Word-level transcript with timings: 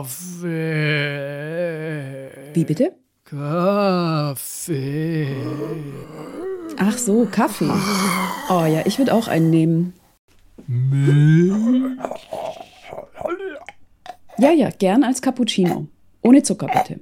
Kaffee. 0.00 0.50
Wie 2.52 2.64
bitte? 2.64 2.92
Kaffee. 3.24 4.16
Ach 6.78 6.98
so, 6.98 7.28
Kaffee. 7.30 7.70
Oh 8.48 8.64
ja, 8.64 8.82
ich 8.86 8.98
würde 8.98 9.14
auch 9.14 9.28
einen 9.28 9.50
nehmen. 9.50 9.94
Milch. 10.66 11.96
Ja, 14.38 14.50
ja, 14.50 14.70
gern 14.70 15.04
als 15.04 15.22
Cappuccino. 15.22 15.86
Ohne 16.22 16.42
Zucker 16.42 16.66
bitte. 16.66 16.98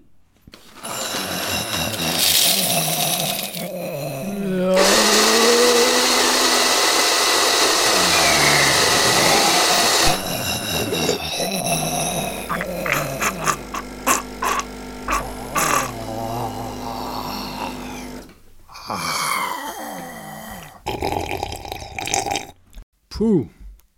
Puh, 23.18 23.48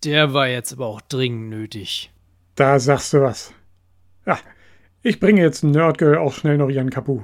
der 0.05 0.33
war 0.35 0.49
jetzt 0.49 0.73
aber 0.73 0.87
auch 0.87 1.01
dringend 1.01 1.51
nötig. 1.51 2.11
Da 2.55 2.79
sagst 2.79 3.13
du 3.13 3.23
was. 3.23 3.53
Ja, 4.27 4.39
ich 5.03 5.21
bringe 5.21 5.41
jetzt 5.41 5.65
Nerdgirl 5.65 6.19
auch 6.19 6.33
schnell 6.33 6.59
noch 6.59 6.69
ihren 6.69 6.91
Kapu. 6.91 7.23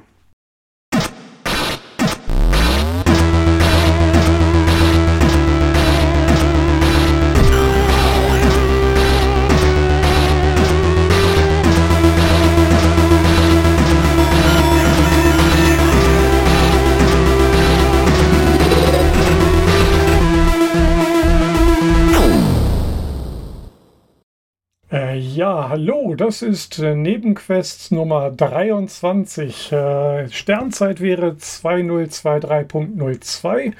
Ja, 25.36 25.68
hallo, 25.68 26.14
das 26.14 26.40
ist 26.40 26.78
äh, 26.78 26.94
Nebenquest 26.94 27.92
Nummer 27.92 28.30
23. 28.30 29.70
Äh, 29.70 30.30
Sternzeit 30.30 31.02
wäre 31.02 31.32
2023.02. 31.32 33.74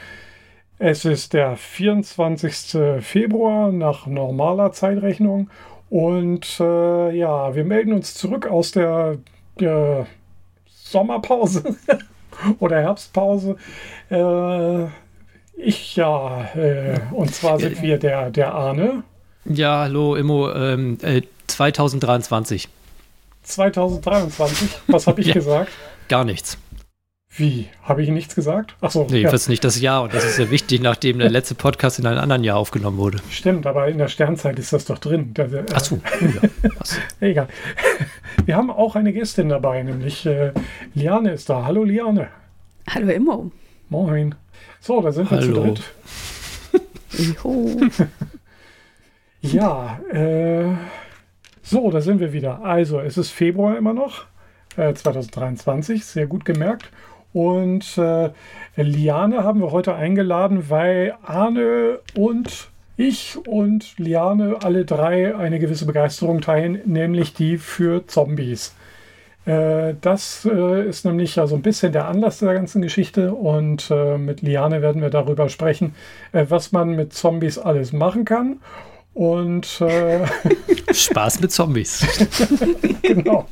Es 0.78 1.06
ist 1.06 1.32
der 1.32 1.56
24. 1.56 3.00
Februar 3.00 3.72
nach 3.72 4.06
normaler 4.06 4.72
Zeitrechnung. 4.72 5.48
Und 5.88 6.60
äh, 6.60 7.16
ja, 7.16 7.54
wir 7.54 7.64
melden 7.64 7.94
uns 7.94 8.12
zurück 8.12 8.46
aus 8.46 8.72
der 8.72 9.16
äh, 9.58 10.04
Sommerpause 10.66 11.74
oder 12.58 12.82
Herbstpause. 12.82 13.56
Äh, 14.10 14.84
ich 15.56 15.96
ja, 15.96 16.50
äh, 16.54 17.00
und 17.12 17.34
zwar 17.34 17.58
sind 17.58 17.80
wir 17.80 17.98
der, 17.98 18.30
der 18.30 18.52
Arne. 18.52 19.04
Ja, 19.46 19.84
hallo, 19.84 20.16
Immo, 20.16 20.52
ähm, 20.52 20.98
äh, 21.02 21.22
2023. 21.47 22.69
2023. 23.42 24.69
Was 24.89 25.06
habe 25.06 25.20
ich 25.20 25.28
Ja. 25.28 25.34
gesagt? 25.34 25.70
Gar 26.08 26.25
nichts. 26.25 26.58
Wie? 27.39 27.69
Habe 27.83 28.02
ich 28.02 28.08
nichts 28.08 28.34
gesagt? 28.34 28.77
Achso, 28.80 29.02
Nee, 29.05 29.08
ja, 29.11 29.16
jedenfalls 29.19 29.48
nicht 29.48 29.62
das 29.62 29.78
Jahr. 29.78 30.05
Und 30.05 30.14
das 30.14 30.24
ist 30.24 30.39
ja 30.39 30.50
wichtig, 30.50 30.80
nachdem 30.80 31.19
der 31.19 31.28
letzte 31.28 31.55
Podcast 31.55 31.98
in 31.98 32.06
einem 32.06 32.19
anderen 32.20 32.44
Jahr 32.44 32.56
aufgenommen 32.56 32.97
wurde. 32.97 33.19
stimmt, 33.30 33.67
aber 33.67 33.89
in 33.89 33.98
der 33.98 34.08
Sternzeit 34.08 34.58
ist 34.58 34.72
das 34.72 34.86
doch 34.86 34.98
drin. 34.98 35.34
Da, 35.34 35.44
äh, 35.44 35.64
Ach 35.74 35.80
so. 35.80 35.97
oh 36.02 36.24
ja. 36.24 36.70
Was? 36.78 36.98
Egal. 37.20 37.48
Wir 38.46 38.57
haben 38.57 38.70
auch 38.70 38.96
eine 38.96 39.13
Gästin 39.13 39.51
dabei, 39.51 39.83
nämlich 39.83 40.24
äh, 40.24 40.52
Liane 40.95 41.33
ist 41.33 41.51
da. 41.51 41.64
Hallo 41.67 41.84
Liane. 41.84 42.28
Hallo 42.89 43.11
Immo. 43.11 43.51
Moin. 43.90 44.34
So, 44.80 45.02
da 45.02 45.13
sind 45.13 45.30
wir 45.30 45.40
zu 45.40 45.46
Hallo. 45.48 45.74
dritt. 45.74 45.83
Juhu. 47.42 47.89
Ja, 49.42 50.01
äh, 50.13 50.64
so, 51.66 51.90
da 51.90 52.00
sind 52.00 52.20
wir 52.20 52.32
wieder. 52.32 52.64
Also, 52.64 53.00
es 53.00 53.18
ist 53.18 53.32
Februar 53.32 53.77
immer 53.77 53.92
noch, 53.92 54.27
äh, 54.77 54.94
2023, 54.94 56.04
sehr 56.04 56.28
gut 56.28 56.44
gemerkt. 56.44 56.90
Und 57.32 57.98
äh, 57.98 58.30
Liane 58.77 59.42
haben 59.42 59.60
wir 59.60 59.72
heute 59.72 59.96
eingeladen, 59.96 60.70
weil 60.70 61.14
Arne 61.24 61.98
und 62.14 62.70
ich 62.96 63.36
und 63.48 63.98
Liane 63.98 64.58
alle 64.62 64.84
drei 64.84 65.36
eine 65.36 65.58
gewisse 65.58 65.86
Begeisterung 65.86 66.40
teilen, 66.40 66.80
nämlich 66.84 67.34
die 67.34 67.58
für 67.58 68.06
Zombies. 68.06 68.74
Äh, 69.44 69.94
das 70.00 70.48
äh, 70.50 70.88
ist 70.88 71.04
nämlich 71.04 71.34
ja 71.34 71.48
so 71.48 71.56
ein 71.56 71.62
bisschen 71.62 71.92
der 71.92 72.06
Anlass 72.06 72.38
der 72.38 72.54
ganzen 72.54 72.80
Geschichte 72.80 73.34
und 73.34 73.90
äh, 73.90 74.18
mit 74.18 74.40
Liane 74.40 74.83
werden 74.83 75.02
wir 75.02 75.10
darüber 75.10 75.48
sprechen, 75.48 75.96
äh, 76.30 76.46
was 76.48 76.70
man 76.70 76.94
mit 76.96 77.12
Zombies 77.12 77.58
alles 77.58 77.92
machen 77.92 78.24
kann. 78.24 78.60
Und 79.16 79.80
äh, 79.80 80.27
Spaß 80.92 81.40
mit 81.40 81.50
Zombies. 81.50 82.06
genau. 83.02 83.46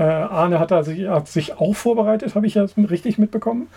Äh, 0.00 0.02
Arne 0.02 0.58
hat, 0.58 0.72
da 0.72 0.82
sich, 0.82 1.06
hat 1.06 1.28
sich 1.28 1.60
auch 1.60 1.74
vorbereitet, 1.74 2.34
habe 2.34 2.48
ich 2.48 2.54
das 2.54 2.76
richtig 2.76 3.16
mitbekommen. 3.16 3.68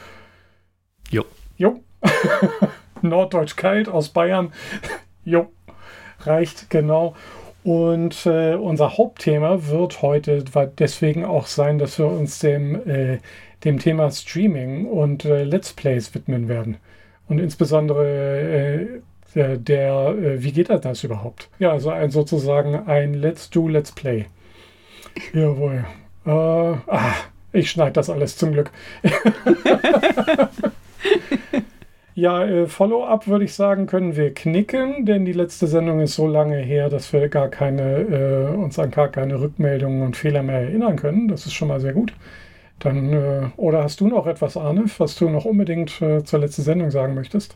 Jo. 1.11 1.23
Jo. 1.55 1.81
Norddeutsch 3.03 3.55
kalt 3.57 3.89
aus 3.89 4.09
Bayern. 4.09 4.51
jo. 5.23 5.51
Reicht, 6.21 6.71
genau. 6.71 7.15
Und 7.63 8.25
äh, 8.25 8.55
unser 8.55 8.97
Hauptthema 8.97 9.67
wird 9.67 10.01
heute 10.01 10.45
deswegen 10.79 11.25
auch 11.25 11.45
sein, 11.45 11.77
dass 11.77 11.99
wir 11.99 12.07
uns 12.07 12.39
dem, 12.39 12.89
äh, 12.89 13.19
dem 13.65 13.77
Thema 13.77 14.09
Streaming 14.09 14.85
und 14.87 15.25
äh, 15.25 15.43
Let's 15.43 15.73
Plays 15.73 16.15
widmen 16.15 16.47
werden. 16.47 16.77
Und 17.27 17.37
insbesondere 17.37 19.03
äh, 19.37 19.57
der, 19.57 19.57
der 19.57 20.09
äh, 20.09 20.43
wie 20.43 20.51
geht 20.51 20.69
das 20.69 21.03
überhaupt? 21.03 21.49
Ja, 21.59 21.71
also 21.71 21.89
ein, 21.89 22.11
sozusagen 22.11 22.87
ein 22.87 23.13
Let's 23.13 23.49
Do, 23.49 23.67
Let's 23.67 23.91
Play. 23.91 24.25
Jawohl. 25.33 25.85
Äh, 26.25 26.29
ah, 26.31 27.13
ich 27.51 27.71
schneide 27.71 27.93
das 27.93 28.09
alles 28.09 28.37
zum 28.37 28.53
Glück. 28.53 28.71
Ja, 32.17 32.43
äh, 32.43 32.65
Follow-up 32.65 33.27
würde 33.27 33.45
ich 33.45 33.53
sagen, 33.53 33.85
können 33.85 34.15
wir 34.15 34.33
knicken, 34.33 35.05
denn 35.05 35.23
die 35.23 35.33
letzte 35.33 35.67
Sendung 35.67 35.99
ist 35.99 36.15
so 36.15 36.25
lange 36.25 36.57
her, 36.57 36.89
dass 36.89 37.13
wir 37.13 37.29
gar 37.29 37.47
keine, 37.47 37.99
äh, 37.99 38.55
uns 38.55 38.79
an 38.79 38.89
gar 38.89 39.09
keine 39.09 39.39
Rückmeldungen 39.39 40.01
und 40.01 40.17
Fehler 40.17 40.41
mehr 40.41 40.61
erinnern 40.61 40.95
können. 40.95 41.27
Das 41.27 41.45
ist 41.45 41.53
schon 41.53 41.67
mal 41.67 41.79
sehr 41.79 41.93
gut. 41.93 42.13
Dann, 42.79 43.13
äh, 43.13 43.41
oder 43.55 43.83
hast 43.83 43.99
du 43.99 44.07
noch 44.07 44.25
etwas, 44.25 44.57
Arne, 44.57 44.85
was 44.97 45.15
du 45.15 45.29
noch 45.29 45.45
unbedingt 45.45 46.01
äh, 46.01 46.23
zur 46.23 46.39
letzten 46.39 46.63
Sendung 46.63 46.89
sagen 46.89 47.13
möchtest? 47.13 47.55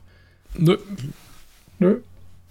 Nö. 0.55 0.77
Nö? 1.81 1.97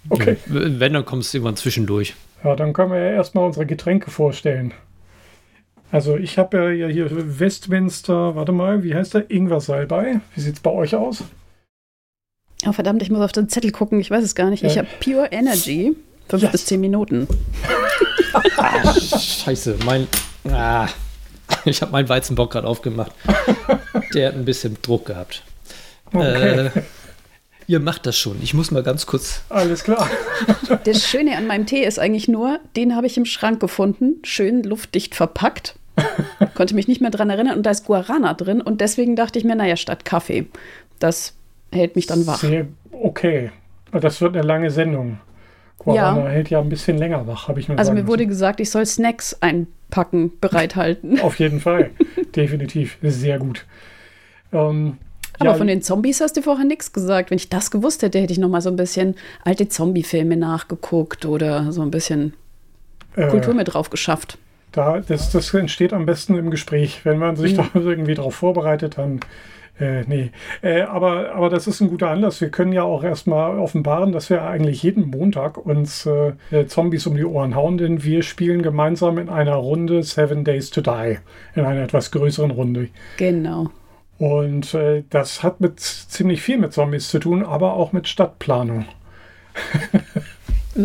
Okay. 0.08 0.36
Wenn, 0.46 0.92
dann 0.92 1.04
kommst 1.04 1.32
du 1.32 1.38
irgendwann 1.38 1.56
zwischendurch. 1.56 2.14
Ja, 2.42 2.56
dann 2.56 2.72
können 2.72 2.90
wir 2.92 2.98
ja 2.98 3.12
erstmal 3.12 3.44
unsere 3.46 3.64
Getränke 3.64 4.10
vorstellen. 4.10 4.72
Also 5.92 6.16
ich 6.16 6.36
habe 6.38 6.74
ja 6.74 6.86
hier 6.88 7.08
Westminster, 7.38 8.34
warte 8.34 8.50
mal, 8.52 8.82
wie 8.82 8.94
heißt 8.94 9.14
der? 9.14 9.30
Ingwer 9.30 9.60
Salbei. 9.60 10.20
Wie 10.34 10.40
sieht's 10.40 10.60
bei 10.60 10.70
euch 10.70 10.94
aus? 10.96 11.22
Oh 12.66 12.72
verdammt, 12.72 13.02
ich 13.02 13.10
muss 13.10 13.20
auf 13.20 13.32
den 13.32 13.48
Zettel 13.48 13.70
gucken, 13.72 14.00
ich 14.00 14.10
weiß 14.10 14.24
es 14.24 14.34
gar 14.34 14.50
nicht. 14.50 14.64
Ich 14.64 14.74
Ja. 14.74 14.82
habe 14.82 14.88
Pure 15.02 15.28
Energy. 15.30 15.94
Fünf 16.28 16.42
Yes. 16.42 16.52
bis 16.52 16.66
zehn 16.66 16.80
Minuten. 16.80 17.26
Scheiße, 19.08 19.76
mein. 19.84 20.06
Ah, 20.50 20.88
ich 21.64 21.82
habe 21.82 21.92
meinen 21.92 22.08
Weizenbock 22.08 22.52
gerade 22.52 22.66
aufgemacht. 22.66 23.12
Der 24.14 24.28
hat 24.28 24.34
ein 24.34 24.44
bisschen 24.44 24.76
Druck 24.82 25.06
gehabt. 25.06 25.42
Okay, 26.12 26.66
Äh, 26.66 26.70
ihr 27.70 27.78
macht 27.80 28.04
das 28.06 28.18
schon. 28.18 28.36
Ich 28.42 28.52
muss 28.52 28.70
mal 28.72 28.82
ganz 28.82 29.06
kurz. 29.06 29.42
alles 29.48 29.84
klar. 29.84 30.08
Das 30.84 31.06
Schöne 31.06 31.36
an 31.36 31.46
meinem 31.46 31.66
Tee 31.66 31.84
ist 31.84 31.98
eigentlich 32.00 32.26
nur, 32.26 32.58
den 32.76 32.96
habe 32.96 33.06
ich 33.06 33.16
im 33.16 33.24
Schrank 33.24 33.60
gefunden, 33.60 34.16
schön 34.24 34.62
luftdicht 34.64 35.14
verpackt. 35.14 35.76
Konnte 36.54 36.74
mich 36.74 36.88
nicht 36.88 37.00
mehr 37.00 37.10
dran 37.10 37.30
erinnern 37.30 37.56
und 37.56 37.64
da 37.64 37.70
ist 37.70 37.84
Guarana 37.86 38.34
drin 38.34 38.60
und 38.60 38.80
deswegen 38.80 39.14
dachte 39.16 39.38
ich 39.38 39.44
mir, 39.44 39.54
naja, 39.54 39.76
statt 39.76 40.04
Kaffee. 40.04 40.46
Das 40.98 41.34
hält 41.72 41.94
mich 41.94 42.06
dann 42.06 42.26
wach. 42.26 42.40
Sehr 42.40 42.66
okay. 42.90 43.50
Das 43.92 44.20
wird 44.20 44.36
eine 44.36 44.46
lange 44.46 44.70
Sendung. 44.70 45.20
Guarana 45.78 46.24
Ja. 46.24 46.28
hält 46.28 46.50
ja 46.50 46.60
ein 46.60 46.68
bisschen 46.68 46.98
länger 46.98 47.26
wach, 47.26 47.48
habe 47.48 47.60
ich 47.60 47.68
mir 47.68 47.78
Also 47.78 47.90
sagen 47.90 48.00
mir 48.00 48.06
wurde 48.08 48.24
müssen. 48.24 48.30
gesagt, 48.30 48.60
ich 48.60 48.70
soll 48.70 48.84
Snacks 48.86 49.36
einpacken, 49.40 50.32
bereithalten. 50.40 51.20
Auf 51.20 51.38
jeden 51.38 51.60
Fall. 51.60 51.90
Definitiv. 52.36 52.98
Sehr 53.02 53.38
gut. 53.38 53.64
Ähm, 54.52 54.98
Aber 55.40 55.50
ja, 55.50 55.54
von 55.56 55.66
den 55.66 55.82
Zombies 55.82 56.20
hast 56.20 56.36
du 56.36 56.42
vorher 56.42 56.64
nichts 56.64 56.92
gesagt. 56.92 57.30
Wenn 57.30 57.36
ich 57.38 57.48
das 57.48 57.70
gewusst 57.70 58.02
hätte, 58.02 58.18
hätte 58.20 58.32
ich 58.32 58.38
noch 58.38 58.48
mal 58.48 58.60
so 58.60 58.68
ein 58.70 58.76
bisschen 58.76 59.14
alte 59.44 59.68
Zombie-Filme 59.68 60.36
nachgeguckt 60.36 61.24
oder 61.26 61.72
so 61.72 61.82
ein 61.82 61.90
bisschen 61.90 62.34
äh, 63.16 63.26
Kultur 63.28 63.54
mit 63.54 63.72
drauf 63.72 63.90
geschafft. 63.90 64.38
Da, 64.72 65.00
das, 65.00 65.32
das 65.32 65.52
entsteht 65.54 65.92
am 65.92 66.06
besten 66.06 66.36
im 66.38 66.50
Gespräch. 66.50 67.00
Wenn 67.04 67.18
man 67.18 67.36
sich 67.36 67.52
Mhm. 67.54 67.56
da 67.56 67.68
irgendwie 67.80 68.14
darauf 68.14 68.34
vorbereitet, 68.36 68.98
dann 68.98 69.20
Äh, 69.80 70.04
nee, 70.06 70.30
äh, 70.60 70.82
aber, 70.82 71.32
aber 71.34 71.48
das 71.48 71.66
ist 71.66 71.80
ein 71.80 71.88
guter 71.88 72.10
Anlass. 72.10 72.42
Wir 72.42 72.50
können 72.50 72.72
ja 72.72 72.82
auch 72.82 73.02
erstmal 73.02 73.58
offenbaren, 73.58 74.12
dass 74.12 74.28
wir 74.28 74.42
eigentlich 74.42 74.82
jeden 74.82 75.08
Montag 75.08 75.56
uns 75.56 76.04
äh, 76.04 76.66
Zombies 76.66 77.06
um 77.06 77.16
die 77.16 77.24
Ohren 77.24 77.54
hauen, 77.54 77.78
denn 77.78 78.04
wir 78.04 78.22
spielen 78.22 78.60
gemeinsam 78.60 79.16
in 79.16 79.30
einer 79.30 79.54
Runde 79.54 80.02
Seven 80.02 80.44
Days 80.44 80.68
to 80.68 80.82
Die, 80.82 81.16
in 81.54 81.64
einer 81.64 81.80
etwas 81.82 82.10
größeren 82.10 82.50
Runde. 82.50 82.88
Genau. 83.16 83.70
Und 84.20 84.74
äh, 84.74 85.02
das 85.10 85.42
hat 85.42 85.60
mit 85.60 85.80
ziemlich 85.80 86.42
viel 86.42 86.58
mit 86.58 86.72
Zombies 86.72 87.08
zu 87.08 87.18
tun, 87.18 87.44
aber 87.44 87.72
auch 87.72 87.92
mit 87.92 88.06
Stadtplanung. 88.06 88.84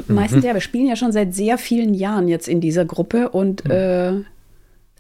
Meistens, 0.08 0.44
ja, 0.44 0.54
wir 0.54 0.62
spielen 0.62 0.88
ja 0.88 0.96
schon 0.96 1.12
seit 1.12 1.36
sehr 1.36 1.60
vielen 1.60 1.94
Jahren 1.94 2.28
jetzt 2.28 2.48
in 2.48 2.60
dieser 2.60 2.86
Gruppe 2.86 3.30
und 3.30 3.64
mhm 3.66 4.26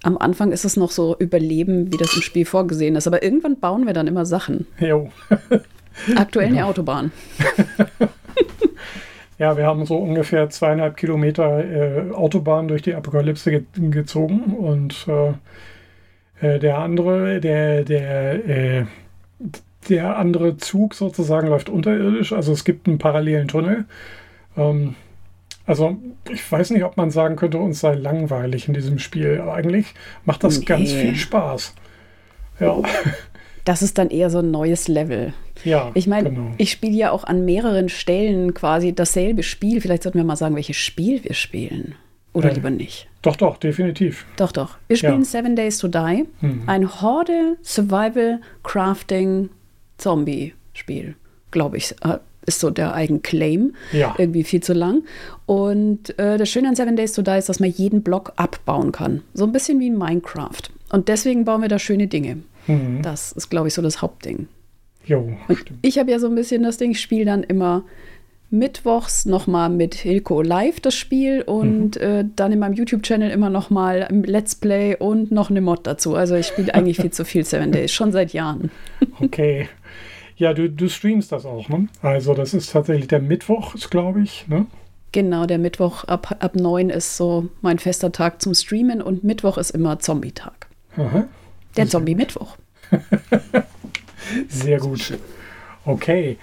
am 0.05 0.17
Anfang 0.19 0.51
ist 0.51 0.65
es 0.65 0.77
noch 0.77 0.91
so 0.91 1.15
Überleben, 1.17 1.91
wie 1.91 1.97
das 1.97 2.15
im 2.15 2.21
Spiel 2.21 2.45
vorgesehen 2.45 2.95
ist. 2.95 3.07
Aber 3.07 3.23
irgendwann 3.23 3.59
bauen 3.59 3.87
wir 3.87 3.93
dann 3.93 4.07
immer 4.07 4.25
Sachen. 4.25 4.67
Jo. 4.79 5.09
Aktuell 6.15 6.47
eine 6.47 6.65
Autobahn. 6.65 7.11
ja, 9.39 9.57
wir 9.57 9.65
haben 9.65 9.85
so 9.85 9.97
ungefähr 9.97 10.49
zweieinhalb 10.49 10.97
Kilometer 10.97 11.63
äh, 11.63 12.11
Autobahn 12.11 12.67
durch 12.67 12.83
die 12.83 12.93
Apokalypse 12.93 13.49
ge 13.49 13.63
gezogen 13.89 14.55
und 14.55 15.07
äh, 15.07 15.33
äh, 16.41 16.59
der 16.59 16.79
andere, 16.79 17.39
der, 17.39 17.83
der, 17.83 18.47
äh, 18.47 18.85
der 19.89 20.17
andere 20.17 20.57
Zug 20.57 20.93
sozusagen 20.93 21.47
läuft 21.47 21.69
unterirdisch. 21.69 22.33
Also 22.33 22.51
es 22.51 22.63
gibt 22.63 22.87
einen 22.87 22.97
parallelen 22.97 23.47
Tunnel. 23.47 23.85
Ähm, 24.57 24.95
also 25.65 25.97
ich 26.29 26.49
weiß 26.51 26.71
nicht, 26.71 26.83
ob 26.83 26.97
man 26.97 27.09
sagen 27.11 27.35
könnte, 27.35 27.57
uns 27.57 27.79
sei 27.79 27.95
langweilig 27.95 28.67
in 28.67 28.73
diesem 28.73 28.99
Spiel. 28.99 29.39
Aber 29.41 29.53
eigentlich 29.53 29.93
macht 30.25 30.43
das 30.43 30.59
nee. 30.59 30.65
ganz 30.65 30.91
viel 30.91 31.15
Spaß. 31.15 31.73
Ja. 32.59 32.81
Das 33.63 33.81
ist 33.81 33.97
dann 33.97 34.11
eher 34.11 34.29
so 34.29 34.39
ein 34.39 34.51
neues 34.51 34.87
Level. 34.87 35.33
Ja. 35.63 35.89
Ich 35.95 36.05
meine, 36.05 36.29
genau. 36.29 36.51
ich 36.57 36.71
spiele 36.71 36.95
ja 36.95 37.11
auch 37.11 37.23
an 37.23 37.45
mehreren 37.45 37.89
Stellen 37.89 38.53
quasi 38.53 38.93
dasselbe 38.93 39.41
Spiel. 39.41 39.81
Vielleicht 39.81 40.03
sollten 40.03 40.19
wir 40.19 40.23
mal 40.23 40.35
sagen, 40.35 40.55
welches 40.55 40.77
Spiel 40.77 41.23
wir 41.23 41.33
spielen. 41.33 41.95
Oder 42.33 42.51
äh, 42.51 42.53
lieber 42.53 42.69
nicht. 42.69 43.07
Doch, 43.25 43.35
doch, 43.35 43.57
definitiv. 43.57 44.25
Doch, 44.37 44.51
doch. 44.51 44.77
Wir 44.87 44.97
spielen 44.97 45.19
ja. 45.19 45.25
Seven 45.25 45.55
Days 45.55 45.79
to 45.79 45.87
Die. 45.87 46.25
Mhm. 46.41 46.63
Ein 46.67 47.01
Horde 47.01 47.57
Survival 47.63 48.39
Crafting 48.63 49.49
Zombie 49.97 50.53
Spiel, 50.73 51.15
glaube 51.51 51.77
ich 51.77 51.95
äh, 52.03 52.17
ist 52.45 52.59
so 52.59 52.69
der 52.69 52.93
Eigenclaim. 52.93 53.73
Ja. 53.91 54.13
Irgendwie 54.17 54.43
viel 54.43 54.61
zu 54.61 54.73
lang. 54.73 55.03
Und 55.45 56.17
äh, 56.19 56.37
das 56.37 56.49
Schöne 56.49 56.69
an 56.69 56.75
Seven 56.75 56.95
Days 56.95 57.13
to 57.13 57.21
Die 57.21 57.31
ist, 57.31 57.49
dass 57.49 57.59
man 57.59 57.69
jeden 57.69 58.03
Block 58.03 58.33
abbauen 58.35 58.91
kann. 58.91 59.21
So 59.33 59.45
ein 59.45 59.51
bisschen 59.51 59.79
wie 59.79 59.87
in 59.87 59.97
Minecraft. 59.97 60.69
Und 60.91 61.07
deswegen 61.07 61.45
bauen 61.45 61.61
wir 61.61 61.69
da 61.69 61.79
schöne 61.79 62.07
Dinge. 62.07 62.43
Mhm. 62.67 63.01
Das 63.01 63.31
ist, 63.31 63.49
glaube 63.49 63.67
ich, 63.67 63.73
so 63.73 63.81
das 63.81 64.01
Hauptding. 64.01 64.47
Jo, 65.05 65.37
ich 65.83 65.99
habe 65.99 66.09
ja 66.09 66.17
so 66.17 66.27
ein 66.27 66.33
bisschen 66.33 66.63
das 66.63 66.77
Ding, 66.77 66.91
ich 66.91 66.99
spiele 66.99 67.25
dann 67.25 67.43
immer 67.43 67.83
mittwochs 68.57 69.25
nochmal 69.25 69.69
mit 69.69 69.95
Hilko 69.95 70.41
live 70.41 70.79
das 70.79 70.95
Spiel 70.95 71.41
und 71.41 71.95
mhm. 71.95 72.01
äh, 72.01 72.25
dann 72.35 72.51
in 72.51 72.59
meinem 72.59 72.73
YouTube-Channel 72.73 73.29
immer 73.29 73.49
nochmal 73.49 74.03
ein 74.03 74.23
Let's 74.23 74.55
Play 74.55 74.95
und 74.95 75.31
noch 75.31 75.49
eine 75.49 75.61
Mod 75.61 75.85
dazu. 75.85 76.15
Also 76.15 76.35
ich 76.35 76.47
spiele 76.47 76.73
eigentlich 76.73 76.97
viel 76.97 77.11
zu 77.11 77.25
viel 77.25 77.45
Seven 77.45 77.71
Days, 77.71 77.91
schon 77.91 78.11
seit 78.11 78.33
Jahren. 78.33 78.71
Okay. 79.21 79.69
Ja, 80.35 80.53
du, 80.53 80.69
du 80.69 80.89
streamst 80.89 81.31
das 81.31 81.45
auch, 81.45 81.69
ne? 81.69 81.87
Also 82.01 82.33
das 82.33 82.53
ist 82.53 82.71
tatsächlich 82.71 83.07
der 83.07 83.21
Mittwoch, 83.21 83.75
glaube 83.89 84.21
ich, 84.21 84.45
ne? 84.49 84.65
Genau, 85.13 85.45
der 85.45 85.57
Mittwoch 85.57 86.03
ab, 86.03 86.35
ab 86.39 86.55
9 86.55 86.89
ist 86.89 87.15
so 87.15 87.47
mein 87.61 87.79
fester 87.79 88.11
Tag 88.11 88.41
zum 88.41 88.53
Streamen 88.53 89.01
und 89.01 89.23
Mittwoch 89.23 89.57
ist 89.57 89.71
immer 89.71 89.99
Zombie-Tag. 89.99 90.67
Der 91.77 91.87
Zombie-Mittwoch. 91.87 92.57
Sehr 94.49 94.79
gut. 94.79 95.17
Okay. 95.85 96.37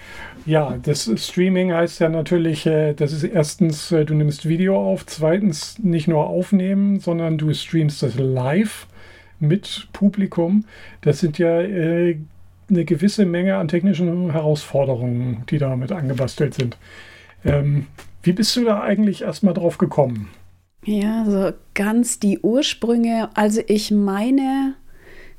Ja, 0.45 0.77
das 0.81 1.09
Streaming 1.15 1.73
heißt 1.73 1.99
ja 1.99 2.09
natürlich, 2.09 2.65
äh, 2.65 2.93
das 2.93 3.13
ist 3.13 3.23
erstens, 3.23 3.91
äh, 3.91 4.05
du 4.05 4.13
nimmst 4.13 4.47
Video 4.47 4.77
auf, 4.77 5.05
zweitens 5.05 5.79
nicht 5.79 6.07
nur 6.07 6.27
aufnehmen, 6.27 6.99
sondern 6.99 7.37
du 7.37 7.53
streamst 7.53 8.03
das 8.03 8.15
live 8.15 8.87
mit 9.39 9.87
Publikum. 9.93 10.65
Das 11.01 11.19
sind 11.19 11.37
ja 11.37 11.61
äh, 11.61 12.17
eine 12.69 12.85
gewisse 12.85 13.25
Menge 13.25 13.55
an 13.57 13.67
technischen 13.67 14.31
Herausforderungen, 14.31 15.43
die 15.49 15.57
damit 15.57 15.91
angebastelt 15.91 16.53
sind. 16.53 16.77
Ähm, 17.45 17.87
wie 18.21 18.33
bist 18.33 18.55
du 18.55 18.63
da 18.63 18.81
eigentlich 18.81 19.21
erstmal 19.21 19.53
drauf 19.53 19.77
gekommen? 19.77 20.29
Ja, 20.85 21.25
so 21.25 21.51
ganz 21.73 22.19
die 22.19 22.39
Ursprünge. 22.39 23.29
Also 23.35 23.61
ich 23.67 23.91
meine, 23.91 24.75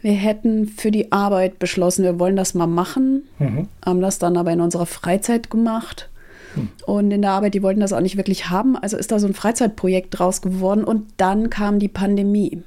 wir 0.05 0.12
hätten 0.12 0.67
für 0.67 0.91
die 0.91 1.12
Arbeit 1.12 1.59
beschlossen, 1.59 2.05
wir 2.05 2.21
wollen 2.21 2.37
das 2.37 2.53
mal 2.53 2.67
machen, 2.67 3.23
mhm. 3.39 3.69
haben 3.85 4.03
das 4.03 4.19
dann 4.19 4.37
aber 4.37 4.53
in 4.53 4.61
unserer 4.61 4.85
Freizeit 4.85 5.51
gemacht. 5.51 6.11
Hm. 6.55 6.69
Und 6.85 7.11
in 7.11 7.23
der 7.23 7.33
Arbeit, 7.33 7.55
die 7.55 7.62
wollten 7.62 7.81
das 7.81 7.95
auch 7.95 8.03
nicht 8.03 8.19
wirklich 8.19 8.51
haben. 8.51 8.77
Also 8.77 8.99
ist 8.99 9.11
da 9.11 9.19
so 9.19 9.27
ein 9.27 9.35
Freizeitprojekt 9.35 10.19
draus 10.19 10.43
geworden 10.43 10.85
und 10.85 11.06
dann 11.17 11.49
kam 11.49 11.79
die 11.79 11.89
Pandemie. 11.89 12.62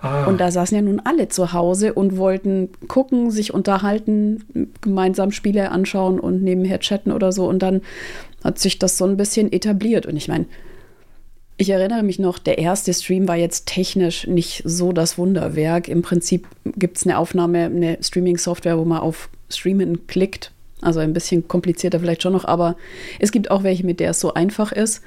Ah. 0.00 0.26
Und 0.26 0.40
da 0.40 0.52
saßen 0.52 0.76
ja 0.76 0.82
nun 0.82 1.00
alle 1.04 1.28
zu 1.28 1.52
Hause 1.52 1.92
und 1.92 2.16
wollten 2.16 2.68
gucken, 2.86 3.32
sich 3.32 3.52
unterhalten, 3.52 4.68
gemeinsam 4.80 5.32
Spiele 5.32 5.72
anschauen 5.72 6.20
und 6.20 6.42
nebenher 6.42 6.78
chatten 6.78 7.10
oder 7.10 7.32
so. 7.32 7.48
Und 7.48 7.62
dann 7.62 7.82
hat 8.44 8.60
sich 8.60 8.78
das 8.78 8.96
so 8.96 9.06
ein 9.06 9.16
bisschen 9.16 9.52
etabliert. 9.52 10.06
Und 10.06 10.16
ich 10.16 10.28
meine, 10.28 10.46
ich 11.60 11.68
erinnere 11.68 12.02
mich 12.02 12.18
noch, 12.18 12.38
der 12.38 12.56
erste 12.56 12.94
Stream 12.94 13.28
war 13.28 13.36
jetzt 13.36 13.66
technisch 13.66 14.26
nicht 14.26 14.62
so 14.64 14.92
das 14.92 15.18
Wunderwerk. 15.18 15.88
Im 15.88 16.00
Prinzip 16.00 16.48
gibt 16.64 16.96
es 16.96 17.04
eine 17.04 17.18
Aufnahme, 17.18 17.64
eine 17.64 17.98
Streaming-Software, 18.00 18.78
wo 18.78 18.86
man 18.86 19.00
auf 19.00 19.28
Streamen 19.50 20.06
klickt. 20.06 20.52
Also 20.80 21.00
ein 21.00 21.12
bisschen 21.12 21.48
komplizierter 21.48 22.00
vielleicht 22.00 22.22
schon 22.22 22.32
noch, 22.32 22.46
aber 22.46 22.76
es 23.18 23.30
gibt 23.30 23.50
auch 23.50 23.62
welche, 23.62 23.84
mit 23.84 24.00
der 24.00 24.12
es 24.12 24.20
so 24.20 24.32
einfach 24.32 24.72
ist. 24.72 25.02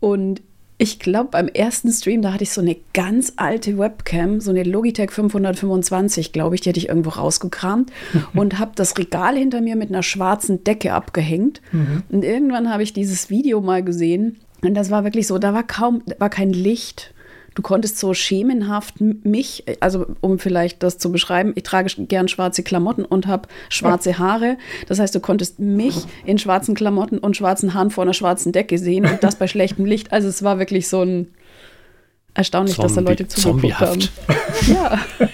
Und 0.00 0.42
ich 0.76 0.98
glaube, 0.98 1.30
beim 1.30 1.46
ersten 1.46 1.92
Stream, 1.92 2.20
da 2.20 2.32
hatte 2.32 2.42
ich 2.42 2.50
so 2.50 2.62
eine 2.62 2.76
ganz 2.92 3.34
alte 3.36 3.78
Webcam, 3.78 4.40
so 4.40 4.50
eine 4.50 4.64
Logitech 4.64 5.12
525, 5.12 6.32
glaube 6.32 6.56
ich, 6.56 6.62
die 6.62 6.70
hatte 6.70 6.80
ich 6.80 6.88
irgendwo 6.88 7.10
rausgekramt 7.10 7.92
und 8.34 8.58
habe 8.58 8.72
das 8.74 8.98
Regal 8.98 9.36
hinter 9.36 9.60
mir 9.60 9.76
mit 9.76 9.90
einer 9.90 10.02
schwarzen 10.02 10.64
Decke 10.64 10.94
abgehängt. 10.94 11.62
Mhm. 11.70 12.02
Und 12.08 12.24
irgendwann 12.24 12.72
habe 12.72 12.82
ich 12.82 12.92
dieses 12.92 13.30
Video 13.30 13.60
mal 13.60 13.84
gesehen 13.84 14.40
und 14.62 14.74
das 14.74 14.90
war 14.90 15.04
wirklich 15.04 15.26
so, 15.26 15.38
da 15.38 15.54
war 15.54 15.62
kaum, 15.62 16.02
war 16.18 16.30
kein 16.30 16.50
Licht 16.50 17.14
du 17.56 17.62
konntest 17.62 17.98
so 17.98 18.14
schemenhaft 18.14 19.00
mich, 19.00 19.64
also 19.80 20.06
um 20.20 20.38
vielleicht 20.38 20.82
das 20.82 20.98
zu 20.98 21.10
beschreiben, 21.10 21.52
ich 21.56 21.64
trage 21.64 21.90
gern 22.04 22.28
schwarze 22.28 22.62
Klamotten 22.62 23.04
und 23.04 23.26
habe 23.26 23.48
schwarze 23.70 24.18
Haare. 24.18 24.58
Das 24.86 25.00
heißt, 25.00 25.14
du 25.14 25.20
konntest 25.20 25.58
mich 25.58 26.04
in 26.24 26.38
schwarzen 26.38 26.74
Klamotten 26.74 27.18
und 27.18 27.36
schwarzen 27.36 27.74
Haaren 27.74 27.90
vor 27.90 28.04
einer 28.04 28.14
schwarzen 28.14 28.52
Decke 28.52 28.78
sehen 28.78 29.06
und 29.06 29.24
das 29.24 29.36
bei 29.36 29.48
schlechtem 29.48 29.86
Licht. 29.86 30.12
Also 30.12 30.28
es 30.28 30.42
war 30.42 30.58
wirklich 30.58 30.86
so 30.86 31.02
ein 31.02 31.28
erstaunlich, 32.34 32.76
Zombie, 32.76 32.88
dass 32.88 32.94
da 32.94 33.10
Leute 33.10 33.28
zugeguckt 33.28 33.80
haben. 33.80 34.08
Ja. 34.68 35.00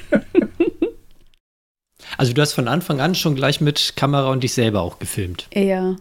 Also 2.18 2.34
du 2.34 2.42
hast 2.42 2.52
von 2.52 2.68
Anfang 2.68 3.00
an 3.00 3.14
schon 3.14 3.34
gleich 3.34 3.62
mit 3.62 3.94
Kamera 3.96 4.30
und 4.30 4.44
dich 4.44 4.52
selber 4.52 4.82
auch 4.82 4.98
gefilmt. 4.98 5.48
Ja 5.54 5.96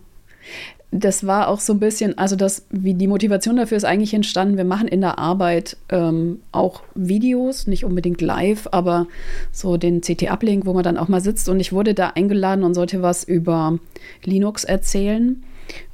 das 0.92 1.26
war 1.26 1.48
auch 1.48 1.62
so 1.62 1.74
ein 1.74 1.80
bisschen, 1.80 2.18
also 2.18 2.36
das, 2.36 2.66
wie 2.70 2.94
die 2.94 3.08
Motivation 3.08 3.56
dafür 3.56 3.78
ist 3.78 3.86
eigentlich 3.86 4.14
entstanden. 4.14 4.58
Wir 4.58 4.66
machen 4.66 4.90
in 4.90 5.00
der 5.00 5.18
Arbeit 5.20 5.78
ähm, 5.90 6.42
auch 6.52 6.84
Videos, 6.96 7.66
nicht 7.66 7.86
unbedingt 7.86 8.20
live, 8.20 8.68
aber 8.72 9.08
so 9.54 9.78
den 9.78 10.02
CT-Uplink, 10.02 10.66
wo 10.66 10.74
man 10.74 10.84
dann 10.84 10.98
auch 10.98 11.08
mal 11.08 11.22
sitzt. 11.22 11.48
Und 11.48 11.62
ich 11.62 11.72
wurde 11.72 11.94
da 11.94 12.10
eingeladen 12.10 12.66
und 12.66 12.74
sollte 12.74 13.02
was 13.02 13.24
über 13.24 13.80
Linux 14.26 14.66
erzählen. 14.66 15.42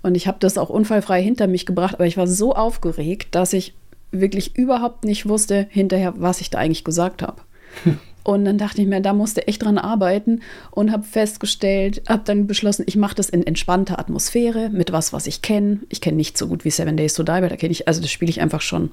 Und 0.01 0.15
ich 0.15 0.27
habe 0.27 0.39
das 0.39 0.57
auch 0.57 0.71
unfallfrei 0.71 1.21
hinter 1.21 1.45
mich 1.45 1.67
gebracht, 1.67 1.93
aber 1.93 2.07
ich 2.07 2.17
war 2.17 2.25
so 2.25 2.55
aufgeregt, 2.55 3.35
dass 3.35 3.53
ich 3.53 3.75
wirklich 4.11 4.55
überhaupt 4.57 5.03
nicht 5.05 5.27
wusste 5.29 5.67
hinterher, 5.69 6.15
was 6.17 6.41
ich 6.41 6.49
da 6.49 6.57
eigentlich 6.57 6.83
gesagt 6.83 7.21
habe. 7.21 7.41
Und 8.27 8.43
dann 8.43 8.57
dachte 8.57 8.81
ich 8.81 8.89
mir, 8.89 8.99
da 8.99 9.13
musste 9.13 9.47
echt 9.47 9.63
dran 9.63 9.77
arbeiten 9.77 10.41
und 10.71 10.91
habe 10.91 11.03
festgestellt, 11.03 12.01
habe 12.09 12.23
dann 12.25 12.45
beschlossen, 12.45 12.83
ich 12.85 12.97
mache 12.97 13.15
das 13.15 13.29
in 13.29 13.47
entspannter 13.47 13.99
Atmosphäre 13.99 14.69
mit 14.69 14.91
was, 14.91 15.13
was 15.13 15.27
ich 15.27 15.41
kenne. 15.41 15.79
Ich 15.87 16.01
kenne 16.01 16.17
nicht 16.17 16.37
so 16.37 16.47
gut 16.47 16.65
wie 16.65 16.69
Seven 16.69 16.97
Days 16.97 17.13
to 17.13 17.23
Die, 17.23 17.29
weil 17.29 17.47
da 17.47 17.55
kenne 17.55 17.71
ich, 17.71 17.87
also 17.87 18.01
das 18.01 18.11
spiele 18.11 18.29
ich 18.29 18.41
einfach 18.41 18.59
schon 18.59 18.91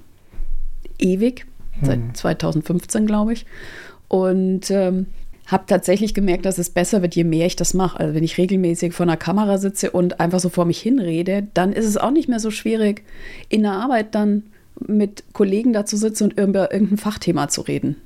ewig, 1.00 1.46
hm. 1.80 1.84
seit 1.84 2.16
2015, 2.16 3.06
glaube 3.06 3.32
ich. 3.32 3.44
Und 4.06 4.70
ähm, 4.70 5.06
habe 5.48 5.64
tatsächlich 5.66 6.14
gemerkt, 6.14 6.46
dass 6.46 6.58
es 6.58 6.70
besser 6.70 7.02
wird, 7.02 7.16
je 7.16 7.24
mehr 7.24 7.46
ich 7.46 7.56
das 7.56 7.74
mache. 7.74 7.98
Also 7.98 8.14
wenn 8.14 8.22
ich 8.22 8.38
regelmäßig 8.38 8.92
vor 8.92 9.02
einer 9.02 9.16
Kamera 9.16 9.58
sitze 9.58 9.90
und 9.90 10.20
einfach 10.20 10.38
so 10.38 10.48
vor 10.48 10.64
mich 10.64 10.80
hinrede, 10.80 11.48
dann 11.54 11.72
ist 11.72 11.86
es 11.86 11.96
auch 11.96 12.12
nicht 12.12 12.28
mehr 12.28 12.38
so 12.38 12.52
schwierig, 12.52 13.02
in 13.48 13.62
der 13.62 13.72
Arbeit 13.72 14.14
dann 14.14 14.44
mit 14.78 15.24
Kollegen 15.32 15.72
da 15.72 15.84
zu 15.84 15.96
sitzen 15.96 16.22
und 16.22 16.38
über 16.38 16.72
irgendein 16.72 16.98
Fachthema 16.98 17.48
zu 17.48 17.62
reden 17.62 17.96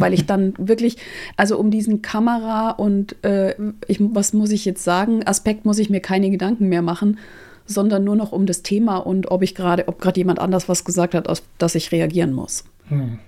weil 0.00 0.12
ich 0.14 0.26
dann 0.26 0.54
wirklich, 0.58 0.96
also 1.36 1.58
um 1.58 1.70
diesen 1.70 2.02
Kamera 2.02 2.70
und 2.70 3.22
äh, 3.24 3.54
ich, 3.86 3.98
was 4.00 4.32
muss 4.32 4.50
ich 4.50 4.64
jetzt 4.64 4.84
sagen, 4.84 5.26
Aspekt 5.26 5.64
muss 5.64 5.78
ich 5.78 5.90
mir 5.90 6.00
keine 6.00 6.30
Gedanken 6.30 6.68
mehr 6.68 6.82
machen, 6.82 7.18
sondern 7.66 8.04
nur 8.04 8.16
noch 8.16 8.32
um 8.32 8.46
das 8.46 8.62
Thema 8.62 8.98
und 8.98 9.30
ob 9.30 9.42
ich 9.42 9.54
gerade, 9.54 9.88
ob 9.88 10.00
gerade 10.00 10.20
jemand 10.20 10.38
anders 10.38 10.68
was 10.68 10.84
gesagt 10.84 11.14
hat, 11.14 11.28
auf 11.28 11.42
das 11.58 11.74
ich 11.74 11.92
reagieren 11.92 12.32
muss. 12.32 12.64
Hm. 12.88 13.18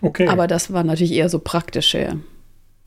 Okay. 0.00 0.28
Aber 0.28 0.46
das 0.46 0.72
war 0.72 0.84
natürlich 0.84 1.12
eher 1.12 1.28
so 1.28 1.38
praktische 1.38 2.18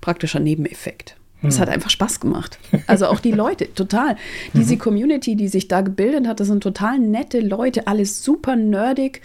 praktischer 0.02 0.40
Nebeneffekt. 0.40 1.16
Es 1.44 1.60
hat 1.60 1.70
einfach 1.70 1.90
Spaß 1.90 2.20
gemacht. 2.20 2.60
Also 2.86 3.08
auch 3.08 3.20
die 3.20 3.32
Leute, 3.32 3.74
total. 3.76 4.16
Diese 4.54 4.78
Community, 4.78 5.36
die 5.36 5.48
sich 5.48 5.68
da 5.68 5.82
gebildet 5.82 6.28
hat, 6.28 6.40
das 6.40 6.48
sind 6.48 6.62
total 6.62 7.00
nette 7.00 7.40
Leute, 7.40 7.88
alles 7.88 8.24
super 8.24 8.56
nerdig. 8.56 9.22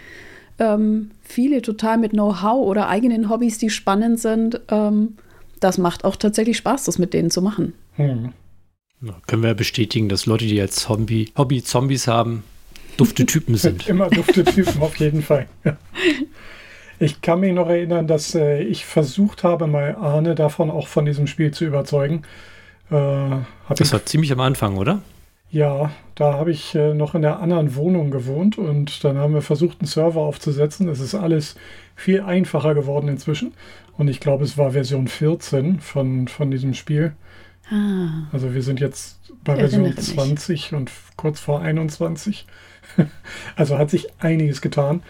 Ähm, 0.58 1.10
viele 1.22 1.62
total 1.62 1.98
mit 1.98 2.12
Know-how 2.12 2.66
oder 2.66 2.88
eigenen 2.88 3.28
Hobbys, 3.28 3.58
die 3.58 3.70
spannend 3.70 4.20
sind. 4.20 4.60
Ähm, 4.70 5.16
das 5.60 5.78
macht 5.78 6.04
auch 6.04 6.16
tatsächlich 6.16 6.56
Spaß, 6.56 6.84
das 6.84 6.98
mit 6.98 7.14
denen 7.14 7.30
zu 7.30 7.42
machen. 7.42 7.74
Hm. 7.96 8.32
Ja, 9.02 9.14
können 9.26 9.42
wir 9.42 9.48
ja 9.48 9.54
bestätigen, 9.54 10.08
dass 10.08 10.26
Leute, 10.26 10.46
die 10.46 10.54
jetzt 10.54 10.88
Hobby, 10.88 11.30
Hobby 11.36 11.62
Zombies 11.62 12.06
haben, 12.06 12.42
dufte 12.96 13.26
Typen 13.26 13.56
sind. 13.56 13.86
Immer 13.88 14.08
dufte 14.08 14.44
Typen, 14.44 14.80
auf 14.80 14.96
jeden 14.96 15.22
Fall. 15.22 15.46
Ich 16.98 17.20
kann 17.20 17.40
mich 17.40 17.52
noch 17.52 17.68
erinnern, 17.68 18.06
dass 18.06 18.34
äh, 18.34 18.62
ich 18.62 18.86
versucht 18.86 19.44
habe, 19.44 19.66
mal 19.66 19.96
Arne 19.96 20.34
davon 20.34 20.70
auch 20.70 20.88
von 20.88 21.04
diesem 21.04 21.26
Spiel 21.26 21.50
zu 21.50 21.66
überzeugen. 21.66 22.22
Äh, 22.90 23.30
Das 23.76 23.92
war 23.92 24.04
ziemlich 24.06 24.32
am 24.32 24.40
Anfang, 24.40 24.76
oder? 24.78 25.02
Ja, 25.50 25.90
da 26.14 26.34
habe 26.34 26.50
ich 26.50 26.74
äh, 26.74 26.94
noch 26.94 27.14
in 27.14 27.22
der 27.22 27.40
anderen 27.40 27.76
Wohnung 27.76 28.10
gewohnt 28.10 28.58
und 28.58 29.04
dann 29.04 29.16
haben 29.16 29.34
wir 29.34 29.42
versucht, 29.42 29.80
einen 29.80 29.86
Server 29.86 30.20
aufzusetzen. 30.20 30.88
Es 30.88 31.00
ist 31.00 31.14
alles 31.14 31.56
viel 31.94 32.20
einfacher 32.20 32.74
geworden 32.74 33.08
inzwischen. 33.08 33.54
Und 33.96 34.08
ich 34.08 34.20
glaube, 34.20 34.44
es 34.44 34.58
war 34.58 34.72
Version 34.72 35.08
14 35.08 35.80
von, 35.80 36.28
von 36.28 36.50
diesem 36.50 36.74
Spiel. 36.74 37.14
Ah, 37.70 38.28
Also 38.32 38.54
wir 38.54 38.62
sind 38.62 38.80
jetzt 38.80 39.18
bei 39.44 39.56
Version 39.56 39.84
mich. 39.84 39.96
20 39.96 40.74
und 40.74 40.90
kurz 41.16 41.40
vor 41.40 41.60
21. 41.60 42.46
also 43.56 43.78
hat 43.78 43.90
sich 43.90 44.08
einiges 44.18 44.60
getan. 44.60 45.02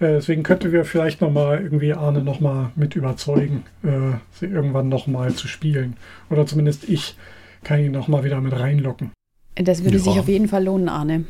Äh, 0.00 0.14
Deswegen 0.14 0.42
könnten 0.42 0.72
wir 0.72 0.84
vielleicht 0.84 1.20
noch 1.20 1.30
mal 1.30 1.60
irgendwie 1.60 1.94
Arne 1.94 2.22
noch 2.22 2.40
mal 2.40 2.72
mit 2.74 2.96
überzeugen, 2.96 3.64
äh, 3.82 4.16
sie 4.32 4.46
irgendwann 4.46 4.88
noch 4.88 5.06
mal 5.06 5.34
zu 5.34 5.48
spielen. 5.48 5.96
Oder 6.30 6.46
zumindest 6.46 6.88
ich 6.88 7.16
kann 7.62 7.80
ihn 7.80 7.92
noch 7.92 8.08
mal 8.08 8.24
wieder 8.24 8.40
mit 8.40 8.58
reinlocken. 8.58 9.12
Das 9.56 9.84
würde 9.84 9.98
Ja. 9.98 10.02
sich 10.02 10.18
auf 10.18 10.28
jeden 10.28 10.48
Fall 10.48 10.64
lohnen, 10.64 10.88
Arne. 10.88 11.24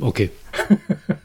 Okay. 0.00 0.30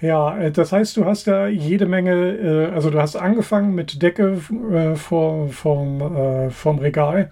Ja, 0.00 0.38
äh, 0.38 0.52
das 0.52 0.70
heißt, 0.70 0.96
du 0.96 1.04
hast 1.06 1.26
ja 1.26 1.48
jede 1.48 1.86
Menge, 1.86 2.12
äh, 2.12 2.66
also 2.72 2.88
du 2.90 3.00
hast 3.00 3.16
angefangen 3.16 3.74
mit 3.74 4.00
Decke 4.00 4.40
äh, 4.72 4.94
vor, 4.94 5.48
vom, 5.48 6.00
äh, 6.00 6.50
vom 6.50 6.78
Regal 6.78 7.30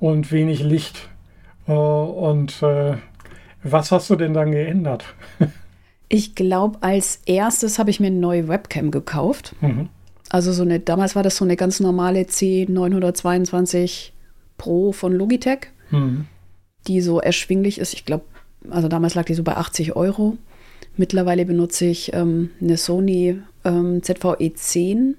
und 0.00 0.30
wenig 0.30 0.62
Licht. 0.62 1.08
Und 1.66 2.60
was 3.62 3.90
hast 3.90 4.10
du 4.10 4.16
denn 4.16 4.34
dann 4.34 4.52
geändert? 4.52 5.04
Ich 6.10 6.34
glaube, 6.34 6.76
als 6.82 7.22
erstes 7.24 7.78
habe 7.78 7.88
ich 7.88 7.98
mir 7.98 8.08
eine 8.08 8.16
neue 8.18 8.46
Webcam 8.46 8.90
gekauft. 8.90 9.54
Mhm. 9.62 9.88
Also 10.28 10.52
so 10.52 10.62
eine, 10.62 10.78
damals 10.78 11.16
war 11.16 11.22
das 11.22 11.36
so 11.38 11.44
eine 11.46 11.56
ganz 11.56 11.80
normale 11.80 12.20
C922 12.20 14.10
Pro 14.58 14.92
von 14.92 15.12
Logitech, 15.14 15.68
Mhm. 15.90 16.26
Die 16.86 17.00
so 17.00 17.20
erschwinglich 17.20 17.78
ist. 17.78 17.94
Ich 17.94 18.04
glaube, 18.04 18.24
also 18.70 18.88
damals 18.88 19.14
lag 19.14 19.24
die 19.24 19.34
so 19.34 19.42
bei 19.42 19.56
80 19.56 19.96
Euro. 19.96 20.36
Mittlerweile 20.96 21.44
benutze 21.44 21.86
ich 21.86 22.12
ähm, 22.14 22.50
eine 22.60 22.76
Sony 22.76 23.40
ähm, 23.64 24.00
ZVE10, 24.00 25.14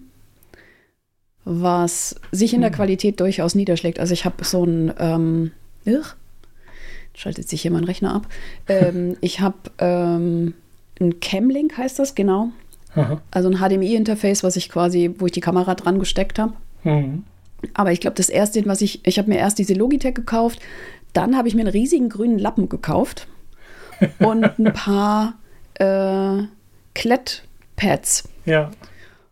was 1.44 2.16
sich 2.32 2.54
in 2.54 2.62
der 2.62 2.72
Qualität 2.72 3.20
durchaus 3.20 3.56
niederschlägt. 3.56 4.00
Also 4.00 4.14
ich 4.14 4.26
habe 4.26 4.44
so 4.44 4.64
ein, 4.64 4.94
ähm, 5.00 5.52
irr, 5.84 6.04
schaltet 7.14 7.50
sich 7.50 7.62
hier 7.62 7.72
mein 7.72 7.84
Rechner 7.84 8.16
ab. 8.16 8.28
Ähm, 8.68 9.18
ich 9.22 9.42
habe 9.42 9.58
ähm, 9.80 10.54
ein 11.00 11.20
Camlink, 11.20 11.78
heißt 11.78 12.00
das, 12.00 12.16
genau. 12.16 12.52
Aha. 12.96 13.22
Also 13.32 13.50
ein 13.50 13.58
HDMI-Interface, 13.58 14.44
was 14.44 14.56
ich 14.56 14.70
quasi, 14.70 15.14
wo 15.18 15.26
ich 15.26 15.34
die 15.34 15.42
Kamera 15.42 15.76
dran 15.76 16.00
gesteckt 16.00 16.40
habe. 16.40 16.54
Mhm. 16.84 17.24
Aber 17.74 17.92
ich 17.92 18.00
glaube, 18.00 18.16
das 18.16 18.30
erste, 18.30 18.66
was 18.66 18.82
ich, 18.82 19.06
ich 19.06 19.18
habe 19.18 19.30
mir 19.30 19.38
erst 19.38 19.60
diese 19.60 19.74
Logitech 19.74 20.14
gekauft, 20.14 20.60
dann 21.16 21.36
habe 21.38 21.48
ich 21.48 21.56
mir 21.56 21.62
einen 21.62 21.70
riesigen 21.72 22.10
grünen 22.10 22.40
Lappen 22.40 22.70
gekauft 22.70 23.28
und 24.20 24.44
ein 24.60 24.74
paar 24.74 25.34
äh, 25.76 26.44
Klettpads. 26.94 28.30
Ja. 28.46 28.72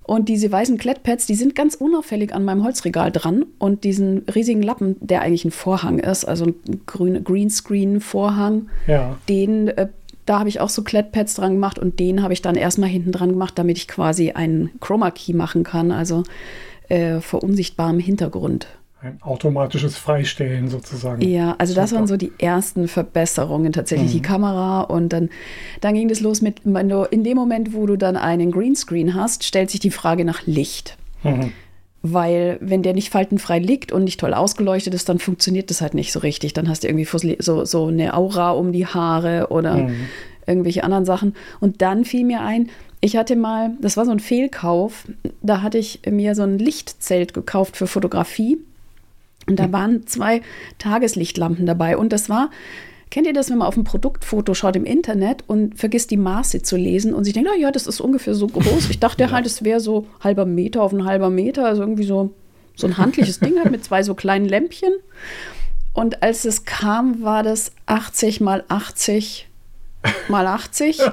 Und 0.05 0.27
diese 0.27 0.51
weißen 0.51 0.77
Klettpads, 0.77 1.27
die 1.27 1.35
sind 1.35 1.55
ganz 1.55 1.75
unauffällig 1.75 2.35
an 2.35 2.43
meinem 2.43 2.63
Holzregal 2.63 3.11
dran. 3.11 3.45
Und 3.57 3.85
diesen 3.85 4.25
riesigen 4.35 4.61
Lappen, 4.61 4.97
der 4.99 5.21
eigentlich 5.21 5.45
ein 5.45 5.51
Vorhang 5.51 5.99
ist, 5.99 6.25
also 6.25 6.45
ein 6.45 6.81
grün, 6.85 7.23
Greenscreen-Vorhang, 7.23 8.69
Ja. 8.85 9.17
den, 9.29 9.69
äh, 9.69 9.87
da 10.25 10.39
habe 10.39 10.49
ich 10.49 10.59
auch 10.59 10.69
so 10.69 10.83
Klettpads 10.83 11.35
dran 11.35 11.53
gemacht 11.53 11.79
und 11.79 11.99
den 11.99 12.21
habe 12.21 12.33
ich 12.33 12.41
dann 12.41 12.55
erstmal 12.55 12.89
hinten 12.89 13.11
dran 13.11 13.29
gemacht, 13.29 13.57
damit 13.57 13.77
ich 13.77 13.87
quasi 13.87 14.31
einen 14.31 14.71
Chroma 14.79 15.11
Key 15.11 15.33
machen 15.33 15.63
kann, 15.63 15.91
also 15.91 16.23
äh, 16.89 17.19
vor 17.21 17.43
unsichtbarem 17.43 17.99
Hintergrund. 17.99 18.67
Ein 19.03 19.21
automatisches 19.21 19.97
Freistellen 19.97 20.69
sozusagen. 20.69 21.21
Ja, 21.21 21.55
also 21.57 21.73
das 21.73 21.89
Super. 21.89 21.99
waren 21.99 22.07
so 22.07 22.15
die 22.15 22.31
ersten 22.37 22.87
Verbesserungen, 22.87 23.73
tatsächlich 23.73 24.13
die 24.13 24.21
Kamera 24.21 24.79
und 24.79 25.09
dann, 25.09 25.29
dann 25.81 25.93
ging 25.93 26.07
das 26.07 26.21
los 26.21 26.41
mit, 26.41 26.61
wenn 26.63 26.87
du, 26.87 27.03
in 27.03 27.25
dem 27.25 27.35
Moment, 27.35 27.73
wo 27.73 27.85
du 27.85 27.97
dann 27.97 28.15
einen 28.15 28.49
Greenscreen 28.51 29.13
hast, 29.13 29.43
stellt 29.43 29.71
sich 29.71 29.81
die 29.81 29.91
Frage 29.91 30.23
nach 30.23 30.45
Licht. 30.45 30.95
Mhm. 31.23 31.51
Weil 32.01 32.57
wenn 32.61 32.81
der 32.81 32.93
nicht 32.93 33.09
faltenfrei 33.09 33.59
liegt 33.59 33.91
und 33.91 34.05
nicht 34.05 34.21
toll 34.21 34.33
ausgeleuchtet 34.33 34.93
ist, 34.93 35.09
dann 35.09 35.19
funktioniert 35.19 35.69
das 35.69 35.81
halt 35.81 35.95
nicht 35.95 36.13
so 36.13 36.19
richtig. 36.19 36.53
Dann 36.53 36.69
hast 36.69 36.85
du 36.85 36.87
irgendwie 36.87 37.35
so, 37.39 37.65
so 37.65 37.87
eine 37.87 38.13
Aura 38.13 38.51
um 38.51 38.71
die 38.71 38.87
Haare 38.87 39.47
oder 39.49 39.89
irgendwelche 40.47 40.85
anderen 40.85 41.03
Sachen. 41.03 41.35
Und 41.59 41.81
dann 41.81 42.05
fiel 42.05 42.23
mir 42.23 42.39
ein, 42.39 42.69
ich 43.01 43.17
hatte 43.17 43.35
mal, 43.35 43.71
das 43.81 43.97
war 43.97 44.05
so 44.05 44.11
ein 44.11 44.21
Fehlkauf, 44.21 45.05
da 45.41 45.61
hatte 45.61 45.77
ich 45.77 45.99
mir 46.09 46.35
so 46.35 46.43
ein 46.43 46.57
Lichtzelt 46.57 47.33
gekauft 47.33 47.75
für 47.75 47.87
Fotografie. 47.87 48.59
Und 49.47 49.59
da 49.59 49.71
waren 49.71 50.07
zwei 50.07 50.41
Tageslichtlampen 50.77 51.65
dabei. 51.65 51.97
Und 51.97 52.13
das 52.13 52.29
war, 52.29 52.49
kennt 53.09 53.27
ihr 53.27 53.33
das, 53.33 53.49
wenn 53.49 53.57
man 53.59 53.67
auf 53.67 53.77
ein 53.77 53.83
Produktfoto 53.83 54.53
schaut 54.53 54.75
im 54.75 54.85
Internet 54.85 55.43
und 55.47 55.77
vergisst 55.77 56.11
die 56.11 56.17
Maße 56.17 56.61
zu 56.61 56.77
lesen 56.77 57.13
und 57.13 57.25
sich 57.25 57.33
denkt, 57.33 57.49
na 57.51 57.59
ja, 57.59 57.71
das 57.71 57.87
ist 57.87 58.01
ungefähr 58.01 58.33
so 58.33 58.47
groß. 58.47 58.89
Ich 58.89 58.99
dachte 58.99 59.31
halt, 59.31 59.45
es 59.45 59.63
wäre 59.63 59.79
so 59.79 60.07
halber 60.21 60.45
Meter 60.45 60.81
auf 60.81 60.93
ein 60.93 61.05
halber 61.05 61.29
Meter, 61.29 61.65
also 61.65 61.83
irgendwie 61.83 62.05
so, 62.05 62.33
so 62.75 62.87
ein 62.87 62.97
handliches 62.97 63.39
Ding 63.39 63.59
halt 63.59 63.71
mit 63.71 63.83
zwei 63.83 64.03
so 64.03 64.15
kleinen 64.15 64.45
Lämpchen. 64.45 64.93
Und 65.93 66.23
als 66.23 66.43
es 66.45 66.65
kam, 66.65 67.21
war 67.21 67.43
das 67.43 67.71
80 67.85 68.41
mal 68.41 68.63
80 68.67 69.47
mal 70.27 70.47
80. 70.47 70.99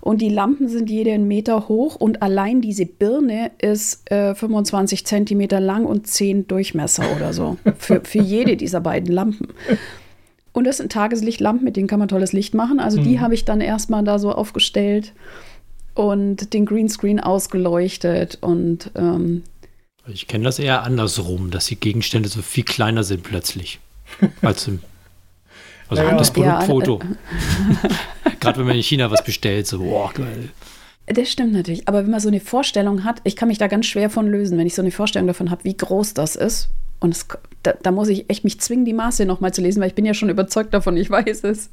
Und 0.00 0.22
die 0.22 0.30
Lampen 0.30 0.68
sind 0.68 0.88
jede 0.88 1.12
einen 1.12 1.28
Meter 1.28 1.68
hoch 1.68 1.96
und 1.96 2.22
allein 2.22 2.60
diese 2.60 2.86
Birne 2.86 3.50
ist 3.60 4.10
äh, 4.10 4.34
25 4.34 5.04
Zentimeter 5.04 5.60
lang 5.60 5.84
und 5.84 6.06
10 6.06 6.48
Durchmesser 6.48 7.04
oder 7.16 7.32
so. 7.32 7.58
Für, 7.78 8.00
für 8.02 8.20
jede 8.20 8.56
dieser 8.56 8.80
beiden 8.80 9.12
Lampen. 9.12 9.48
Und 10.52 10.64
das 10.64 10.78
sind 10.78 10.90
Tageslichtlampen, 10.90 11.64
mit 11.64 11.76
denen 11.76 11.86
kann 11.86 11.98
man 11.98 12.08
tolles 12.08 12.32
Licht 12.32 12.54
machen. 12.54 12.80
Also 12.80 13.00
die 13.00 13.20
habe 13.20 13.34
ich 13.34 13.44
dann 13.44 13.60
erstmal 13.60 14.02
da 14.02 14.18
so 14.18 14.32
aufgestellt 14.32 15.12
und 15.94 16.52
den 16.54 16.66
Greenscreen 16.66 17.20
ausgeleuchtet 17.20 18.38
und 18.40 18.90
ähm, 18.94 19.42
Ich 20.08 20.26
kenne 20.26 20.44
das 20.44 20.58
eher 20.58 20.82
andersrum, 20.82 21.50
dass 21.50 21.66
die 21.66 21.76
Gegenstände 21.76 22.28
so 22.28 22.42
viel 22.42 22.64
kleiner 22.64 23.04
sind 23.04 23.22
plötzlich. 23.22 23.80
Als 24.42 24.66
im, 24.66 24.80
also 25.90 26.02
Ja, 26.02 26.14
das 26.16 26.32
ja. 26.36 26.58
Produktfoto. 26.64 27.00
Gerade 28.40 28.58
wenn 28.58 28.66
man 28.66 28.76
in 28.76 28.82
China 28.82 29.10
was 29.10 29.24
bestellt, 29.24 29.66
so, 29.66 29.78
boah, 29.80 30.12
geil. 30.14 30.48
Das 31.06 31.28
stimmt 31.30 31.52
natürlich. 31.52 31.88
Aber 31.88 32.02
wenn 32.04 32.10
man 32.10 32.20
so 32.20 32.28
eine 32.28 32.40
Vorstellung 32.40 33.04
hat, 33.04 33.20
ich 33.24 33.36
kann 33.36 33.48
mich 33.48 33.58
da 33.58 33.66
ganz 33.66 33.86
schwer 33.86 34.10
von 34.10 34.26
lösen, 34.28 34.56
wenn 34.58 34.66
ich 34.66 34.74
so 34.74 34.82
eine 34.82 34.92
Vorstellung 34.92 35.26
davon 35.26 35.50
habe, 35.50 35.64
wie 35.64 35.76
groß 35.76 36.14
das 36.14 36.36
ist. 36.36 36.70
Und 37.00 37.14
es, 37.14 37.26
da, 37.62 37.72
da 37.82 37.90
muss 37.90 38.08
ich 38.08 38.30
echt 38.30 38.44
mich 38.44 38.60
zwingen, 38.60 38.84
die 38.84 38.92
Maße 38.92 39.24
nochmal 39.26 39.52
zu 39.52 39.60
lesen, 39.62 39.80
weil 39.80 39.88
ich 39.88 39.94
bin 39.94 40.04
ja 40.06 40.14
schon 40.14 40.28
überzeugt 40.30 40.72
davon, 40.72 40.96
ich 40.96 41.10
weiß 41.10 41.44
es. 41.44 41.70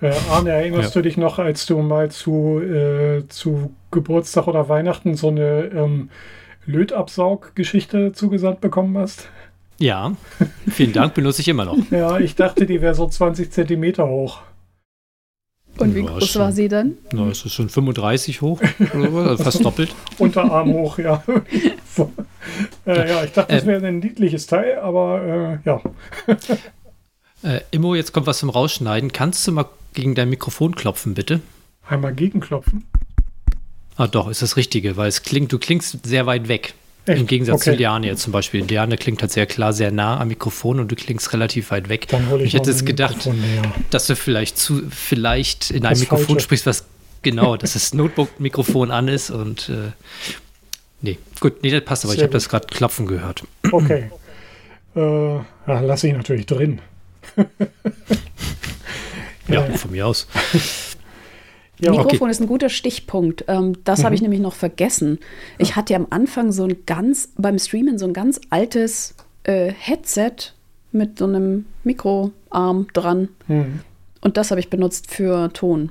Äh, 0.00 0.12
Arne, 0.30 0.50
erinnerst 0.50 0.94
Ja. 0.94 1.00
du 1.00 1.08
dich 1.08 1.16
noch, 1.16 1.38
als 1.38 1.66
du 1.66 1.78
mal 1.82 2.10
zu, 2.10 2.60
äh, 2.60 3.26
zu 3.28 3.74
Geburtstag 3.90 4.46
oder 4.46 4.68
Weihnachten 4.68 5.14
so 5.16 5.28
eine 5.28 5.64
ähm, 5.74 6.08
Lötabsauggeschichte 6.66 8.12
zugesandt 8.12 8.60
bekommen 8.60 8.96
hast? 8.96 9.28
Ja, 9.80 10.16
vielen 10.70 10.92
Dank, 10.92 11.14
benutze 11.14 11.40
ich 11.40 11.48
immer 11.48 11.64
noch. 11.64 11.76
Ja, 11.90 12.18
ich 12.18 12.34
dachte, 12.34 12.66
die 12.66 12.80
wäre 12.80 12.94
so 12.94 13.06
20 13.08 13.52
Zentimeter 13.52 14.06
hoch. 14.08 14.40
Und 15.78 15.94
wie 15.94 16.00
Ja, 16.00 16.06
groß 16.06 16.30
schon. 16.30 16.42
war 16.42 16.50
sie 16.52 16.66
dann? 16.68 16.94
Na, 17.12 17.28
es 17.28 17.44
ist 17.44 17.52
schon 17.52 17.68
35 17.68 18.40
hoch, 18.42 18.60
oder 18.94 19.12
was? 19.14 19.28
also 19.28 19.44
fast 19.44 19.64
doppelt. 19.64 19.94
Unterarm 20.18 20.72
hoch, 20.72 20.98
ja. 20.98 21.22
so. 21.94 22.10
äh, 22.86 23.08
ja, 23.08 23.22
ich 23.22 23.30
dachte, 23.32 23.52
das 23.52 23.62
Ähm. 23.62 23.68
wäre 23.68 23.86
ein 23.86 24.00
niedliches 24.00 24.46
Teil, 24.48 24.78
aber 24.80 25.60
äh, 25.64 25.68
ja. 25.68 25.80
Äh, 27.44 27.60
Immo, 27.70 27.94
jetzt 27.94 28.12
kommt 28.12 28.26
was 28.26 28.40
zum 28.40 28.50
Rausschneiden. 28.50 29.12
Kannst 29.12 29.46
du 29.46 29.52
mal 29.52 29.66
gegen 29.94 30.16
dein 30.16 30.28
Mikrofon 30.28 30.74
klopfen, 30.74 31.14
bitte? 31.14 31.40
Einmal 31.88 32.12
gegenklopfen. 32.12 32.84
Ah, 33.96 34.08
doch, 34.08 34.28
ist 34.28 34.42
das 34.42 34.56
Richtige, 34.56 34.96
weil 34.96 35.06
es 35.08 35.22
klingt, 35.22 35.52
du 35.52 35.58
klingst 35.60 36.04
sehr 36.04 36.26
weit 36.26 36.48
weg. 36.48 36.74
Echt? 37.08 37.20
Im 37.20 37.26
Gegensatz 37.26 37.62
Okay. 37.62 37.70
zu 37.72 37.76
Liane 37.76 38.06
jetzt 38.06 38.22
zum 38.22 38.32
Beispiel. 38.32 38.64
Liane 38.64 38.96
klingt 38.96 39.20
halt 39.22 39.32
sehr 39.32 39.46
klar, 39.46 39.72
sehr 39.72 39.90
nah 39.90 40.20
am 40.20 40.28
Mikrofon 40.28 40.78
und 40.80 40.90
du 40.90 40.96
klingst 40.96 41.32
relativ 41.32 41.70
weit 41.70 41.88
weg. 41.88 42.06
Dann 42.08 42.28
hole 42.28 42.42
ich 42.42 42.48
ich 42.48 42.54
hätte 42.60 42.72
mein 42.72 42.84
gedacht, 42.84 43.28
dass 43.90 44.06
du 44.06 44.14
vielleicht 44.16 44.58
zu, 44.58 44.82
vielleicht 44.90 45.70
in 45.70 45.84
einem 45.86 45.98
Mikrofon 45.98 46.26
Falsche. 46.26 46.40
sprichst, 46.44 46.66
was 46.66 46.84
genau, 47.22 47.56
dass 47.56 47.72
das 47.72 47.94
Notebook-Mikrofon 47.94 48.90
an 48.90 49.08
ist 49.08 49.30
und 49.30 49.68
äh, 49.70 49.92
Nee, 51.00 51.16
gut, 51.38 51.62
nee, 51.62 51.70
das 51.70 51.84
passt, 51.84 52.04
aber 52.04 52.12
Sehr 52.12 52.18
ich 52.18 52.22
habe 52.24 52.32
das 52.32 52.48
gerade 52.48 52.66
klopfen 52.66 53.06
gehört. 53.06 53.44
Okay. 53.70 54.10
äh, 54.96 55.00
ja, 55.36 55.44
lass 55.80 56.02
ich 56.02 56.12
natürlich 56.12 56.44
drin. 56.46 56.80
Ja, 59.46 59.62
von 59.62 59.90
mir 59.92 60.06
aus. 60.06 60.26
Ja, 61.80 61.92
okay. 61.92 62.02
Mikrofon 62.02 62.30
ist 62.30 62.40
ein 62.40 62.46
guter 62.46 62.68
Stichpunkt. 62.68 63.44
Ähm, 63.48 63.76
das 63.84 64.04
habe 64.04 64.14
ich 64.14 64.22
nämlich 64.22 64.40
noch 64.40 64.54
vergessen. 64.54 65.18
Ich 65.58 65.76
hatte 65.76 65.94
am 65.94 66.06
Anfang 66.10 66.52
so 66.52 66.64
ein 66.64 66.76
ganz, 66.86 67.32
beim 67.36 67.58
Streamen 67.58 67.98
so 67.98 68.06
ein 68.06 68.12
ganz 68.12 68.40
altes 68.50 69.14
äh, 69.44 69.72
Headset 69.72 70.52
mit 70.90 71.18
so 71.18 71.26
einem 71.26 71.66
Mikroarm 71.84 72.88
dran. 72.92 73.28
Hm. 73.46 73.80
Und 74.20 74.36
das 74.36 74.50
habe 74.50 74.60
ich 74.60 74.70
benutzt 74.70 75.10
für 75.10 75.52
Ton. 75.52 75.90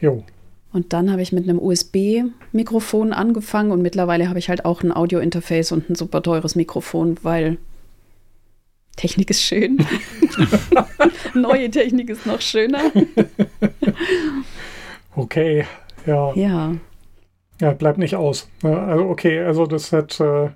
Jo. 0.00 0.24
Und 0.72 0.92
dann 0.92 1.10
habe 1.10 1.22
ich 1.22 1.32
mit 1.32 1.44
einem 1.44 1.58
USB-Mikrofon 1.58 3.12
angefangen 3.12 3.70
und 3.70 3.82
mittlerweile 3.82 4.28
habe 4.28 4.38
ich 4.38 4.48
halt 4.48 4.64
auch 4.64 4.82
ein 4.82 4.90
Audio-Interface 4.94 5.70
und 5.70 5.90
ein 5.90 5.94
super 5.94 6.22
teures 6.22 6.56
Mikrofon, 6.56 7.18
weil 7.22 7.58
Technik 8.96 9.30
ist 9.30 9.42
schön. 9.42 9.78
Neue 11.34 11.70
Technik 11.70 12.10
ist 12.10 12.26
noch 12.26 12.40
schöner. 12.40 12.80
Okay. 15.14 15.66
Ja. 16.06 16.34
Ja. 16.34 16.74
Ja, 17.60 17.72
bleibt 17.72 17.98
nicht 17.98 18.16
aus. 18.16 18.48
Ja, 18.62 18.86
also 18.86 19.04
okay, 19.04 19.40
also 19.40 19.66
das 19.66 19.92
hat, 19.92 20.18
äh, 20.20 20.48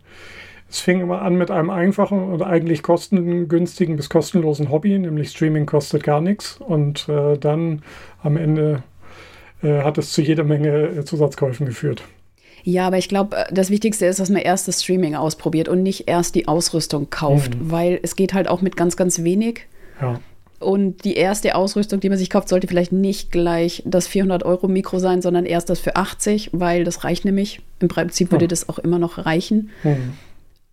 es 0.68 0.80
fing 0.80 1.00
immer 1.00 1.22
an 1.22 1.36
mit 1.36 1.50
einem 1.50 1.70
einfachen 1.70 2.32
und 2.32 2.42
eigentlich 2.42 2.82
kostengünstigen 2.82 3.96
bis 3.96 4.08
kostenlosen 4.08 4.70
Hobby, 4.70 4.98
nämlich 4.98 5.30
Streaming 5.30 5.66
kostet 5.66 6.02
gar 6.02 6.20
nichts. 6.20 6.56
Und 6.58 7.08
äh, 7.08 7.38
dann 7.38 7.82
am 8.22 8.36
Ende 8.36 8.82
äh, 9.62 9.82
hat 9.82 9.98
es 9.98 10.12
zu 10.12 10.22
jeder 10.22 10.44
Menge 10.44 10.68
äh, 10.68 11.04
Zusatzkäufen 11.04 11.66
geführt. 11.66 12.02
Ja, 12.64 12.88
aber 12.88 12.98
ich 12.98 13.08
glaube, 13.08 13.36
das 13.52 13.70
Wichtigste 13.70 14.06
ist, 14.06 14.18
dass 14.18 14.28
man 14.28 14.42
erst 14.42 14.66
das 14.66 14.82
Streaming 14.82 15.14
ausprobiert 15.14 15.68
und 15.68 15.84
nicht 15.84 16.08
erst 16.08 16.34
die 16.34 16.48
Ausrüstung 16.48 17.10
kauft, 17.10 17.52
weil 17.60 18.00
es 18.02 18.16
geht 18.16 18.34
halt 18.34 18.48
auch 18.48 18.60
mit 18.60 18.76
ganz, 18.76 18.96
ganz 18.96 19.22
wenig. 19.22 19.68
Ja. 20.00 20.18
Und 20.58 21.04
die 21.04 21.14
erste 21.14 21.54
Ausrüstung, 21.54 22.00
die 22.00 22.08
man 22.08 22.18
sich 22.18 22.30
kauft, 22.30 22.48
sollte 22.48 22.66
vielleicht 22.66 22.92
nicht 22.92 23.30
gleich 23.30 23.82
das 23.84 24.08
400-Euro-Mikro 24.08 24.98
sein, 24.98 25.20
sondern 25.20 25.44
erst 25.44 25.68
das 25.68 25.80
für 25.80 25.96
80, 25.96 26.50
weil 26.52 26.84
das 26.84 27.04
reicht 27.04 27.24
nämlich. 27.24 27.60
Im 27.80 27.88
Prinzip 27.88 28.30
würde 28.30 28.44
Hm. 28.44 28.50
das 28.50 28.68
auch 28.68 28.78
immer 28.78 28.98
noch 28.98 29.26
reichen. 29.26 29.70
Hm. 29.82 30.14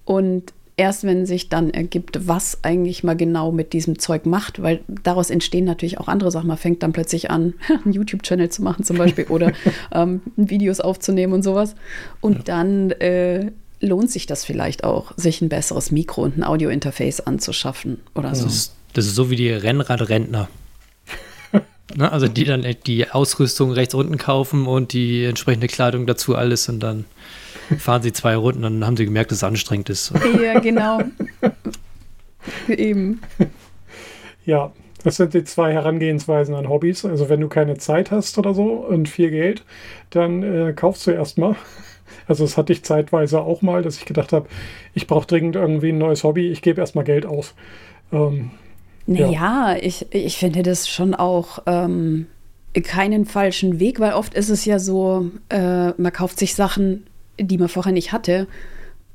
Und 0.06 0.54
erst 0.78 1.04
wenn 1.04 1.26
sich 1.26 1.50
dann 1.50 1.70
ergibt, 1.70 2.28
was 2.28 2.64
eigentlich 2.64 3.04
mal 3.04 3.16
genau 3.16 3.52
mit 3.52 3.74
diesem 3.74 4.00
Zeug 4.00 4.26
macht, 4.26 4.62
weil 4.62 4.82
daraus 4.88 5.30
entstehen 5.30 5.66
natürlich 5.66 6.00
auch 6.00 6.08
andere 6.08 6.32
Sachen. 6.32 6.48
Man 6.48 6.58
fängt 6.58 6.82
dann 6.82 6.94
plötzlich 6.94 7.30
an, 7.30 7.54
einen 7.84 7.94
YouTube-Channel 7.94 8.50
zu 8.50 8.64
machen 8.64 8.84
zum 8.84 8.98
Beispiel 8.98 9.26
oder 9.26 9.52
ähm, 9.94 10.22
Videos 10.36 10.80
aufzunehmen 10.80 11.34
und 11.34 11.44
sowas. 11.44 11.76
Und 12.22 12.48
dann 12.48 12.92
äh, 12.92 13.52
lohnt 13.82 14.10
sich 14.10 14.26
das 14.26 14.46
vielleicht 14.46 14.84
auch, 14.84 15.12
sich 15.18 15.42
ein 15.42 15.50
besseres 15.50 15.92
Mikro 15.92 16.24
und 16.24 16.38
ein 16.38 16.44
Audio-Interface 16.44 17.20
anzuschaffen 17.22 18.00
oder 18.16 18.34
so. 18.34 18.48
Ist, 18.48 18.74
das 18.94 19.06
ist 19.06 19.16
so 19.16 19.30
wie 19.30 19.36
die 19.36 19.50
Rennradrentner. 19.50 20.50
ne, 21.96 22.12
also 22.12 22.28
die 22.28 22.46
dann 22.46 22.66
die 22.86 23.10
Ausrüstung 23.10 23.72
rechts 23.72 23.94
unten 23.94 24.18
kaufen 24.18 24.68
und 24.68 24.94
die 24.94 25.26
entsprechende 25.26 25.68
Kleidung 25.68 26.06
dazu 26.06 26.36
alles 26.36 26.70
und 26.70 26.80
dann 26.80 27.06
fahren 27.78 28.02
sie 28.02 28.14
zwei 28.14 28.36
Runden 28.36 28.66
und 28.66 28.80
dann 28.80 28.86
haben 28.86 28.98
sie 28.98 29.06
gemerkt, 29.06 29.32
dass 29.32 29.40
es 29.40 29.44
anstrengend 29.44 29.90
ist. 29.90 30.14
Ja, 30.42 30.60
genau. 30.60 31.02
Eben. 32.68 33.22
Ja, 34.46 34.74
das 35.04 35.18
sind 35.18 35.34
die 35.34 35.44
zwei 35.44 35.72
Herangehensweisen 35.72 36.56
an 36.56 36.68
Hobbys. 36.68 37.06
Also 37.06 37.30
wenn 37.30 37.40
du 37.40 37.48
keine 37.48 37.78
Zeit 37.78 38.12
hast 38.12 38.38
oder 38.38 38.54
so 38.54 38.66
und 38.66 39.08
viel 39.08 39.32
Geld, 39.32 39.64
dann 40.10 40.44
äh, 40.44 40.74
kaufst 40.74 41.08
du 41.08 41.12
erstmal. 41.12 41.56
Also 42.28 42.44
es 42.44 42.58
hatte 42.58 42.74
ich 42.74 42.84
zeitweise 42.84 43.42
auch 43.42 43.62
mal, 43.62 43.82
dass 43.82 43.98
ich 43.98 44.06
gedacht 44.06 44.34
habe, 44.34 44.48
ich 44.94 45.08
brauche 45.08 45.28
dringend 45.28 45.56
irgendwie 45.56 45.90
ein 45.90 45.98
neues 45.98 46.24
Hobby, 46.24 46.50
ich 46.50 46.62
gebe 46.62 46.80
erstmal 46.80 47.04
Geld 47.06 47.26
aus. 47.26 47.54
Ähm, 48.12 48.52
Naja, 49.06 49.76
ich, 49.82 50.06
ich 50.12 50.38
finde 50.38 50.64
das 50.64 50.88
schon 50.88 51.14
auch 51.14 51.60
ähm, 51.66 52.28
keinen 52.84 53.26
falschen 53.26 53.80
Weg, 53.80 54.00
weil 54.00 54.14
oft 54.14 54.34
ist 54.34 54.50
es 54.50 54.66
ja 54.66 54.80
so, 54.80 55.30
äh, 55.50 55.90
man 55.92 56.14
kauft 56.14 56.40
sich 56.40 56.56
Sachen, 56.56 57.06
die 57.40 57.58
man 57.58 57.68
vorher 57.68 57.92
nicht 57.94 58.12
hatte 58.14 58.48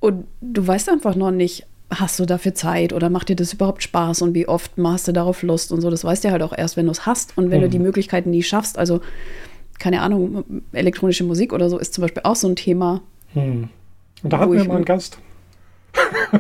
und 0.01 0.27
du 0.41 0.67
weißt 0.67 0.91
einfach 0.91 1.15
noch 1.15 1.31
nicht, 1.31 1.67
hast 1.91 2.19
du 2.21 2.27
dafür 2.27 2.55
Zeit 2.55 2.93
oder 2.93 3.09
macht 3.09 3.31
dir 3.31 3.37
das 3.37 3.55
überhaupt 3.55 3.83
Spaß 3.83 4.21
und 4.23 4.35
wie 4.35 4.47
oft 4.47 4.77
machst 4.77 5.09
du 5.09 5.13
darauf 5.13 5.43
Lust 5.43 5.73
und 5.73 5.81
so. 5.81 5.89
Das 5.91 6.05
weißt 6.05 6.23
du 6.25 6.31
halt 6.31 6.43
auch 6.43 6.53
erst, 6.57 6.77
wenn 6.77 6.85
du 6.85 6.93
es 6.93 7.07
hast 7.07 7.37
und 7.39 7.51
wenn 7.51 7.63
du 7.63 7.67
Mhm. 7.69 7.71
die 7.71 7.79
Möglichkeiten 7.79 8.31
nie 8.31 8.43
schaffst. 8.43 8.77
Also, 8.79 9.01
keine 9.79 10.03
Ahnung, 10.03 10.45
elektronische 10.73 11.25
Musik 11.25 11.53
oder 11.55 11.71
so 11.71 11.79
ist 11.79 11.95
zum 11.95 12.03
Beispiel 12.03 12.23
auch 12.25 12.37
so 12.37 12.47
ein 12.49 12.57
Thema. 12.57 13.01
hm. 13.33 13.69
Und 14.23 14.33
da 14.33 14.39
hatten 14.41 14.53
wir 14.53 14.65
mal 14.65 14.77
einen 14.77 14.85
Gast. 14.85 15.19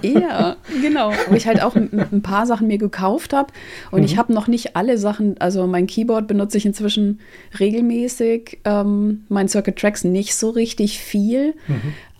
Ja, 0.02 0.56
genau. 0.82 1.12
Wo 1.28 1.34
ich 1.34 1.46
halt 1.46 1.62
auch 1.62 1.74
ein, 1.74 2.22
paar 2.22 2.46
Sachen 2.46 2.66
mir 2.66 2.78
gekauft 2.78 3.32
habe. 3.32 3.52
Und 3.90 4.04
ich 4.04 4.16
habe 4.16 4.32
noch 4.32 4.46
nicht 4.46 4.76
alle 4.76 4.98
Sachen, 4.98 5.40
also 5.40 5.66
mein 5.66 5.86
Keyboard 5.86 6.26
benutze 6.26 6.58
ich 6.58 6.66
inzwischen 6.66 7.20
regelmäßig, 7.58 8.58
ähm, 8.64 9.24
mein 9.28 9.48
Circuit 9.48 9.76
Tracks 9.76 10.04
nicht 10.04 10.34
so 10.34 10.50
richtig 10.50 10.98
viel. 10.98 11.54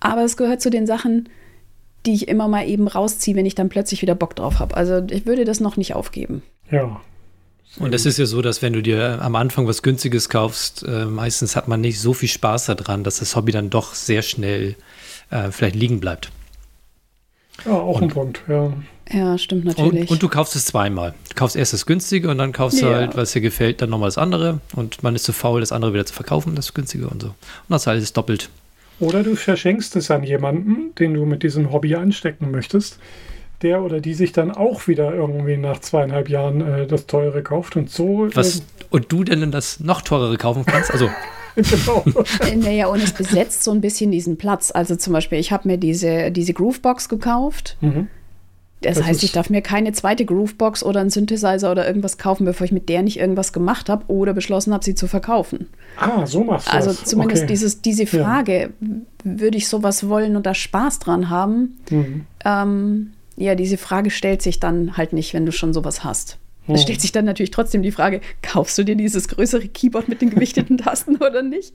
Aber 0.00 0.24
es 0.24 0.36
gehört 0.36 0.60
zu 0.60 0.70
den 0.70 0.86
Sachen, 0.86 1.28
die 2.06 2.14
ich 2.14 2.28
immer 2.28 2.48
mal 2.48 2.66
eben 2.66 2.88
rausziehe, 2.88 3.36
wenn 3.36 3.46
ich 3.46 3.54
dann 3.54 3.68
plötzlich 3.68 4.02
wieder 4.02 4.14
Bock 4.14 4.36
drauf 4.36 4.60
habe. 4.60 4.76
Also 4.76 5.02
ich 5.10 5.26
würde 5.26 5.44
das 5.44 5.60
noch 5.60 5.76
nicht 5.76 5.94
aufgeben. 5.94 6.42
Ja. 6.70 7.00
Und 7.78 7.94
es 7.94 8.06
ist 8.06 8.18
ja 8.18 8.26
so, 8.26 8.40
dass 8.40 8.62
wenn 8.62 8.72
du 8.72 8.82
dir 8.82 9.20
am 9.20 9.36
Anfang 9.36 9.66
was 9.66 9.82
Günstiges 9.82 10.28
kaufst, 10.28 10.84
äh, 10.88 11.04
meistens 11.04 11.54
hat 11.54 11.68
man 11.68 11.80
nicht 11.80 12.00
so 12.00 12.14
viel 12.14 12.28
Spaß 12.28 12.66
daran, 12.66 13.04
dass 13.04 13.18
das 13.18 13.36
Hobby 13.36 13.52
dann 13.52 13.70
doch 13.70 13.94
sehr 13.94 14.22
schnell 14.22 14.74
äh, 15.30 15.50
vielleicht 15.50 15.76
liegen 15.76 16.00
bleibt. 16.00 16.30
Ja, 17.64 17.72
auch 17.72 18.00
ein 18.00 18.08
Punkt. 18.08 18.42
Ja. 18.48 18.72
Ja, 19.10 19.38
stimmt 19.38 19.64
natürlich. 19.64 20.02
Und, 20.02 20.10
und 20.10 20.22
du 20.22 20.28
kaufst 20.28 20.54
es 20.54 20.66
zweimal. 20.66 21.14
Du 21.30 21.34
kaufst 21.34 21.56
erst 21.56 21.72
das 21.72 21.86
Günstige 21.86 22.28
und 22.30 22.36
dann 22.38 22.52
kaufst 22.52 22.82
du 22.82 22.86
Ja. 22.86 22.94
halt, 22.96 23.16
was 23.16 23.32
dir 23.32 23.40
gefällt, 23.40 23.80
dann 23.80 23.88
nochmal 23.90 24.08
das 24.08 24.18
andere. 24.18 24.60
Und 24.76 25.02
man 25.02 25.14
ist 25.14 25.24
zu 25.24 25.32
faul, 25.32 25.60
das 25.60 25.72
andere 25.72 25.94
wieder 25.94 26.04
zu 26.04 26.12
verkaufen, 26.14 26.54
das 26.54 26.74
Günstige 26.74 27.08
und 27.08 27.22
so. 27.22 27.28
Und 27.28 27.34
das 27.68 27.82
ist 27.82 27.88
alles 27.88 28.12
doppelt. 28.12 28.50
Oder 29.00 29.22
du 29.22 29.34
verschenkst 29.34 29.96
es 29.96 30.10
an 30.10 30.24
jemanden, 30.24 30.94
den 30.96 31.14
du 31.14 31.24
mit 31.24 31.42
diesem 31.42 31.72
Hobby 31.72 31.94
anstecken 31.94 32.50
möchtest, 32.50 32.98
der 33.62 33.82
oder 33.82 34.00
die 34.00 34.12
sich 34.14 34.32
dann 34.32 34.50
auch 34.50 34.86
wieder 34.88 35.14
irgendwie 35.14 35.56
nach 35.56 35.80
zweieinhalb 35.80 36.28
Jahren 36.28 36.60
äh, 36.60 36.86
das 36.86 37.06
teure 37.06 37.42
kauft 37.42 37.76
und 37.76 37.90
so. 37.90 38.28
Was, 38.34 38.62
und 38.90 39.10
du 39.10 39.24
denn 39.24 39.50
das 39.50 39.80
noch 39.80 40.02
teurere 40.02 40.36
kaufen 40.36 40.66
kannst? 40.66 40.90
Also, 40.90 41.06
Äh, 41.06 41.10
genau. 41.62 42.04
Naja, 42.56 42.86
und 42.88 43.02
es 43.02 43.12
besetzt 43.12 43.64
so 43.64 43.70
ein 43.72 43.80
bisschen 43.80 44.10
diesen 44.10 44.36
Platz. 44.36 44.70
Also 44.72 44.96
zum 44.96 45.12
Beispiel, 45.12 45.38
ich 45.38 45.52
habe 45.52 45.68
mir 45.68 45.78
diese, 45.78 46.30
diese 46.30 46.52
Groovebox 46.54 47.08
gekauft. 47.08 47.76
Mhm. 47.80 48.08
Das, 48.80 48.98
Das 48.98 49.06
heißt, 49.08 49.24
ich 49.24 49.32
darf 49.32 49.50
mir 49.50 49.60
keine 49.60 49.90
zweite 49.92 50.24
Groovebox 50.24 50.84
oder 50.84 51.00
einen 51.00 51.10
Synthesizer 51.10 51.72
oder 51.72 51.84
irgendwas 51.84 52.16
kaufen, 52.16 52.44
bevor 52.44 52.64
ich 52.64 52.70
mit 52.70 52.88
der 52.88 53.02
nicht 53.02 53.18
irgendwas 53.18 53.52
gemacht 53.52 53.88
habe 53.88 54.04
oder 54.06 54.34
beschlossen 54.34 54.72
habe, 54.72 54.84
sie 54.84 54.94
zu 54.94 55.08
verkaufen. 55.08 55.66
Ah, 55.96 56.24
so 56.26 56.44
machst 56.44 56.68
du 56.68 56.72
Also 56.72 56.90
das. 56.90 57.04
zumindest 57.04 57.42
okay. 57.42 57.52
dieses, 57.52 57.82
diese 57.82 58.04
Ja. 58.04 58.22
Frage, 58.24 58.70
würde 59.24 59.58
ich 59.58 59.66
sowas 59.68 60.08
wollen 60.08 60.36
und 60.36 60.46
da 60.46 60.54
Spaß 60.54 61.00
dran 61.00 61.28
haben? 61.28 61.76
Mhm. 61.90 62.24
Ähm, 62.44 63.10
ja, 63.36 63.56
diese 63.56 63.78
Frage 63.78 64.10
stellt 64.10 64.42
sich 64.42 64.60
dann 64.60 64.96
halt 64.96 65.12
nicht, 65.12 65.34
wenn 65.34 65.44
du 65.44 65.50
schon 65.50 65.72
sowas 65.72 66.04
hast. 66.04 66.38
Hm. 66.68 66.74
Es 66.76 66.82
stellt 66.82 67.00
sich 67.00 67.12
dann 67.12 67.24
natürlich 67.24 67.50
trotzdem 67.50 67.82
die 67.82 67.92
Frage, 67.92 68.20
kaufst 68.42 68.78
du 68.78 68.84
dir 68.84 68.94
dieses 68.96 69.28
größere 69.28 69.68
Keyboard 69.68 70.08
mit 70.08 70.20
den 70.22 70.30
gewichteten 70.30 70.78
Tasten 70.78 71.16
oder 71.16 71.42
nicht? 71.42 71.74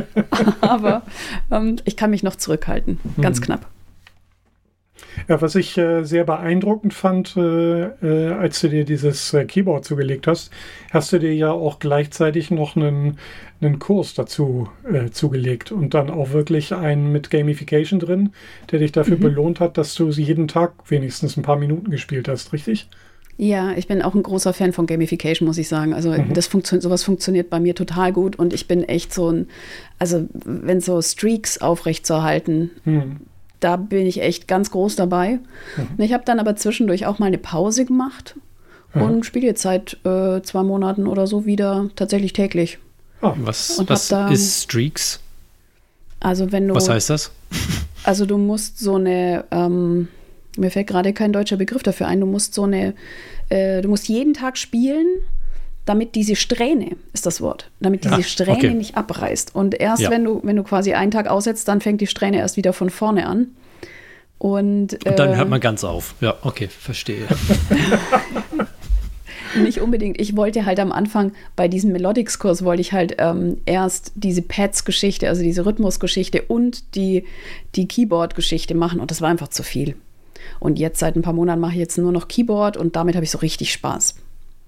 Aber 0.60 1.02
ähm, 1.50 1.76
ich 1.84 1.96
kann 1.96 2.10
mich 2.10 2.22
noch 2.22 2.36
zurückhalten, 2.36 3.00
ganz 3.20 3.38
Hm. 3.38 3.44
knapp. 3.44 3.70
Ja, 5.28 5.40
was 5.40 5.54
ich 5.54 5.76
äh, 5.78 6.02
sehr 6.04 6.24
beeindruckend 6.24 6.92
fand, 6.94 7.36
äh, 7.36 7.84
äh, 7.86 8.32
als 8.32 8.60
du 8.60 8.68
dir 8.68 8.84
dieses 8.84 9.32
äh, 9.32 9.44
Keyboard 9.44 9.84
zugelegt 9.84 10.26
hast, 10.26 10.52
hast 10.90 11.12
du 11.12 11.18
dir 11.18 11.34
ja 11.34 11.50
auch 11.50 11.78
gleichzeitig 11.78 12.50
noch 12.50 12.76
einen, 12.76 13.18
einen 13.60 13.78
Kurs 13.78 14.14
dazu 14.14 14.68
äh, 14.90 15.10
zugelegt 15.10 15.72
und 15.72 15.94
dann 15.94 16.10
auch 16.10 16.30
wirklich 16.30 16.74
einen 16.74 17.10
mit 17.12 17.30
Gamification 17.30 18.00
drin, 18.00 18.32
der 18.70 18.80
dich 18.80 18.92
dafür 18.92 19.16
belohnt 19.16 19.60
hat, 19.60 19.78
dass 19.78 19.94
du 19.94 20.12
sie 20.12 20.22
jeden 20.24 20.48
Tag 20.48 20.72
wenigstens 20.90 21.36
ein 21.36 21.42
paar 21.42 21.56
Minuten 21.56 21.90
gespielt 21.90 22.28
hast, 22.28 22.52
richtig? 22.52 22.88
Ja, 23.36 23.72
ich 23.72 23.88
bin 23.88 24.00
auch 24.00 24.14
ein 24.14 24.22
großer 24.22 24.52
Fan 24.52 24.72
von 24.72 24.86
Gamification, 24.86 25.46
muss 25.46 25.58
ich 25.58 25.68
sagen. 25.68 25.92
Also 25.92 26.14
das 26.32 26.46
funktio 26.46 26.80
sowas 26.80 27.02
funktioniert 27.02 27.50
bei 27.50 27.58
mir 27.58 27.74
total 27.74 28.12
gut 28.12 28.36
und 28.36 28.52
ich 28.52 28.68
bin 28.68 28.84
echt 28.84 29.12
so 29.12 29.28
ein, 29.30 29.48
also 29.98 30.26
wenn 30.44 30.80
so 30.80 31.02
Streaks 31.02 31.58
aufrechtzuerhalten, 31.58 32.70
Hm. 32.84 33.16
da 33.58 33.76
bin 33.76 34.06
ich 34.06 34.20
echt 34.22 34.46
ganz 34.46 34.70
groß 34.70 34.94
dabei. 34.96 35.40
Ich 35.98 36.12
habe 36.12 36.22
dann 36.24 36.38
aber 36.38 36.54
zwischendurch 36.54 37.06
auch 37.06 37.18
mal 37.18 37.26
eine 37.26 37.38
Pause 37.38 37.84
gemacht 37.84 38.36
und 38.94 39.26
spiele 39.26 39.46
jetzt 39.46 39.62
seit 39.62 39.94
äh, 40.04 40.40
zwei 40.42 40.62
Monaten 40.62 41.08
oder 41.08 41.26
so 41.26 41.44
wieder 41.44 41.90
tatsächlich 41.96 42.32
täglich. 42.34 42.78
Ah, 43.20 43.34
was, 43.38 43.82
was 43.86 44.06
da- 44.08 44.28
ist 44.30 44.62
Streaks? 44.62 45.18
Also 46.20 46.52
wenn 46.52 46.68
du, 46.68 46.74
Was 46.76 46.88
heißt 46.88 47.10
das? 47.10 47.32
also 48.04 48.26
du 48.26 48.38
musst 48.38 48.78
so 48.78 48.94
eine, 48.94 49.44
ähm, 49.50 50.06
mir 50.56 50.70
fällt 50.70 50.86
gerade 50.86 51.12
kein 51.12 51.32
deutscher 51.32 51.56
Begriff 51.56 51.82
dafür 51.82 52.06
ein, 52.06 52.20
du 52.20 52.26
musst 52.26 52.54
so 52.54 52.64
eine, 52.64 52.94
äh, 53.48 53.82
du 53.82 53.88
musst 53.88 54.08
jeden 54.08 54.34
Tag 54.34 54.58
spielen, 54.58 55.06
damit 55.84 56.14
diese 56.14 56.36
Strähne, 56.36 56.92
ist 57.12 57.26
das 57.26 57.40
Wort, 57.40 57.70
damit 57.80 58.04
diese 58.04 58.16
Ja, 58.16 58.22
Strähne 58.22 58.56
okay. 58.56 58.74
nicht 58.74 58.96
abreißt. 58.96 59.54
Und 59.54 59.74
erst 59.78 60.02
Ja. 60.02 60.10
wenn 60.10 60.24
du, 60.24 60.40
wenn 60.42 60.56
du 60.56 60.62
quasi 60.62 60.94
einen 60.94 61.10
Tag 61.10 61.28
aussetzt, 61.28 61.68
dann 61.68 61.80
fängt 61.80 62.00
die 62.00 62.06
Strähne 62.06 62.38
erst 62.38 62.56
wieder 62.56 62.72
von 62.72 62.90
vorne 62.90 63.26
an. 63.26 63.48
Und, 64.38 65.04
Und 65.06 65.18
dann 65.18 65.32
äh, 65.32 65.36
hört 65.36 65.48
man 65.48 65.60
ganz 65.60 65.84
auf. 65.84 66.14
Ja, 66.20 66.36
okay, 66.42 66.68
verstehe. 66.68 67.26
Nicht 69.62 69.80
unbedingt. 69.80 70.20
Ich 70.20 70.36
wollte 70.36 70.66
halt 70.66 70.80
am 70.80 70.90
Anfang 70.90 71.32
bei 71.54 71.68
diesem 71.68 71.92
Melodics-Kurs 71.92 72.64
wollte 72.64 72.80
ich 72.80 72.92
halt 72.92 73.16
ähm, 73.18 73.58
erst 73.66 74.10
diese 74.16 74.42
Pads-Geschichte, 74.42 75.28
also 75.28 75.42
diese 75.42 75.64
Rhythmus-Geschichte 75.64 76.42
und 76.42 76.96
die, 76.96 77.24
die 77.76 77.86
Keyboard-Geschichte 77.86 78.74
machen 78.74 78.98
und 79.00 79.10
das 79.12 79.20
war 79.20 79.30
einfach 79.30 79.48
zu 79.48 79.62
viel. 79.62 79.94
Und 80.60 80.78
jetzt 80.78 80.98
seit 80.98 81.16
ein 81.16 81.22
paar 81.22 81.32
Monaten 81.32 81.60
mache 81.60 81.72
ich 81.72 81.78
jetzt 81.78 81.98
nur 81.98 82.12
noch 82.12 82.28
Keyboard 82.28 82.76
und 82.76 82.96
damit 82.96 83.14
habe 83.14 83.24
ich 83.24 83.30
so 83.30 83.38
richtig 83.38 83.72
Spaß. 83.72 84.14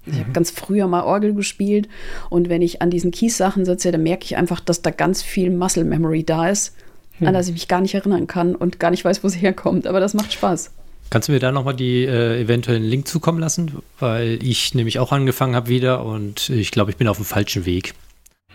Ich 0.09 0.19
habe 0.19 0.31
ganz 0.31 0.51
früher 0.51 0.87
mal 0.87 1.03
Orgel 1.03 1.33
gespielt 1.33 1.89
und 2.29 2.47
wenn 2.47 2.61
ich 2.61 2.81
an 2.81 2.89
diesen 2.89 3.11
Keys-Sachen 3.11 3.65
sitze, 3.65 3.91
dann 3.91 4.03
merke 4.03 4.23
ich 4.23 4.37
einfach, 4.37 4.61
dass 4.61 4.81
da 4.81 4.89
ganz 4.89 5.21
viel 5.21 5.49
Muscle 5.49 5.83
Memory 5.83 6.23
da 6.23 6.49
ist, 6.49 6.73
an 7.19 7.33
das 7.33 7.47
ich 7.47 7.53
mich 7.53 7.67
gar 7.67 7.81
nicht 7.81 7.93
erinnern 7.93 8.25
kann 8.27 8.55
und 8.55 8.79
gar 8.79 8.91
nicht 8.91 9.03
weiß, 9.03 9.23
wo 9.23 9.27
es 9.27 9.41
herkommt. 9.41 9.85
Aber 9.85 9.99
das 9.99 10.13
macht 10.13 10.31
Spaß. 10.31 10.71
Kannst 11.09 11.27
du 11.27 11.31
mir 11.31 11.39
da 11.39 11.51
nochmal 11.51 11.73
die 11.73 12.05
äh, 12.05 12.41
eventuellen 12.41 12.83
Link 12.83 13.07
zukommen 13.07 13.39
lassen? 13.39 13.71
Weil 13.99 14.39
ich 14.43 14.73
nämlich 14.73 14.99
auch 14.99 15.11
angefangen 15.11 15.55
habe 15.55 15.69
wieder 15.69 16.05
und 16.05 16.49
ich 16.49 16.71
glaube, 16.71 16.91
ich 16.91 16.97
bin 16.97 17.07
auf 17.07 17.17
dem 17.17 17.25
falschen 17.25 17.65
Weg. 17.65 17.93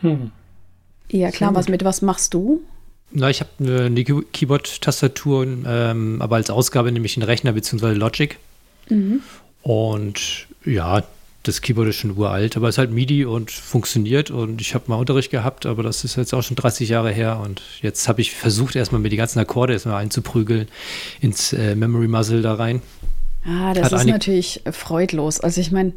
Hm. 0.01 0.33
Ja, 1.11 1.31
klar, 1.31 1.55
was 1.55 1.69
mit 1.69 1.85
was 1.85 2.03
machst 2.03 2.35
du? 2.35 2.63
Na, 3.15 3.29
ich 3.31 3.41
habe 3.41 3.51
eine 3.87 4.05
Key- 4.05 4.23
Keyboard-Tastatur, 4.33 5.47
ähm, 5.67 6.23
aber 6.23 6.37
als 6.37 6.51
Ausgabe 6.51 6.91
nehme 6.93 7.05
ich 7.07 7.15
den 7.15 7.23
Rechner 7.23 7.53
bzw. 7.53 7.93
Logic. 7.93 8.39
Und 9.63 10.47
ja, 10.65 11.03
das 11.43 11.61
Keyboard 11.61 11.89
ist 11.89 11.97
schon 11.97 12.17
uralt, 12.17 12.57
aber 12.57 12.69
es 12.69 12.75
ist 12.77 12.79
halt 12.79 12.91
MIDI 12.91 13.25
und 13.25 13.51
funktioniert. 13.51 14.31
Und 14.31 14.61
ich 14.61 14.75
habe 14.75 14.85
mal 14.89 14.97
Unterricht 14.97 15.31
gehabt, 15.31 15.67
aber 15.67 15.83
das 15.83 16.05
ist 16.05 16.17
jetzt 16.17 16.33
auch 16.35 16.43
schon 16.43 16.57
30 16.57 16.89
Jahre 16.89 17.11
her. 17.13 17.41
Und 17.43 17.63
jetzt 17.83 18.09
habe 18.09 18.21
ich 18.21 18.33
versucht, 18.33 18.77
erstmal 18.77 19.01
mir 19.01 19.09
die 19.09 19.17
ganzen 19.17 19.39
Akkorde 19.41 19.73
erstmal 19.75 19.97
einzuprügeln 20.03 20.69
ins 21.21 21.53
äh, 21.53 21.75
Memory 21.75 22.09
Muzzle 22.09 22.43
da 22.43 22.55
rein. 22.55 22.81
Ah, 23.45 23.75
das 23.75 23.93
ist 23.93 24.07
natürlich 24.07 24.65
äh, 24.67 24.73
freudlos. 24.73 25.41
Also 25.41 25.61
ich 25.61 25.73
meine, 25.73 25.95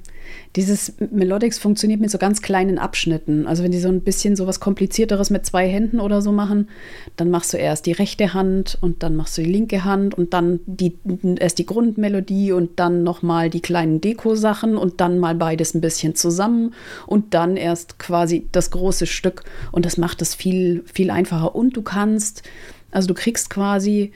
dieses 0.55 0.93
Melodics 1.11 1.59
funktioniert 1.59 2.01
mit 2.01 2.09
so 2.09 2.17
ganz 2.17 2.41
kleinen 2.41 2.79
Abschnitten. 2.79 3.45
Also 3.45 3.63
wenn 3.63 3.71
die 3.71 3.79
so 3.79 3.87
ein 3.87 4.01
bisschen 4.01 4.35
so 4.35 4.47
was 4.47 4.59
komplizierteres 4.59 5.29
mit 5.29 5.45
zwei 5.45 5.67
Händen 5.67 5.99
oder 5.99 6.23
so 6.23 6.31
machen, 6.31 6.69
dann 7.17 7.29
machst 7.29 7.53
du 7.53 7.57
erst 7.57 7.85
die 7.85 7.91
rechte 7.91 8.33
Hand 8.33 8.79
und 8.81 9.03
dann 9.03 9.15
machst 9.15 9.37
du 9.37 9.43
die 9.43 9.51
linke 9.51 9.83
Hand 9.83 10.15
und 10.15 10.33
dann 10.33 10.59
die, 10.65 10.97
erst 11.39 11.59
die 11.59 11.67
Grundmelodie 11.67 12.51
und 12.51 12.79
dann 12.79 13.03
nochmal 13.03 13.51
die 13.51 13.61
kleinen 13.61 14.01
Deko-Sachen 14.01 14.75
und 14.75 14.99
dann 14.99 15.19
mal 15.19 15.35
beides 15.35 15.75
ein 15.75 15.81
bisschen 15.81 16.15
zusammen 16.15 16.73
und 17.05 17.35
dann 17.35 17.57
erst 17.57 17.99
quasi 17.99 18.47
das 18.51 18.71
große 18.71 19.05
Stück. 19.05 19.43
Und 19.71 19.85
das 19.85 19.97
macht 19.97 20.23
es 20.23 20.33
viel, 20.33 20.83
viel 20.91 21.11
einfacher. 21.11 21.53
Und 21.53 21.77
du 21.77 21.83
kannst, 21.83 22.41
also 22.89 23.07
du 23.07 23.13
kriegst 23.13 23.51
quasi 23.51 24.13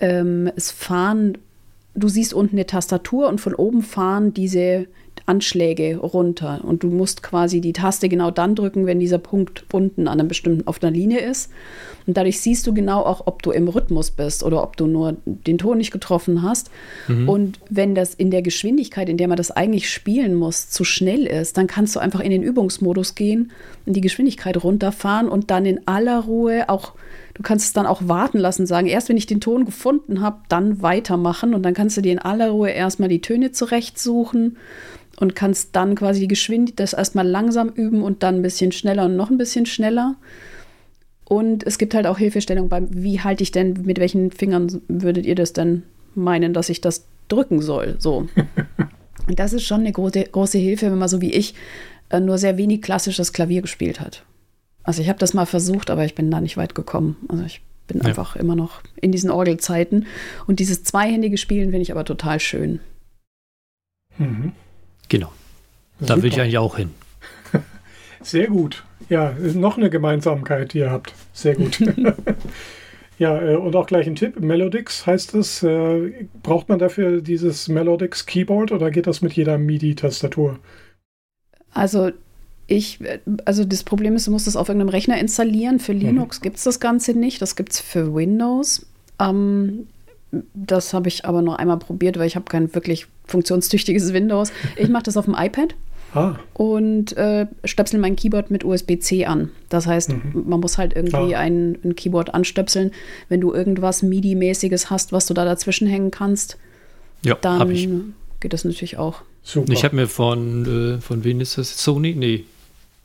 ähm, 0.00 0.50
es 0.56 0.70
fahren 0.70 1.36
du 1.94 2.08
siehst 2.08 2.34
unten 2.34 2.56
eine 2.56 2.66
Tastatur 2.66 3.28
und 3.28 3.40
von 3.40 3.54
oben 3.54 3.82
fahren 3.82 4.34
diese 4.34 4.86
Anschläge 5.26 5.96
runter. 5.96 6.60
Und 6.64 6.82
du 6.82 6.88
musst 6.88 7.22
quasi 7.22 7.60
die 7.60 7.72
Taste 7.72 8.08
genau 8.08 8.30
dann 8.30 8.54
drücken, 8.54 8.84
wenn 8.84 9.00
dieser 9.00 9.18
Punkt 9.18 9.64
unten 9.72 10.06
an 10.06 10.20
einem 10.20 10.28
bestimmten, 10.28 10.66
auf 10.66 10.82
einer 10.82 10.90
Linie 10.92 11.20
ist. 11.20 11.50
Und 12.06 12.16
dadurch 12.16 12.40
siehst 12.40 12.66
du 12.66 12.74
genau 12.74 13.00
auch, 13.00 13.26
ob 13.26 13.42
du 13.42 13.50
im 13.50 13.68
Rhythmus 13.68 14.10
bist 14.10 14.42
oder 14.42 14.62
ob 14.62 14.76
du 14.76 14.86
nur 14.86 15.16
den 15.24 15.56
Ton 15.56 15.78
nicht 15.78 15.92
getroffen 15.92 16.42
hast. 16.42 16.70
Und 17.26 17.58
wenn 17.70 17.94
das 17.94 18.12
in 18.12 18.30
der 18.30 18.42
Geschwindigkeit, 18.42 19.08
in 19.08 19.16
der 19.16 19.28
man 19.28 19.38
das 19.38 19.50
eigentlich 19.50 19.88
spielen 19.88 20.34
muss, 20.34 20.68
zu 20.68 20.84
schnell 20.84 21.26
ist, 21.26 21.56
dann 21.56 21.66
kannst 21.68 21.96
du 21.96 22.00
einfach 22.00 22.20
in 22.20 22.30
den 22.30 22.42
Übungsmodus 22.42 23.14
gehen 23.14 23.52
und 23.86 23.94
die 23.94 24.02
Geschwindigkeit 24.02 24.62
runterfahren 24.62 25.28
und 25.28 25.50
dann 25.50 25.64
in 25.64 25.86
aller 25.86 26.20
Ruhe 26.20 26.68
auch 26.68 26.92
Du 27.34 27.42
kannst 27.42 27.66
es 27.66 27.72
dann 27.72 27.86
auch 27.86 28.02
warten 28.06 28.38
lassen, 28.38 28.66
sagen, 28.66 28.86
erst 28.86 29.08
wenn 29.08 29.16
ich 29.16 29.26
den 29.26 29.40
Ton 29.40 29.64
gefunden 29.64 30.20
habe, 30.20 30.38
dann 30.48 30.82
weitermachen 30.82 31.52
und 31.52 31.62
dann 31.64 31.74
kannst 31.74 31.96
du 31.96 32.00
dir 32.00 32.12
in 32.12 32.20
aller 32.20 32.50
Ruhe 32.50 32.70
erstmal 32.70 33.08
die 33.08 33.20
Töne 33.20 33.50
zurechtsuchen 33.50 34.56
und 35.18 35.34
kannst 35.34 35.74
dann 35.74 35.96
quasi 35.96 36.20
die 36.20 36.28
Geschwindigkeit, 36.28 36.80
das 36.80 36.92
erstmal 36.92 37.26
langsam 37.26 37.68
üben 37.70 38.02
und 38.02 38.22
dann 38.22 38.36
ein 38.36 38.42
bisschen 38.42 38.72
schneller 38.72 39.06
und 39.06 39.16
noch 39.16 39.30
ein 39.30 39.38
bisschen 39.38 39.66
schneller. 39.66 40.16
Und 41.24 41.66
es 41.66 41.78
gibt 41.78 41.94
halt 41.94 42.06
auch 42.06 42.18
Hilfestellung 42.18 42.68
beim, 42.68 42.88
wie 42.90 43.20
halte 43.20 43.42
ich 43.42 43.50
denn, 43.50 43.82
mit 43.84 43.98
welchen 43.98 44.30
Fingern 44.30 44.82
würdet 44.88 45.26
ihr 45.26 45.34
das 45.34 45.52
denn 45.52 45.82
meinen, 46.14 46.52
dass 46.52 46.68
ich 46.68 46.80
das 46.80 47.06
drücken 47.28 47.60
soll? 47.62 47.96
So. 47.98 48.28
und 49.28 49.38
das 49.38 49.52
ist 49.52 49.64
schon 49.64 49.80
eine 49.80 49.92
große, 49.92 50.24
große 50.24 50.58
Hilfe, 50.58 50.86
wenn 50.90 50.98
man 50.98 51.08
so 51.08 51.20
wie 51.20 51.32
ich 51.32 51.54
äh, 52.10 52.20
nur 52.20 52.38
sehr 52.38 52.58
wenig 52.58 52.82
klassisches 52.82 53.32
Klavier 53.32 53.62
gespielt 53.62 54.00
hat. 54.00 54.24
Also 54.84 55.02
ich 55.02 55.08
habe 55.08 55.18
das 55.18 55.34
mal 55.34 55.46
versucht, 55.46 55.90
aber 55.90 56.04
ich 56.04 56.14
bin 56.14 56.30
da 56.30 56.40
nicht 56.40 56.56
weit 56.56 56.74
gekommen. 56.74 57.16
Also 57.28 57.42
ich 57.44 57.62
bin 57.88 57.98
Ja. 57.98 58.04
einfach 58.04 58.36
immer 58.36 58.54
noch 58.54 58.82
in 59.00 59.12
diesen 59.12 59.30
Orgelzeiten. 59.30 60.06
Und 60.46 60.60
dieses 60.60 60.84
zweihändige 60.84 61.38
Spielen 61.38 61.70
finde 61.70 61.82
ich 61.82 61.90
aber 61.92 62.04
total 62.04 62.38
schön. 62.38 62.80
Mhm. 64.18 64.52
Genau. 65.08 65.32
Da 66.00 66.16
will 66.22 66.30
ich 66.32 66.40
eigentlich 66.40 66.58
auch 66.58 66.76
hin. 66.76 66.90
Sehr 68.22 68.46
gut. 68.48 68.84
Ja, 69.08 69.34
noch 69.54 69.76
eine 69.76 69.90
Gemeinsamkeit, 69.90 70.72
die 70.72 70.78
ihr 70.78 70.90
habt. 70.90 71.12
Sehr 71.32 71.54
gut. 71.56 71.78
ja, 73.18 73.40
äh, 73.40 73.56
und 73.56 73.76
auch 73.76 73.86
gleich 73.86 74.06
ein 74.06 74.16
Tipp. 74.16 74.40
Melodix 74.40 75.06
heißt 75.06 75.34
es. 75.34 75.62
Äh, 75.62 76.26
braucht 76.42 76.68
man 76.68 76.78
dafür 76.78 77.20
dieses 77.20 77.68
Melodix 77.68 78.24
Keyboard 78.26 78.72
oder 78.72 78.90
geht 78.90 79.06
das 79.06 79.20
mit 79.20 79.34
jeder 79.34 79.58
MIDI-Tastatur? 79.58 80.58
Also 81.72 82.12
ich, 82.66 82.98
also 83.44 83.64
das 83.64 83.82
Problem 83.84 84.16
ist, 84.16 84.26
du 84.26 84.30
musst 84.30 84.46
das 84.46 84.56
auf 84.56 84.68
irgendeinem 84.68 84.88
Rechner 84.90 85.18
installieren. 85.18 85.78
Für 85.78 85.92
Linux 85.92 86.40
gibt 86.40 86.56
es 86.56 86.64
das 86.64 86.80
Ganze 86.80 87.12
nicht. 87.12 87.42
Das 87.42 87.56
gibt 87.56 87.72
es 87.72 87.80
für 87.80 88.14
Windows. 88.14 88.86
Ähm, 89.20 89.86
das 90.54 90.92
habe 90.94 91.08
ich 91.08 91.24
aber 91.24 91.42
nur 91.42 91.58
einmal 91.60 91.78
probiert, 91.78 92.18
weil 92.18 92.26
ich 92.26 92.36
habe 92.36 92.46
kein 92.46 92.74
wirklich 92.74 93.06
funktionstüchtiges 93.26 94.12
Windows. 94.12 94.50
Ich 94.76 94.88
mache 94.88 95.04
das 95.04 95.16
auf 95.16 95.26
dem 95.26 95.34
iPad 95.38 95.74
Ah, 96.16 96.36
und 96.52 97.16
äh, 97.16 97.46
stöpsel 97.64 97.98
mein 97.98 98.14
Keyboard 98.14 98.48
mit 98.52 98.64
USB-C 98.64 99.26
an. 99.26 99.50
Das 99.68 99.86
heißt, 99.88 100.14
man 100.32 100.60
muss 100.60 100.78
halt 100.78 100.94
irgendwie 100.94 101.34
Ah. 101.34 101.40
ein, 101.40 101.76
ein 101.84 101.96
Keyboard 101.96 102.32
anstöpseln. 102.34 102.92
Wenn 103.28 103.40
du 103.40 103.52
irgendwas 103.52 104.02
MIDI-mäßiges 104.04 104.90
hast, 104.90 105.10
was 105.12 105.26
du 105.26 105.34
da 105.34 105.44
dazwischen 105.44 105.88
hängen 105.88 106.12
kannst, 106.12 106.56
Ja, 107.24 107.36
habe 107.42 107.72
ich. 107.72 107.86
dann 107.86 108.14
geht 108.38 108.52
das 108.52 108.64
natürlich 108.64 108.96
auch. 108.96 109.22
super. 109.42 109.72
Ich 109.72 109.82
habe 109.84 109.96
mir 109.96 110.06
von, 110.06 110.96
äh, 110.98 111.00
von 111.00 111.24
wem 111.24 111.40
ist 111.40 111.58
das? 111.58 111.76
Sony? 111.82 112.14
Nee. 112.14 112.44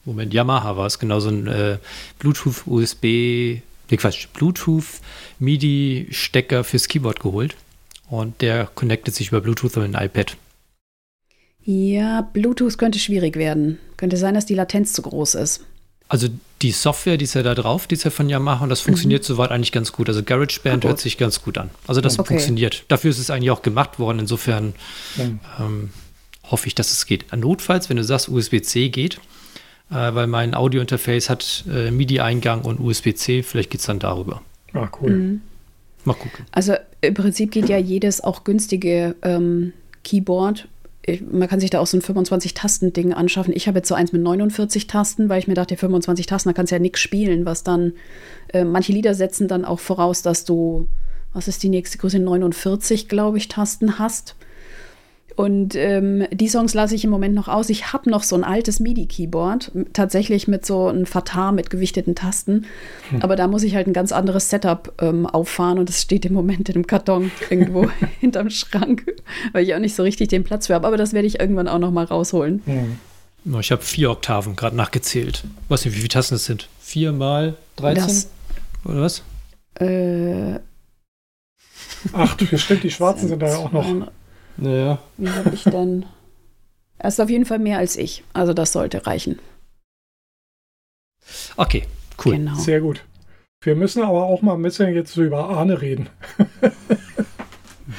Moment, 0.06 0.34
Yamaha 0.34 0.78
war 0.78 0.86
es, 0.88 0.98
genau 1.00 1.20
so 1.20 1.30
ein 1.30 1.48
äh, 1.48 1.78
Bluetooth 2.20 2.66
USB, 2.66 3.04
nee 3.04 3.98
Quatsch, 3.98 4.28
Bluetooth 4.34 4.86
MIDI-Stecker 5.40 6.64
fürs 6.64 6.88
Keyboard 6.88 7.20
geholt. 7.20 7.56
Und 8.10 8.42
der 8.42 8.66
connectet 8.74 9.14
sich 9.14 9.28
über 9.28 9.42
Bluetooth 9.42 9.78
an 9.78 9.96
ein 9.96 10.06
iPad. 10.06 10.36
Ja, 11.64 12.22
Bluetooth 12.22 12.78
könnte 12.78 12.98
schwierig 12.98 13.36
werden. 13.36 13.78
Könnte 13.98 14.18
sein, 14.18 14.34
dass 14.34 14.46
die 14.46 14.56
Latenz 14.56 14.94
zu 14.94 15.02
groß 15.04 15.36
ist. 15.36 15.64
Also 16.08 16.28
die 16.64 16.72
Software, 16.72 17.18
die 17.18 17.26
ist 17.26 17.36
ja 17.36 17.44
da 17.44 17.54
drauf, 17.54 17.86
die 17.86 17.94
ist 17.94 18.04
ja 18.04 18.10
von 18.10 18.28
Yamaha 18.30 18.64
und 18.64 18.70
das 18.70 18.82
funktioniert 18.82 19.24
soweit 19.24 19.52
eigentlich 19.52 19.72
ganz 19.72 19.92
gut. 19.92 20.10
Also 20.10 20.24
GarageBand 20.24 20.84
hört 20.84 21.00
sich 21.00 21.20
ganz 21.20 21.44
gut 21.44 21.60
an. 21.60 21.70
Also 21.86 22.02
das 22.02 22.18
Okay. 22.18 22.30
funktioniert. 22.30 22.84
Dafür 22.88 23.12
ist 23.12 23.20
es 23.20 23.30
eigentlich 23.30 23.52
auch 23.52 23.62
gemacht 23.62 24.00
worden. 24.00 24.18
Insofern 24.20 24.74
Mhm. 25.18 25.40
ähm, 25.60 25.90
hoffe 26.50 26.66
ich, 26.68 26.74
dass 26.74 26.92
es 26.92 27.06
geht. 27.06 27.32
Notfalls, 27.36 27.90
wenn 27.90 27.98
du 27.98 28.04
sagst, 28.04 28.28
USB-C 28.30 28.90
geht, 28.90 29.20
weil 29.96 30.28
mein 30.28 30.54
Audio-Interface 30.54 31.30
hat 31.30 31.66
äh, 31.72 31.92
MIDI-Eingang 31.92 32.62
und 32.62 32.80
USB-C, 32.80 33.44
vielleicht 33.44 33.72
geht 33.72 33.82
es 33.82 33.88
dann 33.88 34.00
darüber. 34.00 34.42
Ah, 34.74 34.90
cool. 35.02 35.40
Mal 36.06 36.14
gucken. 36.14 36.46
Also 36.52 36.76
im 37.02 37.14
Prinzip 37.14 37.52
geht 37.52 37.70
ja 37.70 37.78
jedes 37.78 38.22
auch 38.22 38.44
günstige 38.44 39.16
ähm, 39.22 39.74
Keyboard. 40.04 40.68
Ich, 41.06 41.22
man 41.22 41.48
kann 41.48 41.60
sich 41.60 41.70
da 41.70 41.80
auch 41.80 41.88
so 41.88 41.98
ein 41.98 42.02
25-Tasten-Ding 42.02 43.14
anschaffen. 43.14 43.54
Ich 43.56 43.68
habe 43.68 43.80
jetzt 43.80 43.88
so 43.88 43.96
eins 43.96 44.12
mit 44.12 44.22
49 44.22 44.88
Tasten, 44.88 45.30
weil 45.30 45.40
ich 45.40 45.48
mir 45.48 45.56
dachte, 45.56 45.76
25 45.76 46.26
Tasten, 46.26 46.50
da 46.50 46.54
kannst 46.54 46.72
du 46.72 46.76
ja 46.76 46.80
nichts 46.80 47.00
spielen, 47.00 47.46
was 47.46 47.64
dann, 47.64 47.94
äh, 48.54 48.64
manche 48.64 48.94
Lieder 48.94 49.14
setzen 49.14 49.48
dann 49.48 49.66
auch 49.66 49.80
voraus, 49.80 50.22
dass 50.22 50.46
du, 50.46 50.88
was 51.34 51.48
ist 51.48 51.64
die 51.64 51.70
nächste 51.70 51.98
Größe, 51.98 52.20
49, 52.20 53.08
glaube 53.08 53.38
ich, 53.38 53.48
Tasten 53.48 53.98
hast. 53.98 54.36
Und 55.40 55.74
ähm, 55.74 56.28
die 56.34 56.50
Songs 56.50 56.74
lasse 56.74 56.96
ich 56.96 57.06
im 57.06 57.10
Moment 57.10 57.34
noch 57.34 57.48
aus. 57.48 57.70
Ich 57.70 57.94
habe 57.94 58.10
noch 58.10 58.24
so 58.24 58.36
ein 58.36 58.44
altes 58.44 58.82
MIDI-Keyboard, 58.82 59.72
tatsächlich 59.94 60.50
mit 60.50 60.66
so 60.66 60.88
einem 60.88 61.06
Fatar 61.06 61.54
mit 61.54 61.70
gewichteten 61.70 62.14
Tasten. 62.14 62.66
Aber 63.22 63.38
da 63.38 63.48
muss 63.48 63.64
ich 63.64 63.74
halt 63.74 63.88
ein 63.88 63.94
ganz 63.94 64.12
anderes 64.12 64.50
Setup 64.50 64.92
ähm, 65.02 65.26
auffahren 65.26 65.80
und 65.80 65.90
es 65.90 66.02
steht 66.02 66.26
im 66.26 66.34
Moment 66.34 66.68
in 66.68 66.76
einem 66.76 66.88
Karton 66.88 67.32
irgendwo 67.50 67.90
hinterm 68.20 68.50
Schrank, 68.50 69.06
weil 69.54 69.64
ich 69.64 69.74
auch 69.74 69.80
nicht 69.80 69.96
so 69.96 70.04
richtig 70.04 70.28
den 70.28 70.44
Platz 70.44 70.68
für 70.68 70.74
habe. 70.74 70.86
Aber 70.86 70.98
das 70.98 71.14
werde 71.14 71.30
ich 71.30 71.40
irgendwann 71.40 71.70
auch 71.70 71.80
noch 71.80 71.92
mal 71.92 72.04
rausholen. 72.04 72.62
Mhm. 72.66 73.60
Ich 73.62 73.72
habe 73.72 73.82
vier 73.82 74.12
Oktaven 74.12 74.58
gerade 74.58 74.76
nachgezählt. 74.76 75.46
Weiß 75.70 75.86
nicht, 75.86 75.94
wie 75.94 76.00
viele 76.00 76.10
Tasten 76.10 76.36
das 76.36 76.44
sind. 76.44 76.68
Vier 76.82 77.14
mal 77.14 77.56
13? 77.78 78.04
Das, 78.04 78.30
Oder 78.84 79.02
was? 79.04 79.24
äh, 79.76 80.60
Ach, 82.12 82.36
stimmt, 82.58 82.84
die 82.84 82.92
schwarzen 82.92 83.30
sind 83.30 83.42
da 83.42 83.48
ja 83.48 83.58
auch 83.58 83.72
noch. 83.72 84.10
Naja. 84.60 85.00
Wie 85.18 85.30
habe 85.30 85.54
ich 85.54 85.64
denn? 85.64 86.06
Er 86.98 87.08
ist 87.08 87.22
auf 87.22 87.30
jeden 87.30 87.46
Fall 87.46 87.60
mehr 87.60 87.78
als 87.78 87.96
ich. 87.96 88.24
Also 88.34 88.54
das 88.54 88.74
sollte 88.74 89.06
reichen. 89.06 89.40
Okay, 91.56 91.86
cool. 92.26 92.34
Genau. 92.34 92.56
Sehr 92.56 92.82
gut. 92.82 93.04
Wir 93.62 93.76
müssen 93.76 94.04
aber 94.04 94.24
auch 94.24 94.42
mal 94.42 94.54
ein 94.54 94.62
bisschen 94.62 94.94
jetzt 94.94 95.14
so 95.14 95.24
über 95.24 95.50
Arne 95.50 95.82
reden. 95.82 96.10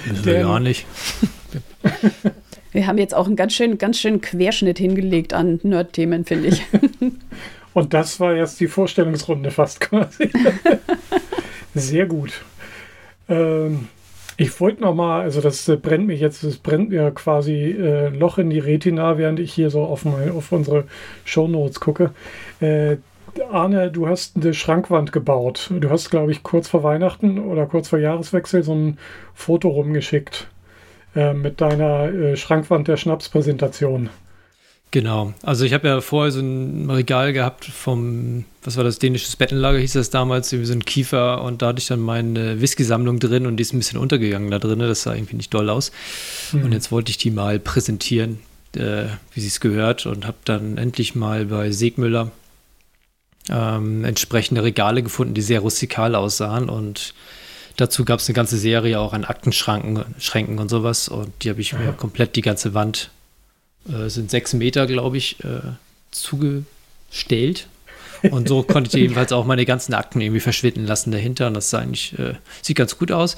Wir 0.04 0.42
gar 0.42 0.60
nicht. 0.60 0.86
Wir 2.72 2.86
haben 2.86 2.98
jetzt 2.98 3.14
auch 3.14 3.26
einen 3.26 3.36
ganz 3.36 3.54
schönen, 3.54 3.78
ganz 3.78 3.98
schönen 3.98 4.20
Querschnitt 4.20 4.78
hingelegt 4.78 5.32
an 5.32 5.58
Nerd-Themen, 5.62 6.24
finde 6.24 6.48
ich. 6.48 6.62
Und 7.74 7.94
das 7.94 8.20
war 8.20 8.34
jetzt 8.34 8.60
die 8.60 8.68
Vorstellungsrunde 8.68 9.50
fast 9.50 9.80
quasi. 9.80 10.30
Sehr 11.74 12.06
gut. 12.06 12.32
Ähm, 13.28 13.88
ich 14.40 14.58
wollte 14.58 14.80
noch 14.80 14.94
mal, 14.94 15.20
also 15.20 15.42
das 15.42 15.68
äh, 15.68 15.76
brennt 15.76 16.06
mich 16.06 16.18
jetzt, 16.18 16.42
das 16.42 16.56
brennt 16.56 16.88
mir 16.88 17.10
quasi 17.10 17.72
äh, 17.72 18.08
Loch 18.08 18.38
in 18.38 18.48
die 18.48 18.58
Retina, 18.58 19.18
während 19.18 19.38
ich 19.38 19.52
hier 19.52 19.68
so 19.68 19.82
auf, 19.82 20.06
mein, 20.06 20.30
auf 20.30 20.50
unsere 20.50 20.84
Shownotes 21.26 21.78
gucke. 21.78 22.12
Äh, 22.60 22.96
Arne, 23.52 23.90
du 23.90 24.08
hast 24.08 24.36
eine 24.36 24.54
Schrankwand 24.54 25.12
gebaut. 25.12 25.70
Du 25.78 25.90
hast, 25.90 26.08
glaube 26.08 26.32
ich, 26.32 26.42
kurz 26.42 26.68
vor 26.68 26.82
Weihnachten 26.82 27.38
oder 27.38 27.66
kurz 27.66 27.90
vor 27.90 27.98
Jahreswechsel 27.98 28.62
so 28.62 28.74
ein 28.74 28.98
Foto 29.34 29.68
rumgeschickt 29.68 30.48
äh, 31.14 31.34
mit 31.34 31.60
deiner 31.60 32.06
äh, 32.06 32.36
Schrankwand 32.36 32.88
der 32.88 32.96
Schnapspräsentation. 32.96 34.08
Genau. 34.92 35.34
Also 35.42 35.64
ich 35.64 35.72
habe 35.72 35.86
ja 35.86 36.00
vorher 36.00 36.32
so 36.32 36.40
ein 36.40 36.90
Regal 36.90 37.32
gehabt 37.32 37.64
vom, 37.64 38.44
was 38.64 38.76
war 38.76 38.82
das, 38.82 38.98
dänisches 38.98 39.36
Bettenlager 39.36 39.78
hieß 39.78 39.92
das 39.92 40.10
damals, 40.10 40.52
irgendwie 40.52 40.66
so 40.66 40.72
ein 40.72 40.84
Kiefer 40.84 41.42
und 41.42 41.62
da 41.62 41.68
hatte 41.68 41.78
ich 41.78 41.86
dann 41.86 42.00
meine 42.00 42.60
Whisky-Sammlung 42.60 43.20
drin 43.20 43.46
und 43.46 43.56
die 43.56 43.62
ist 43.62 43.72
ein 43.72 43.78
bisschen 43.78 44.00
untergegangen 44.00 44.50
da 44.50 44.58
drin, 44.58 44.80
das 44.80 45.02
sah 45.02 45.14
irgendwie 45.14 45.36
nicht 45.36 45.54
doll 45.54 45.70
aus. 45.70 45.92
Mhm. 46.52 46.64
Und 46.64 46.72
jetzt 46.72 46.90
wollte 46.90 47.10
ich 47.10 47.18
die 47.18 47.30
mal 47.30 47.60
präsentieren, 47.60 48.40
äh, 48.74 49.04
wie 49.32 49.40
sie 49.40 49.46
es 49.46 49.60
gehört 49.60 50.06
und 50.06 50.26
habe 50.26 50.38
dann 50.44 50.76
endlich 50.76 51.14
mal 51.14 51.46
bei 51.46 51.70
Segmüller 51.70 52.32
ähm, 53.48 54.04
entsprechende 54.04 54.64
Regale 54.64 55.04
gefunden, 55.04 55.34
die 55.34 55.42
sehr 55.42 55.60
rustikal 55.60 56.16
aussahen 56.16 56.68
und 56.68 57.14
dazu 57.76 58.04
gab 58.04 58.18
es 58.18 58.28
eine 58.28 58.34
ganze 58.34 58.58
Serie 58.58 58.98
auch 58.98 59.12
an 59.12 59.24
Aktenschranken 59.24 60.04
Schränken 60.18 60.58
und 60.58 60.68
sowas 60.68 61.08
und 61.08 61.32
die 61.42 61.50
habe 61.50 61.60
ich 61.60 61.72
mir 61.74 61.92
komplett 61.92 62.34
die 62.34 62.42
ganze 62.42 62.74
Wand 62.74 63.10
äh, 63.88 64.08
sind 64.08 64.30
sechs 64.30 64.52
Meter, 64.52 64.86
glaube 64.86 65.16
ich, 65.16 65.42
äh, 65.44 65.60
zugestellt. 66.10 67.68
Und 68.30 68.48
so 68.48 68.62
konnte 68.62 68.96
ich 68.96 69.04
ebenfalls 69.04 69.32
auch 69.32 69.46
meine 69.46 69.64
ganzen 69.64 69.94
Akten 69.94 70.20
irgendwie 70.20 70.40
verschwinden 70.40 70.84
lassen 70.86 71.10
dahinter. 71.10 71.46
Und 71.46 71.54
das 71.54 71.72
eigentlich, 71.72 72.18
äh, 72.18 72.34
sieht 72.62 72.76
ganz 72.76 72.98
gut 72.98 73.12
aus. 73.12 73.36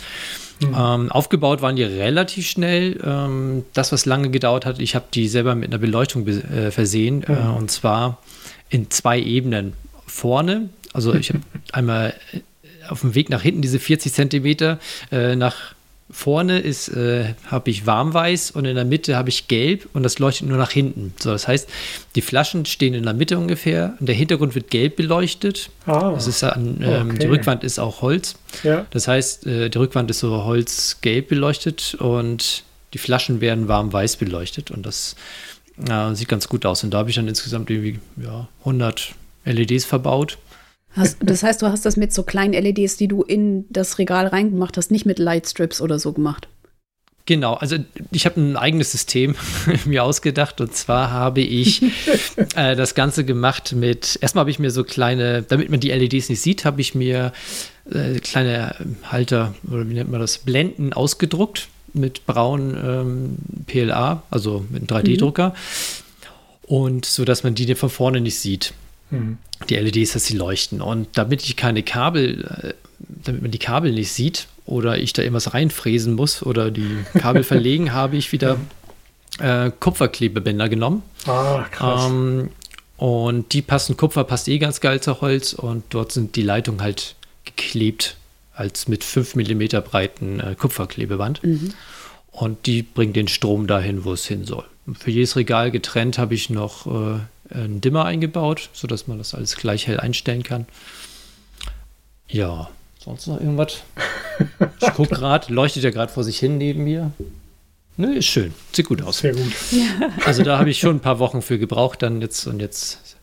Mhm. 0.60 0.74
Ähm, 0.76 1.12
aufgebaut 1.12 1.62
waren 1.62 1.76
die 1.76 1.84
relativ 1.84 2.48
schnell. 2.48 3.00
Ähm, 3.04 3.64
das, 3.74 3.92
was 3.92 4.06
lange 4.06 4.30
gedauert 4.30 4.66
hat, 4.66 4.80
ich 4.80 4.94
habe 4.94 5.06
die 5.12 5.28
selber 5.28 5.54
mit 5.54 5.68
einer 5.68 5.78
Beleuchtung 5.78 6.26
äh, 6.26 6.70
versehen. 6.70 7.24
Mhm. 7.26 7.34
Äh, 7.34 7.56
und 7.56 7.70
zwar 7.70 8.18
in 8.68 8.90
zwei 8.90 9.20
Ebenen. 9.20 9.74
Vorne, 10.06 10.68
also 10.92 11.14
ich 11.14 11.30
habe 11.30 11.40
einmal 11.72 12.14
äh, 12.32 12.40
auf 12.88 13.00
dem 13.00 13.14
Weg 13.14 13.30
nach 13.30 13.40
hinten 13.40 13.62
diese 13.62 13.78
40 13.78 14.12
Zentimeter 14.12 14.78
nach 15.10 15.74
vorne 16.12 16.58
ist, 16.58 16.88
äh, 16.88 17.34
habe 17.46 17.70
ich 17.70 17.86
warmweiß 17.86 18.52
und 18.52 18.66
in 18.66 18.76
der 18.76 18.84
Mitte 18.84 19.16
habe 19.16 19.30
ich 19.30 19.48
gelb 19.48 19.88
und 19.94 20.02
das 20.02 20.18
leuchtet 20.18 20.48
nur 20.48 20.58
nach 20.58 20.70
hinten. 20.70 21.14
So, 21.18 21.30
das 21.30 21.48
heißt, 21.48 21.68
die 22.14 22.20
Flaschen 22.20 22.66
stehen 22.66 22.94
in 22.94 23.04
der 23.04 23.14
Mitte 23.14 23.38
ungefähr 23.38 23.94
und 23.98 24.06
der 24.06 24.14
Hintergrund 24.14 24.54
wird 24.54 24.70
gelb 24.70 24.96
beleuchtet. 24.96 25.70
Ah, 25.86 26.12
das 26.12 26.26
ist 26.26 26.44
an, 26.44 26.78
ähm, 26.82 27.10
okay. 27.10 27.18
Die 27.18 27.26
Rückwand 27.26 27.64
ist 27.64 27.78
auch 27.78 28.02
Holz. 28.02 28.36
Ja. 28.62 28.86
Das 28.90 29.08
heißt, 29.08 29.46
äh, 29.46 29.70
die 29.70 29.78
Rückwand 29.78 30.10
ist 30.10 30.20
so 30.20 30.44
holzgelb 30.44 31.28
beleuchtet 31.28 31.94
und 31.94 32.64
die 32.92 32.98
Flaschen 32.98 33.40
werden 33.40 33.68
warm-weiß 33.68 34.16
beleuchtet 34.16 34.70
und 34.70 34.84
das 34.84 35.16
äh, 35.88 36.14
sieht 36.14 36.28
ganz 36.28 36.48
gut 36.48 36.66
aus. 36.66 36.84
Und 36.84 36.92
da 36.92 36.98
habe 36.98 37.10
ich 37.10 37.16
dann 37.16 37.26
insgesamt 37.26 37.70
irgendwie 37.70 37.98
ja, 38.22 38.48
100 38.60 39.14
LEDs 39.46 39.86
verbaut. 39.86 40.38
Hast, 40.94 41.18
das 41.20 41.42
heißt, 41.42 41.62
du 41.62 41.66
hast 41.66 41.86
das 41.86 41.96
mit 41.96 42.12
so 42.12 42.22
kleinen 42.22 42.52
LEDs, 42.52 42.96
die 42.96 43.08
du 43.08 43.22
in 43.22 43.64
das 43.70 43.98
Regal 43.98 44.26
reingemacht 44.26 44.76
hast, 44.76 44.90
nicht 44.90 45.06
mit 45.06 45.18
Lightstrips 45.18 45.80
oder 45.80 45.98
so 45.98 46.12
gemacht. 46.12 46.48
Genau, 47.24 47.54
also 47.54 47.76
ich 48.10 48.26
habe 48.26 48.40
ein 48.40 48.56
eigenes 48.56 48.90
System 48.90 49.36
mir 49.84 50.02
ausgedacht 50.02 50.60
und 50.60 50.74
zwar 50.74 51.12
habe 51.12 51.40
ich 51.40 51.82
äh, 52.56 52.74
das 52.74 52.94
Ganze 52.94 53.24
gemacht 53.24 53.74
mit, 53.74 54.18
erstmal 54.20 54.40
habe 54.42 54.50
ich 54.50 54.58
mir 54.58 54.72
so 54.72 54.82
kleine, 54.82 55.42
damit 55.42 55.70
man 55.70 55.78
die 55.78 55.90
LEDs 55.90 56.28
nicht 56.28 56.40
sieht, 56.40 56.64
habe 56.64 56.80
ich 56.80 56.96
mir 56.96 57.32
äh, 57.90 58.18
kleine 58.18 58.74
Halter 59.04 59.54
oder 59.70 59.88
wie 59.88 59.94
nennt 59.94 60.10
man 60.10 60.20
das, 60.20 60.38
Blenden 60.38 60.92
ausgedruckt 60.92 61.68
mit 61.94 62.26
braunen 62.26 62.76
ähm, 62.84 63.36
PLA, 63.66 64.24
also 64.30 64.64
mit 64.70 64.90
einem 64.90 65.04
3D-Drucker 65.04 65.50
mhm. 65.50 66.74
und 66.74 67.04
so, 67.04 67.24
dass 67.24 67.44
man 67.44 67.54
die 67.54 67.72
von 67.76 67.90
vorne 67.90 68.20
nicht 68.20 68.38
sieht. 68.38 68.74
Mhm. 69.12 69.38
Die 69.68 69.76
LEDs, 69.76 70.14
dass 70.14 70.24
sie 70.24 70.36
leuchten. 70.36 70.80
Und 70.80 71.08
damit 71.14 71.42
ich 71.44 71.56
keine 71.56 71.82
Kabel, 71.82 72.44
äh, 72.44 72.74
damit 72.98 73.42
man 73.42 73.50
die 73.50 73.58
Kabel 73.58 73.92
nicht 73.92 74.12
sieht 74.12 74.48
oder 74.66 74.98
ich 74.98 75.12
da 75.12 75.22
irgendwas 75.22 75.54
reinfräsen 75.54 76.14
muss 76.14 76.42
oder 76.42 76.70
die 76.70 77.04
Kabel 77.18 77.44
verlegen, 77.44 77.92
habe 77.92 78.16
ich 78.16 78.32
wieder 78.32 78.58
äh, 79.38 79.70
Kupferklebebänder 79.78 80.68
genommen. 80.68 81.02
Ah, 81.26 81.64
krass. 81.70 82.06
Ähm, 82.06 82.50
und 82.96 83.52
die 83.52 83.62
passen, 83.62 83.96
Kupfer 83.96 84.24
passt 84.24 84.48
eh 84.48 84.58
ganz 84.58 84.80
geil 84.80 85.00
zu 85.00 85.20
Holz 85.20 85.52
und 85.52 85.84
dort 85.90 86.12
sind 86.12 86.36
die 86.36 86.42
Leitungen 86.42 86.82
halt 86.82 87.16
geklebt 87.44 88.16
als 88.54 88.88
mit 88.88 89.02
5 89.02 89.34
mm 89.34 89.62
breiten 89.84 90.40
äh, 90.40 90.54
Kupferklebeband. 90.54 91.42
Mhm. 91.42 91.74
Und 92.32 92.66
die 92.66 92.82
bringen 92.82 93.12
den 93.12 93.28
Strom 93.28 93.66
dahin, 93.66 94.04
wo 94.04 94.14
es 94.14 94.26
hin 94.26 94.44
soll. 94.44 94.64
Für 94.98 95.10
jedes 95.10 95.36
Regal 95.36 95.70
getrennt 95.70 96.18
habe 96.18 96.34
ich 96.34 96.50
noch 96.50 96.86
äh, 96.86 97.20
einen 97.54 97.80
Dimmer 97.80 98.06
eingebaut, 98.06 98.70
sodass 98.72 99.06
man 99.06 99.18
das 99.18 99.34
alles 99.34 99.56
gleich 99.56 99.86
hell 99.86 100.00
einstellen 100.00 100.42
kann. 100.42 100.66
Ja, 102.28 102.70
sonst 102.98 103.26
noch 103.26 103.40
irgendwas? 103.40 103.82
Ich 104.80 104.94
gucke 104.94 105.14
gerade, 105.14 105.52
leuchtet 105.52 105.84
ja 105.84 105.90
gerade 105.90 106.10
vor 106.10 106.24
sich 106.24 106.38
hin 106.38 106.58
neben 106.58 106.82
mir. 106.82 107.12
Ne, 107.96 108.16
ist 108.16 108.26
schön. 108.26 108.54
Sieht 108.72 108.86
gut 108.86 109.02
aus. 109.02 109.18
Sehr 109.18 109.34
gut. 109.34 109.52
Also 110.24 110.42
da 110.42 110.58
habe 110.58 110.70
ich 110.70 110.80
schon 110.80 110.96
ein 110.96 111.00
paar 111.00 111.18
Wochen 111.18 111.42
für 111.42 111.58
gebraucht 111.58 112.02
dann 112.02 112.20
jetzt 112.20 112.46
und 112.46 112.58
jetzt 112.58 113.16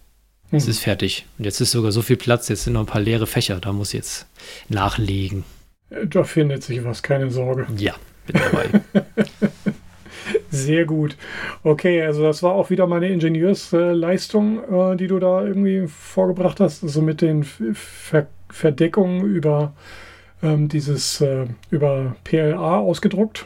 mhm. 0.51 0.57
ist 0.57 0.67
es 0.67 0.79
fertig. 0.79 1.25
Und 1.37 1.45
jetzt 1.45 1.59
ist 1.59 1.71
sogar 1.71 1.91
so 1.91 2.01
viel 2.01 2.15
Platz, 2.15 2.47
jetzt 2.47 2.63
sind 2.63 2.73
noch 2.73 2.81
ein 2.81 2.85
paar 2.85 3.01
leere 3.01 3.27
Fächer, 3.27 3.59
da 3.59 3.73
muss 3.73 3.89
ich 3.89 3.95
jetzt 3.95 4.27
nachlegen. 4.69 5.43
Da 6.05 6.23
findet 6.23 6.63
sich 6.63 6.83
was, 6.85 7.01
keine 7.01 7.31
Sorge. 7.31 7.67
Ja, 7.77 7.95
bin 8.31 8.41
dabei. 8.41 8.81
Sehr 10.51 10.85
gut. 10.85 11.15
Okay, 11.63 12.01
also 12.03 12.23
das 12.23 12.43
war 12.43 12.53
auch 12.53 12.69
wieder 12.69 12.87
meine 12.87 13.09
Ingenieursleistung, 13.09 14.93
äh, 14.93 14.95
die 14.95 15.07
du 15.07 15.19
da 15.19 15.43
irgendwie 15.43 15.87
vorgebracht 15.87 16.59
hast, 16.59 16.83
also 16.83 17.01
mit 17.01 17.21
den 17.21 17.43
Ver 17.43 18.27
Verdeckungen 18.51 19.25
über 19.25 19.73
ähm, 20.41 20.69
dieses 20.69 21.21
äh, 21.21 21.45
über 21.69 22.15
PLA 22.23 22.79
ausgedruckt. 22.79 23.45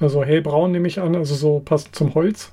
Also 0.00 0.24
hellbraun 0.24 0.72
nehme 0.72 0.88
ich 0.88 1.00
an, 1.00 1.14
also 1.14 1.36
so 1.36 1.60
passt 1.60 1.94
zum 1.94 2.14
Holz. 2.14 2.50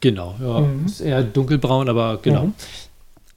Genau, 0.00 0.36
ja. 0.40 0.60
Mhm. 0.60 0.86
Ist 0.86 1.00
eher 1.00 1.22
dunkelbraun, 1.22 1.88
aber 1.88 2.18
genau. 2.22 2.46
Mhm. 2.46 2.54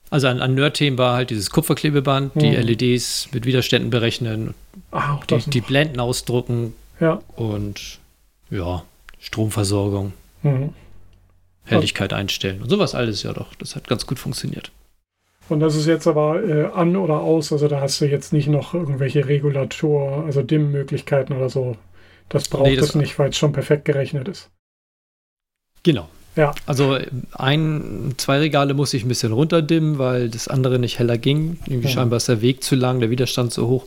Also 0.09 0.27
an, 0.27 0.41
an 0.41 0.55
Nerd-Themen 0.55 0.97
war 0.97 1.15
halt 1.15 1.31
dieses 1.31 1.49
Kupferklebeband, 1.49 2.35
mhm. 2.35 2.39
die 2.39 2.55
LEDs 2.55 3.29
mit 3.33 3.45
Widerständen 3.45 3.89
berechnen, 3.89 4.53
ah, 4.91 5.19
die, 5.29 5.49
die 5.49 5.61
Blenden 5.61 5.99
ausdrucken 5.99 6.73
ja. 7.01 7.19
und 7.35 7.99
ja, 8.49 8.83
Stromversorgung, 9.19 10.13
mhm. 10.43 10.73
Helligkeit 11.65 12.13
einstellen 12.13 12.61
und 12.61 12.69
sowas 12.69 12.95
alles, 12.95 13.23
ja 13.23 13.33
doch. 13.33 13.53
Das 13.55 13.75
hat 13.75 13.87
ganz 13.87 14.05
gut 14.05 14.19
funktioniert. 14.19 14.71
Und 15.49 15.59
das 15.59 15.75
ist 15.75 15.85
jetzt 15.85 16.07
aber 16.07 16.41
äh, 16.41 16.65
an 16.73 16.95
oder 16.95 17.19
aus, 17.19 17.51
also 17.51 17.67
da 17.67 17.81
hast 17.81 17.99
du 17.99 18.05
jetzt 18.05 18.31
nicht 18.31 18.47
noch 18.47 18.73
irgendwelche 18.73 19.27
Regulator, 19.27 20.23
also 20.23 20.41
Dimmmöglichkeiten 20.41 21.35
oder 21.35 21.49
so. 21.49 21.75
Das 22.29 22.47
braucht 22.47 22.69
nee, 22.69 22.77
das 22.77 22.89
es 22.89 22.95
nicht, 22.95 23.19
weil 23.19 23.31
es 23.31 23.37
schon 23.37 23.51
perfekt 23.51 23.83
gerechnet 23.83 24.29
ist. 24.29 24.49
Genau. 25.83 26.07
Ja. 26.37 26.53
Also 26.65 26.97
ein, 27.33 28.13
zwei 28.15 28.39
Regale 28.39 28.73
muss 28.73 28.93
ich 28.93 29.03
ein 29.03 29.09
bisschen 29.09 29.33
runterdimmen, 29.33 29.97
weil 29.97 30.29
das 30.29 30.47
andere 30.47 30.79
nicht 30.79 30.99
heller 30.99 31.17
ging. 31.17 31.59
Irgendwie 31.65 31.89
ja. 31.89 31.93
scheinbar 31.93 32.17
ist 32.17 32.29
der 32.29 32.41
Weg 32.41 32.63
zu 32.63 32.75
lang, 32.75 33.01
der 33.01 33.09
Widerstand 33.09 33.51
zu 33.51 33.67
hoch. 33.67 33.85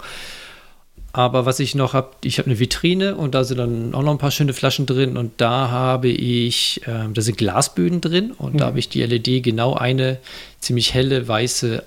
Aber 1.16 1.46
was 1.46 1.60
ich 1.60 1.76
noch 1.76 1.94
habe, 1.94 2.08
ich 2.24 2.38
habe 2.38 2.46
eine 2.46 2.58
Vitrine 2.58 3.14
und 3.14 3.36
da 3.36 3.44
sind 3.44 3.58
dann 3.58 3.94
auch 3.94 4.02
noch 4.02 4.10
ein 4.10 4.18
paar 4.18 4.32
schöne 4.32 4.52
Flaschen 4.52 4.84
drin 4.84 5.16
und 5.16 5.30
da 5.36 5.70
habe 5.70 6.08
ich, 6.08 6.80
äh, 6.88 7.08
da 7.08 7.22
sind 7.22 7.38
Glasböden 7.38 8.00
drin 8.00 8.32
und 8.32 8.54
mhm. 8.54 8.58
da 8.58 8.66
habe 8.66 8.80
ich 8.80 8.88
die 8.88 9.00
LED 9.00 9.44
genau 9.44 9.74
eine 9.74 10.18
ziemlich 10.58 10.92
helle 10.92 11.28
weiße 11.28 11.84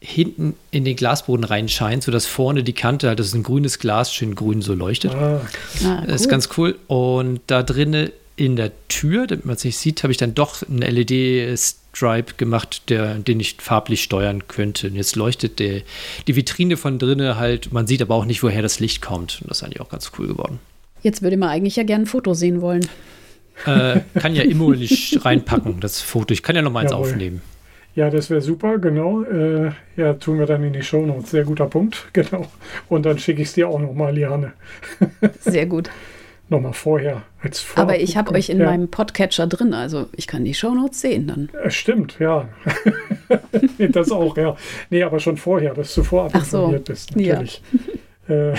hinten 0.00 0.54
in 0.70 0.84
den 0.84 0.96
Glasboden 0.96 1.44
reinscheint, 1.44 2.02
sodass 2.02 2.26
vorne 2.26 2.62
die 2.62 2.74
Kante 2.74 3.08
halt, 3.08 3.18
das 3.18 3.28
ist 3.28 3.34
ein 3.34 3.42
grünes 3.42 3.78
Glas, 3.78 4.12
schön 4.12 4.34
grün 4.34 4.60
so 4.60 4.74
leuchtet. 4.74 5.14
Ah. 5.14 5.40
Ah, 5.82 6.00
cool. 6.00 6.06
Das 6.06 6.20
ist 6.20 6.28
ganz 6.28 6.50
cool. 6.58 6.76
Und 6.88 7.40
da 7.46 7.62
drinnen 7.62 8.10
in 8.38 8.54
der 8.54 8.70
Tür, 8.88 9.26
damit 9.26 9.44
man 9.44 9.56
es 9.56 9.64
nicht 9.64 9.76
sieht, 9.76 10.02
habe 10.04 10.12
ich 10.12 10.16
dann 10.16 10.34
doch 10.34 10.62
einen 10.62 10.78
LED-Stripe 10.78 12.34
gemacht, 12.36 12.88
der, 12.88 13.14
den 13.16 13.40
ich 13.40 13.56
farblich 13.58 14.02
steuern 14.02 14.46
könnte. 14.46 14.86
Und 14.86 14.94
jetzt 14.94 15.16
leuchtet 15.16 15.58
der, 15.58 15.82
die 16.28 16.36
Vitrine 16.36 16.76
von 16.76 17.00
drinnen 17.00 17.36
halt, 17.36 17.72
man 17.72 17.88
sieht 17.88 18.00
aber 18.00 18.14
auch 18.14 18.24
nicht, 18.24 18.42
woher 18.44 18.62
das 18.62 18.78
Licht 18.78 19.02
kommt. 19.02 19.40
Und 19.42 19.50
das 19.50 19.58
ist 19.58 19.64
eigentlich 19.64 19.80
auch 19.80 19.88
ganz 19.88 20.12
cool 20.18 20.28
geworden. 20.28 20.60
Jetzt 21.02 21.20
würde 21.22 21.36
man 21.36 21.48
eigentlich 21.48 21.74
ja 21.76 21.82
gerne 21.82 22.04
ein 22.04 22.06
Foto 22.06 22.32
sehen 22.32 22.60
wollen. 22.60 22.86
Äh, 23.66 24.00
kann 24.14 24.36
ja 24.36 24.44
Immo 24.44 24.70
nicht 24.70 25.24
reinpacken, 25.24 25.80
das 25.80 26.00
Foto. 26.00 26.32
Ich 26.32 26.44
kann 26.44 26.54
ja 26.54 26.62
noch 26.62 26.70
mal 26.70 26.80
eins 26.80 26.92
Jawohl. 26.92 27.10
aufnehmen. 27.10 27.42
Ja, 27.96 28.10
das 28.10 28.30
wäre 28.30 28.40
super, 28.40 28.78
genau. 28.78 29.22
Äh, 29.22 29.72
ja, 29.96 30.14
tun 30.14 30.38
wir 30.38 30.46
dann 30.46 30.62
in 30.62 30.72
die 30.72 30.82
Shownotes. 30.82 31.32
Sehr 31.32 31.42
guter 31.42 31.66
Punkt, 31.66 32.06
genau. 32.12 32.46
Und 32.88 33.04
dann 33.04 33.18
schicke 33.18 33.42
ich 33.42 33.48
es 33.48 33.54
dir 33.54 33.68
auch 33.68 33.80
nochmal, 33.80 34.14
Liane. 34.14 34.52
Sehr 35.40 35.66
gut. 35.66 35.90
Nochmal 36.50 36.72
vorher 36.72 37.22
als 37.42 37.60
Vor 37.60 37.82
Aber 37.82 38.00
ich 38.00 38.16
habe 38.16 38.32
euch 38.32 38.48
in 38.48 38.58
ja. 38.58 38.66
meinem 38.66 38.88
Podcatcher 38.88 39.46
drin, 39.46 39.74
also 39.74 40.06
ich 40.16 40.26
kann 40.26 40.44
die 40.44 40.54
Shownotes 40.54 41.00
sehen 41.02 41.26
dann. 41.26 41.50
Äh, 41.62 41.70
Stimmt, 41.70 42.18
ja. 42.18 42.48
Das 43.90 44.10
auch, 44.10 44.36
ja. 44.36 44.56
Nee, 44.90 45.02
aber 45.02 45.20
schon 45.20 45.36
vorher, 45.36 45.74
dass 45.74 45.94
du 45.94 46.02
vorab 46.02 46.32
Ach 46.34 46.44
so, 46.44 46.58
informiert 46.58 46.84
bist, 46.86 47.14
ja. 47.16 47.34
natürlich. 47.34 47.62
Äh, 48.28 48.52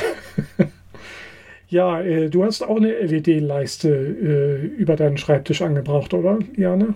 ja, 1.70 2.02
äh, 2.02 2.30
du 2.30 2.44
hast 2.44 2.64
auch 2.64 2.78
eine 2.78 2.92
LED-Leiste 2.92 3.88
äh, 3.90 4.66
über 4.82 4.96
deinen 4.96 5.18
Schreibtisch 5.18 5.62
angebracht, 5.62 6.12
oder, 6.16 6.40
Liane? 6.56 6.96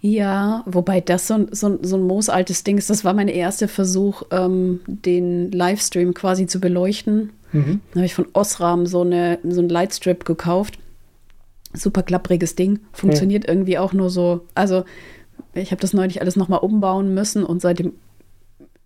Ja, 0.00 0.62
wobei 0.66 1.00
das 1.00 1.26
so, 1.26 1.34
ein- 1.34 1.48
so, 1.50 1.78
so 1.82 1.96
ein 1.96 2.02
moosaltes 2.02 2.62
Ding 2.62 2.78
ist. 2.78 2.90
Das 2.90 3.04
war 3.04 3.12
mein 3.12 3.26
erster 3.26 3.66
Versuch, 3.66 4.22
ähm, 4.30 4.80
den 4.86 5.50
Livestream 5.50 6.14
quasi 6.14 6.46
zu 6.46 6.60
beleuchten. 6.60 7.30
Mhm. 7.56 7.80
Da 7.92 7.96
habe 8.00 8.06
ich 8.06 8.14
von 8.14 8.28
Osram 8.32 8.86
so, 8.86 9.02
eine, 9.02 9.38
so 9.48 9.60
einen 9.60 9.68
Lightstrip 9.68 10.24
gekauft. 10.24 10.78
Super 11.72 12.02
klappriges 12.02 12.54
Ding. 12.54 12.80
Funktioniert 12.92 13.46
irgendwie 13.48 13.78
auch 13.78 13.92
nur 13.92 14.10
so. 14.10 14.46
Also, 14.54 14.84
ich 15.54 15.70
habe 15.70 15.80
das 15.80 15.92
neulich 15.92 16.20
alles 16.20 16.36
nochmal 16.36 16.60
umbauen 16.60 17.14
müssen 17.14 17.44
und 17.44 17.60
seitdem. 17.60 17.92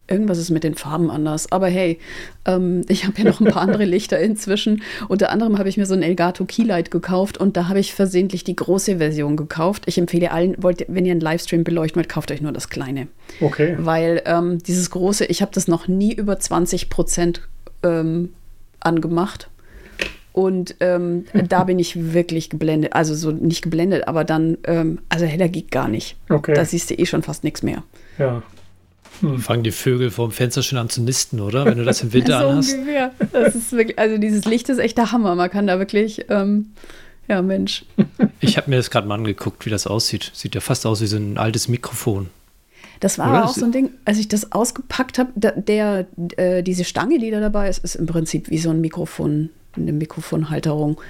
Irgendwas 0.08 0.38
ist 0.38 0.50
mit 0.50 0.64
den 0.64 0.74
Farben 0.74 1.08
anders. 1.08 1.52
Aber 1.52 1.68
hey, 1.68 2.00
ähm, 2.44 2.82
ich 2.88 3.06
habe 3.06 3.16
ja 3.18 3.22
noch 3.22 3.38
ein 3.38 3.46
paar 3.46 3.62
andere 3.62 3.84
Lichter 3.96 4.18
inzwischen. 4.18 4.82
Unter 5.06 5.30
anderem 5.30 5.56
habe 5.56 5.68
ich 5.68 5.76
mir 5.76 5.86
so 5.86 5.94
ein 5.94 6.02
Elgato 6.02 6.44
Keylight 6.46 6.90
gekauft 6.90 7.38
und 7.38 7.56
da 7.56 7.68
habe 7.68 7.78
ich 7.78 7.94
versehentlich 7.94 8.42
die 8.42 8.56
große 8.56 8.96
Version 8.96 9.36
gekauft. 9.36 9.84
Ich 9.86 9.98
empfehle 9.98 10.32
allen, 10.32 10.60
wollt, 10.60 10.84
wenn 10.88 11.06
ihr 11.06 11.12
einen 11.12 11.20
Livestream 11.20 11.62
beleuchten 11.62 12.00
wollt, 12.00 12.08
kauft 12.08 12.32
euch 12.32 12.40
nur 12.40 12.50
das 12.50 12.68
kleine 12.68 13.06
Okay. 13.40 13.76
weil 13.78 14.20
ähm, 14.24 14.58
dieses 14.58 14.90
große, 14.90 15.26
ich 15.26 15.42
habe 15.42 15.52
das 15.54 15.68
noch 15.68 15.86
nie 15.86 16.12
über 16.12 16.40
20 16.40 16.90
Prozent 16.90 17.42
ähm, 17.84 18.30
angemacht. 18.80 19.48
Und 20.32 20.76
ähm, 20.80 21.24
da 21.48 21.64
bin 21.64 21.78
ich 21.78 22.12
wirklich 22.12 22.50
geblendet. 22.50 22.92
Also 22.92 23.14
so 23.14 23.30
nicht 23.32 23.62
geblendet, 23.62 24.06
aber 24.06 24.24
dann, 24.24 24.58
ähm, 24.64 25.00
also 25.08 25.24
heller 25.26 25.48
geht 25.48 25.70
gar 25.70 25.88
nicht. 25.88 26.16
Okay. 26.28 26.54
Da 26.54 26.64
siehst 26.64 26.90
du 26.90 26.94
eh 26.94 27.04
schon 27.06 27.22
fast 27.22 27.44
nichts 27.44 27.62
mehr. 27.62 27.82
ja. 28.18 28.42
Fangen 29.38 29.64
die 29.64 29.70
Vögel 29.72 30.10
vorm 30.10 30.30
Fenster 30.30 30.62
schon 30.62 30.78
an 30.78 30.88
zu 30.88 31.02
nisten, 31.02 31.40
oder? 31.40 31.66
Wenn 31.66 31.76
du 31.76 31.84
das 31.84 32.00
im 32.02 32.12
Winter 32.14 32.40
so 32.40 32.48
anhast. 32.48 32.72
ungefähr. 32.72 33.10
Das 33.32 33.54
ist 33.54 33.72
wirklich, 33.72 33.98
also 33.98 34.16
dieses 34.16 34.46
Licht 34.46 34.70
ist 34.70 34.78
echt 34.78 34.96
der 34.96 35.12
Hammer. 35.12 35.34
Man 35.34 35.50
kann 35.50 35.66
da 35.66 35.78
wirklich, 35.78 36.24
ähm, 36.30 36.70
ja 37.28 37.42
Mensch. 37.42 37.84
Ich 38.40 38.56
habe 38.56 38.70
mir 38.70 38.76
das 38.76 38.88
gerade 38.90 39.06
mal 39.06 39.16
angeguckt, 39.16 39.66
wie 39.66 39.70
das 39.70 39.86
aussieht. 39.86 40.30
Sieht 40.32 40.54
ja 40.54 40.62
fast 40.62 40.86
aus 40.86 41.02
wie 41.02 41.06
so 41.06 41.18
ein 41.18 41.36
altes 41.36 41.68
Mikrofon. 41.68 42.28
Das 43.00 43.18
war 43.18 43.26
aber 43.28 43.44
auch 43.46 43.54
so 43.54 43.64
ein 43.64 43.72
Ding, 43.72 43.90
als 44.04 44.18
ich 44.18 44.28
das 44.28 44.52
ausgepackt 44.52 45.18
habe, 45.18 45.32
da, 45.34 45.52
der, 45.52 46.06
äh, 46.36 46.62
diese 46.62 46.84
Stange, 46.84 47.18
die 47.18 47.30
da 47.30 47.40
dabei 47.40 47.68
ist, 47.70 47.82
ist 47.82 47.94
im 47.94 48.06
Prinzip 48.06 48.50
wie 48.50 48.58
so 48.58 48.68
ein 48.68 48.82
Mikrofon, 48.82 49.48
eine 49.74 49.92
Mikrofonhalterung. 49.92 51.00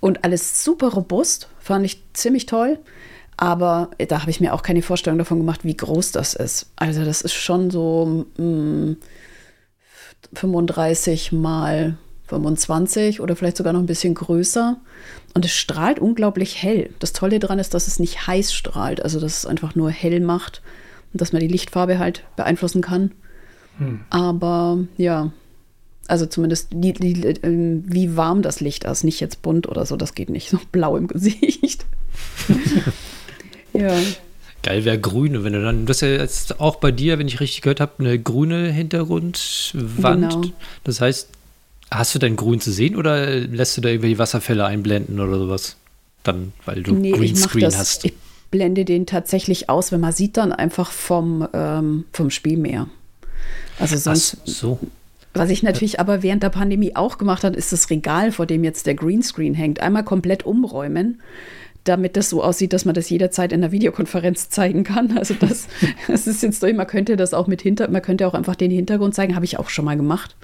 Und 0.00 0.22
alles 0.22 0.62
super 0.62 0.88
robust, 0.88 1.48
fand 1.58 1.86
ich 1.86 2.02
ziemlich 2.12 2.44
toll. 2.44 2.78
Aber 3.38 3.90
da 4.06 4.20
habe 4.20 4.30
ich 4.30 4.40
mir 4.40 4.52
auch 4.52 4.62
keine 4.62 4.82
Vorstellung 4.82 5.18
davon 5.18 5.38
gemacht, 5.38 5.64
wie 5.64 5.76
groß 5.76 6.12
das 6.12 6.34
ist. 6.34 6.66
Also 6.76 7.04
das 7.04 7.22
ist 7.22 7.32
schon 7.32 7.70
so 7.70 8.26
mm, 8.36 8.92
35 10.34 11.32
mal 11.32 11.96
25 12.26 13.20
oder 13.20 13.34
vielleicht 13.34 13.56
sogar 13.56 13.72
noch 13.72 13.80
ein 13.80 13.86
bisschen 13.86 14.14
größer. 14.14 14.76
Und 15.32 15.44
es 15.44 15.52
strahlt 15.52 15.98
unglaublich 15.98 16.62
hell. 16.62 16.90
Das 16.98 17.14
Tolle 17.14 17.38
daran 17.38 17.58
ist, 17.58 17.72
dass 17.72 17.88
es 17.88 17.98
nicht 17.98 18.26
heiß 18.26 18.52
strahlt, 18.52 19.02
also 19.02 19.18
dass 19.18 19.38
es 19.38 19.46
einfach 19.46 19.74
nur 19.74 19.90
hell 19.90 20.20
macht 20.20 20.60
und 21.14 21.20
dass 21.20 21.32
man 21.32 21.40
die 21.40 21.48
Lichtfarbe 21.48 21.98
halt 21.98 22.24
beeinflussen 22.36 22.82
kann. 22.82 23.12
Aber 24.10 24.78
ja, 24.98 25.32
also 26.06 26.26
zumindest 26.26 26.68
die, 26.72 26.92
die, 26.92 27.12
ähm, 27.42 27.82
wie 27.86 28.14
warm 28.16 28.42
das 28.42 28.60
Licht 28.60 28.84
ist, 28.84 29.02
nicht 29.04 29.20
jetzt 29.20 29.40
bunt 29.42 29.66
oder 29.68 29.86
so, 29.86 29.96
das 29.96 30.14
geht 30.14 30.28
nicht. 30.28 30.50
So 30.50 30.60
blau 30.70 30.96
im 30.96 31.06
Gesicht. 31.08 31.86
ja. 33.72 33.96
Geil 34.62 34.84
wäre 34.84 34.98
grüne, 34.98 35.44
wenn 35.44 35.52
du 35.52 35.62
dann, 35.62 35.86
das 35.86 35.98
ist 35.98 36.00
ja 36.02 36.08
jetzt 36.08 36.60
auch 36.60 36.76
bei 36.76 36.90
dir, 36.90 37.18
wenn 37.18 37.26
ich 37.28 37.40
richtig 37.40 37.62
gehört 37.62 37.80
habe, 37.80 37.92
eine 37.98 38.18
grüne 38.18 38.70
Hintergrundwand. 38.70 40.30
Genau. 40.30 40.42
Das 40.84 41.00
heißt, 41.00 41.28
hast 41.90 42.14
du 42.14 42.18
denn 42.18 42.36
grün 42.36 42.60
zu 42.60 42.72
sehen 42.72 42.96
oder 42.96 43.26
lässt 43.40 43.76
du 43.76 43.80
da 43.80 43.88
irgendwelche 43.90 44.18
Wasserfälle 44.18 44.64
einblenden 44.64 45.20
oder 45.20 45.38
sowas? 45.38 45.76
Dann, 46.22 46.52
weil 46.64 46.82
du 46.82 46.94
Nee, 46.94 47.08
ich 47.08 47.12
mach 47.12 47.18
Greenscreen 47.20 47.64
das. 47.64 47.76
hast. 47.78 48.04
Ich 48.06 48.14
blende 48.54 48.84
den 48.84 49.04
tatsächlich 49.04 49.68
aus, 49.68 49.90
wenn 49.90 49.98
man 49.98 50.12
sieht 50.12 50.36
dann 50.36 50.52
einfach 50.52 50.92
vom, 50.92 51.48
ähm, 51.52 52.04
vom 52.12 52.30
Spiel 52.30 52.56
mehr. 52.56 52.86
Also 53.80 53.96
Ach 53.96 53.98
sonst, 53.98 54.36
so. 54.44 54.78
was 55.32 55.50
ich 55.50 55.64
natürlich 55.64 55.98
aber 55.98 56.22
während 56.22 56.44
der 56.44 56.50
Pandemie 56.50 56.94
auch 56.94 57.18
gemacht 57.18 57.42
habe, 57.42 57.56
ist 57.56 57.72
das 57.72 57.90
Regal, 57.90 58.30
vor 58.30 58.46
dem 58.46 58.62
jetzt 58.62 58.86
der 58.86 58.94
Greenscreen 58.94 59.54
hängt, 59.54 59.80
einmal 59.80 60.04
komplett 60.04 60.46
umräumen, 60.46 61.20
damit 61.82 62.16
das 62.16 62.30
so 62.30 62.44
aussieht, 62.44 62.72
dass 62.72 62.84
man 62.84 62.94
das 62.94 63.10
jederzeit 63.10 63.50
in 63.50 63.60
der 63.60 63.72
Videokonferenz 63.72 64.50
zeigen 64.50 64.84
kann. 64.84 65.18
Also 65.18 65.34
das, 65.34 65.66
das 66.06 66.28
ist 66.28 66.44
jetzt 66.44 66.62
durch, 66.62 66.74
man 66.74 66.86
könnte 66.86 67.16
das 67.16 67.34
auch 67.34 67.48
mit 67.48 67.60
hinter, 67.60 67.90
man 67.90 68.02
könnte 68.02 68.28
auch 68.28 68.34
einfach 68.34 68.54
den 68.54 68.70
Hintergrund 68.70 69.16
zeigen, 69.16 69.34
habe 69.34 69.46
ich 69.46 69.58
auch 69.58 69.68
schon 69.68 69.84
mal 69.84 69.96
gemacht. 69.96 70.36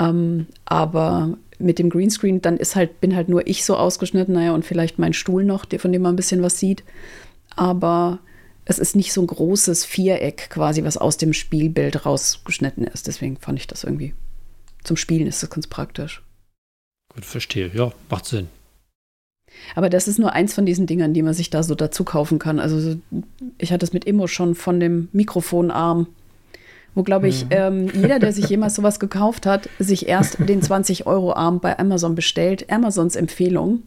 Ähm, 0.00 0.48
aber 0.64 1.38
mit 1.64 1.78
dem 1.78 1.90
Greenscreen, 1.90 2.40
dann 2.42 2.56
ist 2.56 2.76
halt, 2.76 3.00
bin 3.00 3.14
halt 3.16 3.28
nur 3.28 3.46
ich 3.46 3.64
so 3.64 3.76
ausgeschnitten, 3.76 4.34
naja, 4.34 4.52
und 4.52 4.64
vielleicht 4.64 4.98
mein 4.98 5.12
Stuhl 5.12 5.44
noch, 5.44 5.64
der- 5.64 5.80
von 5.80 5.92
dem 5.92 6.02
man 6.02 6.14
ein 6.14 6.16
bisschen 6.16 6.42
was 6.42 6.58
sieht. 6.58 6.84
Aber 7.56 8.18
es 8.64 8.78
ist 8.78 8.96
nicht 8.96 9.12
so 9.12 9.20
ein 9.20 9.26
großes 9.26 9.84
Viereck 9.84 10.48
quasi, 10.50 10.84
was 10.84 10.96
aus 10.96 11.16
dem 11.16 11.32
Spielbild 11.32 12.06
rausgeschnitten 12.06 12.84
ist. 12.84 13.06
Deswegen 13.06 13.36
fand 13.36 13.58
ich 13.58 13.66
das 13.66 13.84
irgendwie. 13.84 14.14
Zum 14.84 14.96
Spielen 14.96 15.26
ist 15.26 15.42
das 15.42 15.50
ganz 15.50 15.66
praktisch. 15.66 16.22
Gut, 17.12 17.24
verstehe. 17.24 17.70
Ja, 17.74 17.92
macht 18.10 18.26
Sinn. 18.26 18.48
Aber 19.76 19.88
das 19.88 20.08
ist 20.08 20.18
nur 20.18 20.32
eins 20.32 20.52
von 20.54 20.66
diesen 20.66 20.86
Dingern, 20.86 21.14
die 21.14 21.22
man 21.22 21.34
sich 21.34 21.48
da 21.50 21.62
so 21.62 21.74
dazu 21.74 22.02
kaufen 22.04 22.38
kann. 22.38 22.58
Also 22.58 22.80
so- 22.80 22.96
ich 23.58 23.72
hatte 23.72 23.84
es 23.86 23.92
mit 23.92 24.04
Immo 24.04 24.26
schon 24.26 24.54
von 24.54 24.80
dem 24.80 25.08
Mikrofonarm, 25.12 26.08
wo, 26.94 27.02
glaube 27.02 27.28
ich, 27.28 27.46
ähm, 27.50 27.88
jeder, 27.94 28.18
der 28.18 28.32
sich 28.32 28.48
jemals 28.48 28.74
sowas 28.74 29.00
gekauft 29.00 29.46
hat, 29.46 29.68
sich 29.78 30.08
erst 30.08 30.38
den 30.38 30.62
20-Euro-Arm 30.62 31.60
bei 31.60 31.78
Amazon 31.78 32.14
bestellt, 32.14 32.70
Amazons 32.70 33.16
Empfehlung, 33.16 33.82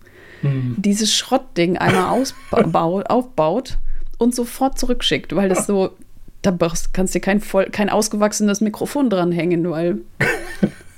dieses 0.78 1.16
Schrottding 1.16 1.78
einmal 1.78 2.24
aufbaut 2.52 3.78
und 4.18 4.36
sofort 4.36 4.78
zurückschickt, 4.78 5.36
weil 5.36 5.50
das 5.50 5.66
so, 5.66 5.92
da 6.42 6.56
kannst 6.94 7.16
du 7.16 7.20
kein, 7.20 7.40
voll, 7.40 7.66
kein 7.66 7.90
ausgewachsenes 7.90 8.62
Mikrofon 8.62 9.10
dranhängen, 9.10 9.70
weil, 9.70 10.00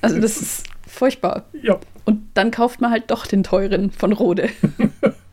also 0.02 0.20
das 0.20 0.42
ist 0.42 0.64
furchtbar. 0.88 1.46
Ja. 1.62 1.80
Und 2.06 2.22
dann 2.34 2.52
kauft 2.52 2.82
man 2.82 2.92
halt 2.92 3.12
doch 3.12 3.28
den 3.28 3.44
teuren 3.44 3.92
von 3.92 4.14
Rode. 4.14 4.50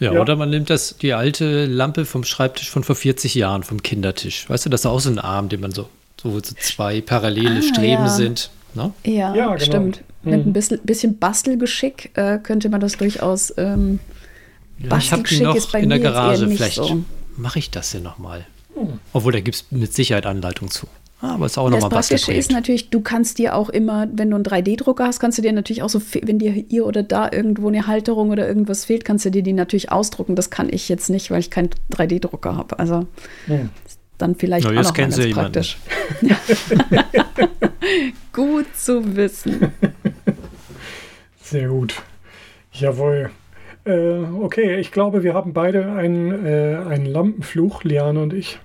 Ja, 0.00 0.12
Ja. 0.12 0.20
oder 0.20 0.36
man 0.36 0.50
nimmt 0.50 0.70
das, 0.70 0.96
die 0.98 1.12
alte 1.12 1.66
Lampe 1.66 2.04
vom 2.04 2.24
Schreibtisch 2.24 2.70
von 2.70 2.84
vor 2.84 2.94
40 2.96 3.34
Jahren, 3.34 3.62
vom 3.62 3.82
Kindertisch. 3.82 4.48
Weißt 4.48 4.66
du, 4.66 4.70
das 4.70 4.82
ist 4.82 4.86
auch 4.86 5.00
so 5.00 5.10
ein 5.10 5.18
Arm, 5.18 5.48
den 5.48 5.60
man 5.60 5.72
so, 5.72 5.88
so, 6.22 6.30
so 6.32 6.54
zwei 6.60 7.00
parallele 7.00 7.58
Ah, 7.58 7.62
Streben 7.62 8.04
ja. 8.04 8.08
sind. 8.08 8.50
Ne? 8.74 8.92
Ja, 9.04 9.34
Ja, 9.34 9.46
genau. 9.54 9.58
stimmt. 9.64 10.02
Mit 10.22 10.46
ein 10.46 10.52
bisschen, 10.52 10.80
bisschen 10.82 11.18
Bastelgeschick 11.18 12.10
äh, 12.14 12.38
könnte 12.38 12.68
man 12.68 12.80
das 12.80 12.96
durchaus. 12.96 13.52
Ähm, 13.56 13.98
Ja, 14.78 14.96
ich 14.98 15.10
habe 15.12 15.22
die 15.22 15.36
Bastelgeschick 15.36 15.42
noch 15.42 15.54
ist 15.56 15.72
bei 15.72 15.80
in 15.80 15.88
der 15.88 15.98
Garage. 16.00 16.48
Vielleicht 16.48 16.74
so. 16.76 17.04
mache 17.36 17.58
ich 17.58 17.70
das 17.70 17.92
ja 17.92 18.00
nochmal. 18.00 18.44
Obwohl, 19.12 19.32
da 19.32 19.40
gibt 19.40 19.56
es 19.56 19.64
mit 19.70 19.92
Sicherheit 19.92 20.24
Anleitung 20.26 20.70
zu. 20.70 20.86
Ah, 21.20 21.34
aber 21.34 21.46
ist 21.46 21.58
auch 21.58 21.68
das 21.68 21.80
nochmal 21.80 21.98
Praktische 22.00 22.32
ist 22.32 22.52
natürlich, 22.52 22.90
du 22.90 23.00
kannst 23.00 23.38
dir 23.38 23.56
auch 23.56 23.70
immer, 23.70 24.06
wenn 24.12 24.30
du 24.30 24.36
einen 24.36 24.44
3D-Drucker 24.44 25.04
hast, 25.04 25.18
kannst 25.18 25.36
du 25.36 25.42
dir 25.42 25.52
natürlich 25.52 25.82
auch 25.82 25.88
so, 25.88 26.00
wenn 26.22 26.38
dir 26.38 26.52
hier 26.52 26.86
oder 26.86 27.02
da 27.02 27.28
irgendwo 27.32 27.66
eine 27.66 27.88
Halterung 27.88 28.30
oder 28.30 28.46
irgendwas 28.46 28.84
fehlt, 28.84 29.04
kannst 29.04 29.24
du 29.24 29.30
dir 29.30 29.42
die 29.42 29.52
natürlich 29.52 29.90
ausdrucken. 29.90 30.36
Das 30.36 30.50
kann 30.50 30.68
ich 30.72 30.88
jetzt 30.88 31.10
nicht, 31.10 31.32
weil 31.32 31.40
ich 31.40 31.50
keinen 31.50 31.70
3D-Drucker 31.92 32.56
habe. 32.56 32.78
Also 32.78 33.08
Hm. 33.46 33.70
dann 34.16 34.36
vielleicht 34.36 34.64
Na, 34.70 34.78
auch 34.78 34.84
noch 34.84 34.94
ganz 34.94 35.16
Sie 35.16 35.22
jemanden. 35.22 35.52
praktisch. 35.52 35.78
Gut 38.32 38.66
zu 38.76 39.16
wissen. 39.16 39.72
Sehr 41.42 41.68
gut. 41.68 41.94
Jawohl. 42.72 43.30
Äh, 43.84 44.18
okay, 44.40 44.76
ich 44.78 44.92
glaube, 44.92 45.22
wir 45.24 45.34
haben 45.34 45.52
beide 45.52 45.90
einen, 45.92 46.44
äh, 46.46 46.76
einen 46.88 47.06
Lampenfluch, 47.06 47.82
Liane 47.84 48.20
und 48.20 48.32
ich. 48.34 48.58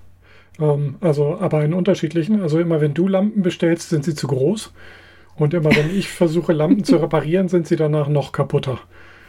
Ähm, 0.59 0.95
also, 1.01 1.37
aber 1.39 1.59
einen 1.59 1.73
unterschiedlichen. 1.73 2.41
Also 2.41 2.59
immer 2.59 2.81
wenn 2.81 2.93
du 2.93 3.07
Lampen 3.07 3.41
bestellst, 3.41 3.89
sind 3.89 4.05
sie 4.05 4.15
zu 4.15 4.27
groß. 4.27 4.73
Und 5.35 5.53
immer 5.53 5.75
wenn 5.75 5.95
ich 5.95 6.09
versuche, 6.09 6.53
Lampen 6.53 6.83
zu 6.83 6.97
reparieren, 7.01 7.47
sind 7.49 7.67
sie 7.67 7.75
danach 7.75 8.07
noch 8.07 8.31
kaputter. 8.31 8.79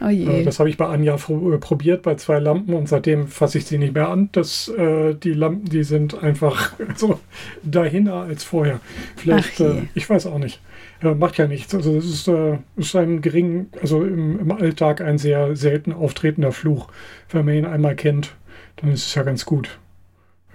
Oh. 0.01 0.05
Äh, 0.09 0.43
Das 0.43 0.59
habe 0.59 0.69
ich 0.69 0.77
bei 0.77 0.87
Anja 0.87 1.15
äh, 1.15 1.57
probiert 1.57 2.03
bei 2.03 2.15
zwei 2.15 2.39
Lampen 2.39 2.73
und 2.73 2.87
seitdem 2.89 3.27
fasse 3.27 3.57
ich 3.57 3.65
sie 3.65 3.77
nicht 3.77 3.93
mehr 3.93 4.09
an. 4.09 4.29
Das, 4.33 4.67
äh, 4.67 5.15
die 5.15 5.33
Lampen, 5.33 5.65
die 5.69 5.83
sind 5.83 6.21
einfach 6.21 6.73
so 6.95 7.19
dahinter 7.63 8.15
als 8.15 8.43
vorher. 8.43 8.79
Vielleicht, 9.15 9.59
äh, 9.59 9.83
ich 9.93 10.09
weiß 10.09 10.25
auch 10.27 10.37
nicht. 10.39 10.61
Ja, 11.01 11.13
macht 11.15 11.37
ja 11.37 11.47
nichts. 11.47 11.73
Also 11.73 11.97
es 11.97 12.05
ist, 12.05 12.27
äh, 12.27 12.57
ist 12.77 12.95
ein 12.95 13.21
gering, 13.21 13.67
also 13.81 14.03
im, 14.03 14.39
im 14.39 14.51
Alltag 14.51 15.01
ein 15.01 15.17
sehr 15.17 15.55
selten 15.55 15.93
auftretender 15.93 16.51
Fluch. 16.51 16.87
Wenn 17.29 17.45
man 17.45 17.55
ihn 17.55 17.65
einmal 17.65 17.95
kennt, 17.95 18.35
dann 18.77 18.91
ist 18.91 19.07
es 19.07 19.15
ja 19.15 19.23
ganz 19.23 19.45
gut. 19.45 19.79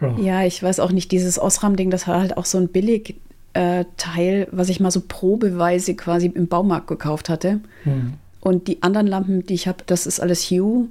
Ja. 0.01 0.16
Ja, 0.18 0.44
ich 0.44 0.62
weiß 0.62 0.80
auch 0.80 0.92
nicht, 0.92 1.12
dieses 1.12 1.38
Osram-Ding, 1.38 1.90
das 1.90 2.09
war 2.09 2.20
halt 2.20 2.36
auch 2.36 2.44
so 2.46 2.59
ein 2.59 2.68
billig 2.68 3.16
äh, 3.53 3.84
Teil, 3.96 4.48
was 4.51 4.68
ich 4.68 4.80
mal 4.80 4.90
so 4.90 5.03
probeweise 5.07 5.94
quasi 5.94 6.26
im 6.26 6.46
Baumarkt 6.46 6.86
gekauft 6.86 7.28
hatte. 7.28 7.61
Hm. 7.84 8.14
Und 8.40 8.68
die 8.68 8.82
anderen 8.82 9.07
Lampen, 9.07 9.44
die 9.44 9.55
ich 9.55 9.68
habe, 9.68 9.78
das 9.86 10.07
ist 10.07 10.20
alles 10.20 10.44
Hue. 10.51 10.88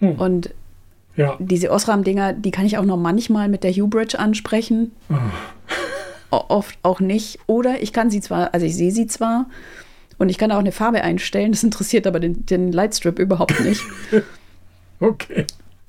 Hm. 0.00 0.12
Und 0.16 0.50
ja. 1.16 1.36
diese 1.38 1.70
Osram-Dinger, 1.70 2.32
die 2.32 2.50
kann 2.50 2.66
ich 2.66 2.76
auch 2.78 2.84
noch 2.84 2.96
manchmal 2.96 3.48
mit 3.48 3.62
der 3.62 3.72
Hue 3.72 3.86
Bridge 3.86 4.18
ansprechen. 4.18 4.90
O- 6.30 6.44
Oft 6.48 6.76
auch 6.82 6.98
nicht. 6.98 7.38
Oder 7.46 7.80
ich 7.82 7.92
kann 7.92 8.10
sie 8.10 8.20
zwar, 8.20 8.52
also 8.52 8.66
ich 8.66 8.74
sehe 8.74 8.90
sie 8.90 9.06
zwar 9.06 9.46
und 10.18 10.28
ich 10.28 10.38
kann 10.38 10.50
auch 10.50 10.58
eine 10.58 10.72
Farbe 10.72 11.02
einstellen. 11.02 11.52
Das 11.52 11.62
interessiert 11.62 12.06
aber 12.08 12.18
den, 12.18 12.44
den 12.46 12.72
Lightstrip 12.72 13.18
überhaupt 13.18 13.60
nicht. 13.60 13.82
Okay. 15.00 15.44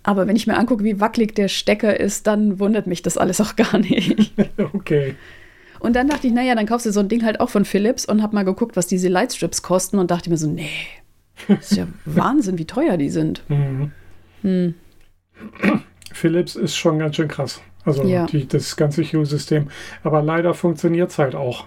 Aber 0.06 0.28
wenn 0.28 0.36
ich 0.36 0.46
mir 0.48 0.56
angucke, 0.58 0.84
wie 0.84 1.00
wackelig 1.00 1.34
der 1.36 1.48
Stecker 1.48 2.00
ist, 2.00 2.28
dann 2.28 2.60
wundert 2.60 2.86
mich 2.88 3.02
das 3.02 3.18
alles 3.18 3.42
auch 3.42 3.56
gar 3.58 3.78
nicht. 3.80 4.34
Okay. 4.74 5.16
Und 5.80 5.96
dann 5.96 6.08
dachte 6.08 6.28
ich, 6.28 6.34
naja, 6.34 6.56
dann 6.56 6.66
kaufst 6.68 6.86
du 6.86 6.92
so 6.92 7.00
ein 7.00 7.10
Ding 7.10 7.24
halt 7.26 7.40
auch 7.40 7.50
von 7.50 7.66
Philips 7.66 8.06
und 8.06 8.22
hab 8.24 8.32
mal 8.34 8.46
geguckt, 8.46 8.76
was 8.78 8.88
diese 8.88 9.08
Lightstrips 9.10 9.62
kosten 9.62 9.98
und 10.00 10.12
dachte 10.12 10.30
mir 10.30 10.38
so, 10.38 10.48
nee, 10.48 10.70
das 11.48 11.72
ist 11.72 11.78
ja 11.78 11.88
Wahnsinn, 12.06 12.58
wie 12.58 12.66
teuer 12.66 12.98
die 12.98 13.10
sind. 13.10 13.42
Mhm. 13.50 13.92
Hm. 14.42 14.74
Philips 16.14 16.56
ist 16.56 16.76
schon 16.78 17.00
ganz 17.00 17.16
schön 17.16 17.28
krass. 17.28 17.62
Also 17.84 18.04
Ja. 18.04 18.26
die, 18.26 18.48
das 18.48 18.76
ganze 18.78 19.04
Hue-System. 19.04 19.68
Aber 20.04 20.22
leider 20.22 20.54
funktioniert 20.54 21.12
es 21.12 21.18
halt 21.20 21.36
auch. 21.36 21.66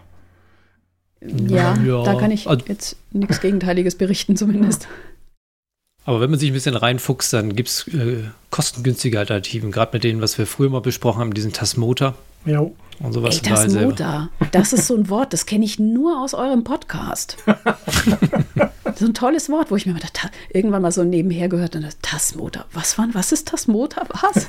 Ja, 1.20 1.76
Ja, 1.84 2.02
da 2.04 2.14
kann 2.14 2.30
ich 2.30 2.48
also- 2.48 2.64
jetzt 2.66 2.96
nichts 3.12 3.40
Gegenteiliges 3.40 3.96
berichten 3.96 4.36
zumindest. 4.36 4.88
Aber 6.08 6.22
wenn 6.22 6.30
man 6.30 6.38
sich 6.38 6.50
ein 6.50 6.54
bisschen 6.54 6.74
reinfuchst, 6.74 7.34
dann 7.34 7.54
gibt 7.54 7.68
es 7.68 7.86
äh, 7.88 8.22
kostengünstige 8.48 9.18
Alternativen. 9.18 9.70
Gerade 9.70 9.90
mit 9.92 10.04
denen, 10.04 10.22
was 10.22 10.38
wir 10.38 10.46
früher 10.46 10.70
mal 10.70 10.80
besprochen 10.80 11.20
haben, 11.20 11.34
diesen 11.34 11.52
Tasmota 11.52 12.14
Ja, 12.46 12.60
und 12.60 13.12
sowas. 13.12 13.36
Ey, 13.36 13.42
da. 13.42 13.54
Tasmota, 13.54 14.28
das 14.52 14.72
ist 14.72 14.86
so 14.86 14.96
ein 14.96 15.10
Wort, 15.10 15.34
das 15.34 15.44
kenne 15.44 15.66
ich 15.66 15.78
nur 15.78 16.22
aus 16.22 16.32
eurem 16.32 16.64
Podcast. 16.64 17.36
so 18.96 19.04
ein 19.04 19.12
tolles 19.12 19.50
Wort, 19.50 19.70
wo 19.70 19.76
ich 19.76 19.84
mir 19.84 19.92
mal 19.92 19.98
dachte, 19.98 20.30
irgendwann 20.50 20.80
mal 20.80 20.92
so 20.92 21.04
nebenher 21.04 21.50
gehört 21.50 21.76
und 21.76 21.82
dachte, 21.82 21.98
Tasmota, 22.00 22.64
was 22.72 22.96
war, 22.96 23.06
was 23.12 23.32
ist 23.32 23.48
Tasmota, 23.48 24.06
was? 24.08 24.46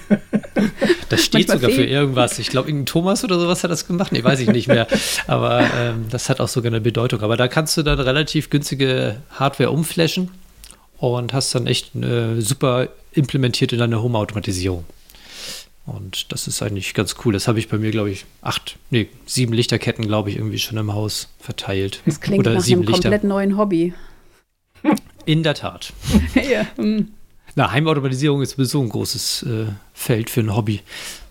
Das 1.09 1.25
steht 1.25 1.49
Manchmal 1.49 1.71
sogar 1.71 1.71
für 1.71 1.83
irgendwas. 1.83 2.39
Ich 2.39 2.47
glaube, 2.47 2.69
irgendein 2.69 2.85
Thomas 2.85 3.25
oder 3.25 3.37
sowas 3.37 3.65
hat 3.65 3.71
das 3.71 3.85
gemacht. 3.85 4.13
Nee, 4.13 4.23
weiß 4.23 4.39
ich 4.39 4.49
nicht 4.49 4.69
mehr. 4.69 4.87
Aber 5.27 5.69
ähm, 5.77 6.05
das 6.09 6.29
hat 6.29 6.39
auch 6.39 6.47
sogar 6.47 6.71
eine 6.71 6.79
Bedeutung. 6.79 7.19
Aber 7.19 7.35
da 7.35 7.49
kannst 7.49 7.75
du 7.75 7.83
dann 7.83 7.99
relativ 7.99 8.49
günstige 8.49 9.17
Hardware 9.31 9.71
umflashen 9.71 10.31
und 10.99 11.33
hast 11.33 11.55
dann 11.55 11.67
echt 11.67 11.95
äh, 11.95 12.39
super 12.41 12.89
implementiert 13.13 13.73
in 13.73 13.79
deine 13.79 14.01
Home-Automatisierung. 14.01 14.85
Und 15.85 16.31
das 16.31 16.47
ist 16.47 16.61
eigentlich 16.61 16.93
ganz 16.93 17.15
cool. 17.25 17.33
Das 17.33 17.47
habe 17.47 17.57
ich 17.57 17.67
bei 17.67 17.77
mir, 17.77 17.89
glaube 17.89 18.11
ich, 18.11 18.25
acht, 18.41 18.77
nee, 18.91 19.07
sieben 19.25 19.53
Lichterketten, 19.53 20.05
glaube 20.05 20.29
ich, 20.29 20.37
irgendwie 20.37 20.59
schon 20.59 20.77
im 20.77 20.93
Haus 20.93 21.29
verteilt. 21.39 22.01
Das 22.05 22.21
klingt 22.21 22.45
Oder 22.45 22.55
nach 22.55 22.61
sieben 22.61 22.81
einem 22.81 22.91
komplett 22.91 23.23
neuen 23.23 23.57
Hobby. 23.57 23.93
In 25.25 25.41
der 25.41 25.55
Tat. 25.55 25.93
ja, 26.35 26.67
hm. 26.75 27.09
Na, 27.55 27.71
Heimautomatisierung 27.71 28.41
ist 28.41 28.51
sowieso 28.51 28.81
ein 28.81 28.89
großes 28.89 29.43
äh, 29.43 29.65
Feld 29.93 30.29
für 30.29 30.41
ein 30.41 30.55
Hobby. 30.55 30.81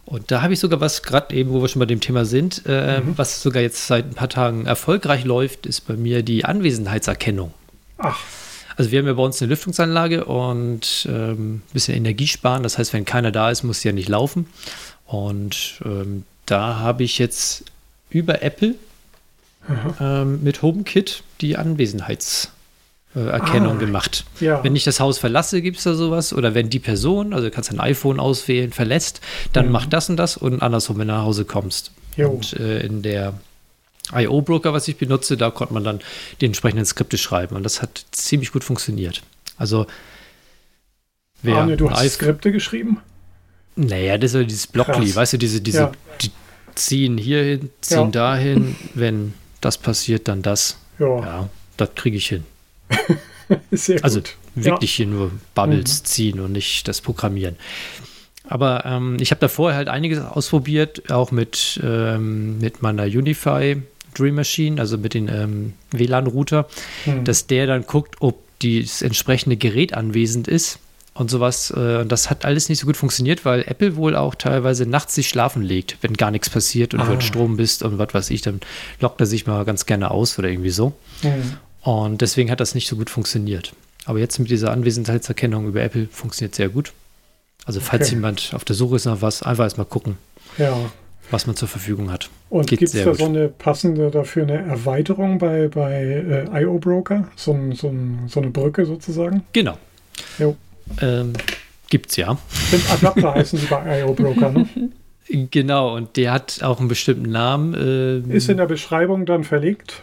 Und 0.04 0.30
da 0.30 0.42
habe 0.42 0.54
ich 0.54 0.58
sogar 0.58 0.80
was, 0.80 1.02
gerade 1.02 1.34
eben, 1.34 1.50
wo 1.50 1.60
wir 1.60 1.68
schon 1.68 1.80
bei 1.80 1.86
dem 1.86 2.00
Thema 2.00 2.24
sind, 2.24 2.66
äh, 2.66 3.02
was 3.16 3.42
sogar 3.42 3.62
jetzt 3.62 3.86
seit 3.86 4.06
ein 4.06 4.14
paar 4.14 4.28
Tagen 4.28 4.66
erfolgreich 4.66 5.24
läuft, 5.24 5.66
ist 5.66 5.82
bei 5.82 5.94
mir 5.94 6.22
die 6.22 6.44
Anwesenheitserkennung. 6.44 7.52
ach, 7.98 8.18
Also 8.78 8.90
wir 8.92 9.00
haben 9.00 9.06
ja 9.06 9.12
bei 9.12 9.22
uns 9.22 9.42
eine 9.42 9.50
Lüftungsanlage 9.50 10.24
und 10.24 11.06
ähm, 11.10 11.56
ein 11.56 11.62
bisschen 11.72 11.94
Energie 11.96 12.28
sparen. 12.28 12.62
Das 12.62 12.78
heißt, 12.78 12.92
wenn 12.94 13.04
keiner 13.04 13.32
da 13.32 13.50
ist, 13.50 13.62
muss 13.64 13.80
sie 13.80 13.88
ja 13.88 13.92
nicht 13.92 14.08
laufen. 14.08 14.46
Und 15.04 15.80
ähm, 15.84 16.22
da 16.46 16.76
habe 16.78 17.02
ich 17.02 17.18
jetzt 17.18 17.64
über 18.08 18.40
Apple 18.42 18.74
ähm, 20.00 20.42
mit 20.42 20.62
HomeKit 20.62 21.22
die 21.40 21.56
Anwesenheitserkennung 21.56 22.54
äh, 23.16 23.20
Erkennung 23.30 23.76
Ah. 23.76 23.80
gemacht. 23.80 24.24
ja. 24.40 24.62
Wenn 24.62 24.76
ich 24.76 24.84
das 24.84 25.00
Haus 25.00 25.18
verlasse, 25.18 25.60
gibt 25.60 25.78
es 25.78 25.84
da 25.84 25.94
sowas. 25.94 26.32
Oder 26.32 26.54
wenn 26.54 26.70
die 26.70 26.78
Person, 26.78 27.32
also 27.34 27.46
du 27.48 27.50
kannst 27.50 27.70
ein 27.72 27.80
iPhone 27.80 28.20
auswählen, 28.20 28.72
verlässt, 28.72 29.20
dann 29.52 29.66
Mhm. 29.66 29.72
macht 29.72 29.92
das 29.92 30.08
und 30.08 30.16
das 30.16 30.36
und 30.36 30.62
andersrum, 30.62 30.98
wenn 30.98 31.08
du 31.08 31.14
nach 31.14 31.24
Hause 31.24 31.44
kommst. 31.44 31.90
Jo. 32.16 32.30
Und 32.30 32.52
äh, 32.54 32.80
in 32.80 33.02
der 33.02 33.34
IO-Broker, 34.12 34.72
was 34.72 34.88
ich 34.88 34.96
benutze, 34.96 35.36
da 35.36 35.50
konnte 35.50 35.74
man 35.74 35.84
dann 35.84 36.00
die 36.40 36.46
entsprechenden 36.46 36.84
Skripte 36.86 37.18
schreiben. 37.18 37.56
Und 37.56 37.62
das 37.62 37.82
hat 37.82 38.04
ziemlich 38.10 38.52
gut 38.52 38.64
funktioniert. 38.64 39.22
Also, 39.56 39.86
wer 41.42 41.58
Arne, 41.58 41.76
du 41.76 41.90
hast 41.90 41.98
iPhone- 42.00 42.10
Skripte 42.10 42.52
geschrieben? 42.52 42.98
naja, 43.76 44.18
das 44.18 44.32
ist 44.32 44.40
ja 44.40 44.42
dieses 44.44 44.66
Blockly, 44.66 45.06
Krass. 45.06 45.16
weißt 45.16 45.32
du, 45.34 45.36
diese, 45.38 45.60
diese, 45.60 45.78
Ja. 45.78 45.92
die 46.20 46.30
ziehen 46.74 47.16
hierhin, 47.18 47.70
ziehen 47.80 47.98
Ja. 47.98 48.06
dahin, 48.06 48.76
wenn 48.94 49.34
das 49.60 49.78
passiert, 49.78 50.26
dann 50.28 50.42
das. 50.42 50.78
Ja, 50.98 51.20
Ja, 51.20 51.48
das 51.76 51.90
kriege 51.94 52.16
ich 52.16 52.28
hin. 52.28 52.44
Also 54.02 54.20
gut. 54.20 54.36
wirklich 54.56 54.92
hier 54.94 55.06
nur 55.06 55.28
Mhm. 55.28 55.40
Bubbles 55.54 56.02
ziehen 56.02 56.38
und 56.40 56.52
nicht 56.52 56.86
das 56.88 57.00
Programmieren. 57.00 57.56
Aber 58.44 58.84
ähm, 58.84 59.16
ich 59.20 59.30
habe 59.30 59.40
da 59.40 59.48
vorher 59.48 59.76
halt 59.76 59.88
einiges 59.88 60.18
ausprobiert, 60.20 61.10
auch 61.10 61.30
mit, 61.30 61.80
ähm, 61.82 62.58
mit 62.58 62.82
meiner 62.82 63.04
Unify 63.04 63.76
Dream 64.14 64.34
Machine, 64.36 64.80
also 64.80 64.98
mit 64.98 65.14
den 65.14 65.28
ähm, 65.28 65.72
WLAN-Router, 65.92 66.66
Hm. 67.04 67.24
dass 67.24 67.46
der 67.46 67.66
dann 67.66 67.86
guckt, 67.86 68.16
ob 68.20 68.36
das 68.62 69.02
entsprechende 69.02 69.56
Gerät 69.56 69.94
anwesend 69.94 70.48
ist 70.48 70.78
und 71.14 71.30
sowas. 71.30 71.70
Äh, 71.76 71.98
und 71.98 72.10
das 72.10 72.28
hat 72.30 72.44
alles 72.44 72.68
nicht 72.68 72.78
so 72.80 72.86
gut 72.86 72.96
funktioniert, 72.96 73.44
weil 73.44 73.62
Apple 73.62 73.96
wohl 73.96 74.16
auch 74.16 74.34
teilweise 74.34 74.84
nachts 74.86 75.14
sich 75.14 75.28
schlafen 75.28 75.62
legt, 75.62 75.96
wenn 76.00 76.14
gar 76.14 76.30
nichts 76.30 76.50
passiert 76.50 76.94
und 76.94 77.00
Ah. 77.00 77.06
du 77.06 77.12
in 77.14 77.20
Strom 77.20 77.56
bist 77.56 77.82
und 77.82 77.98
was 77.98 78.12
weiß 78.14 78.30
ich, 78.30 78.42
dann 78.42 78.60
lockt 79.00 79.20
er 79.20 79.26
sich 79.26 79.46
mal 79.46 79.64
ganz 79.64 79.86
gerne 79.86 80.10
aus 80.10 80.38
oder 80.38 80.48
irgendwie 80.48 80.70
so. 80.70 80.92
Hm. 81.22 81.54
Und 81.82 82.20
deswegen 82.20 82.50
hat 82.50 82.60
das 82.60 82.74
nicht 82.74 82.88
so 82.88 82.96
gut 82.96 83.10
funktioniert. 83.10 83.72
Aber 84.04 84.18
jetzt 84.18 84.38
mit 84.38 84.50
dieser 84.50 84.72
Anwesenheitserkennung 84.72 85.68
über 85.68 85.82
Apple 85.82 86.08
funktioniert 86.10 86.54
sehr 86.54 86.68
gut. 86.70 86.92
Also 87.64 87.80
falls 87.80 88.06
Okay. 88.06 88.14
jemand 88.16 88.52
auf 88.54 88.64
der 88.64 88.74
Suche 88.74 88.96
ist 88.96 89.04
nach 89.04 89.20
was, 89.20 89.42
einfach 89.42 89.64
erstmal 89.64 89.86
gucken, 89.86 90.16
Ja. 90.56 90.90
Was 91.30 91.46
man 91.46 91.56
zur 91.56 91.68
Verfügung 91.68 92.10
hat. 92.10 92.30
Und 92.50 92.66
gibt 92.68 92.82
es 92.82 92.92
da 92.92 93.04
gut. 93.04 93.18
so 93.18 93.24
eine 93.26 93.48
passende 93.48 94.10
dafür 94.10 94.44
eine 94.44 94.58
Erweiterung 94.66 95.38
bei, 95.38 95.68
bei 95.68 96.46
äh, 96.54 96.62
IO 96.62 96.78
Broker? 96.78 97.28
So, 97.36 97.52
ein, 97.52 97.72
so, 97.72 97.88
ein, 97.88 98.20
so 98.28 98.40
eine 98.40 98.50
Brücke 98.50 98.86
sozusagen? 98.86 99.42
Genau. 99.52 99.76
Jo. 100.38 100.56
Ähm, 101.02 101.34
gibt's 101.90 102.16
ja. 102.16 102.38
Stimmt, 102.68 102.90
Adapter 102.90 103.34
heißen 103.34 103.58
die 103.60 103.66
bei 103.66 104.00
IO 104.00 104.14
Broker, 104.14 104.50
ne? 104.52 104.66
Genau, 105.50 105.94
und 105.94 106.16
der 106.16 106.32
hat 106.32 106.62
auch 106.62 106.80
einen 106.80 106.88
bestimmten 106.88 107.30
Namen. 107.30 107.74
Ähm, 107.74 108.30
Ist 108.30 108.48
in 108.48 108.56
der 108.56 108.64
Beschreibung 108.66 109.26
dann 109.26 109.44
verlegt. 109.44 110.02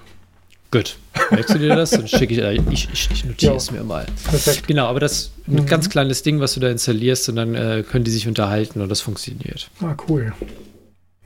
gut. 0.70 0.98
Merkst 1.32 1.56
du 1.56 1.58
dir 1.58 1.76
das? 1.76 1.90
Dann 1.92 2.08
schicke 2.08 2.34
ich, 2.36 2.40
äh, 2.42 2.60
ich, 2.70 2.88
ich, 2.94 3.10
ich 3.12 3.26
notiere 3.26 3.56
es 3.56 3.72
mir 3.72 3.84
mal. 3.84 4.06
Perfekt. 4.30 4.68
Genau, 4.68 4.86
aber 4.86 5.00
das 5.00 5.14
ist 5.14 5.32
ein 5.48 5.56
Mhm. 5.56 5.66
ganz 5.66 5.90
kleines 5.90 6.22
Ding, 6.22 6.40
was 6.42 6.54
du 6.54 6.60
da 6.60 6.70
installierst 6.70 7.30
und 7.30 7.38
dann 7.38 7.56
äh, 7.56 7.84
können 7.90 8.04
die 8.04 8.12
sich 8.12 8.28
unterhalten 8.28 8.82
und 8.82 8.90
das 8.90 9.02
funktioniert. 9.02 9.72
Ah, 9.82 9.96
cool. 10.08 10.32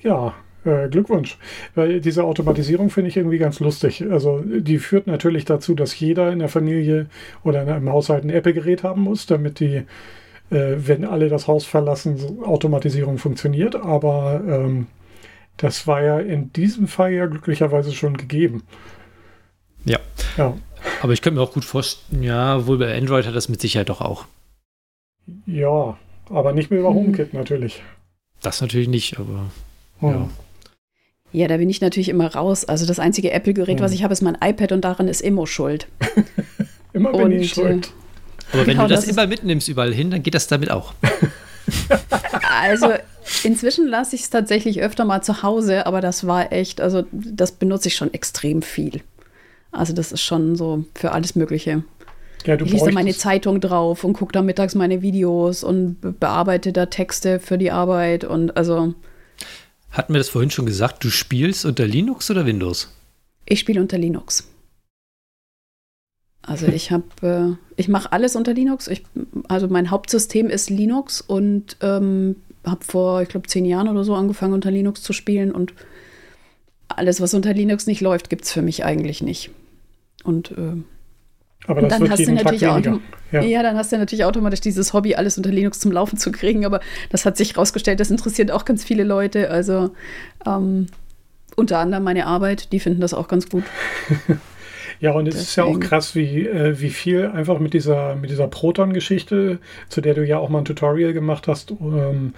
Ja, 0.02 0.34
äh, 0.66 0.90
Glückwunsch. 0.90 1.38
Weil 1.76 2.02
diese 2.02 2.24
Automatisierung 2.24 2.90
finde 2.90 3.10
ich 3.10 3.18
irgendwie 3.18 3.38
ganz 3.38 3.60
lustig. 3.60 4.04
Also 4.10 4.42
die 4.42 4.78
führt 4.80 5.08
natürlich 5.08 5.46
dazu, 5.46 5.76
dass 5.76 5.98
jeder 6.00 6.32
in 6.32 6.40
der 6.40 6.50
Familie 6.50 7.08
oder 7.44 7.62
in 7.64 7.70
einem 7.70 7.90
Haushalt 7.90 8.24
ein 8.24 8.30
Apple-Gerät 8.30 8.84
haben 8.84 9.02
muss, 9.02 9.26
damit 9.26 9.60
die, 9.60 9.84
äh, 10.52 10.76
wenn 10.78 11.06
alle 11.06 11.30
das 11.30 11.48
Haus 11.48 11.66
verlassen, 11.66 12.18
so 12.18 12.44
Automatisierung 12.46 13.18
funktioniert. 13.18 13.76
Aber 13.76 14.42
ähm, 14.48 14.88
das 15.58 15.88
war 15.88 16.02
ja 16.02 16.20
in 16.20 16.52
diesem 16.54 16.88
Fall 16.88 17.12
ja 17.14 17.26
glücklicherweise 17.26 17.92
schon 17.94 18.18
gegeben. 18.18 18.64
Ja. 19.86 20.00
Ja, 20.38 20.58
Aber 21.02 21.14
ich 21.14 21.22
könnte 21.22 21.40
mir 21.40 21.44
auch 21.44 21.54
gut 21.54 21.66
vorstellen, 21.66 22.24
ja, 22.24 22.66
wohl 22.68 22.78
bei 22.78 22.96
Android 22.98 23.26
hat 23.26 23.36
das 23.36 23.50
mit 23.50 23.60
Sicherheit 23.62 23.90
doch 23.90 24.02
auch. 24.02 24.26
ja 25.46 25.98
aber 26.30 26.54
nicht 26.54 26.70
mehr 26.70 26.80
über 26.82 26.90
Hm. 26.90 26.96
HomeKit 26.96 27.34
natürlich. 27.34 27.82
Das 28.42 28.62
natürlich 28.62 28.88
nicht, 28.88 29.18
aber 29.20 29.50
Hm. 30.00 30.10
Ja. 30.10 30.30
Ja, 31.32 31.48
da 31.48 31.58
bin 31.58 31.70
ich 31.70 31.80
natürlich 31.80 32.10
immer 32.10 32.34
raus. 32.34 32.66
Also 32.66 32.88
das 32.88 32.98
einzige 33.00 33.32
Apple-Gerät, 33.32 33.78
Hm. 33.78 33.86
was 33.86 33.92
ich 33.92 34.04
habe, 34.04 34.14
ist 34.14 34.22
mein 34.22 34.38
iPad 34.44 34.72
und 34.72 34.82
daran 34.82 35.08
ist 35.08 35.22
Immo 35.22 35.46
schuld. 35.46 35.88
Immer 36.94 37.12
bin 37.12 37.22
Und, 37.22 37.32
ich 37.34 37.54
schuld. 37.54 37.92
Aber 38.52 38.62
wenn 38.66 38.74
Genau, 38.78 38.88
du 38.88 38.96
das, 38.96 39.02
das 39.06 39.12
immer 39.12 39.28
mitnimmst 39.28 39.68
überall 39.68 39.94
hin, 39.94 40.10
dann 40.10 40.24
geht 40.24 40.34
das 40.34 40.48
damit 40.48 40.72
auch. 40.72 40.94
Also 42.62 42.94
inzwischen 43.44 43.88
lasse 43.88 44.16
ich 44.16 44.24
es 44.24 44.30
tatsächlich 44.32 44.82
öfter 44.82 45.06
mal 45.06 45.22
zu 45.22 45.44
Hause, 45.44 45.86
aber 45.86 46.02
das 46.02 46.26
war 46.26 46.52
echt, 46.52 46.82
also 46.82 47.04
das 47.12 47.52
benutze 47.52 47.90
ich 47.90 47.96
schon 47.96 48.12
extrem 48.14 48.64
viel. 48.64 49.02
Also 49.72 49.94
das 49.94 50.12
ist 50.12 50.22
schon 50.22 50.56
so 50.56 50.84
für 50.96 51.12
alles 51.12 51.36
Mögliche. 51.36 51.84
Ja, 52.46 52.56
ich 52.56 52.72
lese 52.72 52.86
da 52.86 52.92
meine 52.92 53.14
Zeitung 53.16 53.62
drauf 53.62 54.04
und 54.04 54.14
gucke 54.14 54.32
da 54.32 54.42
mittags 54.42 54.74
meine 54.74 55.02
Videos 55.04 55.64
und 55.64 55.98
bearbeite 56.20 56.74
da 56.74 56.88
Texte 56.88 57.40
für 57.40 57.58
die 57.60 57.70
Arbeit 57.72 58.24
und 58.24 58.58
also. 58.58 58.96
Hatten 59.92 60.14
wir 60.14 60.20
das 60.20 60.30
vorhin 60.30 60.52
schon 60.52 60.66
gesagt, 60.66 61.04
du 61.04 61.10
spielst 61.10 61.66
unter 61.66 61.88
Linux 61.88 62.30
oder 62.30 62.46
Windows? 62.46 62.94
Ich 63.46 63.60
spiele 63.60 63.82
unter 63.82 63.98
Linux. 63.98 64.48
Also 66.42 66.68
ich 66.68 66.92
habe, 66.92 67.06
äh, 67.78 67.80
ich 67.80 67.88
mache 67.88 68.12
alles 68.12 68.36
unter 68.36 68.54
Linux. 68.54 68.88
Ich, 68.88 69.04
also 69.48 69.68
mein 69.68 69.92
Hauptsystem 69.92 70.48
ist 70.50 70.70
Linux 70.70 71.22
und 71.22 71.78
ähm, 71.82 72.36
habe 72.66 72.84
vor, 72.84 73.22
ich 73.22 73.30
glaube, 73.30 73.48
zehn 73.48 73.66
Jahren 73.66 73.88
oder 73.88 74.04
so 74.04 74.16
angefangen 74.16 74.54
unter 74.54 74.72
Linux 74.72 75.02
zu 75.02 75.14
spielen 75.14 75.52
und 75.52 75.74
alles, 76.88 77.22
was 77.22 77.34
unter 77.34 77.54
Linux 77.54 77.88
nicht 77.88 78.02
läuft, 78.02 78.30
gibt 78.30 78.46
es 78.46 78.52
für 78.52 78.62
mich 78.62 78.84
eigentlich 78.84 79.22
nicht. 79.22 79.52
Und 80.24 80.52
äh, 80.52 80.74
aber 81.70 81.82
das 81.82 81.92
dann 81.92 82.02
wird 82.02 82.12
hast 82.12 82.20
jeden 82.20 82.36
du 82.36 82.44
natürlich 82.44 82.62
Tag 82.62 82.88
auch. 82.88 83.00
Ja. 83.32 83.42
ja, 83.42 83.64
dann 83.64 83.78
hast 83.78 83.92
du 83.92 83.98
natürlich 83.98 84.26
automatisch 84.26 84.60
dieses 84.60 84.92
Hobby, 84.94 85.14
alles 85.14 85.38
unter 85.38 85.52
Linux 85.52 85.80
zum 85.80 85.92
Laufen 85.92 86.18
zu 86.18 86.32
kriegen. 86.32 86.66
Aber 86.66 86.80
das 87.12 87.26
hat 87.26 87.38
sich 87.38 87.54
herausgestellt, 87.54 88.00
das 88.00 88.10
interessiert 88.10 88.52
auch 88.52 88.66
ganz 88.66 88.84
viele 88.84 89.04
Leute. 89.04 89.52
Also 89.52 89.92
ähm, 90.48 90.88
unter 91.56 91.78
anderem 91.78 92.04
meine 92.04 92.26
Arbeit, 92.26 92.72
die 92.72 92.80
finden 92.80 93.02
das 93.02 93.14
auch 93.14 93.28
ganz 93.28 93.50
gut. 93.50 93.64
Ja, 95.02 95.14
und 95.14 95.30
es 95.30 95.36
ist 95.36 95.56
ja 95.56 95.64
auch 95.64 95.80
krass, 95.80 96.14
wie, 96.14 96.46
äh, 96.46 96.82
wie 96.82 96.90
viel 96.90 97.28
einfach 97.28 97.60
mit 97.60 97.74
dieser, 97.74 98.16
mit 98.16 98.32
dieser 98.32 98.48
Proton-Geschichte, 98.48 99.60
zu 99.88 100.02
der 100.02 100.14
du 100.14 100.26
ja 100.26 100.40
auch 100.40 100.50
mal 100.50 100.60
ein 100.60 100.66
Tutorial 100.66 101.14
gemacht 101.14 101.48
hast, 101.48 101.72
ähm, 101.72 102.34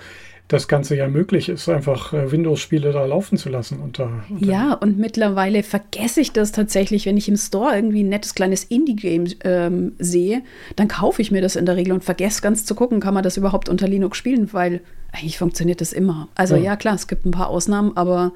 das 0.51 0.67
Ganze 0.67 0.97
ja 0.97 1.07
möglich 1.07 1.47
ist, 1.47 1.69
einfach 1.69 2.11
äh, 2.13 2.31
Windows-Spiele 2.31 2.91
da 2.91 3.05
laufen 3.05 3.37
zu 3.37 3.49
lassen. 3.49 3.79
Unter, 3.79 4.23
unter 4.29 4.45
ja, 4.45 4.73
und 4.73 4.97
mittlerweile 4.97 5.63
vergesse 5.63 6.19
ich 6.19 6.33
das 6.33 6.51
tatsächlich, 6.51 7.05
wenn 7.05 7.15
ich 7.15 7.29
im 7.29 7.37
Store 7.37 7.73
irgendwie 7.75 8.03
ein 8.03 8.09
nettes 8.09 8.35
kleines 8.35 8.65
Indie-Game 8.65 9.27
ähm, 9.43 9.93
sehe, 9.97 10.41
dann 10.75 10.89
kaufe 10.89 11.21
ich 11.21 11.31
mir 11.31 11.41
das 11.41 11.55
in 11.55 11.65
der 11.65 11.77
Regel 11.77 11.93
und 11.93 12.03
vergesse 12.03 12.41
ganz 12.41 12.65
zu 12.65 12.75
gucken, 12.75 12.99
kann 12.99 13.13
man 13.13 13.23
das 13.23 13.37
überhaupt 13.37 13.69
unter 13.69 13.87
Linux 13.87 14.17
spielen, 14.17 14.51
weil 14.51 14.81
eigentlich 15.13 15.37
funktioniert 15.37 15.79
das 15.79 15.93
immer. 15.93 16.27
Also 16.35 16.55
ja, 16.55 16.63
ja 16.63 16.75
klar, 16.75 16.95
es 16.95 17.07
gibt 17.07 17.25
ein 17.25 17.31
paar 17.31 17.47
Ausnahmen, 17.47 17.95
aber 17.95 18.33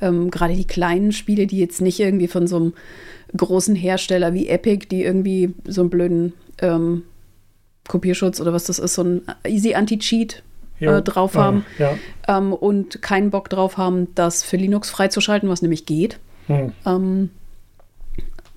ähm, 0.00 0.30
gerade 0.30 0.54
die 0.54 0.66
kleinen 0.66 1.12
Spiele, 1.12 1.46
die 1.46 1.58
jetzt 1.58 1.80
nicht 1.80 2.00
irgendwie 2.00 2.28
von 2.28 2.46
so 2.48 2.56
einem 2.56 2.72
großen 3.36 3.76
Hersteller 3.76 4.34
wie 4.34 4.48
Epic, 4.48 4.86
die 4.90 5.04
irgendwie 5.04 5.54
so 5.64 5.82
einen 5.82 5.90
blöden 5.90 6.32
ähm, 6.60 7.04
Kopierschutz 7.88 8.40
oder 8.40 8.52
was 8.52 8.64
das 8.64 8.78
ist, 8.78 8.94
so 8.94 9.02
ein 9.02 9.22
Easy 9.46 9.74
Anti-Cheat 9.74 10.42
äh, 10.90 11.02
drauf 11.02 11.34
haben 11.34 11.64
ja. 11.78 11.96
ähm, 12.28 12.52
und 12.52 13.02
keinen 13.02 13.30
Bock 13.30 13.48
drauf 13.48 13.76
haben, 13.76 14.08
das 14.14 14.42
für 14.42 14.56
Linux 14.56 14.90
freizuschalten, 14.90 15.48
was 15.48 15.62
nämlich 15.62 15.86
geht. 15.86 16.18
Hm. 16.46 16.72
Ähm, 16.86 17.30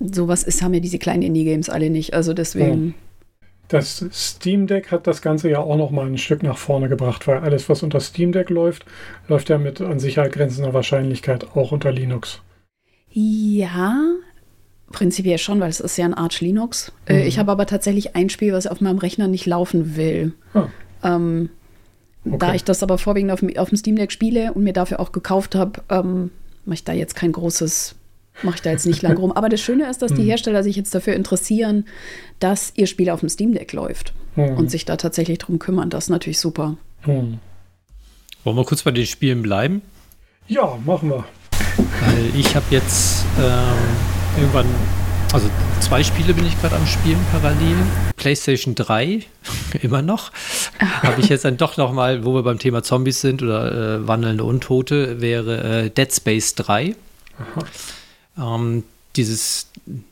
sowas 0.00 0.42
ist, 0.42 0.62
haben 0.62 0.74
ja 0.74 0.80
diese 0.80 0.98
kleinen 0.98 1.22
Indie-Games 1.22 1.68
alle 1.68 1.90
nicht. 1.90 2.14
Also 2.14 2.34
deswegen. 2.34 2.72
Hm. 2.72 2.94
Das 3.68 4.04
Steam 4.12 4.68
Deck 4.68 4.92
hat 4.92 5.08
das 5.08 5.22
Ganze 5.22 5.50
ja 5.50 5.58
auch 5.58 5.76
noch 5.76 5.90
mal 5.90 6.06
ein 6.06 6.18
Stück 6.18 6.44
nach 6.44 6.56
vorne 6.56 6.88
gebracht, 6.88 7.26
weil 7.26 7.38
alles, 7.38 7.68
was 7.68 7.82
unter 7.82 7.98
Steam 7.98 8.30
Deck 8.30 8.48
läuft, 8.48 8.86
läuft 9.26 9.48
ja 9.48 9.58
mit 9.58 9.80
an 9.80 9.98
Sicherheit 9.98 10.32
grenzender 10.32 10.72
Wahrscheinlichkeit 10.72 11.56
auch 11.56 11.72
unter 11.72 11.90
Linux. 11.90 12.42
Ja, 13.10 13.96
prinzipiell 14.92 15.38
schon, 15.38 15.58
weil 15.58 15.70
es 15.70 15.80
ist 15.80 15.96
ja 15.96 16.04
ein 16.04 16.14
Arch 16.14 16.40
Linux. 16.40 16.92
Äh, 17.06 17.22
mhm. 17.22 17.26
ich 17.26 17.38
habe 17.40 17.50
aber 17.50 17.66
tatsächlich 17.66 18.14
ein 18.14 18.28
Spiel, 18.28 18.52
was 18.52 18.68
auf 18.68 18.80
meinem 18.80 18.98
Rechner 18.98 19.26
nicht 19.26 19.46
laufen 19.46 19.96
will. 19.96 20.32
Ah. 20.54 20.68
Ähm, 21.02 21.50
okay. 22.26 22.38
Da 22.38 22.54
ich 22.54 22.64
das 22.64 22.82
aber 22.82 22.98
vorwiegend 22.98 23.30
auf, 23.30 23.42
auf 23.56 23.68
dem 23.68 23.78
Steam 23.78 23.96
Deck 23.96 24.12
spiele 24.12 24.52
und 24.52 24.64
mir 24.64 24.72
dafür 24.72 25.00
auch 25.00 25.12
gekauft 25.12 25.54
habe, 25.54 25.82
ähm, 25.88 26.30
mache 26.64 26.74
ich 26.74 26.84
da 26.84 26.92
jetzt 26.92 27.14
kein 27.14 27.32
großes 27.32 27.94
mache 28.42 28.56
ich 28.56 28.62
da 28.62 28.70
jetzt 28.70 28.86
nicht 28.86 29.02
lang 29.02 29.16
rum. 29.16 29.32
Aber 29.32 29.48
das 29.48 29.60
Schöne 29.60 29.88
ist, 29.88 30.02
dass 30.02 30.12
die 30.12 30.22
hm. 30.22 30.26
Hersteller 30.26 30.62
sich 30.62 30.76
jetzt 30.76 30.94
dafür 30.94 31.14
interessieren, 31.14 31.86
dass 32.38 32.72
ihr 32.74 32.86
Spiel 32.86 33.10
auf 33.10 33.20
dem 33.20 33.28
Steam 33.28 33.54
Deck 33.54 33.72
läuft 33.72 34.12
hm. 34.34 34.56
und 34.56 34.70
sich 34.70 34.84
da 34.84 34.96
tatsächlich 34.96 35.38
drum 35.38 35.58
kümmern. 35.58 35.90
Das 35.90 36.04
ist 36.04 36.10
natürlich 36.10 36.38
super. 36.38 36.76
Hm. 37.02 37.38
Wollen 38.44 38.56
wir 38.56 38.64
kurz 38.64 38.82
bei 38.82 38.90
den 38.90 39.06
Spielen 39.06 39.42
bleiben? 39.42 39.82
Ja, 40.48 40.78
machen 40.84 41.10
wir. 41.10 41.24
Weil 42.00 42.30
ich 42.38 42.54
habe 42.54 42.66
jetzt 42.70 43.24
ähm, 43.38 44.38
irgendwann, 44.38 44.66
also 45.32 45.50
zwei 45.80 46.02
Spiele 46.02 46.34
bin 46.34 46.46
ich 46.46 46.60
gerade 46.60 46.76
am 46.76 46.86
Spielen 46.86 47.18
parallel. 47.32 47.76
PlayStation 48.16 48.74
3 48.74 49.22
immer 49.82 50.02
noch. 50.02 50.32
habe 51.02 51.20
ich 51.20 51.28
jetzt 51.28 51.44
dann 51.44 51.56
doch 51.56 51.76
noch 51.76 51.92
mal, 51.92 52.24
wo 52.24 52.34
wir 52.34 52.42
beim 52.42 52.58
Thema 52.58 52.82
Zombies 52.82 53.20
sind 53.20 53.42
oder 53.42 53.96
äh, 53.96 54.06
wandelnde 54.08 54.44
Untote, 54.44 55.20
wäre 55.20 55.84
äh, 55.84 55.90
Dead 55.90 56.12
Space 56.12 56.54
3. 56.54 56.94
Aha 57.38 57.66
ähm, 58.38 58.84
dieses 59.14 59.70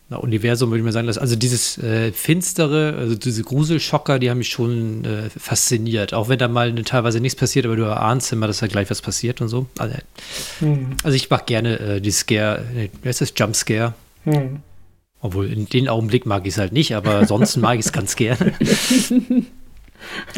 na, 0.08 0.16
Universum, 0.16 0.70
würde 0.70 0.78
ich 0.78 0.84
mal 0.84 0.92
sagen, 0.92 1.06
dass, 1.06 1.18
also 1.18 1.36
dieses 1.36 1.76
äh, 1.78 2.10
finstere, 2.12 2.94
also 2.98 3.14
diese 3.14 3.42
Gruselschocker, 3.42 4.18
die 4.18 4.30
haben 4.30 4.38
mich 4.38 4.48
schon 4.48 5.04
äh, 5.04 5.28
fasziniert. 5.28 6.14
Auch 6.14 6.28
wenn 6.28 6.38
da 6.38 6.48
mal 6.48 6.72
ne, 6.72 6.84
teilweise 6.84 7.20
nichts 7.20 7.38
passiert, 7.38 7.66
aber 7.66 7.76
du 7.76 7.82
erahnst 7.82 8.32
immer, 8.32 8.46
dass 8.46 8.58
da 8.58 8.66
gleich 8.66 8.88
was 8.88 9.02
passiert 9.02 9.40
und 9.42 9.48
so. 9.48 9.66
Also, 9.78 9.94
hm. 10.60 10.96
also 11.02 11.14
ich 11.14 11.28
mag 11.28 11.46
gerne 11.46 11.78
äh, 11.78 12.00
die 12.00 12.10
Scare, 12.10 12.64
wie 13.02 13.08
heißt 13.08 13.20
das, 13.20 13.34
Jumpscare. 13.36 13.92
Hm. 14.24 14.62
Obwohl, 15.24 15.50
in 15.50 15.64
dem 15.64 15.88
Augenblick 15.88 16.26
mag 16.26 16.46
ich 16.46 16.52
es 16.52 16.58
halt 16.58 16.74
nicht, 16.74 16.94
aber 16.94 17.14
ansonsten 17.20 17.62
mag 17.62 17.78
ich 17.78 17.86
es 17.86 17.92
ganz 17.92 18.14
gerne. 18.14 18.52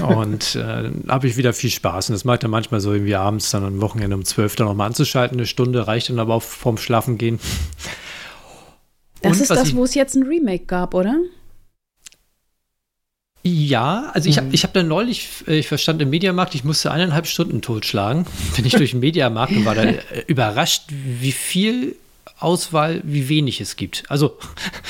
Und 0.00 0.54
äh, 0.54 0.90
habe 1.08 1.26
ich 1.26 1.36
wieder 1.36 1.52
viel 1.52 1.70
Spaß. 1.70 2.08
Und 2.08 2.12
das 2.12 2.24
macht 2.24 2.44
dann 2.44 2.52
manchmal 2.52 2.78
so 2.78 2.92
irgendwie 2.92 3.16
abends 3.16 3.50
dann 3.50 3.64
am 3.64 3.80
Wochenende 3.80 4.14
um 4.14 4.24
12 4.24 4.54
dann 4.54 4.68
nochmal 4.68 4.86
anzuschalten. 4.86 5.38
Eine 5.38 5.46
Stunde 5.46 5.88
reicht 5.88 6.08
dann 6.08 6.20
aber 6.20 6.34
auch 6.34 6.42
vorm 6.42 6.78
Schlafen 6.78 7.18
gehen. 7.18 7.40
Das 9.22 9.38
Und 9.38 9.42
ist 9.42 9.50
das, 9.50 9.74
wo 9.74 9.82
es 9.82 9.94
jetzt 9.94 10.14
ein 10.14 10.22
Remake 10.22 10.66
gab, 10.66 10.94
oder? 10.94 11.16
Ja, 13.42 14.12
also 14.14 14.28
ich 14.28 14.36
habe 14.36 14.46
mhm. 14.46 14.54
ich 14.54 14.62
hab 14.62 14.72
dann 14.72 14.86
neulich, 14.86 15.28
äh, 15.48 15.58
ich 15.58 15.66
verstand 15.66 16.00
im 16.00 16.10
Mediamarkt, 16.10 16.54
ich 16.54 16.62
musste 16.62 16.92
eineinhalb 16.92 17.26
Stunden 17.26 17.60
totschlagen. 17.60 18.24
Bin 18.54 18.64
ich 18.64 18.74
durch 18.74 18.92
den 18.92 19.00
Mediamarkt 19.00 19.50
und 19.50 19.64
war 19.64 19.74
da 19.74 19.82
äh, 19.82 19.98
überrascht, 20.28 20.84
wie 20.90 21.32
viel 21.32 21.96
Auswahl, 22.38 23.00
wie 23.04 23.28
wenig 23.28 23.60
es 23.60 23.76
gibt. 23.76 24.04
Also 24.08 24.36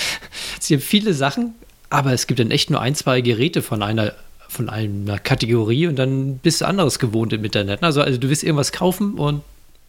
es 0.61 0.69
gibt 0.69 0.83
viele 0.83 1.15
Sachen, 1.15 1.55
aber 1.91 2.13
es 2.13 2.27
gibt 2.27 2.41
dann 2.41 2.51
echt 2.51 2.71
nur 2.71 2.81
ein, 2.81 2.95
zwei 2.95 3.21
Geräte 3.21 3.63
von 3.63 3.83
einer 3.83 4.15
von 4.49 4.69
einer 4.71 5.19
Kategorie 5.19 5.87
und 5.87 5.97
dann 5.97 6.39
bist 6.39 6.61
du 6.61 6.67
anderes 6.67 6.99
gewohnt 6.99 7.33
im 7.33 7.45
Internet. 7.45 7.83
Also, 7.83 8.01
also 8.01 8.19
du 8.19 8.29
willst 8.29 8.43
irgendwas 8.43 8.73
kaufen 8.73 9.15
und 9.15 9.43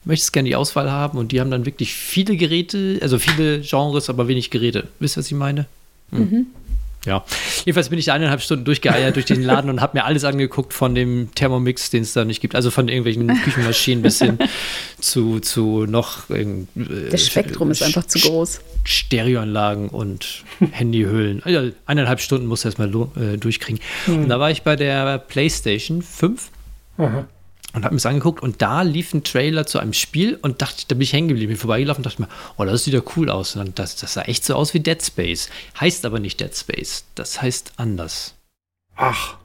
möchtest 0.03 0.33
gerne 0.33 0.49
die 0.49 0.55
Auswahl 0.55 0.91
haben 0.91 1.17
und 1.17 1.31
die 1.31 1.39
haben 1.39 1.51
dann 1.51 1.65
wirklich 1.65 1.93
viele 1.93 2.35
Geräte, 2.35 2.97
also 3.01 3.19
viele 3.19 3.61
Genres, 3.61 4.09
aber 4.09 4.27
wenig 4.27 4.49
Geräte. 4.49 4.87
Wisst 4.99 5.17
ihr, 5.17 5.19
was 5.19 5.27
ich 5.27 5.37
meine? 5.37 5.67
Hm. 6.11 6.19
Mhm. 6.19 6.47
Ja, 7.07 7.23
jedenfalls 7.63 7.87
bin 7.87 7.99
ich 7.99 8.11
eineinhalb 8.11 8.41
Stunden 8.41 8.65
durchgeeiert 8.65 9.15
durch 9.15 9.25
den 9.25 9.41
Laden 9.41 9.69
und 9.69 9.79
habe 9.79 9.97
mir 9.97 10.03
alles 10.03 10.25
angeguckt 10.25 10.73
von 10.73 10.93
dem 10.93 11.29
Thermomix, 11.33 11.89
den 11.89 12.03
es 12.03 12.11
da 12.11 12.25
nicht 12.25 12.41
gibt. 12.41 12.53
Also 12.53 12.69
von 12.69 12.89
irgendwelchen 12.89 13.27
Küchenmaschinen 13.43 14.01
bis 14.01 14.19
hin 14.19 14.37
zu, 14.99 15.39
zu 15.39 15.85
noch. 15.85 16.29
Äh, 16.29 16.45
das 17.09 17.25
Spektrum 17.25 17.71
ist 17.71 17.81
einfach 17.81 18.05
zu 18.05 18.19
groß. 18.19 18.59
Stereoanlagen 18.83 19.87
und 19.87 20.43
Handyhüllen. 20.71 21.41
Also 21.43 21.71
eineinhalb 21.85 22.19
Stunden 22.19 22.45
musst 22.45 22.65
du 22.65 22.67
erstmal 22.67 22.89
äh, 22.89 23.37
durchkriegen. 23.37 23.79
Mhm. 24.05 24.23
Und 24.23 24.29
da 24.29 24.39
war 24.39 24.51
ich 24.51 24.63
bei 24.63 24.75
der 24.75 25.17
PlayStation 25.17 26.01
5. 26.01 26.51
Aha 26.97 27.25
und 27.73 27.83
habe 27.83 27.93
mir 27.93 27.97
das 27.99 28.05
angeguckt 28.05 28.41
und 28.41 28.61
da 28.61 28.81
lief 28.81 29.13
ein 29.13 29.23
Trailer 29.23 29.65
zu 29.67 29.77
einem 29.79 29.93
Spiel 29.93 30.35
und 30.41 30.61
dachte, 30.61 30.85
da 30.87 30.95
bin 30.95 31.01
ich 31.01 31.13
hängen 31.13 31.27
geblieben, 31.27 31.49
bin 31.49 31.57
vorbeigelaufen 31.57 32.03
und 32.03 32.05
dachte 32.11 32.21
mir, 32.21 32.29
oh, 32.57 32.63
das 32.65 32.83
sieht 32.85 32.93
ja 32.93 33.01
cool 33.15 33.29
aus. 33.29 33.55
Und 33.55 33.77
das, 33.77 33.95
das 33.97 34.13
sah 34.13 34.21
echt 34.23 34.45
so 34.45 34.55
aus 34.55 34.73
wie 34.73 34.79
Dead 34.79 35.01
Space. 35.03 35.49
Heißt 35.79 36.05
aber 36.05 36.19
nicht 36.19 36.39
Dead 36.39 36.55
Space. 36.55 37.03
Das 37.15 37.41
heißt 37.41 37.73
anders. 37.77 38.33
Ach. 38.95 39.35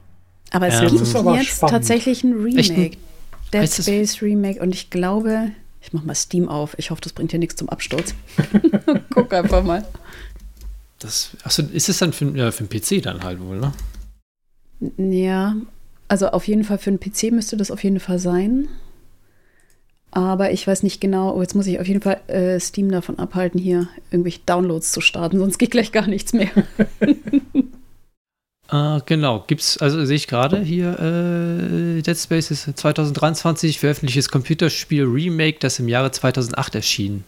Aber 0.51 0.67
es 0.67 0.79
Ähm, 0.79 0.95
ist 1.01 1.15
aber 1.15 1.35
jetzt 1.37 1.57
spannend. 1.57 1.71
tatsächlich 1.73 2.23
ein 2.23 2.57
Echt 2.57 2.71
ein- 2.71 2.75
Remake. 2.77 2.97
Dead 3.53 3.71
Space 3.71 4.21
Remake 4.23 4.59
und 4.61 4.73
ich 4.73 4.89
glaube, 4.89 5.51
ich 5.81 5.93
mache 5.93 6.05
mal 6.07 6.15
Steam 6.15 6.49
auf. 6.49 6.75
Ich 6.79 6.89
hoffe, 6.89 7.01
das 7.01 7.13
bringt 7.13 7.29
hier 7.31 7.39
nichts 7.39 7.55
zum 7.57 7.69
Absturz. 7.69 8.15
Guck 9.13 9.31
einfach 9.33 9.63
mal. 9.63 9.85
Das, 10.99 11.31
achso, 11.43 11.61
ist 11.61 11.89
es 11.89 11.97
dann 11.99 12.13
für, 12.13 12.25
ja, 12.35 12.51
für 12.51 12.63
den 12.63 12.69
PC 12.81 13.03
dann 13.03 13.23
halt 13.23 13.39
wohl, 13.41 13.59
ne? 13.59 13.73
Ja, 14.97 15.55
also 16.13 16.27
auf 16.27 16.47
jeden 16.47 16.63
Fall 16.63 16.77
für 16.77 16.91
einen 16.91 16.99
PC 16.99 17.31
müsste 17.31 17.57
das 17.57 17.71
auf 17.71 17.83
jeden 17.83 17.99
Fall 17.99 18.19
sein. 18.19 18.67
Aber 20.11 20.51
ich 20.51 20.67
weiß 20.67 20.83
nicht 20.83 21.01
genau, 21.01 21.33
oh, 21.33 21.41
jetzt 21.41 21.55
muss 21.55 21.65
ich 21.65 21.79
auf 21.79 21.87
jeden 21.87 22.01
Fall 22.01 22.21
äh, 22.27 22.59
Steam 22.59 22.91
davon 22.91 23.17
abhalten, 23.17 23.59
hier 23.59 23.87
irgendwelche 24.11 24.41
Downloads 24.45 24.91
zu 24.91 25.01
starten, 25.01 25.39
sonst 25.39 25.57
geht 25.57 25.71
gleich 25.71 25.91
gar 25.91 26.05
nichts 26.05 26.33
mehr. 26.33 26.51
Äh, 28.71 28.99
genau, 29.07 29.43
gibt's, 29.47 29.79
also 29.79 30.05
sehe 30.05 30.17
ich 30.17 30.27
gerade 30.27 30.59
hier, 30.61 30.99
äh, 30.99 32.03
Dead 32.03 32.15
Space 32.15 32.51
ist 32.51 32.77
2023 32.77 33.79
veröffentlichtes 33.79 34.29
Computerspiel 34.29 35.05
Remake, 35.05 35.57
das 35.61 35.79
im 35.79 35.87
Jahre 35.87 36.11
2008 36.11 36.75
erschien. 36.75 37.23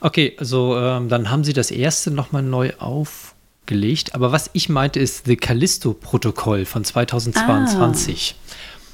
Okay, 0.00 0.34
also 0.38 0.76
ähm, 0.76 1.08
dann 1.08 1.30
haben 1.30 1.44
sie 1.44 1.52
das 1.52 1.70
erste 1.70 2.10
nochmal 2.10 2.42
neu 2.42 2.72
aufgelegt. 3.64 4.14
Aber 4.14 4.32
was 4.32 4.50
ich 4.52 4.68
meinte, 4.68 5.00
ist 5.00 5.26
The 5.26 5.36
Callisto-Protokoll 5.36 6.64
von 6.64 6.84
2022. 6.84 8.34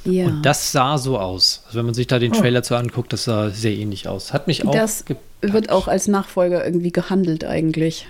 ja. 0.04 0.26
Und 0.26 0.42
das 0.42 0.72
sah 0.72 0.96
so 0.98 1.18
aus. 1.18 1.62
Also 1.66 1.78
wenn 1.78 1.86
man 1.86 1.94
sich 1.94 2.06
da 2.06 2.18
den 2.18 2.32
Oh. 2.32 2.36
Trailer 2.40 2.62
zu 2.62 2.76
anguckt, 2.76 3.12
das 3.12 3.24
sah 3.24 3.50
sehr 3.50 3.72
ähnlich 3.72 4.08
aus. 4.08 4.32
Hat 4.32 4.46
mich 4.46 4.64
auch 4.66 4.72
Das 4.72 5.04
gepackt. 5.04 5.24
wird 5.52 5.70
auch 5.70 5.88
als 5.88 6.06
Nachfolger 6.08 6.64
irgendwie 6.64 6.92
gehandelt 6.92 7.44
eigentlich. 7.44 8.08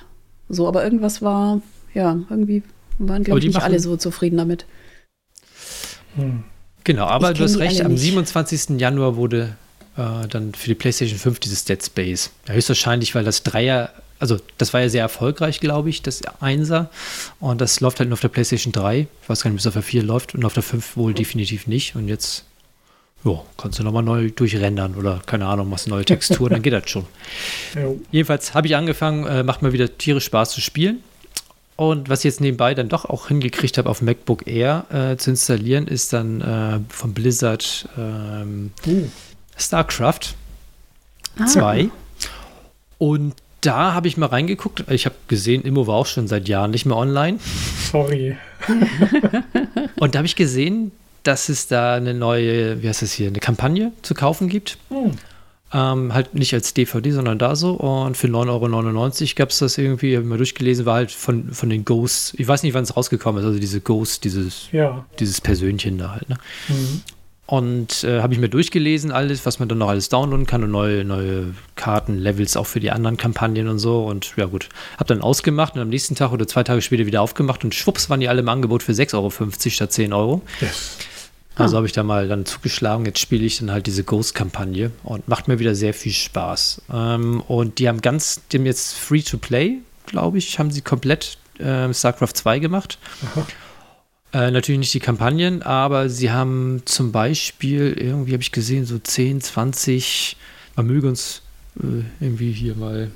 So, 0.49 0.69
aber 0.69 0.85
irgendwas 0.85 1.23
war, 1.23 1.61
ja, 1.95 2.19
irgendwie 2.29 2.63
waren, 2.99 3.25
glaube 3.25 3.41
ich, 3.41 3.47
nicht 3.47 3.63
alle 3.63 3.81
so 3.81 3.97
zufrieden 3.97 4.37
damit. 4.37 4.67
Hm. 6.17 6.45
Genau, 6.85 7.07
aber 7.07 7.35
du 7.35 7.45
hast 7.45 7.59
recht, 7.59 7.83
am 7.85 7.97
27. 7.97 8.81
Januar 8.81 9.17
wurde 9.17 9.57
äh, 9.97 10.27
dann 10.29 10.55
für 10.55 10.69
die 10.69 10.75
PlayStation 10.75 11.19
5 11.19 11.39
dieses 11.41 11.65
Dead 11.65 11.83
Space. 11.85 12.31
Ja, 12.49 12.55
höchstwahrscheinlich, 12.55 13.15
weil 13.15 13.23
das 13.25 13.43
Dreier, 13.43 13.91
also 14.21 14.39
das 14.59 14.73
war 14.73 14.83
ja 14.83 14.89
sehr 14.89 15.03
erfolgreich, 15.03 15.61
glaube 15.61 15.89
ich, 15.89 16.03
das 16.03 16.23
Einser. 16.41 16.91
Und 17.41 17.61
das 17.61 17.81
läuft 17.81 17.99
halt 17.99 18.11
nur 18.11 18.15
auf 18.15 18.21
der 18.21 18.29
PlayStation 18.29 18.73
3. 18.73 19.09
Ich 19.23 19.29
weiß 19.29 19.43
gar 19.43 19.51
nicht, 19.51 19.57
bis 19.57 19.67
auf 19.67 19.73
der 19.73 19.83
4 19.83 20.03
läuft 20.03 20.35
und 20.35 20.45
auf 20.45 20.55
der 20.55 20.63
5 20.63 20.97
wohl 20.97 21.15
definitiv 21.15 21.67
nicht. 21.67 21.97
Und 21.97 22.07
jetzt 22.07 22.45
ja, 23.25 23.43
kannst 23.57 23.79
du 23.79 23.83
nochmal 23.83 24.03
neu 24.03 24.31
durchrendern 24.31 24.95
oder 24.95 25.21
keine 25.27 25.47
Ahnung, 25.47 25.69
machst 25.69 25.89
neue 25.89 26.05
Texturen, 26.05 26.53
dann 26.53 26.63
geht 26.63 26.73
das 26.73 26.89
schon. 26.89 27.07
Jedenfalls 28.11 28.55
habe 28.55 28.67
ich 28.67 28.77
angefangen, 28.77 29.27
äh, 29.27 29.43
macht 29.43 29.63
mir 29.63 29.73
wieder 29.73 29.97
tierisch 29.99 30.25
Spaß 30.25 30.53
zu 30.53 30.61
spielen. 30.61 31.03
Und 31.77 32.11
was 32.11 32.21
ich 32.21 32.25
jetzt 32.27 32.43
nebenbei 32.43 32.75
dann 32.75 32.91
doch 32.91 33.07
auch 33.07 33.29
hingekriegt 33.29 33.79
habe, 33.79 33.89
auf 33.89 34.03
MacBook 34.03 34.47
Air 34.47 34.85
äh, 34.91 35.17
zu 35.17 35.31
installieren, 35.31 35.87
ist 35.87 36.13
dann 36.13 36.43
äh, 36.43 36.81
von 36.91 37.15
Blizzard 37.15 37.89
ähm, 37.97 38.73
uh. 38.87 39.09
StarCraft 39.57 40.35
ah. 41.39 41.47
2. 41.47 41.89
Und 42.99 43.35
da 43.61 43.95
habe 43.95 44.09
ich 44.09 44.17
mal 44.17 44.27
reingeguckt. 44.27 44.85
Ich 44.91 45.07
habe 45.07 45.15
gesehen, 45.29 45.63
Immo 45.63 45.87
war 45.87 45.97
auch 45.97 46.07
schon 46.07 46.29
seit 46.29 46.49
Jahren 46.49 46.71
nicht 46.71 46.87
mehr 46.87 46.97
online. 46.97 47.39
Sorry. 47.91 48.37
Und 49.97 50.15
da 50.15 50.19
habe 50.19 50.27
ich 50.27 50.37
gesehen, 50.37 50.93
dass 51.23 51.49
es 51.49 51.67
da 51.67 51.95
eine 51.95 52.15
neue, 52.15 52.83
wie 52.83 52.89
heißt 52.89 53.03
das 53.03 53.13
hier, 53.13 53.29
eine 53.29 53.41
Kampagne 53.41 53.93
zu 54.03 54.15
kaufen 54.15 54.49
gibt. 54.49 54.79
Hm. 54.89 55.13
Ähm, 55.73 56.13
halt 56.13 56.35
nicht 56.35 56.53
als 56.53 56.75
DVD, 56.75 57.13
sondern 57.13 57.39
da 57.39 57.55
so. 57.55 57.75
Und 57.75 58.17
für 58.17 58.27
9,99 58.27 59.23
Euro 59.23 59.35
gab 59.37 59.51
es 59.51 59.59
das 59.59 59.79
irgendwie, 59.79 60.17
habe 60.17 60.25
ich 60.25 60.29
mal 60.29 60.39
durchgelesen, 60.39 60.85
war 60.85 60.95
halt 60.95 61.13
von, 61.13 61.53
von 61.53 61.69
den 61.71 61.85
Ghosts. 61.85 62.35
Ich 62.39 62.49
weiß 62.49 62.63
nicht, 62.65 62.75
wann 62.75 62.83
es 62.83 62.97
rausgekommen 62.97 63.41
ist, 63.41 63.47
also 63.47 63.61
diese 63.61 63.81
Ghost, 63.81 64.25
dieses, 64.25 64.69
ja. 64.73 65.05
dieses 65.21 65.41
Persönchen 65.41 65.99
da 65.99 66.13
halt. 66.13 66.29
Ne? 66.29 66.37
Mhm. 66.69 67.03
Und 67.51 68.05
äh, 68.05 68.21
habe 68.21 68.33
ich 68.33 68.39
mir 68.39 68.49
durchgelesen, 68.49 69.11
alles, 69.11 69.45
was 69.45 69.59
man 69.59 69.69
dann 69.69 69.79
noch 69.79 69.89
alles 69.89 70.09
downloaden 70.09 70.47
kann 70.47 70.63
und 70.63 70.71
neue, 70.71 71.05
neue 71.05 71.53
Karten, 71.75 72.17
Levels 72.17 72.57
auch 72.57 72.69
für 72.69 72.79
die 72.79 72.93
anderen 72.93 73.17
Kampagnen 73.17 73.67
und 73.67 73.81
so. 73.81 74.05
Und 74.05 74.35
ja, 74.37 74.47
gut. 74.47 74.69
Habe 74.99 75.09
dann 75.09 75.21
ausgemacht 75.21 75.75
und 75.75 75.81
am 75.81 75.89
nächsten 75.89 76.15
Tag 76.15 76.31
oder 76.31 76.47
zwei 76.47 76.63
Tage 76.63 76.81
später 76.81 77.07
wieder 77.07 77.21
aufgemacht 77.21 77.65
und 77.65 77.75
schwupps 77.75 78.09
waren 78.09 78.21
die 78.21 78.29
alle 78.29 78.43
im 78.43 78.49
Angebot 78.49 78.85
für 78.85 78.93
6,50 78.93 79.17
Euro 79.17 79.31
statt 79.71 79.93
10 79.93 80.13
Euro. 80.13 80.43
Yes. 80.61 80.97
Also 81.57 81.77
habe 81.77 81.87
ich 81.89 81.93
da 81.93 82.05
mal 82.05 82.29
dann 82.29 82.47
zugeschlagen. 82.47 83.05
Jetzt 83.05 83.19
spiele 83.19 83.45
ich 83.45 83.59
dann 83.59 83.73
halt 83.73 83.89
diese 83.89 84.05
Ghost-Kampagne 84.05 84.93
und 85.03 85.27
macht 85.27 85.49
mir 85.49 85.59
wieder 85.59 85.75
sehr 85.75 85.93
viel 85.93 86.13
Spaß. 86.13 86.83
Ähm, 86.93 87.41
und 87.49 87.81
die 87.81 87.89
haben 87.89 88.01
ganz, 88.01 88.43
dem 88.53 88.65
jetzt 88.65 88.95
Free-to-Play, 88.95 89.79
glaube 90.07 90.39
ich, 90.39 90.57
haben 90.61 90.71
sie 90.71 90.83
komplett 90.83 91.37
äh, 91.59 91.93
StarCraft 91.93 92.35
2 92.35 92.61
gemacht. 92.61 92.99
Aha. 93.25 93.45
Äh, 94.33 94.51
natürlich 94.51 94.79
nicht 94.79 94.95
die 94.95 95.01
Kampagnen, 95.01 95.63
aber 95.63 96.09
sie 96.09 96.31
haben 96.31 96.83
zum 96.85 97.11
Beispiel, 97.11 97.97
irgendwie 97.99 98.33
habe 98.33 98.43
ich 98.43 98.53
gesehen, 98.53 98.87
so 98.87 98.99
10, 98.99 99.41
20, 99.41 100.37
man 100.77 100.87
möge 100.87 101.09
uns 101.09 101.43
äh, 101.81 102.05
irgendwie 102.21 102.53
hier 102.53 102.77
mal 102.77 103.11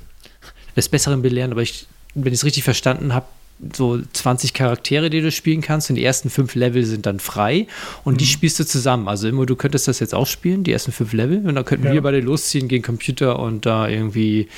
des 0.75 0.89
Besseren 0.89 1.21
belehren, 1.21 1.51
aber 1.51 1.61
ich, 1.61 1.87
wenn 2.15 2.33
ich 2.33 2.39
es 2.39 2.45
richtig 2.45 2.63
verstanden 2.63 3.13
habe, 3.13 3.27
so 3.73 4.01
20 4.11 4.53
Charaktere, 4.53 5.09
die 5.09 5.21
du 5.21 5.31
spielen 5.31 5.61
kannst 5.61 5.89
und 5.89 5.95
die 5.95 6.03
ersten 6.03 6.29
fünf 6.29 6.55
Level 6.55 6.83
sind 6.83 7.05
dann 7.05 7.19
frei 7.19 7.67
und 8.03 8.15
mhm. 8.15 8.17
die 8.17 8.25
spielst 8.25 8.59
du 8.59 8.65
zusammen. 8.65 9.07
Also 9.07 9.29
immer, 9.29 9.45
du 9.45 9.55
könntest 9.55 9.87
das 9.87 10.01
jetzt 10.01 10.13
auch 10.13 10.27
spielen, 10.27 10.65
die 10.65 10.73
ersten 10.73 10.91
fünf 10.91 11.13
Level 11.13 11.47
und 11.47 11.55
dann 11.55 11.63
könnten 11.63 11.87
ja. 11.87 11.93
wir 11.93 12.01
beide 12.01 12.19
losziehen 12.19 12.67
gegen 12.67 12.83
Computer 12.83 13.39
und 13.39 13.65
da 13.65 13.87
irgendwie 13.87 14.49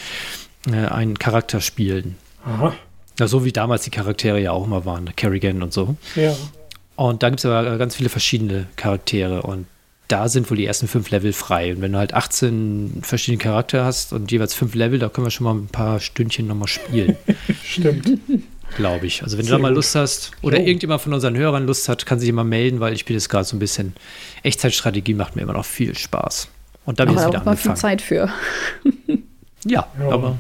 äh, 0.68 0.88
einen 0.88 1.20
Charakter 1.20 1.62
spielen. 1.62 2.16
Aha. 2.44 2.74
Ja, 3.20 3.28
so 3.28 3.46
wie 3.46 3.52
damals 3.52 3.84
die 3.84 3.90
Charaktere 3.90 4.40
ja 4.40 4.52
auch 4.52 4.66
immer 4.66 4.86
waren, 4.86 5.16
Kerrigan 5.16 5.64
und 5.64 5.74
so. 5.74 5.96
Ja. 6.16 6.36
Und 6.96 7.24
da 7.24 7.30
gibt 7.30 7.40
es 7.40 7.46
aber 7.46 7.78
ganz 7.78 7.96
viele 7.96 8.10
verschiedene 8.10 8.68
Charaktere 8.76 9.44
und 9.44 9.68
da 10.08 10.30
sind 10.30 10.50
wohl 10.50 10.58
die 10.58 10.66
ersten 10.66 10.88
fünf 10.88 11.10
Level 11.12 11.34
frei. 11.34 11.74
Und 11.74 11.82
wenn 11.82 11.92
du 11.92 11.98
halt 11.98 12.14
18 12.14 13.02
verschiedene 13.02 13.44
Charaktere 13.44 13.84
hast 13.84 14.14
und 14.14 14.32
jeweils 14.32 14.54
fünf 14.54 14.74
Level, 14.74 15.00
da 15.00 15.10
können 15.10 15.28
wir 15.28 15.32
schon 15.32 15.44
mal 15.44 15.54
ein 15.54 15.68
paar 15.68 16.00
Stündchen 16.00 16.48
nochmal 16.48 16.68
spielen. 16.68 17.18
Stimmt. 17.64 18.18
Glaube 18.76 19.06
ich. 19.06 19.24
Also 19.24 19.38
wenn 19.38 19.46
Sehr 19.46 19.58
du 19.58 19.62
da 19.62 19.68
mal. 19.68 19.74
Lust 19.74 19.96
hast 19.96 20.32
oder 20.42 20.58
oh. 20.58 20.62
irgendjemand 20.62 21.02
von 21.02 21.14
unseren 21.14 21.36
Hörern 21.36 21.66
Lust 21.66 21.90
hat, 21.90 22.06
kann 22.06 22.20
sich 22.20 22.30
immer 22.30 22.44
melden, 22.44 22.80
weil 22.80 22.94
ich 22.94 23.02
spiele 23.02 23.18
jetzt 23.18 23.30
gerade 23.30 23.44
so 23.44 23.56
ein 23.56 23.60
bisschen 23.60 23.94
Echtzeitstrategie, 24.44 25.14
macht 25.14 25.36
mir 25.36 25.42
immer 25.42 25.54
noch 25.54 25.66
viel 25.66 25.98
Spaß. 25.98 26.48
Und 26.86 27.00
da 27.00 27.06
habe 27.06 27.14
ich 27.14 27.28
wieder 27.28 27.42
auch 27.42 27.46
mal 27.46 27.58
viel 27.58 27.76
Zeit 27.76 28.02
für. 28.02 28.30
ja, 29.66 29.88
ja, 30.00 30.10
aber 30.10 30.38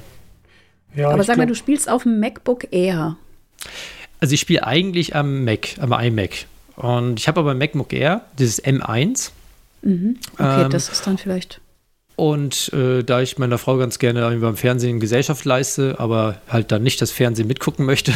ja, 0.98 1.10
Aber 1.10 1.24
sag 1.24 1.36
glaub, 1.36 1.38
mal, 1.38 1.48
du 1.48 1.56
spielst 1.56 1.89
auf 1.89 2.04
dem 2.04 2.20
MacBook 2.20 2.68
Air. 2.72 3.18
Also 4.20 4.34
ich 4.34 4.41
spiele 4.41 4.66
eigentlich 4.66 5.16
am 5.16 5.45
Mac, 5.45 5.78
am 5.80 5.93
iMac. 5.93 6.48
Und 6.76 7.20
ich 7.20 7.28
habe 7.28 7.39
aber 7.39 7.54
MacBook 7.54 7.93
Air, 7.93 8.22
dieses 8.38 8.64
M1. 8.64 9.32
Mhm. 9.82 10.18
Okay, 10.34 10.64
ähm, 10.64 10.70
das 10.70 10.89
ist 10.89 11.06
dann 11.06 11.18
vielleicht. 11.18 11.62
Und 12.16 12.74
äh, 12.74 13.04
da 13.04 13.22
ich 13.22 13.38
meiner 13.38 13.60
Frau 13.60 13.78
ganz 13.78 14.00
gerne 14.00 14.38
beim 14.39 14.58
Fernsehen 14.58 15.00
Gesellschaft 15.00 15.45
leiste, 15.45 16.00
aber 16.00 16.41
halt 16.48 16.72
dann 16.72 16.82
nicht 16.82 17.00
das 17.00 17.12
Fernsehen 17.12 17.48
mitgucken 17.48 17.86
möchte, 17.86 18.12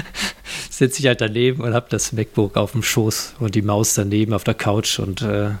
sitze 0.70 1.00
ich 1.00 1.06
halt 1.06 1.22
daneben 1.22 1.62
und 1.62 1.72
habe 1.72 1.86
das 1.88 2.12
MacBook 2.12 2.58
auf 2.58 2.72
dem 2.72 2.82
Schoß 2.82 3.36
und 3.38 3.54
die 3.54 3.62
Maus 3.62 3.94
daneben 3.94 4.34
auf 4.34 4.44
der 4.44 4.54
Couch 4.54 4.98
und 4.98 5.22
äh, 5.22 5.52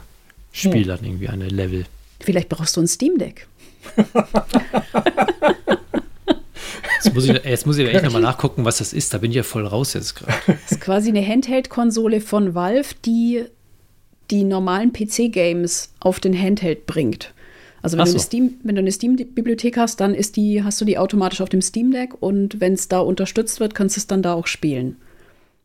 spiele 0.52 0.88
ja. 0.88 0.96
dann 0.96 1.06
irgendwie 1.06 1.28
eine 1.28 1.48
Level. 1.48 1.86
Vielleicht 2.20 2.50
brauchst 2.50 2.76
du 2.76 2.82
ein 2.82 2.88
Steam 2.88 3.16
Deck. 3.16 3.46
Jetzt 7.02 7.14
muss 7.14 7.24
ich, 7.24 7.44
jetzt 7.44 7.66
muss 7.66 7.78
ich 7.78 7.88
echt 7.88 8.04
nochmal 8.04 8.22
nachgucken, 8.22 8.64
was 8.64 8.78
das 8.78 8.92
ist. 8.92 9.14
Da 9.14 9.18
bin 9.18 9.30
ich 9.30 9.36
ja 9.36 9.42
voll 9.42 9.66
raus 9.66 9.94
jetzt 9.94 10.16
gerade. 10.16 10.32
Das 10.46 10.72
ist 10.72 10.80
quasi 10.80 11.08
eine 11.08 11.26
Handheld-Konsole 11.26 12.20
von 12.20 12.54
Valve, 12.54 12.94
die 13.04 13.44
die 14.30 14.44
normalen 14.44 14.92
PC-Games 14.92 15.92
auf 16.00 16.20
den 16.20 16.40
Handheld 16.40 16.86
bringt. 16.86 17.32
Also 17.82 17.96
wenn, 17.96 18.06
so. 18.06 18.12
du 18.12 18.18
eine 18.18 18.24
Steam, 18.24 18.54
wenn 18.62 18.74
du 18.74 18.80
eine 18.80 18.92
Steam-Bibliothek 18.92 19.76
hast, 19.76 20.00
dann 20.00 20.14
ist 20.14 20.36
die, 20.36 20.62
hast 20.62 20.80
du 20.80 20.84
die 20.84 20.98
automatisch 20.98 21.40
auf 21.40 21.48
dem 21.48 21.62
Steam 21.62 21.90
Deck 21.90 22.14
und 22.20 22.60
wenn 22.60 22.74
es 22.74 22.88
da 22.88 23.00
unterstützt 23.00 23.58
wird, 23.58 23.74
kannst 23.74 23.96
du 23.96 24.00
es 24.00 24.06
dann 24.06 24.22
da 24.22 24.34
auch 24.34 24.46
spielen. 24.46 24.96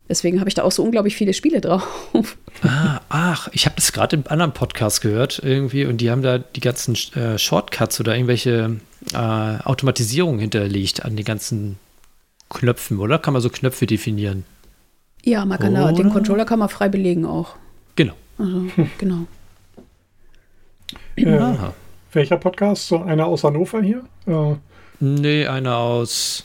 Deswegen 0.08 0.38
habe 0.38 0.48
ich 0.48 0.54
da 0.54 0.62
auch 0.62 0.70
so 0.70 0.82
unglaublich 0.82 1.16
viele 1.16 1.34
Spiele 1.34 1.60
drauf. 1.60 2.38
Ah, 2.62 3.00
ach, 3.08 3.48
ich 3.52 3.66
habe 3.66 3.76
das 3.76 3.92
gerade 3.92 4.16
im 4.16 4.24
anderen 4.28 4.52
Podcast 4.52 5.02
gehört 5.02 5.42
irgendwie 5.44 5.84
und 5.84 6.00
die 6.00 6.10
haben 6.10 6.22
da 6.22 6.38
die 6.38 6.60
ganzen 6.60 6.96
äh, 7.14 7.38
Shortcuts 7.38 8.00
oder 8.00 8.14
irgendwelche 8.14 8.76
äh, 9.12 9.16
Automatisierungen 9.16 10.40
hinterlegt 10.40 11.04
an 11.04 11.16
den 11.16 11.24
ganzen 11.24 11.78
Knöpfen, 12.48 12.98
oder? 12.98 13.18
Kann 13.18 13.32
man 13.32 13.42
so 13.42 13.50
Knöpfe 13.50 13.86
definieren? 13.86 14.44
Ja, 15.24 15.44
man 15.44 15.58
kann 15.58 15.74
da, 15.74 15.90
den 15.92 16.10
Controller 16.10 16.44
kann 16.44 16.60
man 16.60 16.68
frei 16.68 16.88
belegen 16.88 17.24
auch. 17.24 17.56
Genau. 17.96 18.14
Also, 18.38 18.66
genau. 18.98 19.26
Äh, 21.16 21.54
welcher 22.12 22.36
Podcast? 22.36 22.88
So 22.88 23.02
einer 23.02 23.26
aus 23.26 23.42
Hannover 23.42 23.82
hier? 23.82 24.04
Äh. 24.26 24.56
Nee, 25.00 25.46
einer 25.46 25.76
aus 25.76 26.44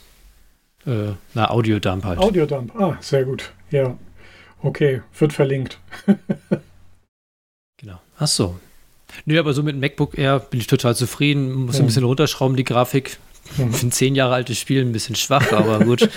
äh, 0.86 1.14
na, 1.34 1.50
Audiodump 1.50 2.04
halt. 2.04 2.20
Audiodump, 2.20 2.76
ah, 2.76 2.98
sehr 3.02 3.24
gut. 3.24 3.52
Ja. 3.70 3.98
Okay, 4.64 5.02
wird 5.18 5.34
verlinkt. 5.34 5.80
genau. 7.78 8.00
Ach 8.18 8.28
so. 8.28 8.60
Nö, 9.26 9.40
aber 9.40 9.54
so 9.54 9.64
mit 9.64 9.78
MacBook 9.78 10.18
Air 10.18 10.40
bin 10.40 10.60
ich 10.60 10.68
total 10.68 10.96
zufrieden. 10.96 11.54
Muss 11.54 11.76
ja. 11.76 11.84
ein 11.84 11.88
bisschen 11.88 12.04
runterschrauben, 12.04 12.56
die 12.56 12.64
Grafik. 12.64 13.18
Für 13.44 13.64
ein 13.64 13.92
zehn 13.92 14.16
Jahre 14.16 14.36
altes 14.36 14.60
Spiel 14.60 14.82
ein 14.82 14.92
bisschen 14.92 15.16
schwach, 15.16 15.52
aber 15.52 15.84
gut. 15.84 16.10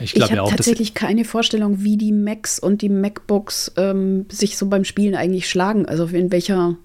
Ich 0.00 0.12
glaube 0.12 0.34
ja 0.34 0.42
auch. 0.42 0.46
Ich 0.46 0.52
habe 0.52 0.56
tatsächlich 0.56 0.94
keine 0.94 1.24
Vorstellung, 1.24 1.82
wie 1.82 1.96
die 1.96 2.12
Macs 2.12 2.58
und 2.58 2.80
die 2.80 2.88
MacBooks 2.88 3.72
ähm, 3.76 4.26
sich 4.30 4.56
so 4.56 4.66
beim 4.66 4.84
Spielen 4.84 5.14
eigentlich 5.14 5.48
schlagen. 5.48 5.86
Also 5.86 6.06
in 6.06 6.32
welcher 6.32 6.76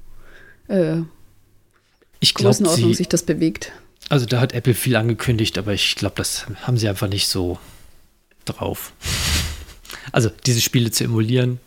äh, 0.68 0.98
ich 2.20 2.34
glaub, 2.34 2.52
Größenordnung 2.52 2.94
sich 2.94 3.08
das 3.08 3.24
bewegt. 3.24 3.72
Also 4.10 4.26
da 4.26 4.42
hat 4.42 4.54
Apple 4.54 4.74
viel 4.74 4.96
angekündigt, 4.96 5.58
aber 5.58 5.74
ich 5.74 5.96
glaube, 5.96 6.16
das 6.18 6.48
haben 6.64 6.78
sie 6.78 6.90
einfach 6.90 7.08
nicht 7.08 7.28
so 7.28 7.58
drauf. 8.46 8.94
Also 10.12 10.30
diese 10.46 10.62
Spiele 10.62 10.92
zu 10.92 11.04
emulieren, 11.04 11.60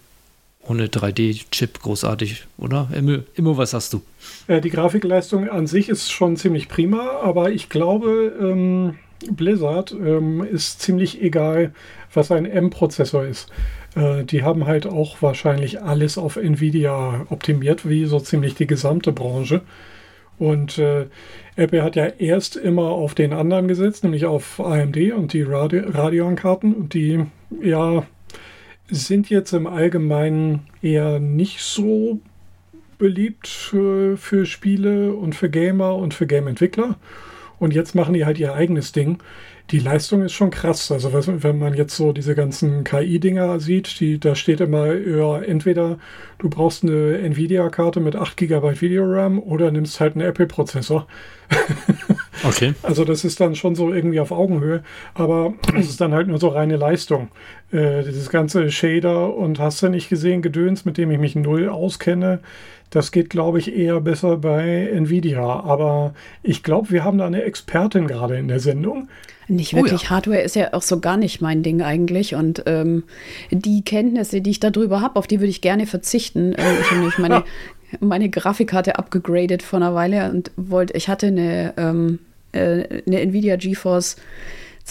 ohne 0.68 0.86
3D-Chip, 0.86 1.80
großartig, 1.80 2.44
oder? 2.58 2.88
Immo, 3.34 3.56
was 3.56 3.74
hast 3.74 3.92
du? 3.92 4.02
Äh, 4.46 4.60
die 4.60 4.70
Grafikleistung 4.70 5.48
an 5.48 5.66
sich 5.66 5.88
ist 5.88 6.10
schon 6.10 6.36
ziemlich 6.36 6.68
prima, 6.68 7.20
aber 7.22 7.50
ich 7.50 7.68
glaube, 7.68 8.32
ähm, 8.40 8.94
Blizzard 9.30 9.92
ähm, 9.92 10.44
ist 10.44 10.80
ziemlich 10.80 11.22
egal, 11.22 11.72
was 12.12 12.30
ein 12.30 12.46
M-Prozessor 12.46 13.24
ist. 13.24 13.50
Äh, 13.94 14.24
die 14.24 14.42
haben 14.42 14.66
halt 14.66 14.86
auch 14.86 15.20
wahrscheinlich 15.20 15.82
alles 15.82 16.18
auf 16.18 16.36
Nvidia 16.36 17.26
optimiert, 17.30 17.88
wie 17.88 18.06
so 18.06 18.20
ziemlich 18.20 18.54
die 18.54 18.66
gesamte 18.66 19.12
Branche. 19.12 19.62
Und 20.38 20.78
äh, 20.78 21.06
Apple 21.56 21.82
hat 21.82 21.96
ja 21.96 22.06
erst 22.06 22.56
immer 22.56 22.88
auf 22.88 23.14
den 23.14 23.32
anderen 23.32 23.68
gesetzt, 23.68 24.02
nämlich 24.02 24.24
auf 24.24 24.58
AMD 24.60 24.96
und 25.12 25.32
die 25.32 25.42
Radi 25.42 25.78
Radeon-Karten. 25.78 26.74
Und 26.74 26.94
die, 26.94 27.26
ja, 27.62 28.04
sind 28.92 29.30
jetzt 29.30 29.52
im 29.52 29.66
Allgemeinen 29.66 30.66
eher 30.82 31.18
nicht 31.18 31.60
so 31.60 32.20
beliebt 32.98 33.48
für, 33.48 34.16
für 34.16 34.46
Spiele 34.46 35.14
und 35.14 35.34
für 35.34 35.50
Gamer 35.50 35.96
und 35.96 36.14
für 36.14 36.26
Game-Entwickler. 36.26 36.96
Und 37.58 37.74
jetzt 37.74 37.94
machen 37.94 38.14
die 38.14 38.24
halt 38.24 38.38
ihr 38.38 38.54
eigenes 38.54 38.92
Ding. 38.92 39.18
Die 39.72 39.78
Leistung 39.78 40.22
ist 40.22 40.32
schon 40.32 40.50
krass. 40.50 40.92
Also 40.92 41.12
wenn 41.14 41.58
man 41.58 41.74
jetzt 41.74 41.96
so 41.96 42.12
diese 42.12 42.34
ganzen 42.34 42.84
KI-Dinger 42.84 43.58
sieht, 43.58 43.98
die, 44.00 44.20
da 44.20 44.34
steht 44.34 44.60
immer, 44.60 44.94
ja, 44.94 45.40
entweder 45.40 45.98
du 46.38 46.50
brauchst 46.50 46.84
eine 46.84 47.18
Nvidia-Karte 47.18 48.00
mit 48.00 48.14
8 48.14 48.36
GB 48.36 48.80
Video-RAM 48.80 49.38
oder 49.38 49.70
nimmst 49.70 49.98
halt 49.98 50.14
einen 50.14 50.26
Apple-Prozessor. 50.28 51.06
Okay. 52.44 52.74
Also 52.82 53.04
das 53.04 53.24
ist 53.24 53.40
dann 53.40 53.54
schon 53.54 53.76
so 53.76 53.92
irgendwie 53.92 54.18
auf 54.18 54.32
Augenhöhe, 54.32 54.82
aber 55.14 55.54
es 55.78 55.88
ist 55.88 56.00
dann 56.00 56.12
halt 56.12 56.26
nur 56.26 56.38
so 56.38 56.48
reine 56.48 56.76
Leistung. 56.76 57.28
Äh, 57.70 58.02
dieses 58.02 58.30
ganze 58.30 58.68
Shader 58.70 59.36
und 59.36 59.60
hast 59.60 59.80
du 59.80 59.88
nicht 59.88 60.08
gesehen, 60.08 60.42
Gedöns, 60.42 60.84
mit 60.84 60.98
dem 60.98 61.12
ich 61.12 61.18
mich 61.18 61.36
null 61.36 61.68
auskenne, 61.68 62.40
das 62.92 63.10
geht, 63.10 63.30
glaube 63.30 63.58
ich, 63.58 63.74
eher 63.74 64.00
besser 64.00 64.36
bei 64.36 64.88
Nvidia. 64.92 65.42
Aber 65.42 66.14
ich 66.42 66.62
glaube, 66.62 66.90
wir 66.90 67.04
haben 67.04 67.16
da 67.16 67.26
eine 67.26 67.42
Expertin 67.42 68.06
gerade 68.06 68.36
in 68.36 68.48
der 68.48 68.60
Sendung. 68.60 69.08
Nicht 69.48 69.74
wirklich. 69.74 70.02
Oh 70.02 70.04
ja. 70.04 70.10
Hardware 70.10 70.42
ist 70.42 70.56
ja 70.56 70.74
auch 70.74 70.82
so 70.82 71.00
gar 71.00 71.16
nicht 71.16 71.40
mein 71.40 71.62
Ding 71.62 71.80
eigentlich. 71.80 72.34
Und 72.34 72.64
ähm, 72.66 73.04
die 73.50 73.82
Kenntnisse, 73.82 74.42
die 74.42 74.50
ich 74.50 74.60
darüber 74.60 75.00
habe, 75.00 75.16
auf 75.16 75.26
die 75.26 75.40
würde 75.40 75.50
ich 75.50 75.62
gerne 75.62 75.86
verzichten. 75.86 76.52
Äh, 76.52 76.80
ich 76.80 76.90
habe 76.90 77.00
nämlich 77.00 77.18
meine, 77.18 77.44
meine 78.00 78.28
Grafikkarte 78.28 78.98
abgegradet 78.98 79.62
vor 79.62 79.78
einer 79.78 79.94
Weile 79.94 80.30
und 80.30 80.50
wollte, 80.56 80.94
ich 80.94 81.08
hatte 81.08 81.28
eine, 81.28 81.72
ähm, 81.78 82.18
äh, 82.52 83.00
eine 83.06 83.20
Nvidia 83.20 83.56
GeForce 83.56 84.16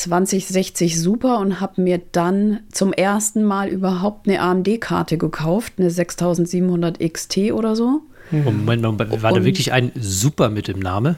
2060 0.01 0.99
Super 0.99 1.39
und 1.39 1.59
habe 1.59 1.81
mir 1.81 2.01
dann 2.11 2.61
zum 2.71 2.93
ersten 2.93 3.43
Mal 3.43 3.69
überhaupt 3.69 4.27
eine 4.27 4.41
AMD-Karte 4.41 5.17
gekauft, 5.17 5.73
eine 5.77 5.89
6700 5.89 6.99
XT 6.99 7.51
oder 7.51 7.75
so. 7.75 8.01
Moment, 8.31 8.81
Moment 8.81 9.21
war 9.23 9.33
da 9.33 9.43
wirklich 9.43 9.73
ein 9.73 9.91
Super 9.95 10.49
mit 10.49 10.67
dem 10.67 10.79
Namen? 10.79 11.17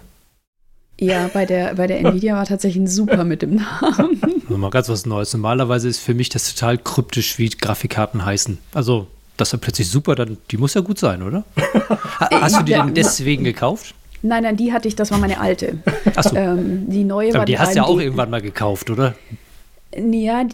Ja, 0.99 1.29
bei 1.33 1.45
der, 1.45 1.75
bei 1.75 1.87
der 1.87 1.99
Nvidia 1.99 2.35
war 2.35 2.45
tatsächlich 2.45 2.83
ein 2.83 2.87
Super 2.87 3.23
mit 3.23 3.41
dem 3.41 3.55
Namen. 3.55 4.21
Mal 4.49 4.69
ganz 4.69 4.89
was 4.89 5.05
Neues. 5.05 5.33
Normalerweise 5.33 5.87
ist 5.87 5.99
für 5.99 6.13
mich 6.13 6.29
das 6.29 6.53
total 6.53 6.77
kryptisch, 6.77 7.39
wie 7.39 7.49
Grafikkarten 7.49 8.23
heißen. 8.23 8.57
Also, 8.73 9.07
dass 9.37 9.53
er 9.53 9.59
plötzlich 9.59 9.89
Super, 9.89 10.15
dann, 10.15 10.37
die 10.51 10.57
muss 10.57 10.75
ja 10.75 10.81
gut 10.81 10.99
sein, 10.99 11.23
oder? 11.23 11.43
Hast 12.19 12.59
du 12.59 12.63
die 12.63 12.73
denn 12.73 12.93
deswegen 12.93 13.43
gekauft? 13.43 13.95
Nein, 14.23 14.43
nein, 14.43 14.55
die 14.55 14.71
hatte 14.71 14.87
ich, 14.87 14.95
das 14.95 15.11
war 15.11 15.19
meine 15.19 15.39
alte. 15.39 15.77
Achso. 16.15 16.35
Ähm, 16.35 16.89
die 16.89 17.03
neue 17.03 17.29
Aber 17.29 17.39
war 17.39 17.45
die 17.45 17.53
die 17.53 17.59
hast 17.59 17.73
du 17.73 17.77
ja 17.77 17.83
auch 17.83 17.99
irgendwann 17.99 18.29
mal 18.29 18.41
gekauft, 18.41 18.89
oder? 18.89 19.15
Ja, 19.95 20.45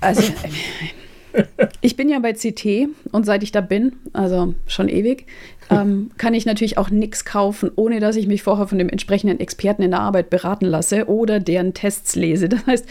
also 0.00 0.22
ich 1.80 1.96
bin 1.96 2.08
ja 2.08 2.20
bei 2.20 2.32
CT 2.32 2.88
und 3.12 3.26
seit 3.26 3.42
ich 3.42 3.52
da 3.52 3.60
bin, 3.60 3.96
also 4.12 4.54
schon 4.66 4.88
ewig, 4.88 5.26
ähm, 5.68 6.10
kann 6.16 6.32
ich 6.32 6.46
natürlich 6.46 6.78
auch 6.78 6.90
nichts 6.90 7.24
kaufen, 7.24 7.70
ohne 7.76 8.00
dass 8.00 8.16
ich 8.16 8.26
mich 8.26 8.42
vorher 8.42 8.68
von 8.68 8.78
dem 8.78 8.88
entsprechenden 8.88 9.40
Experten 9.40 9.82
in 9.82 9.90
der 9.90 10.00
Arbeit 10.00 10.30
beraten 10.30 10.64
lasse 10.64 11.08
oder 11.08 11.40
deren 11.40 11.74
Tests 11.74 12.14
lese. 12.14 12.48
Das 12.48 12.66
heißt, 12.66 12.86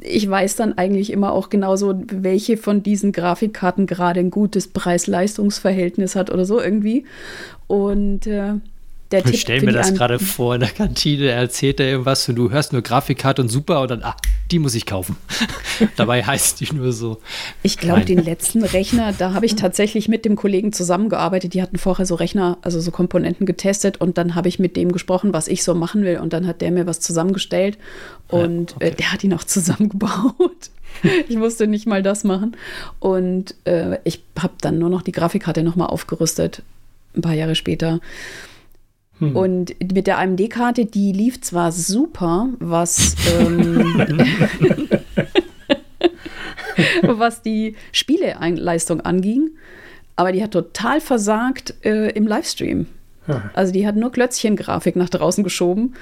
ich 0.00 0.30
weiß 0.30 0.56
dann 0.56 0.78
eigentlich 0.78 1.12
immer 1.12 1.32
auch 1.32 1.50
genauso, 1.50 2.00
welche 2.06 2.56
von 2.56 2.82
diesen 2.82 3.12
Grafikkarten 3.12 3.86
gerade 3.86 4.20
ein 4.20 4.30
gutes 4.30 4.68
Preis-Leistungs-Verhältnis 4.68 6.16
hat 6.16 6.30
oder 6.30 6.44
so 6.44 6.60
irgendwie. 6.60 7.04
Und 7.66 8.26
äh, 8.26 8.54
der 9.12 9.26
Ich 9.26 9.40
stelle 9.40 9.62
mir 9.62 9.72
das 9.72 9.94
gerade 9.94 10.18
vor 10.18 10.54
in 10.54 10.60
der 10.60 10.70
Kantine, 10.70 11.26
er 11.26 11.36
erzählt 11.36 11.80
er 11.80 11.88
irgendwas 11.88 12.28
und 12.28 12.36
du 12.36 12.50
hörst 12.50 12.72
nur 12.72 12.82
Grafikkarte 12.82 13.42
und 13.42 13.48
super 13.48 13.82
und 13.82 13.90
dann, 13.90 14.02
ah, 14.02 14.16
die 14.50 14.58
muss 14.58 14.74
ich 14.74 14.86
kaufen. 14.86 15.16
Dabei 15.96 16.24
heißt 16.24 16.60
die 16.60 16.72
nur 16.74 16.92
so. 16.92 17.20
Ich 17.62 17.78
glaube, 17.78 18.04
den 18.04 18.22
letzten 18.22 18.64
Rechner, 18.64 19.12
da 19.12 19.34
habe 19.34 19.46
ich 19.46 19.56
tatsächlich 19.56 20.08
mit 20.08 20.24
dem 20.24 20.36
Kollegen 20.36 20.72
zusammengearbeitet. 20.72 21.54
Die 21.54 21.62
hatten 21.62 21.78
vorher 21.78 22.06
so 22.06 22.14
Rechner, 22.14 22.58
also 22.62 22.80
so 22.80 22.90
Komponenten 22.90 23.46
getestet 23.46 24.00
und 24.00 24.18
dann 24.18 24.34
habe 24.34 24.48
ich 24.48 24.58
mit 24.58 24.76
dem 24.76 24.92
gesprochen, 24.92 25.32
was 25.32 25.48
ich 25.48 25.64
so 25.64 25.74
machen 25.74 26.04
will. 26.04 26.18
Und 26.18 26.32
dann 26.32 26.46
hat 26.46 26.60
der 26.60 26.70
mir 26.70 26.86
was 26.86 27.00
zusammengestellt 27.00 27.78
und 28.28 28.70
Ja, 28.70 28.76
okay. 28.76 28.88
äh, 28.88 28.94
der 28.94 29.12
hat 29.12 29.24
ihn 29.24 29.34
auch 29.34 29.44
zusammengebaut. 29.44 30.70
Ich 31.28 31.36
musste 31.36 31.66
nicht 31.66 31.86
mal 31.86 32.02
das 32.02 32.22
machen. 32.22 32.54
Und 33.00 33.54
äh, 33.64 33.98
ich 34.04 34.22
habe 34.38 34.52
dann 34.60 34.78
nur 34.78 34.90
noch 34.90 35.00
die 35.00 35.10
Grafikkarte 35.10 35.62
nochmal 35.62 35.88
aufgerüstet, 35.88 36.62
ein 37.16 37.22
paar 37.22 37.32
Jahre 37.32 37.54
später. 37.54 38.00
Und 39.20 39.76
mit 39.92 40.06
der 40.06 40.18
AMD-Karte, 40.18 40.84
die 40.84 41.12
lief 41.12 41.40
zwar 41.40 41.70
super, 41.70 42.48
was, 42.58 43.14
ähm, 43.38 43.84
was 47.02 47.42
die 47.42 47.76
Spieleleistung 47.92 49.00
anging, 49.00 49.50
aber 50.16 50.32
die 50.32 50.42
hat 50.42 50.50
total 50.50 51.00
versagt 51.00 51.74
äh, 51.84 52.10
im 52.10 52.26
Livestream. 52.26 52.86
Also 53.54 53.72
die 53.72 53.86
hat 53.86 53.96
nur 53.96 54.10
Klötzchen-Grafik 54.10 54.96
nach 54.96 55.08
draußen 55.08 55.44
geschoben. 55.44 55.94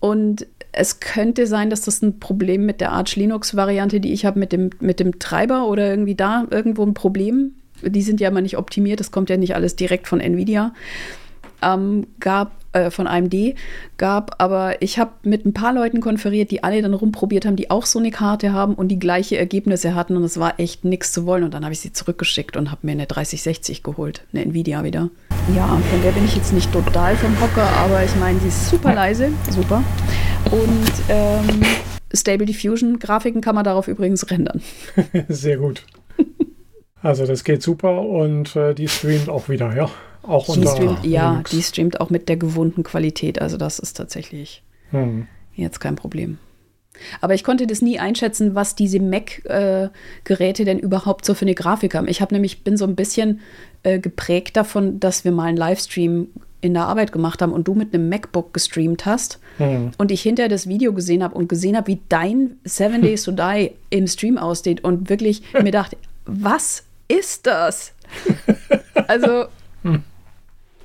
Und 0.00 0.46
es 0.72 1.00
könnte 1.00 1.46
sein, 1.46 1.70
dass 1.70 1.82
das 1.82 2.02
ein 2.02 2.20
Problem 2.20 2.66
mit 2.66 2.80
der 2.80 2.92
Arch 2.92 3.16
Linux-Variante, 3.16 3.98
die 3.98 4.12
ich 4.12 4.24
habe, 4.24 4.38
mit 4.38 4.52
dem, 4.52 4.70
mit 4.80 5.00
dem 5.00 5.18
Treiber 5.18 5.66
oder 5.66 5.88
irgendwie 5.88 6.14
da 6.14 6.46
irgendwo 6.50 6.84
ein 6.84 6.94
Problem. 6.94 7.54
Die 7.82 8.02
sind 8.02 8.20
ja 8.20 8.28
immer 8.28 8.40
nicht 8.40 8.56
optimiert, 8.56 9.00
das 9.00 9.10
kommt 9.10 9.30
ja 9.30 9.36
nicht 9.36 9.54
alles 9.54 9.76
direkt 9.76 10.06
von 10.06 10.20
Nvidia. 10.20 10.72
Ähm, 11.62 12.06
gab 12.20 12.52
äh, 12.76 12.90
von 12.90 13.06
AMD 13.06 13.54
gab, 13.96 14.34
aber 14.38 14.82
ich 14.82 14.98
habe 14.98 15.12
mit 15.22 15.46
ein 15.46 15.54
paar 15.54 15.72
Leuten 15.72 16.00
konferiert, 16.00 16.50
die 16.50 16.62
alle 16.62 16.82
dann 16.82 16.92
rumprobiert 16.92 17.46
haben, 17.46 17.56
die 17.56 17.70
auch 17.70 17.86
so 17.86 17.98
eine 17.98 18.10
Karte 18.10 18.52
haben 18.52 18.74
und 18.74 18.88
die 18.88 18.98
gleiche 18.98 19.38
Ergebnisse 19.38 19.94
hatten 19.94 20.16
und 20.16 20.24
es 20.24 20.38
war 20.38 20.60
echt 20.60 20.84
nichts 20.84 21.12
zu 21.12 21.24
wollen 21.24 21.44
und 21.44 21.54
dann 21.54 21.64
habe 21.64 21.72
ich 21.72 21.80
sie 21.80 21.92
zurückgeschickt 21.92 22.56
und 22.56 22.70
habe 22.70 22.86
mir 22.86 22.92
eine 22.92 23.06
3060 23.06 23.82
geholt, 23.82 24.24
eine 24.32 24.44
Nvidia 24.44 24.84
wieder. 24.84 25.08
Ja, 25.54 25.66
von 25.66 26.02
der 26.02 26.10
bin 26.12 26.24
ich 26.26 26.36
jetzt 26.36 26.52
nicht 26.52 26.70
total 26.72 27.16
vom 27.16 27.40
Hocker, 27.40 27.68
aber 27.78 28.04
ich 28.04 28.14
meine, 28.16 28.38
sie 28.40 28.48
ist 28.48 28.68
super 28.68 28.94
leise, 28.94 29.30
super 29.50 29.82
und 30.50 30.92
ähm, 31.08 31.62
Stable 32.12 32.46
Diffusion 32.46 32.98
Grafiken 32.98 33.40
kann 33.40 33.54
man 33.54 33.64
darauf 33.64 33.88
übrigens 33.88 34.30
rendern. 34.30 34.60
Sehr 35.28 35.56
gut. 35.56 35.84
Also 37.02 37.24
das 37.24 37.44
geht 37.44 37.62
super 37.62 38.02
und 38.02 38.56
äh, 38.56 38.74
die 38.74 38.88
streamt 38.88 39.28
auch 39.28 39.48
wieder, 39.48 39.74
ja. 39.76 39.88
Auch 40.26 40.44
Die 40.46 40.60
unter 40.60 40.70
streamt, 40.72 41.04
ja, 41.04 41.30
Linux. 41.30 41.50
die 41.50 41.62
streamt 41.62 42.00
auch 42.00 42.10
mit 42.10 42.28
der 42.28 42.36
gewohnten 42.36 42.82
Qualität, 42.82 43.40
also 43.40 43.56
das 43.56 43.78
ist 43.78 43.94
tatsächlich 43.96 44.62
Hm. 44.90 45.26
Jetzt 45.54 45.80
kein 45.80 45.96
Problem. 45.96 46.38
Aber 47.20 47.34
ich 47.34 47.44
konnte 47.44 47.66
das 47.66 47.82
nie 47.82 47.98
einschätzen, 47.98 48.54
was 48.54 48.74
diese 48.74 49.00
Mac-Geräte 49.00 50.64
denn 50.64 50.78
überhaupt 50.78 51.24
so 51.24 51.34
für 51.34 51.44
eine 51.44 51.54
Grafik 51.54 51.94
haben. 51.94 52.08
Ich 52.08 52.20
habe 52.20 52.34
nämlich 52.34 52.62
bin 52.64 52.76
so 52.76 52.84
ein 52.86 52.94
bisschen 52.96 53.40
äh, 53.82 53.98
geprägt 53.98 54.56
davon, 54.56 55.00
dass 55.00 55.24
wir 55.24 55.32
mal 55.32 55.44
einen 55.44 55.56
Livestream 55.58 56.28
in 56.62 56.72
der 56.74 56.84
Arbeit 56.86 57.12
gemacht 57.12 57.42
haben 57.42 57.52
und 57.52 57.68
du 57.68 57.74
mit 57.74 57.92
einem 57.94 58.08
MacBook 58.08 58.52
gestreamt 58.54 59.04
hast 59.06 59.38
Hm. 59.58 59.90
und 59.98 60.10
ich 60.10 60.22
hinterher 60.22 60.48
das 60.48 60.68
Video 60.68 60.92
gesehen 60.92 61.22
habe 61.22 61.34
und 61.34 61.48
gesehen 61.48 61.76
habe, 61.76 61.86
wie 61.88 62.00
dein 62.08 62.56
Seven 62.64 63.02
Days 63.02 63.24
to 63.24 63.32
Die 63.32 63.72
im 63.90 64.06
Stream 64.06 64.36
aussieht 64.38 64.84
und 64.84 65.08
wirklich 65.08 65.42
mir 65.62 65.72
dachte, 65.72 65.96
was 66.26 66.82
ist 67.08 67.46
das? 67.46 67.92
Also 69.08 69.46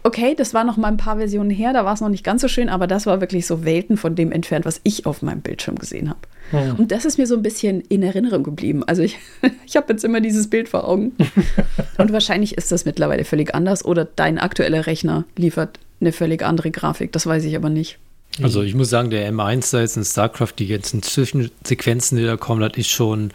okay, 0.03 0.35
das 0.35 0.53
war 0.53 0.63
noch 0.63 0.77
mal 0.77 0.87
ein 0.87 0.97
paar 0.97 1.17
Versionen 1.17 1.49
her, 1.49 1.73
da 1.73 1.85
war 1.85 1.93
es 1.93 2.01
noch 2.01 2.09
nicht 2.09 2.23
ganz 2.23 2.41
so 2.41 2.47
schön, 2.47 2.69
aber 2.69 2.87
das 2.87 3.05
war 3.05 3.21
wirklich 3.21 3.45
so 3.45 3.63
Welten 3.65 3.97
von 3.97 4.15
dem 4.15 4.31
entfernt, 4.31 4.65
was 4.65 4.81
ich 4.83 5.05
auf 5.05 5.21
meinem 5.21 5.41
Bildschirm 5.41 5.77
gesehen 5.77 6.09
habe. 6.09 6.19
Hm. 6.51 6.75
Und 6.75 6.91
das 6.91 7.05
ist 7.05 7.17
mir 7.17 7.27
so 7.27 7.35
ein 7.35 7.43
bisschen 7.43 7.81
in 7.81 8.03
Erinnerung 8.03 8.43
geblieben. 8.43 8.83
Also 8.85 9.01
ich, 9.03 9.17
ich 9.65 9.75
habe 9.75 9.93
jetzt 9.93 10.03
immer 10.03 10.21
dieses 10.21 10.49
Bild 10.49 10.69
vor 10.69 10.87
Augen. 10.87 11.13
Und 11.97 12.11
wahrscheinlich 12.11 12.57
ist 12.57 12.71
das 12.71 12.85
mittlerweile 12.85 13.25
völlig 13.25 13.53
anders 13.55 13.85
oder 13.85 14.05
dein 14.05 14.37
aktueller 14.37 14.87
Rechner 14.87 15.25
liefert 15.37 15.79
eine 15.99 16.11
völlig 16.11 16.43
andere 16.43 16.71
Grafik, 16.71 17.11
das 17.11 17.25
weiß 17.25 17.43
ich 17.45 17.55
aber 17.55 17.69
nicht. 17.69 17.99
Also 18.41 18.63
ich 18.63 18.75
muss 18.75 18.89
sagen, 18.89 19.09
der 19.09 19.31
M1 19.31 19.71
da 19.71 19.81
jetzt 19.81 19.97
in 19.97 20.05
StarCraft, 20.05 20.53
die 20.57 20.67
ganzen 20.67 21.03
Zwischensequenzen, 21.03 22.17
die 22.17 22.23
da 22.23 22.37
kommen, 22.37 22.61
das 22.61 22.77
ist 22.77 22.89
schon 22.89 23.31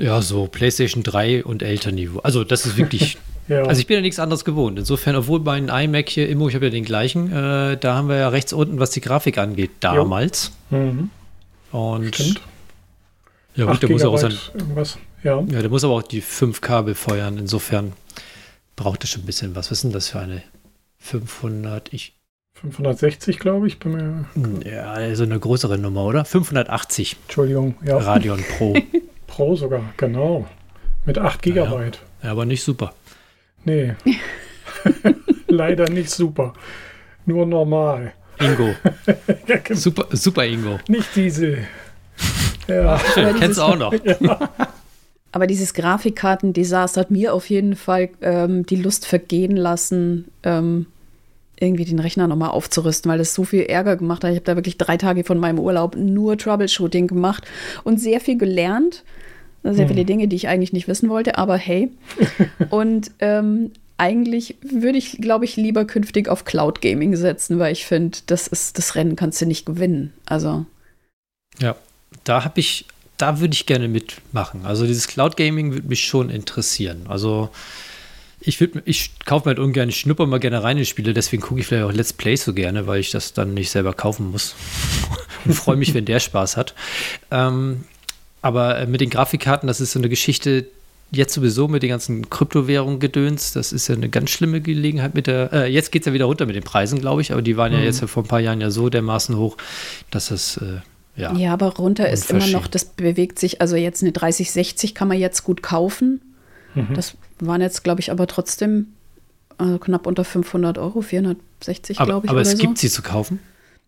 ja 0.00 0.22
so 0.22 0.46
PlayStation 0.46 1.02
3 1.02 1.44
und 1.44 1.62
älter 1.62 1.92
Niveau. 1.92 2.20
Also 2.20 2.44
das 2.44 2.66
ist 2.66 2.76
wirklich. 2.76 3.18
Ja. 3.48 3.64
Also 3.64 3.80
ich 3.80 3.88
bin 3.88 3.96
ja 3.96 4.00
nichts 4.00 4.20
anderes 4.20 4.44
gewohnt. 4.44 4.78
Insofern, 4.78 5.16
obwohl 5.16 5.40
mein 5.40 5.70
iMac 5.70 6.08
hier 6.08 6.28
Immo, 6.28 6.48
ich 6.48 6.54
habe 6.54 6.66
ja 6.66 6.70
den 6.70 6.84
gleichen, 6.84 7.32
äh, 7.32 7.76
da 7.76 7.96
haben 7.96 8.08
wir 8.08 8.14
ja 8.14 8.28
rechts 8.28 8.52
unten, 8.52 8.78
was 8.78 8.92
die 8.92 9.00
Grafik 9.00 9.38
angeht, 9.38 9.72
damals. 9.80 10.52
Mhm. 10.70 11.10
Und 11.72 12.14
Stimmt. 12.14 12.42
ja, 13.56 13.64
gut, 13.64 13.74
8 13.74 13.82
der 13.82 13.90
muss 13.90 14.04
auch 14.04 14.18
sein. 14.18 14.38
Ja. 15.24 15.40
ja, 15.40 15.62
der 15.62 15.68
muss 15.68 15.82
aber 15.82 15.94
auch 15.94 16.02
die 16.02 16.20
5 16.20 16.60
Kabel 16.60 16.94
feuern. 16.94 17.38
Insofern 17.38 17.92
braucht 18.76 19.02
es 19.02 19.10
schon 19.10 19.22
ein 19.22 19.26
bisschen 19.26 19.56
was. 19.56 19.72
Was 19.72 19.78
ist 19.78 19.82
denn 19.82 19.92
das 19.92 20.10
für 20.10 20.20
eine 20.20 20.44
500? 20.98 21.92
Ich 21.92 22.14
560, 22.54 23.40
glaube 23.40 23.66
ich. 23.66 23.80
Bin 23.80 23.92
mir, 23.92 24.26
ja, 24.70 24.92
also 24.92 25.24
eine 25.24 25.40
größere 25.40 25.76
Nummer, 25.76 26.04
oder? 26.04 26.24
580 26.24 27.16
Entschuldigung, 27.24 27.74
ja. 27.84 27.96
Radeon 27.96 28.44
Pro. 28.56 28.76
Pro 29.40 29.56
sogar, 29.56 29.82
genau. 29.96 30.46
Mit 31.06 31.16
8 31.16 31.40
Gigabyte. 31.40 31.98
ja, 32.22 32.32
aber 32.32 32.44
nicht 32.44 32.62
super. 32.62 32.92
Nee. 33.64 33.94
Leider 35.48 35.88
nicht 35.88 36.10
super. 36.10 36.52
Nur 37.24 37.46
normal. 37.46 38.12
Ingo. 38.38 38.74
Ja, 39.46 39.56
genau. 39.56 39.80
Super, 39.80 40.08
super 40.10 40.44
Ingo. 40.44 40.78
Nicht 40.88 41.16
Diesel. 41.16 41.66
Ja. 42.68 42.98
Schön, 43.14 43.24
Aber 43.24 43.38
kennst 43.38 43.58
du 43.58 43.62
auch 43.62 43.78
noch. 43.78 43.94
Aber 45.32 45.46
dieses 45.46 45.72
Grafikkartendesaster 45.72 47.00
hat 47.00 47.10
mir 47.10 47.32
auf 47.32 47.48
jeden 47.48 47.76
Fall 47.76 48.10
ähm, 48.20 48.66
die 48.66 48.76
Lust 48.76 49.06
vergehen 49.06 49.56
lassen, 49.56 50.26
ähm, 50.42 50.84
irgendwie 51.58 51.86
den 51.86 51.98
Rechner 51.98 52.28
nochmal 52.28 52.50
aufzurüsten, 52.50 53.10
weil 53.10 53.18
das 53.18 53.32
so 53.32 53.44
viel 53.44 53.62
Ärger 53.62 53.96
gemacht 53.96 54.22
hat. 54.22 54.32
Ich 54.32 54.36
habe 54.36 54.44
da 54.44 54.56
wirklich 54.56 54.76
drei 54.76 54.98
Tage 54.98 55.24
von 55.24 55.38
meinem 55.38 55.58
Urlaub 55.58 55.96
nur 55.96 56.36
Troubleshooting 56.36 57.06
gemacht 57.06 57.46
und 57.84 57.98
sehr 57.98 58.20
viel 58.20 58.36
gelernt. 58.36 59.02
Sehr 59.62 59.88
viele 59.88 60.04
Dinge, 60.04 60.26
die 60.26 60.36
ich 60.36 60.48
eigentlich 60.48 60.72
nicht 60.72 60.88
wissen 60.88 61.10
wollte, 61.10 61.36
aber 61.36 61.56
hey. 61.56 61.90
und 62.70 63.10
ähm, 63.18 63.72
eigentlich 63.98 64.56
würde 64.62 64.96
ich, 64.96 65.18
glaube 65.18 65.44
ich, 65.44 65.56
lieber 65.56 65.84
künftig 65.84 66.28
auf 66.28 66.46
Cloud 66.46 66.80
Gaming 66.80 67.14
setzen, 67.16 67.58
weil 67.58 67.72
ich 67.72 67.84
finde, 67.84 68.18
das 68.26 68.46
ist 68.46 68.78
das 68.78 68.94
Rennen 68.94 69.16
kannst 69.16 69.42
du 69.42 69.46
nicht 69.46 69.66
gewinnen. 69.66 70.14
Also. 70.24 70.64
Ja, 71.58 71.76
da 72.24 72.44
habe 72.44 72.60
ich, 72.60 72.86
da 73.18 73.40
würde 73.40 73.52
ich 73.52 73.66
gerne 73.66 73.88
mitmachen. 73.88 74.64
Also 74.64 74.86
dieses 74.86 75.06
Cloud 75.06 75.36
Gaming 75.36 75.74
würde 75.74 75.88
mich 75.88 76.02
schon 76.02 76.30
interessieren. 76.30 77.02
Also 77.08 77.50
ich 78.40 78.58
würde, 78.58 78.82
ich 78.86 79.10
kaufe 79.26 79.46
mir 79.46 79.50
halt 79.50 79.58
ungern, 79.58 79.90
ich 79.90 80.00
schnupper 80.00 80.26
mal 80.26 80.40
gerne 80.40 80.62
rein 80.62 80.78
in 80.78 80.86
Spiele, 80.86 81.12
deswegen 81.12 81.42
gucke 81.42 81.60
ich 81.60 81.66
vielleicht 81.66 81.84
auch 81.84 81.92
Let's 81.92 82.14
Play 82.14 82.36
so 82.36 82.54
gerne, 82.54 82.86
weil 82.86 83.00
ich 83.00 83.10
das 83.10 83.34
dann 83.34 83.52
nicht 83.52 83.70
selber 83.70 83.92
kaufen 83.92 84.30
muss. 84.30 84.54
Und 85.44 85.52
freue 85.52 85.76
mich, 85.76 85.92
wenn 85.92 86.06
der 86.06 86.20
Spaß 86.20 86.56
hat. 86.56 86.74
Ähm, 87.30 87.84
aber 88.42 88.78
äh, 88.78 88.86
mit 88.86 89.00
den 89.00 89.10
Grafikkarten, 89.10 89.66
das 89.66 89.80
ist 89.80 89.92
so 89.92 89.98
eine 89.98 90.08
Geschichte, 90.08 90.66
jetzt 91.12 91.34
sowieso 91.34 91.68
mit 91.68 91.82
den 91.82 91.90
ganzen 91.90 92.30
Kryptowährungen 92.30 93.00
gedöns, 93.00 93.52
das 93.52 93.72
ist 93.72 93.88
ja 93.88 93.96
eine 93.96 94.08
ganz 94.08 94.30
schlimme 94.30 94.60
Gelegenheit 94.60 95.14
mit 95.14 95.26
der, 95.26 95.52
äh, 95.52 95.72
jetzt 95.72 95.90
geht 95.90 96.02
es 96.02 96.06
ja 96.06 96.12
wieder 96.12 96.26
runter 96.26 96.46
mit 96.46 96.54
den 96.54 96.62
Preisen, 96.62 97.00
glaube 97.00 97.20
ich, 97.20 97.32
aber 97.32 97.42
die 97.42 97.56
waren 97.56 97.72
mhm. 97.72 97.78
ja 97.78 97.84
jetzt 97.84 98.00
vor 98.04 98.22
ein 98.22 98.28
paar 98.28 98.40
Jahren 98.40 98.60
ja 98.60 98.70
so 98.70 98.88
dermaßen 98.88 99.36
hoch, 99.36 99.56
dass 100.10 100.28
das, 100.28 100.58
äh, 100.58 100.80
ja. 101.16 101.34
Ja, 101.34 101.52
aber 101.52 101.74
runter 101.76 102.08
ist 102.08 102.30
immer 102.30 102.46
noch, 102.46 102.66
das 102.68 102.84
bewegt 102.84 103.38
sich, 103.38 103.60
also 103.60 103.76
jetzt 103.76 104.02
eine 104.02 104.12
3060 104.12 104.94
kann 104.94 105.08
man 105.08 105.18
jetzt 105.18 105.42
gut 105.42 105.62
kaufen. 105.62 106.20
Mhm. 106.74 106.94
Das 106.94 107.16
waren 107.40 107.60
jetzt, 107.60 107.82
glaube 107.82 108.00
ich, 108.00 108.10
aber 108.12 108.26
trotzdem 108.26 108.86
also 109.58 109.78
knapp 109.78 110.06
unter 110.06 110.24
500 110.24 110.78
Euro, 110.78 111.02
460, 111.02 111.98
glaube 111.98 112.26
ich. 112.26 112.30
Aber 112.30 112.40
es 112.40 112.52
so. 112.52 112.56
gibt 112.56 112.78
sie 112.78 112.88
zu 112.88 113.02
kaufen? 113.02 113.40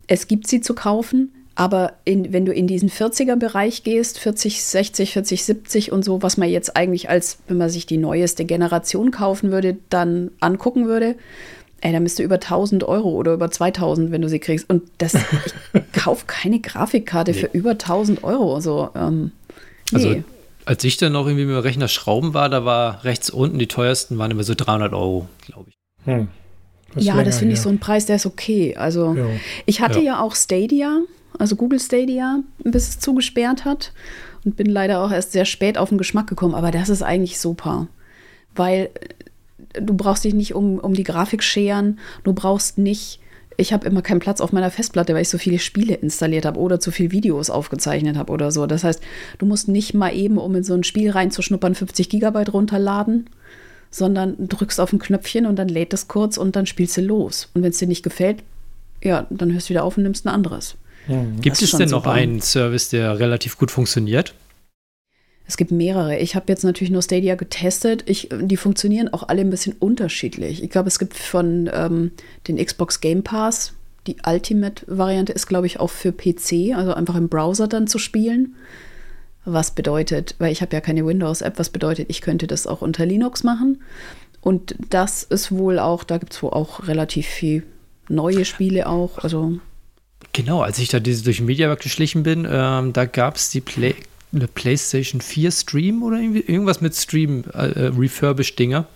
Es 0.06 0.28
gibt 0.28 0.46
sie 0.46 0.60
zu 0.60 0.74
kaufen. 0.74 1.32
Aber 1.54 1.92
in, 2.04 2.32
wenn 2.32 2.46
du 2.46 2.52
in 2.52 2.66
diesen 2.66 2.88
40er-Bereich 2.88 3.82
gehst, 3.82 4.18
40, 4.18 4.64
60, 4.64 5.12
40, 5.12 5.44
70 5.44 5.92
und 5.92 6.04
so, 6.04 6.22
was 6.22 6.36
man 6.36 6.48
jetzt 6.48 6.76
eigentlich 6.76 7.10
als, 7.10 7.38
wenn 7.46 7.58
man 7.58 7.68
sich 7.68 7.84
die 7.84 7.98
neueste 7.98 8.44
Generation 8.44 9.10
kaufen 9.10 9.50
würde, 9.50 9.76
dann 9.90 10.30
angucken 10.40 10.86
würde, 10.86 11.14
ey, 11.82 11.92
dann 11.92 12.04
bist 12.04 12.18
du 12.18 12.22
über 12.22 12.36
1000 12.36 12.84
Euro 12.84 13.10
oder 13.10 13.34
über 13.34 13.50
2000, 13.50 14.10
wenn 14.12 14.22
du 14.22 14.28
sie 14.28 14.38
kriegst. 14.38 14.70
Und 14.70 14.82
das, 14.98 15.14
ich 15.74 15.92
kaufe 15.92 16.24
keine 16.26 16.60
Grafikkarte 16.60 17.32
nee. 17.32 17.38
für 17.38 17.46
über 17.52 17.72
1000 17.72 18.24
Euro. 18.24 18.60
So, 18.60 18.88
ähm, 18.94 19.32
also, 19.92 20.08
nee. 20.08 20.14
Also, 20.14 20.24
als 20.64 20.84
ich 20.84 20.96
dann 20.96 21.12
noch 21.12 21.26
irgendwie 21.26 21.44
mit 21.44 21.56
dem 21.56 21.60
Rechner 21.60 21.88
schrauben 21.88 22.34
war, 22.34 22.48
da 22.48 22.64
war 22.64 23.04
rechts 23.04 23.30
unten 23.30 23.58
die 23.58 23.66
teuersten 23.66 24.16
waren 24.18 24.30
immer 24.30 24.44
so 24.44 24.54
300 24.54 24.92
Euro, 24.92 25.28
glaube 25.44 25.70
ich. 25.70 25.76
Hm. 26.04 26.28
Das 26.94 27.04
ja, 27.04 27.22
das 27.24 27.38
finde 27.38 27.54
ich 27.54 27.60
so 27.60 27.68
ein 27.68 27.78
Preis, 27.78 28.06
der 28.06 28.16
ist 28.16 28.26
okay. 28.26 28.76
Also, 28.76 29.14
ja. 29.14 29.26
ich 29.66 29.80
hatte 29.80 29.98
ja. 29.98 30.04
ja 30.04 30.20
auch 30.20 30.34
Stadia 30.36 31.00
also 31.38 31.56
Google 31.56 31.80
Stadia, 31.80 32.40
bis 32.58 32.88
es 32.88 32.98
zugesperrt 32.98 33.64
hat. 33.64 33.92
Und 34.44 34.56
bin 34.56 34.66
leider 34.66 35.04
auch 35.04 35.12
erst 35.12 35.32
sehr 35.32 35.44
spät 35.44 35.78
auf 35.78 35.90
den 35.90 35.98
Geschmack 35.98 36.26
gekommen. 36.26 36.54
Aber 36.54 36.70
das 36.70 36.88
ist 36.88 37.02
eigentlich 37.02 37.38
super. 37.38 37.88
Weil 38.54 38.90
äh, 39.74 39.82
du 39.82 39.94
brauchst 39.94 40.24
dich 40.24 40.34
nicht 40.34 40.54
um, 40.54 40.78
um 40.78 40.94
die 40.94 41.04
Grafik 41.04 41.42
scheren. 41.42 41.98
Du 42.24 42.32
brauchst 42.32 42.78
nicht. 42.78 43.20
Ich 43.58 43.72
habe 43.72 43.86
immer 43.86 44.02
keinen 44.02 44.18
Platz 44.18 44.40
auf 44.40 44.52
meiner 44.52 44.70
Festplatte, 44.70 45.14
weil 45.14 45.22
ich 45.22 45.28
so 45.28 45.38
viele 45.38 45.58
Spiele 45.58 45.94
installiert 45.94 46.46
habe 46.46 46.58
oder 46.58 46.80
zu 46.80 46.90
viele 46.90 47.12
Videos 47.12 47.50
aufgezeichnet 47.50 48.16
habe 48.16 48.32
oder 48.32 48.50
so. 48.50 48.66
Das 48.66 48.82
heißt, 48.82 49.02
du 49.38 49.46
musst 49.46 49.68
nicht 49.68 49.94
mal 49.94 50.14
eben, 50.14 50.38
um 50.38 50.54
in 50.54 50.64
so 50.64 50.74
ein 50.74 50.84
Spiel 50.84 51.10
reinzuschnuppern, 51.10 51.74
50 51.74 52.08
Gigabyte 52.08 52.54
runterladen, 52.54 53.28
sondern 53.90 54.48
drückst 54.48 54.80
auf 54.80 54.92
ein 54.92 54.98
Knöpfchen 54.98 55.44
und 55.44 55.56
dann 55.56 55.68
lädt 55.68 55.92
es 55.92 56.08
kurz 56.08 56.38
und 56.38 56.56
dann 56.56 56.64
spielst 56.64 56.96
du 56.96 57.02
los. 57.02 57.50
Und 57.52 57.62
wenn 57.62 57.70
es 57.70 57.78
dir 57.78 57.86
nicht 57.86 58.02
gefällt, 58.02 58.42
ja, 59.02 59.26
dann 59.28 59.52
hörst 59.52 59.68
du 59.68 59.70
wieder 59.70 59.84
auf 59.84 59.98
und 59.98 60.02
nimmst 60.04 60.24
ein 60.24 60.30
anderes. 60.30 60.76
Mhm. 61.08 61.40
Gibt 61.40 61.60
es 61.60 61.72
denn 61.72 61.90
noch 61.90 62.06
einen 62.06 62.40
Service, 62.40 62.88
der 62.88 63.18
relativ 63.18 63.58
gut 63.58 63.70
funktioniert? 63.70 64.34
Es 65.46 65.56
gibt 65.56 65.70
mehrere. 65.70 66.18
Ich 66.18 66.34
habe 66.34 66.46
jetzt 66.48 66.64
natürlich 66.64 66.90
nur 66.90 67.02
Stadia 67.02 67.34
getestet. 67.34 68.04
Ich, 68.06 68.28
die 68.40 68.56
funktionieren 68.56 69.12
auch 69.12 69.28
alle 69.28 69.40
ein 69.40 69.50
bisschen 69.50 69.74
unterschiedlich. 69.78 70.62
Ich 70.62 70.70
glaube, 70.70 70.88
es 70.88 70.98
gibt 70.98 71.16
von 71.16 71.68
ähm, 71.72 72.12
den 72.48 72.64
Xbox 72.64 73.00
Game 73.00 73.22
Pass, 73.22 73.74
die 74.06 74.16
Ultimate-Variante 74.26 75.32
ist, 75.32 75.46
glaube 75.46 75.66
ich, 75.66 75.78
auch 75.78 75.90
für 75.90 76.12
PC, 76.12 76.74
also 76.74 76.94
einfach 76.94 77.16
im 77.16 77.28
Browser 77.28 77.68
dann 77.68 77.86
zu 77.86 77.98
spielen. 77.98 78.56
Was 79.44 79.72
bedeutet, 79.72 80.36
weil 80.38 80.52
ich 80.52 80.62
habe 80.62 80.74
ja 80.74 80.80
keine 80.80 81.04
Windows-App, 81.04 81.58
was 81.58 81.70
bedeutet, 81.70 82.08
ich 82.08 82.20
könnte 82.20 82.46
das 82.46 82.66
auch 82.66 82.80
unter 82.80 83.04
Linux 83.06 83.42
machen. 83.42 83.82
Und 84.40 84.74
das 84.90 85.22
ist 85.22 85.52
wohl 85.52 85.78
auch, 85.78 86.04
da 86.04 86.18
gibt 86.18 86.32
es 86.32 86.42
wohl 86.42 86.50
auch 86.50 86.86
relativ 86.86 87.26
viel 87.26 87.64
neue 88.08 88.44
Spiele 88.44 88.88
auch. 88.88 89.18
Also 89.18 89.58
Genau, 90.32 90.62
als 90.62 90.78
ich 90.78 90.88
da 90.88 90.98
diese, 90.98 91.24
durch 91.24 91.38
den 91.38 91.46
Mediamarkt 91.46 91.82
geschlichen 91.82 92.22
bin, 92.22 92.46
ähm, 92.50 92.92
da 92.92 93.04
gab 93.04 93.36
es 93.36 93.50
die 93.50 93.60
Play, 93.60 93.94
eine 94.32 94.48
PlayStation 94.48 95.20
4 95.20 95.50
Stream 95.50 96.02
oder 96.02 96.18
irgendwie, 96.18 96.40
irgendwas 96.40 96.80
mit 96.80 96.94
Stream 96.94 97.44
äh, 97.52 97.66
äh, 97.66 97.92
Refurbished-Dinger. 97.96 98.86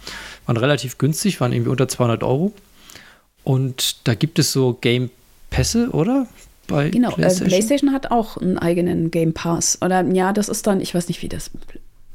Waren 0.47 0.57
relativ 0.57 0.97
günstig, 0.97 1.41
waren 1.41 1.53
irgendwie 1.53 1.71
unter 1.71 1.89
200 1.89 2.23
Euro. 2.23 2.55
Und 3.45 3.97
da 4.05 4.15
gibt 4.15 4.39
es 4.39 4.53
so 4.53 4.75
Game 4.81 5.11
Pässe, 5.51 5.91
oder? 5.91 6.27
Bei 6.69 6.89
genau, 6.89 7.11
äh, 7.11 7.15
PlayStation? 7.15 7.47
Äh, 7.47 7.51
PlayStation 7.51 7.93
hat 7.93 8.11
auch 8.11 8.39
einen 8.39 8.59
eigenen 8.59 9.11
Game 9.11 9.35
Pass. 9.35 9.79
Oder 9.83 10.03
ja, 10.07 10.33
das 10.33 10.49
ist 10.49 10.67
dann, 10.67 10.81
ich 10.81 10.95
weiß 10.95 11.09
nicht, 11.09 11.21
wie 11.23 11.29
das. 11.29 11.51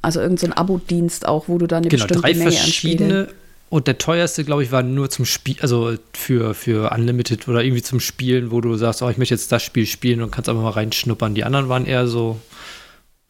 Also 0.02 0.20
irgendein 0.20 0.50
so 0.50 0.56
Abo-Dienst 0.56 1.28
auch, 1.28 1.48
wo 1.48 1.60
du 1.60 1.68
dann 1.68 1.84
eine 1.84 1.90
genau, 1.90 2.06
bestimmte 2.06 2.22
drei 2.22 2.34
Menge 2.34 2.52
verschiedene 2.52 3.28
und 3.72 3.88
der 3.88 3.98
teuerste, 3.98 4.44
glaube 4.44 4.64
ich, 4.64 4.74
war 4.74 4.84
nur 4.84 5.10
zum 5.10 5.24
Spiel, 5.24 5.56
also 5.62 5.96
für, 6.12 6.54
für 6.54 6.92
Unlimited 6.92 7.48
oder 7.48 7.64
irgendwie 7.64 7.82
zum 7.82 8.02
Spielen, 8.02 8.52
wo 8.52 8.60
du 8.60 8.76
sagst, 8.76 9.02
oh, 9.02 9.10
ich 9.10 9.18
möchte 9.18 9.34
jetzt 9.34 9.50
das 9.50 9.64
Spiel 9.64 9.86
spielen 9.86 10.22
und 10.22 10.30
kannst 10.30 10.50
einfach 10.50 10.62
mal 10.62 10.72
reinschnuppern. 10.72 11.36
Die 11.36 11.46
anderen 11.46 11.70
waren 11.70 11.86
eher 11.86 12.06
so, 12.06 12.38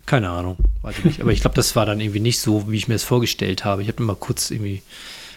keine 0.07 0.31
Ahnung, 0.31 0.57
weiß 0.81 0.97
ich 0.97 1.05
nicht. 1.05 1.21
Aber 1.21 1.31
ich 1.31 1.41
glaube, 1.41 1.55
das 1.55 1.75
war 1.75 1.85
dann 1.85 2.01
irgendwie 2.01 2.21
nicht 2.21 2.39
so, 2.39 2.71
wie 2.71 2.77
ich 2.77 2.87
mir 2.87 2.95
das 2.95 3.03
vorgestellt 3.03 3.65
habe. 3.65 3.83
Ich 3.83 3.87
habe 3.87 4.01
mal 4.01 4.15
kurz 4.15 4.49
irgendwie 4.49 4.81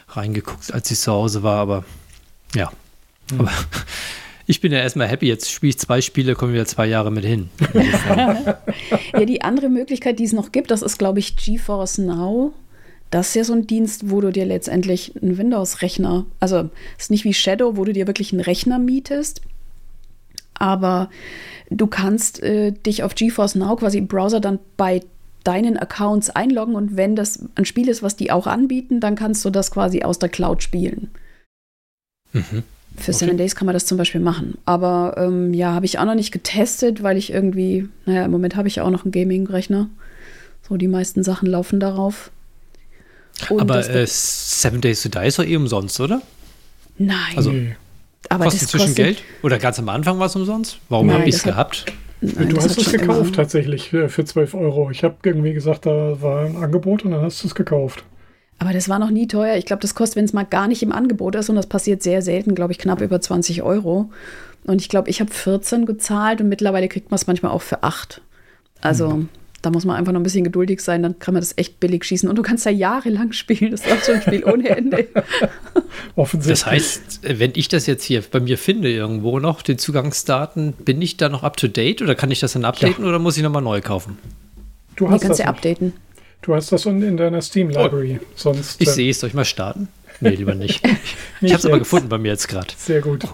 reingeguckt, 0.08 0.72
als 0.72 0.90
ich 0.90 0.98
zu 0.98 1.12
Hause 1.12 1.42
war, 1.42 1.58
aber 1.58 1.84
ja. 2.54 2.72
Mhm. 3.30 3.40
Aber 3.40 3.52
ich 4.46 4.62
bin 4.62 4.72
ja 4.72 4.78
erstmal 4.78 5.08
happy. 5.08 5.26
Jetzt 5.26 5.50
spiele 5.50 5.68
ich 5.68 5.78
zwei 5.78 6.00
Spiele, 6.00 6.34
kommen 6.34 6.54
wieder 6.54 6.64
zwei 6.64 6.86
Jahre 6.86 7.10
mit 7.10 7.26
hin. 7.26 7.50
ja, 9.12 9.24
die 9.26 9.42
andere 9.42 9.68
Möglichkeit, 9.68 10.18
die 10.18 10.24
es 10.24 10.32
noch 10.32 10.50
gibt, 10.50 10.70
das 10.70 10.80
ist, 10.80 10.96
glaube 10.96 11.18
ich, 11.18 11.36
GeForce 11.36 11.98
Now. 11.98 12.54
Das 13.14 13.28
ist 13.28 13.34
ja 13.36 13.44
so 13.44 13.52
ein 13.52 13.68
Dienst, 13.68 14.10
wo 14.10 14.20
du 14.20 14.32
dir 14.32 14.44
letztendlich 14.44 15.14
einen 15.22 15.38
Windows-Rechner, 15.38 16.26
also 16.40 16.68
es 16.98 17.04
ist 17.04 17.10
nicht 17.12 17.22
wie 17.22 17.32
Shadow, 17.32 17.76
wo 17.76 17.84
du 17.84 17.92
dir 17.92 18.08
wirklich 18.08 18.32
einen 18.32 18.40
Rechner 18.40 18.80
mietest, 18.80 19.40
aber 20.54 21.10
du 21.70 21.86
kannst 21.86 22.42
äh, 22.42 22.72
dich 22.72 23.04
auf 23.04 23.14
GeForce 23.14 23.54
Now 23.54 23.76
quasi 23.76 23.98
im 23.98 24.08
Browser 24.08 24.40
dann 24.40 24.58
bei 24.76 25.00
deinen 25.44 25.76
Accounts 25.76 26.28
einloggen 26.28 26.74
und 26.74 26.96
wenn 26.96 27.14
das 27.14 27.38
ein 27.54 27.64
Spiel 27.64 27.88
ist, 27.88 28.02
was 28.02 28.16
die 28.16 28.32
auch 28.32 28.48
anbieten, 28.48 28.98
dann 28.98 29.14
kannst 29.14 29.44
du 29.44 29.50
das 29.50 29.70
quasi 29.70 30.02
aus 30.02 30.18
der 30.18 30.28
Cloud 30.28 30.64
spielen. 30.64 31.12
Mhm. 32.32 32.64
Für 32.96 33.12
okay. 33.12 33.12
Seven 33.12 33.36
Days 33.36 33.54
kann 33.54 33.66
man 33.66 33.74
das 33.74 33.86
zum 33.86 33.96
Beispiel 33.96 34.20
machen. 34.20 34.58
Aber 34.64 35.14
ähm, 35.18 35.54
ja, 35.54 35.72
habe 35.72 35.86
ich 35.86 36.00
auch 36.00 36.04
noch 36.04 36.16
nicht 36.16 36.32
getestet, 36.32 37.04
weil 37.04 37.16
ich 37.16 37.32
irgendwie, 37.32 37.88
naja, 38.06 38.24
im 38.24 38.32
Moment 38.32 38.56
habe 38.56 38.66
ich 38.66 38.76
ja 38.76 38.82
auch 38.82 38.90
noch 38.90 39.04
einen 39.04 39.12
Gaming-Rechner. 39.12 39.88
So, 40.68 40.76
die 40.76 40.88
meisten 40.88 41.22
Sachen 41.22 41.48
laufen 41.48 41.78
darauf. 41.78 42.32
Und 43.48 43.60
Aber 43.60 43.88
äh, 43.88 44.06
Seven 44.06 44.80
Days 44.80 45.02
to 45.02 45.08
Die 45.08 45.26
ist 45.26 45.38
doch 45.38 45.44
eh 45.44 45.56
umsonst, 45.56 46.00
oder? 46.00 46.22
Nein. 46.98 47.16
Also, 47.36 47.52
aber 48.28 48.44
kostet 48.44 48.62
das 48.62 48.70
zwischen 48.70 48.94
Geld? 48.94 49.22
Oder 49.42 49.58
ganz 49.58 49.78
am 49.78 49.88
Anfang 49.88 50.18
war 50.18 50.26
es 50.26 50.36
umsonst? 50.36 50.78
Warum 50.88 51.12
habe 51.12 51.28
ich 51.28 51.36
es 51.36 51.42
gehabt? 51.42 51.86
Nein, 52.20 52.48
du 52.48 52.56
hast 52.56 52.78
es 52.78 52.90
gekauft 52.90 53.34
tatsächlich 53.34 53.90
für, 53.90 54.08
für 54.08 54.24
12 54.24 54.54
Euro. 54.54 54.90
Ich 54.90 55.04
habe 55.04 55.16
irgendwie 55.24 55.52
gesagt, 55.52 55.84
da 55.84 56.20
war 56.22 56.46
ein 56.46 56.56
Angebot 56.56 57.04
und 57.04 57.10
dann 57.10 57.20
hast 57.20 57.42
du 57.42 57.48
es 57.48 57.54
gekauft. 57.54 58.04
Aber 58.58 58.72
das 58.72 58.88
war 58.88 58.98
noch 58.98 59.10
nie 59.10 59.26
teuer. 59.26 59.56
Ich 59.56 59.66
glaube, 59.66 59.82
das 59.82 59.94
kostet, 59.94 60.16
wenn 60.16 60.24
es 60.24 60.32
mal 60.32 60.44
gar 60.44 60.68
nicht 60.68 60.82
im 60.82 60.92
Angebot 60.92 61.34
ist, 61.34 61.50
und 61.50 61.56
das 61.56 61.66
passiert 61.66 62.02
sehr 62.02 62.22
selten, 62.22 62.54
glaube 62.54 62.72
ich, 62.72 62.78
knapp 62.78 63.00
über 63.02 63.20
20 63.20 63.62
Euro. 63.62 64.10
Und 64.64 64.80
ich 64.80 64.88
glaube, 64.88 65.10
ich 65.10 65.20
habe 65.20 65.30
14 65.30 65.84
gezahlt 65.84 66.40
und 66.40 66.48
mittlerweile 66.48 66.88
kriegt 66.88 67.10
man 67.10 67.16
es 67.16 67.26
manchmal 67.26 67.52
auch 67.52 67.62
für 67.62 67.82
8. 67.82 68.22
Also. 68.80 69.12
Hm. 69.12 69.28
Da 69.64 69.70
muss 69.70 69.86
man 69.86 69.96
einfach 69.96 70.12
noch 70.12 70.20
ein 70.20 70.24
bisschen 70.24 70.44
geduldig 70.44 70.80
sein, 70.82 71.02
dann 71.02 71.18
kann 71.18 71.32
man 71.32 71.40
das 71.40 71.54
echt 71.56 71.80
billig 71.80 72.04
schießen. 72.04 72.28
Und 72.28 72.36
du 72.36 72.42
kannst 72.42 72.66
da 72.66 72.70
jahrelang 72.70 73.32
spielen. 73.32 73.70
Das 73.70 73.80
ist 73.80 73.92
auch 73.92 74.02
so 74.02 74.12
ein 74.12 74.20
Spiel 74.20 74.44
ohne 74.44 74.68
Ende. 74.68 75.08
Offensichtlich. 76.16 76.60
Das 76.60 76.66
heißt, 76.66 77.20
wenn 77.22 77.52
ich 77.54 77.68
das 77.68 77.86
jetzt 77.86 78.04
hier 78.04 78.22
bei 78.30 78.40
mir 78.40 78.58
finde, 78.58 78.90
irgendwo 78.90 79.40
noch, 79.40 79.62
den 79.62 79.78
Zugangsdaten, 79.78 80.72
bin 80.72 81.00
ich 81.00 81.16
da 81.16 81.30
noch 81.30 81.44
up 81.44 81.56
to 81.56 81.66
date 81.66 82.02
oder 82.02 82.14
kann 82.14 82.30
ich 82.30 82.40
das 82.40 82.52
dann 82.52 82.66
updaten 82.66 83.04
ja. 83.04 83.08
oder 83.08 83.18
muss 83.18 83.38
ich 83.38 83.42
nochmal 83.42 83.62
neu 83.62 83.80
kaufen? 83.80 84.18
Du 84.96 85.08
hast 85.08 85.22
nee, 85.22 85.26
kannst 85.28 85.40
ja 85.40 85.46
updaten. 85.46 85.94
Du 86.42 86.54
hast 86.54 86.70
das 86.70 86.84
in 86.84 87.16
deiner 87.16 87.40
Steam-Library. 87.40 88.20
Oh, 88.20 88.26
Sonst. 88.34 88.82
Ich 88.82 88.88
äh, 88.88 88.90
sehe 88.90 89.10
es, 89.10 89.20
soll 89.20 89.28
ich 89.28 89.34
mal 89.34 89.46
starten? 89.46 89.88
Nee, 90.20 90.34
lieber 90.34 90.54
nicht. 90.54 90.86
ich 91.40 91.52
habe 91.52 91.58
es 91.58 91.64
aber 91.64 91.78
gefunden 91.78 92.10
bei 92.10 92.18
mir 92.18 92.28
jetzt 92.28 92.48
gerade. 92.48 92.68
Sehr 92.76 93.00
gut. 93.00 93.24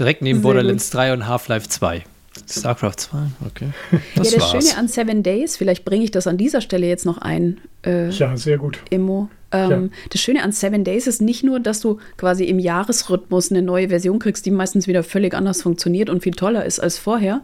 Direkt 0.00 0.22
neben 0.22 0.38
Sehr 0.38 0.42
Borderlands 0.42 0.90
gut. 0.90 1.00
3 1.00 1.12
und 1.12 1.26
Half-Life 1.26 1.68
2. 1.68 2.04
StarCraft 2.48 2.96
2, 2.96 3.18
okay. 3.46 3.68
Das 4.14 4.32
ja, 4.32 4.38
das 4.38 4.52
war's. 4.52 4.64
Schöne 4.64 4.78
an 4.78 4.88
Seven 4.88 5.22
Days, 5.22 5.56
vielleicht 5.56 5.84
bringe 5.84 6.04
ich 6.04 6.10
das 6.10 6.26
an 6.26 6.36
dieser 6.36 6.60
Stelle 6.60 6.86
jetzt 6.86 7.06
noch 7.06 7.18
ein. 7.18 7.58
Äh, 7.84 8.10
ja, 8.10 8.36
sehr 8.36 8.58
gut. 8.58 8.78
Immo. 8.90 9.28
Ähm, 9.52 9.70
ja. 9.70 9.98
Das 10.10 10.20
Schöne 10.20 10.42
an 10.42 10.52
Seven 10.52 10.84
Days 10.84 11.06
ist 11.06 11.22
nicht 11.22 11.44
nur, 11.44 11.60
dass 11.60 11.80
du 11.80 11.98
quasi 12.16 12.44
im 12.44 12.58
Jahresrhythmus 12.58 13.50
eine 13.50 13.62
neue 13.62 13.88
Version 13.88 14.18
kriegst, 14.18 14.44
die 14.46 14.50
meistens 14.50 14.86
wieder 14.86 15.02
völlig 15.02 15.34
anders 15.34 15.62
funktioniert 15.62 16.10
und 16.10 16.22
viel 16.22 16.34
toller 16.34 16.64
ist 16.64 16.80
als 16.80 16.98
vorher, 16.98 17.42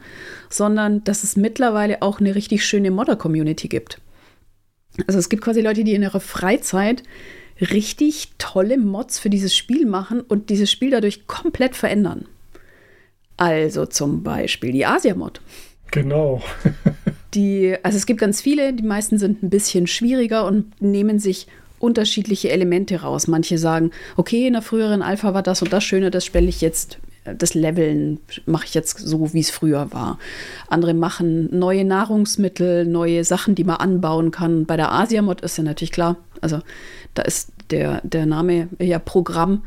sondern 0.48 1.04
dass 1.04 1.22
es 1.22 1.36
mittlerweile 1.36 2.02
auch 2.02 2.20
eine 2.20 2.34
richtig 2.34 2.64
schöne 2.64 2.90
Modder-Community 2.90 3.68
gibt. 3.68 4.00
Also 5.06 5.18
es 5.18 5.28
gibt 5.28 5.42
quasi 5.42 5.60
Leute, 5.60 5.84
die 5.84 5.94
in 5.94 6.02
ihrer 6.02 6.20
Freizeit 6.20 7.02
richtig 7.60 8.32
tolle 8.38 8.78
Mods 8.78 9.18
für 9.18 9.30
dieses 9.30 9.56
Spiel 9.56 9.86
machen 9.86 10.20
und 10.20 10.50
dieses 10.50 10.70
Spiel 10.70 10.90
dadurch 10.90 11.26
komplett 11.26 11.76
verändern. 11.76 12.26
Also 13.36 13.86
zum 13.86 14.22
Beispiel 14.22 14.72
die 14.72 14.86
Asia-Mod. 14.86 15.40
Genau. 15.90 16.42
die, 17.34 17.76
also 17.82 17.96
es 17.96 18.06
gibt 18.06 18.20
ganz 18.20 18.40
viele, 18.40 18.72
die 18.72 18.82
meisten 18.82 19.18
sind 19.18 19.42
ein 19.42 19.50
bisschen 19.50 19.86
schwieriger 19.86 20.46
und 20.46 20.80
nehmen 20.80 21.18
sich 21.18 21.46
unterschiedliche 21.78 22.50
Elemente 22.50 23.02
raus. 23.02 23.26
Manche 23.26 23.58
sagen, 23.58 23.90
okay, 24.16 24.46
in 24.46 24.52
der 24.52 24.62
früheren 24.62 25.02
Alpha 25.02 25.34
war 25.34 25.42
das 25.42 25.62
und 25.62 25.72
das 25.72 25.84
Schöne, 25.84 26.10
das 26.10 26.24
stelle 26.24 26.48
ich 26.48 26.60
jetzt, 26.60 26.98
das 27.24 27.54
Leveln 27.54 28.20
mache 28.46 28.66
ich 28.66 28.74
jetzt 28.74 28.98
so, 28.98 29.32
wie 29.32 29.40
es 29.40 29.50
früher 29.50 29.92
war. 29.92 30.18
Andere 30.68 30.94
machen 30.94 31.48
neue 31.56 31.84
Nahrungsmittel, 31.84 32.86
neue 32.86 33.24
Sachen, 33.24 33.54
die 33.54 33.64
man 33.64 33.76
anbauen 33.76 34.30
kann. 34.30 34.64
Bei 34.64 34.76
der 34.76 34.92
Asia-Mod 34.92 35.40
ist 35.40 35.58
ja 35.58 35.64
natürlich 35.64 35.92
klar, 35.92 36.16
also 36.40 36.60
da 37.14 37.22
ist 37.22 37.50
der, 37.70 38.00
der 38.04 38.26
Name 38.26 38.68
ja 38.78 38.98
Programm. 38.98 39.62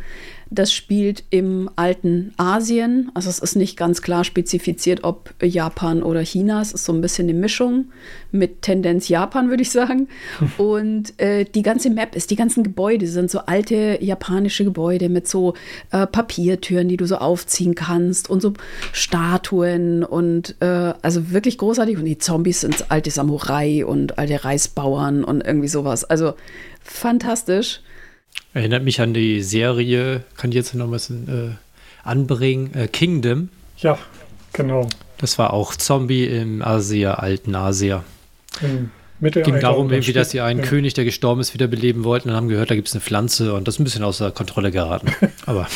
Das 0.56 0.72
spielt 0.72 1.26
im 1.32 1.70
alten 1.76 2.34
Asien. 2.38 3.12
Also 3.14 3.30
es 3.30 3.39
ist 3.39 3.56
nicht 3.56 3.76
ganz 3.76 4.01
klar 4.01 4.24
spezifiziert, 4.24 5.03
ob 5.03 5.36
Japan 5.43 6.01
oder 6.01 6.22
China. 6.22 6.62
Es 6.62 6.72
ist 6.72 6.86
so 6.86 6.93
ein 6.93 7.01
bisschen 7.01 7.28
eine 7.30 7.38
Mischung 7.38 7.89
mit 8.32 8.62
Tendenz 8.62 9.10
Japan, 9.10 9.49
würde 9.49 9.64
ich 9.64 9.72
sagen. 9.72 10.08
Und 10.58 11.20
äh, 11.20 11.43
die 11.43 11.62
ganze 11.62 11.89
Map 11.89 12.16
ist, 12.16 12.32
die 12.32 12.38
ganzen 12.38 12.64
Gebäude 12.64 13.08
sind 13.08 13.30
so 13.30 13.39
alte 13.39 13.97
japanische 14.01 14.64
Gebäude 14.64 15.10
mit 15.10 15.28
so 15.28 15.56
äh, 15.91 16.08
Papiertüren, 16.08 16.88
die 16.88 16.97
du 16.97 17.06
so 17.06 17.18
aufziehen 17.18 17.76
kannst 17.76 18.30
und 18.30 18.41
so 18.41 18.53
Statuen 18.93 20.06
und 20.06 20.56
äh, 20.62 20.93
also 21.01 21.32
wirklich 21.32 21.58
großartig. 21.58 21.97
Und 21.97 22.06
die 22.06 22.18
Zombies 22.18 22.62
sind 22.62 22.89
alte 22.89 23.12
Samurai 23.12 23.86
und 23.86 24.18
alte 24.18 24.45
Reisbauern 24.45 25.26
und 25.26 25.41
irgendwie 25.45 25.68
sowas. 25.68 26.06
Also 26.06 26.36
fantastisch. 26.82 27.82
Erinnert 28.56 28.84
mich 28.84 29.01
an 29.01 29.14
die 29.14 29.41
Serie, 29.43 30.24
kann 30.38 30.49
ich 30.49 30.56
jetzt 30.56 30.74
noch 30.76 30.89
was 30.89 31.10
äh, 31.10 31.49
anbringen, 32.06 32.74
äh, 32.74 32.88
Kingdom. 32.88 33.49
Ja, 33.80 33.97
genau. 34.53 34.88
Das 35.18 35.38
war 35.38 35.51
auch 35.51 35.76
Zombie 35.76 36.24
im 36.24 36.62
Asia, 36.62 37.16
alten 37.16 37.53
Asia. 37.53 38.06
Im 38.62 38.91
Ging 39.20 39.60
darum, 39.60 39.91
irgendwie, 39.91 40.14
dass 40.14 40.32
sie 40.32 40.39
einen 40.39 40.62
ja. 40.62 40.66
König, 40.66 40.93
der 40.93 41.03
gestorben 41.03 41.41
ist, 41.41 41.53
wiederbeleben 41.53 42.06
wollten 42.06 42.30
und 42.30 42.36
haben 42.38 42.47
gehört, 42.47 42.72
da 42.72 42.76
gibt 42.76 42.88
es 42.88 42.93
eine 42.93 43.01
Pflanze 43.01 43.53
und 43.53 43.68
das 43.68 43.76
ist 43.76 43.80
ein 43.80 43.84
bisschen 43.84 44.03
außer 44.06 44.32
Kontrolle 44.32 44.72
geraten. 44.72 45.08
Aber. 45.45 45.68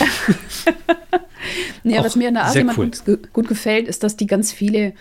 ja, 1.84 2.02
was 2.02 2.16
mir 2.16 2.30
in 2.30 2.36
der 2.36 2.46
Asia 2.46 2.64
cool. 2.78 2.92
gut, 3.06 3.34
gut 3.34 3.48
gefällt, 3.50 3.90
ist, 3.90 4.04
dass 4.04 4.16
die 4.16 4.26
ganz 4.26 4.54
viele 4.54 4.94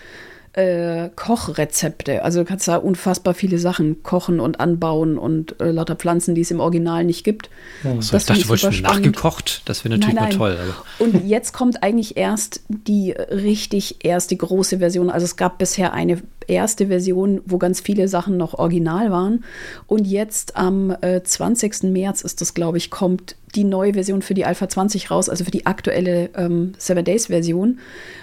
äh, 0.53 1.11
Kochrezepte. 1.15 2.23
Also 2.23 2.41
du 2.41 2.45
kannst 2.45 2.69
da 2.69 2.77
unfassbar 2.77 3.35
viele 3.35 3.59
Sachen 3.59 4.03
kochen 4.03 4.41
und 4.41 4.61
anbauen 4.61 5.19
und 5.19 5.61
äh, 5.61 5.71
lauter 5.71 5.97
Pflanzen, 5.97 6.35
die 6.35 6.41
es 6.41 6.51
im 6.51 6.61
Original 6.61 7.05
nicht 7.05 7.25
gibt. 7.25 7.51
Oh, 7.85 7.95
das 7.97 8.13
ich 8.13 8.27
dachte, 8.27 8.43
du 8.43 8.49
wolltest 8.49 8.75
schon 8.75 8.83
nachgekocht. 8.83 9.63
Das 9.67 9.85
wäre 9.85 9.95
natürlich 9.95 10.15
nein, 10.15 10.29
nein. 10.31 10.39
mal 10.39 10.57
toll. 10.57 10.59
Also. 10.59 10.75
Und 10.99 11.29
jetzt 11.29 11.53
kommt 11.53 11.83
eigentlich 11.83 12.17
erst 12.17 12.63
die 12.69 13.13
richtig 13.13 14.05
erste 14.05 14.37
große 14.37 14.79
Version. 14.79 15.11
Also 15.11 15.25
es 15.25 15.37
gab 15.37 15.59
bisher 15.59 15.93
eine 15.93 16.23
erste 16.49 16.89
Version, 16.89 17.41
wo 17.47 17.59
ganz 17.59 17.81
viele 17.81 18.09
Sachen 18.09 18.37
noch 18.37 18.55
original 18.55 19.11
waren. 19.11 19.45
Und 19.87 20.07
jetzt 20.07 20.57
am 20.57 20.97
äh, 21.03 21.23
20. 21.23 21.85
März 21.85 22.23
ist 22.23 22.41
das, 22.41 22.55
glaube 22.55 22.79
ich, 22.79 22.91
kommt 22.91 23.37
die 23.55 23.65
neue 23.65 23.95
Version 23.95 24.23
für 24.23 24.35
die 24.35 24.45
Alpha 24.45 24.69
20 24.69 25.11
raus, 25.11 25.29
also 25.29 25.45
für 25.45 25.51
die 25.51 25.67
aktuelle 25.67 26.31
ähm, 26.35 26.73
Seven 26.79 27.05
Days 27.05 27.27
Version. 27.27 27.79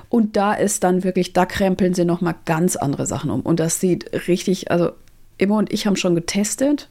Und 0.09 0.35
da 0.35 0.53
ist 0.53 0.83
dann 0.83 1.03
wirklich, 1.03 1.33
da 1.33 1.45
krempeln 1.45 1.93
sie 1.93 2.05
nochmal 2.05 2.35
ganz 2.45 2.75
andere 2.75 3.05
Sachen 3.05 3.29
um. 3.31 3.41
Und 3.41 3.59
das 3.59 3.79
sieht 3.79 4.27
richtig, 4.27 4.71
also 4.71 4.91
Immo 5.37 5.57
und 5.57 5.71
ich 5.73 5.87
haben 5.87 5.95
schon 5.95 6.15
getestet 6.15 6.89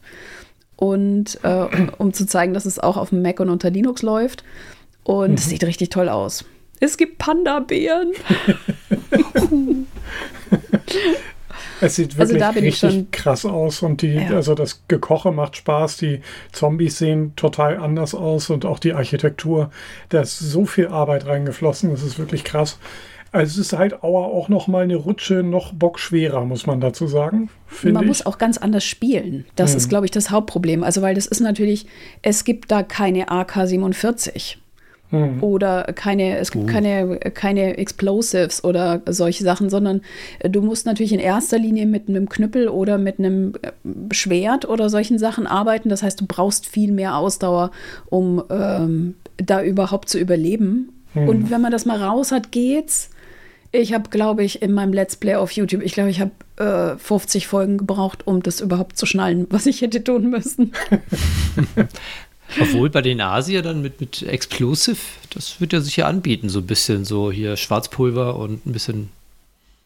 und 0.75 1.39
äh, 1.43 1.67
um, 1.97 2.13
zu 2.13 2.25
zeigen, 2.25 2.53
dass 2.53 2.65
es 2.65 2.79
auch 2.79 2.97
auf 2.97 3.09
dem 3.09 3.21
Mac 3.21 3.39
und 3.39 3.49
unter 3.49 3.69
Linux 3.69 4.01
läuft. 4.01 4.43
Und 5.03 5.39
es 5.39 5.45
mhm. 5.45 5.49
sieht 5.51 5.63
richtig 5.63 5.89
toll 5.89 6.09
aus. 6.09 6.45
Es 6.79 6.97
gibt 6.97 7.17
Panda-Bären. 7.17 8.11
Es 11.81 11.95
sieht 11.95 12.19
also 12.19 12.33
wirklich 12.33 12.83
also 12.83 12.87
richtig 12.87 13.11
krass 13.11 13.45
aus 13.45 13.81
und 13.81 14.01
die, 14.01 14.13
ja. 14.13 14.29
also 14.29 14.55
das 14.55 14.83
Gekoche 14.87 15.31
macht 15.31 15.57
Spaß, 15.57 15.97
die 15.97 16.21
Zombies 16.51 16.97
sehen 16.97 17.33
total 17.35 17.77
anders 17.77 18.15
aus 18.15 18.49
und 18.49 18.65
auch 18.65 18.79
die 18.79 18.93
Architektur, 18.93 19.71
da 20.09 20.21
ist 20.21 20.39
so 20.39 20.65
viel 20.65 20.87
Arbeit 20.87 21.25
reingeflossen, 21.25 21.91
das 21.91 22.03
ist 22.03 22.17
wirklich 22.19 22.43
krass. 22.43 22.79
Also 23.31 23.59
es 23.59 23.67
ist 23.67 23.77
halt 23.77 24.01
auch 24.01 24.47
noch 24.47 24.67
mal 24.67 24.85
eine 24.85 24.95
Rutsche 24.95 25.43
noch 25.43 25.73
bockschwerer, 25.73 26.45
muss 26.45 26.67
man 26.67 26.79
dazu 26.79 27.05
sagen. 27.05 27.49
Man 27.83 28.03
ich. 28.03 28.07
muss 28.07 28.25
auch 28.25 28.37
ganz 28.37 28.57
anders 28.57 28.85
spielen. 28.85 29.43
Das 29.57 29.71
hm. 29.71 29.77
ist, 29.77 29.89
glaube 29.89 30.05
ich, 30.05 30.11
das 30.11 30.31
Hauptproblem. 30.31 30.83
Also 30.83 31.01
weil 31.01 31.15
das 31.15 31.25
ist 31.25 31.41
natürlich, 31.41 31.85
es 32.21 32.45
gibt 32.45 32.71
da 32.71 32.81
keine 32.81 33.27
AK-47. 33.29 34.55
Mhm. 35.11 35.43
Oder 35.43 35.83
keine, 35.93 36.37
es 36.37 36.51
gibt 36.51 36.65
uh. 36.65 36.67
keine, 36.67 37.17
keine 37.19 37.77
Explosives 37.77 38.63
oder 38.63 39.01
solche 39.07 39.43
Sachen, 39.43 39.69
sondern 39.69 40.01
du 40.43 40.61
musst 40.61 40.85
natürlich 40.85 41.13
in 41.13 41.19
erster 41.19 41.59
Linie 41.59 41.85
mit 41.85 42.09
einem 42.09 42.27
Knüppel 42.27 42.67
oder 42.67 42.97
mit 42.97 43.19
einem 43.19 43.53
äh, 43.61 44.13
Schwert 44.13 44.67
oder 44.67 44.89
solchen 44.89 45.19
Sachen 45.19 45.47
arbeiten. 45.47 45.89
Das 45.89 46.03
heißt, 46.03 46.21
du 46.21 46.25
brauchst 46.25 46.65
viel 46.65 46.91
mehr 46.91 47.17
Ausdauer, 47.17 47.71
um 48.07 48.43
ähm, 48.49 49.15
da 49.37 49.61
überhaupt 49.61 50.09
zu 50.09 50.17
überleben. 50.19 50.89
Mhm. 51.13 51.29
Und 51.29 51.51
wenn 51.51 51.61
man 51.61 51.71
das 51.71 51.85
mal 51.85 52.01
raus 52.01 52.31
hat, 52.31 52.51
geht's. 52.51 53.09
Ich 53.71 53.93
habe, 53.93 54.09
glaube 54.09 54.43
ich, 54.43 54.61
in 54.61 54.71
meinem 54.71 54.93
Let's 54.93 55.17
Play 55.17 55.35
auf 55.35 55.51
YouTube, 55.51 55.83
ich 55.83 55.93
glaube, 55.93 56.09
ich 56.09 56.21
habe 56.21 56.93
äh, 56.95 56.97
50 56.97 57.47
Folgen 57.47 57.77
gebraucht, 57.77 58.25
um 58.25 58.41
das 58.41 58.61
überhaupt 58.61 58.97
zu 58.97 59.05
schnallen, 59.05 59.47
was 59.49 59.65
ich 59.65 59.81
hätte 59.81 60.01
tun 60.03 60.29
müssen. 60.29 60.71
Obwohl 62.59 62.89
bei 62.89 63.01
den 63.01 63.21
Asier 63.21 63.61
dann 63.61 63.81
mit, 63.81 63.99
mit 63.99 64.23
Explosive, 64.23 64.97
das 65.33 65.59
wird 65.59 65.73
ja 65.73 65.81
sicher 65.81 66.07
anbieten, 66.07 66.49
so 66.49 66.59
ein 66.59 66.65
bisschen 66.65 67.05
so 67.05 67.31
hier 67.31 67.57
Schwarzpulver 67.57 68.37
und 68.37 68.65
ein 68.65 68.71
bisschen. 68.71 69.09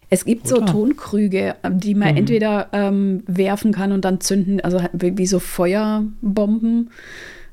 Es 0.10 0.26
gibt 0.26 0.52
oder? 0.52 0.68
so 0.68 0.74
Tonkrüge, 0.74 1.56
die 1.70 1.96
man 1.96 2.12
mhm. 2.12 2.18
entweder 2.18 2.70
ähm, 2.74 3.24
werfen 3.28 3.72
kann 3.72 3.92
und 3.92 4.06
dann 4.06 4.22
zünden, 4.22 4.60
also 4.62 4.82
wie, 4.94 5.18
wie 5.18 5.28
so 5.28 5.40
Feuerbomben. 5.40 6.90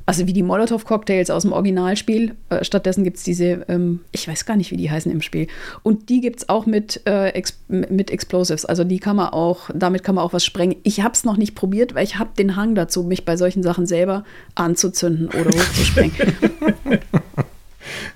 Also 0.08 0.28
wie 0.28 0.32
die 0.32 0.44
Molotow-Cocktails 0.44 1.30
aus 1.30 1.42
dem 1.42 1.52
Originalspiel. 1.52 2.36
Äh, 2.48 2.64
stattdessen 2.64 3.02
gibt 3.02 3.16
es 3.16 3.24
diese, 3.24 3.66
ähm, 3.68 4.00
ich 4.12 4.28
weiß 4.28 4.46
gar 4.46 4.56
nicht, 4.56 4.70
wie 4.70 4.76
die 4.76 4.88
heißen 4.88 5.10
im 5.10 5.20
Spiel. 5.20 5.48
Und 5.82 6.08
die 6.08 6.20
gibt 6.20 6.38
es 6.38 6.48
auch 6.48 6.64
mit, 6.64 7.02
äh, 7.06 7.30
Ex 7.30 7.58
mit 7.68 8.12
Explosives. 8.12 8.64
Also 8.64 8.84
die 8.84 9.00
kann 9.00 9.16
man 9.16 9.30
auch, 9.30 9.68
damit 9.74 10.04
kann 10.04 10.14
man 10.14 10.24
auch 10.24 10.32
was 10.32 10.44
sprengen. 10.44 10.76
Ich 10.84 11.00
habe 11.00 11.14
es 11.14 11.24
noch 11.24 11.36
nicht 11.36 11.56
probiert, 11.56 11.96
weil 11.96 12.04
ich 12.04 12.18
habe 12.18 12.30
den 12.38 12.54
Hang 12.54 12.76
dazu, 12.76 13.02
mich 13.02 13.24
bei 13.24 13.36
solchen 13.36 13.64
Sachen 13.64 13.86
selber 13.86 14.24
anzuzünden 14.54 15.28
oder 15.28 15.50
hochzusprengen. 15.50 16.14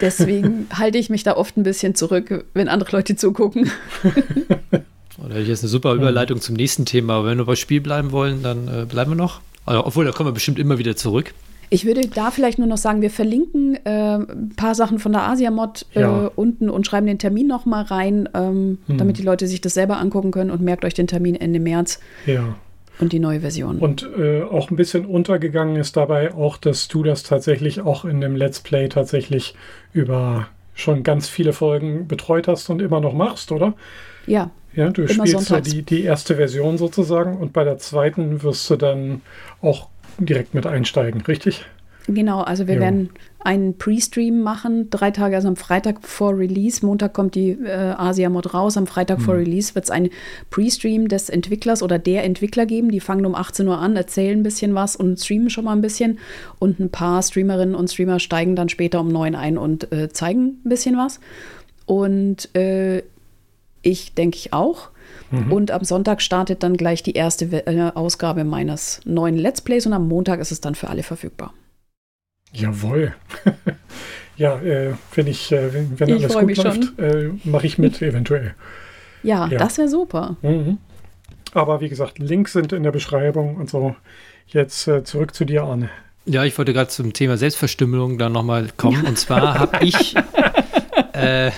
Deswegen 0.00 0.68
halte 0.72 0.98
ich 0.98 1.10
mich 1.10 1.24
da 1.24 1.36
oft 1.36 1.56
ein 1.56 1.64
bisschen 1.64 1.96
zurück, 1.96 2.44
wenn 2.54 2.68
andere 2.68 2.92
Leute 2.92 3.16
zugucken. 3.16 3.70
Oder 5.24 5.34
oh, 5.34 5.38
jetzt 5.38 5.62
eine 5.62 5.68
super 5.68 5.94
Überleitung 5.94 6.40
zum 6.40 6.54
nächsten 6.54 6.86
Thema. 6.86 7.14
Aber 7.14 7.26
wenn 7.26 7.38
wir 7.38 7.44
bei 7.44 7.56
Spiel 7.56 7.80
bleiben 7.80 8.12
wollen, 8.12 8.42
dann 8.42 8.68
äh, 8.68 8.86
bleiben 8.86 9.10
wir 9.10 9.16
noch. 9.16 9.40
Also, 9.66 9.84
obwohl, 9.84 10.04
da 10.04 10.12
kommen 10.12 10.28
wir 10.28 10.32
bestimmt 10.32 10.58
immer 10.58 10.78
wieder 10.78 10.96
zurück. 10.96 11.34
Ich 11.72 11.86
würde 11.86 12.00
da 12.08 12.32
vielleicht 12.32 12.58
nur 12.58 12.66
noch 12.66 12.76
sagen, 12.76 13.00
wir 13.00 13.10
verlinken 13.10 13.78
äh, 13.84 14.16
ein 14.16 14.52
paar 14.56 14.74
Sachen 14.74 14.98
von 14.98 15.12
der 15.12 15.22
Asia-Mod 15.22 15.86
äh, 15.94 16.00
ja. 16.00 16.30
unten 16.34 16.68
und 16.68 16.84
schreiben 16.84 17.06
den 17.06 17.18
Termin 17.18 17.46
noch 17.46 17.64
mal 17.64 17.82
rein, 17.82 18.28
ähm, 18.34 18.78
hm. 18.86 18.98
damit 18.98 19.18
die 19.18 19.22
Leute 19.22 19.46
sich 19.46 19.60
das 19.60 19.74
selber 19.74 19.98
angucken 19.98 20.32
können 20.32 20.50
und 20.50 20.60
merkt 20.60 20.84
euch 20.84 20.94
den 20.94 21.06
Termin 21.06 21.36
Ende 21.36 21.60
März. 21.60 22.00
Ja. 22.26 22.56
Und 22.98 23.12
die 23.12 23.20
neue 23.20 23.40
Version. 23.40 23.78
Und 23.78 24.06
äh, 24.18 24.42
auch 24.42 24.70
ein 24.70 24.76
bisschen 24.76 25.06
untergegangen 25.06 25.76
ist 25.76 25.96
dabei 25.96 26.34
auch, 26.34 26.58
dass 26.58 26.88
du 26.88 27.02
das 27.04 27.22
tatsächlich 27.22 27.80
auch 27.80 28.04
in 28.04 28.20
dem 28.20 28.36
Let's 28.36 28.60
Play 28.60 28.88
tatsächlich 28.88 29.54
über 29.92 30.48
schon 30.74 31.02
ganz 31.02 31.28
viele 31.28 31.52
Folgen 31.52 32.08
betreut 32.08 32.48
hast 32.48 32.68
und 32.68 32.82
immer 32.82 33.00
noch 33.00 33.14
machst, 33.14 33.52
oder? 33.52 33.74
Ja. 34.26 34.50
Ja, 34.74 34.88
du 34.88 35.06
spielst 35.08 35.50
ja 35.50 35.60
die, 35.60 35.82
die 35.82 36.04
erste 36.04 36.36
Version 36.36 36.78
sozusagen 36.78 37.36
und 37.36 37.52
bei 37.52 37.64
der 37.64 37.78
zweiten 37.78 38.42
wirst 38.42 38.70
du 38.70 38.76
dann 38.76 39.20
auch 39.60 39.88
direkt 40.18 40.54
mit 40.54 40.66
einsteigen, 40.66 41.20
richtig? 41.22 41.64
Genau, 42.06 42.40
also 42.40 42.66
wir 42.66 42.76
jo. 42.76 42.80
werden 42.80 43.10
einen 43.40 43.78
Pre-Stream 43.78 44.40
machen, 44.40 44.90
drei 44.90 45.10
Tage, 45.10 45.36
also 45.36 45.48
am 45.48 45.56
Freitag 45.56 46.06
vor 46.06 46.36
Release. 46.36 46.84
Montag 46.84 47.12
kommt 47.12 47.34
die 47.34 47.50
äh, 47.50 47.94
Asia-Mod 47.96 48.52
raus, 48.52 48.76
am 48.76 48.86
Freitag 48.86 49.18
hm. 49.18 49.24
vor 49.24 49.34
Release 49.36 49.74
wird 49.74 49.84
es 49.84 49.90
einen 49.90 50.10
Pre-Stream 50.50 51.08
des 51.08 51.28
Entwicklers 51.28 51.82
oder 51.82 51.98
der 51.98 52.24
Entwickler 52.24 52.66
geben. 52.66 52.90
Die 52.90 53.00
fangen 53.00 53.24
um 53.26 53.34
18 53.34 53.68
Uhr 53.68 53.78
an, 53.78 53.96
erzählen 53.96 54.40
ein 54.40 54.42
bisschen 54.42 54.74
was 54.74 54.96
und 54.96 55.18
streamen 55.20 55.50
schon 55.50 55.64
mal 55.64 55.72
ein 55.72 55.80
bisschen. 55.80 56.18
Und 56.58 56.80
ein 56.80 56.90
paar 56.90 57.22
Streamerinnen 57.22 57.74
und 57.74 57.90
Streamer 57.90 58.18
steigen 58.18 58.56
dann 58.56 58.68
später 58.68 59.00
um 59.00 59.08
9 59.08 59.34
ein 59.34 59.56
und 59.56 59.92
äh, 59.92 60.08
zeigen 60.10 60.60
ein 60.64 60.68
bisschen 60.68 60.96
was. 60.96 61.20
Und 61.86 62.54
äh, 62.56 63.02
Ich 63.82 64.14
denke 64.14 64.36
ich 64.36 64.52
auch. 64.52 64.90
Mhm. 65.30 65.52
Und 65.52 65.70
am 65.70 65.84
Sonntag 65.84 66.22
startet 66.22 66.62
dann 66.62 66.76
gleich 66.76 67.02
die 67.02 67.12
erste 67.12 67.44
äh, 67.66 67.92
Ausgabe 67.94 68.44
meines 68.44 69.00
neuen 69.04 69.36
Let's 69.36 69.60
Plays 69.60 69.86
und 69.86 69.92
am 69.92 70.08
Montag 70.08 70.40
ist 70.40 70.50
es 70.50 70.60
dann 70.60 70.74
für 70.74 70.88
alle 70.88 71.02
verfügbar. 71.02 71.54
Jawohl. 72.52 73.14
ja, 74.36 74.60
äh, 74.60 74.94
wenn 75.14 75.26
ich, 75.26 75.52
äh, 75.52 75.72
wenn, 75.72 76.00
wenn 76.00 76.08
ich 76.08 76.24
alles 76.24 76.36
gut 76.36 76.56
läuft, 76.56 76.98
äh, 76.98 77.30
mache 77.44 77.66
ich 77.66 77.78
mit 77.78 78.02
eventuell. 78.02 78.54
Ja, 79.22 79.46
ja. 79.46 79.58
das 79.58 79.78
wäre 79.78 79.88
super. 79.88 80.36
Mhm. 80.42 80.78
Aber 81.52 81.80
wie 81.80 81.88
gesagt, 81.88 82.18
Links 82.18 82.52
sind 82.52 82.72
in 82.72 82.82
der 82.82 82.92
Beschreibung 82.92 83.56
und 83.56 83.70
so. 83.70 83.94
Jetzt 84.46 84.88
äh, 84.88 85.04
zurück 85.04 85.34
zu 85.34 85.44
dir, 85.44 85.62
Arne. 85.62 85.90
Ja, 86.26 86.44
ich 86.44 86.56
wollte 86.58 86.72
gerade 86.72 86.90
zum 86.90 87.12
Thema 87.12 87.36
Selbstverstümmelung 87.36 88.18
dann 88.18 88.32
nochmal 88.32 88.68
kommen. 88.76 89.04
Und 89.06 89.18
zwar 89.18 89.58
habe 89.58 89.84
ich 89.84 90.14
äh, 91.12 91.50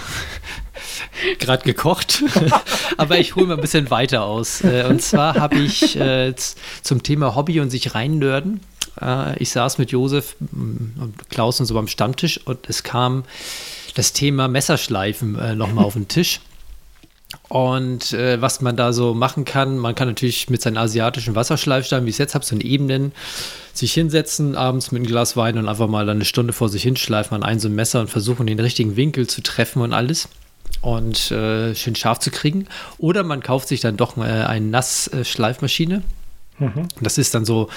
gerade 1.39 1.65
gekocht, 1.65 2.23
aber 2.97 3.19
ich 3.19 3.37
hole 3.37 3.47
mal 3.47 3.55
ein 3.55 3.61
bisschen 3.61 3.91
weiter 3.91 4.25
aus. 4.25 4.63
Äh, 4.63 4.85
und 4.89 5.03
zwar 5.03 5.35
habe 5.35 5.57
ich 5.59 5.97
äh, 5.97 6.35
zum 6.83 7.03
Thema 7.03 7.35
Hobby 7.35 7.61
und 7.61 7.71
sich 7.71 7.95
reinnörden. 7.95 8.61
Äh, 9.01 9.39
ich 9.39 9.51
saß 9.51 9.79
mit 9.79 9.91
Josef 9.91 10.37
mm, 10.41 11.01
und 11.01 11.31
Klaus 11.31 11.61
und 11.61 11.67
so 11.67 11.75
beim 11.75 11.89
Stammtisch 11.89 12.41
und 12.45 12.69
es 12.69 12.83
kam 12.83 13.25
das 13.95 14.13
Thema 14.13 14.49
Messerschleifen 14.49 15.39
äh, 15.39 15.55
nochmal 15.55 15.85
auf 15.85 15.95
den 15.95 16.09
Tisch. 16.09 16.41
Und 17.49 18.13
äh, 18.13 18.41
was 18.41 18.61
man 18.61 18.77
da 18.77 18.93
so 18.93 19.15
machen 19.15 19.45
kann, 19.45 19.79
man 19.79 19.95
kann 19.95 20.09
natürlich 20.09 20.51
mit 20.51 20.63
seinen 20.63 20.77
asiatischen 20.77 21.35
Wasserschleifsteinen, 21.35 22.05
wie 22.05 22.11
ich 22.11 22.15
es 22.15 22.19
jetzt 22.19 22.35
habe, 22.35 22.45
so 22.45 22.55
in 22.55 22.61
Ebenen, 22.61 23.13
sich 23.73 23.93
hinsetzen, 23.95 24.55
abends 24.55 24.93
mit 24.93 25.01
einem 25.01 25.07
Glas 25.07 25.37
Wein 25.37 25.57
und 25.59 25.69
einfach 25.69 25.89
mal 25.89 26.09
eine 26.09 26.25
Stunde 26.25 26.53
vor 26.53 26.69
sich 26.69 26.83
hinschleifen 26.83 27.35
an 27.35 27.43
ein 27.43 27.59
so 27.59 27.69
ein 27.69 27.75
Messer 27.75 28.01
und 28.01 28.09
versuchen, 28.09 28.47
den 28.47 28.61
richtigen 28.61 28.97
Winkel 28.97 29.27
zu 29.27 29.43
treffen 29.43 29.81
und 29.81 29.93
alles 29.93 30.29
und 30.81 31.31
äh, 31.31 31.75
schön 31.75 31.95
scharf 31.95 32.19
zu 32.19 32.31
kriegen. 32.31 32.67
Oder 32.99 33.23
man 33.23 33.43
kauft 33.43 33.69
sich 33.69 33.81
dann 33.81 33.97
doch 33.97 34.17
äh, 34.17 34.23
eine 34.23 34.67
Nassschleifmaschine. 34.67 36.03
Mhm. 36.59 36.89
Das 37.01 37.19
ist 37.19 37.35
dann 37.35 37.45
so, 37.45 37.69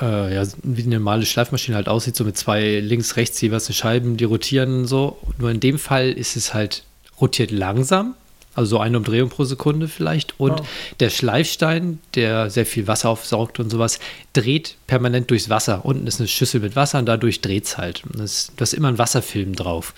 äh, 0.00 0.34
ja, 0.34 0.46
wie 0.62 0.82
eine 0.82 0.96
normale 0.96 1.26
Schleifmaschine 1.26 1.76
halt 1.76 1.88
aussieht, 1.88 2.16
so 2.16 2.24
mit 2.24 2.36
zwei 2.36 2.80
links, 2.80 3.16
rechts 3.16 3.40
jeweils 3.40 3.66
eine 3.66 3.74
Scheiben, 3.74 4.16
die 4.16 4.24
rotieren 4.24 4.80
und 4.80 4.86
so. 4.86 5.18
Nur 5.38 5.50
in 5.50 5.60
dem 5.60 5.78
Fall 5.78 6.10
ist 6.10 6.36
es 6.36 6.54
halt 6.54 6.84
rotiert 7.20 7.50
langsam, 7.50 8.14
also 8.54 8.76
so 8.76 8.78
eine 8.80 8.98
Umdrehung 8.98 9.28
pro 9.28 9.44
Sekunde 9.44 9.88
vielleicht. 9.88 10.38
Und 10.38 10.60
oh. 10.60 10.64
der 11.00 11.10
Schleifstein, 11.10 12.00
der 12.14 12.50
sehr 12.50 12.66
viel 12.66 12.86
Wasser 12.86 13.10
aufsaugt 13.10 13.60
und 13.60 13.70
sowas, 13.70 13.98
dreht 14.32 14.76
permanent 14.86 15.30
durchs 15.30 15.48
Wasser. 15.48 15.84
Unten 15.84 16.06
ist 16.06 16.20
eine 16.20 16.28
Schüssel 16.28 16.60
mit 16.60 16.76
Wasser 16.76 16.98
und 16.98 17.06
dadurch 17.06 17.40
dreht 17.40 17.64
es 17.64 17.78
halt. 17.78 18.02
Da 18.14 18.22
ist 18.24 18.74
immer 18.74 18.88
ein 18.88 18.98
Wasserfilm 18.98 19.54
drauf. 19.54 19.94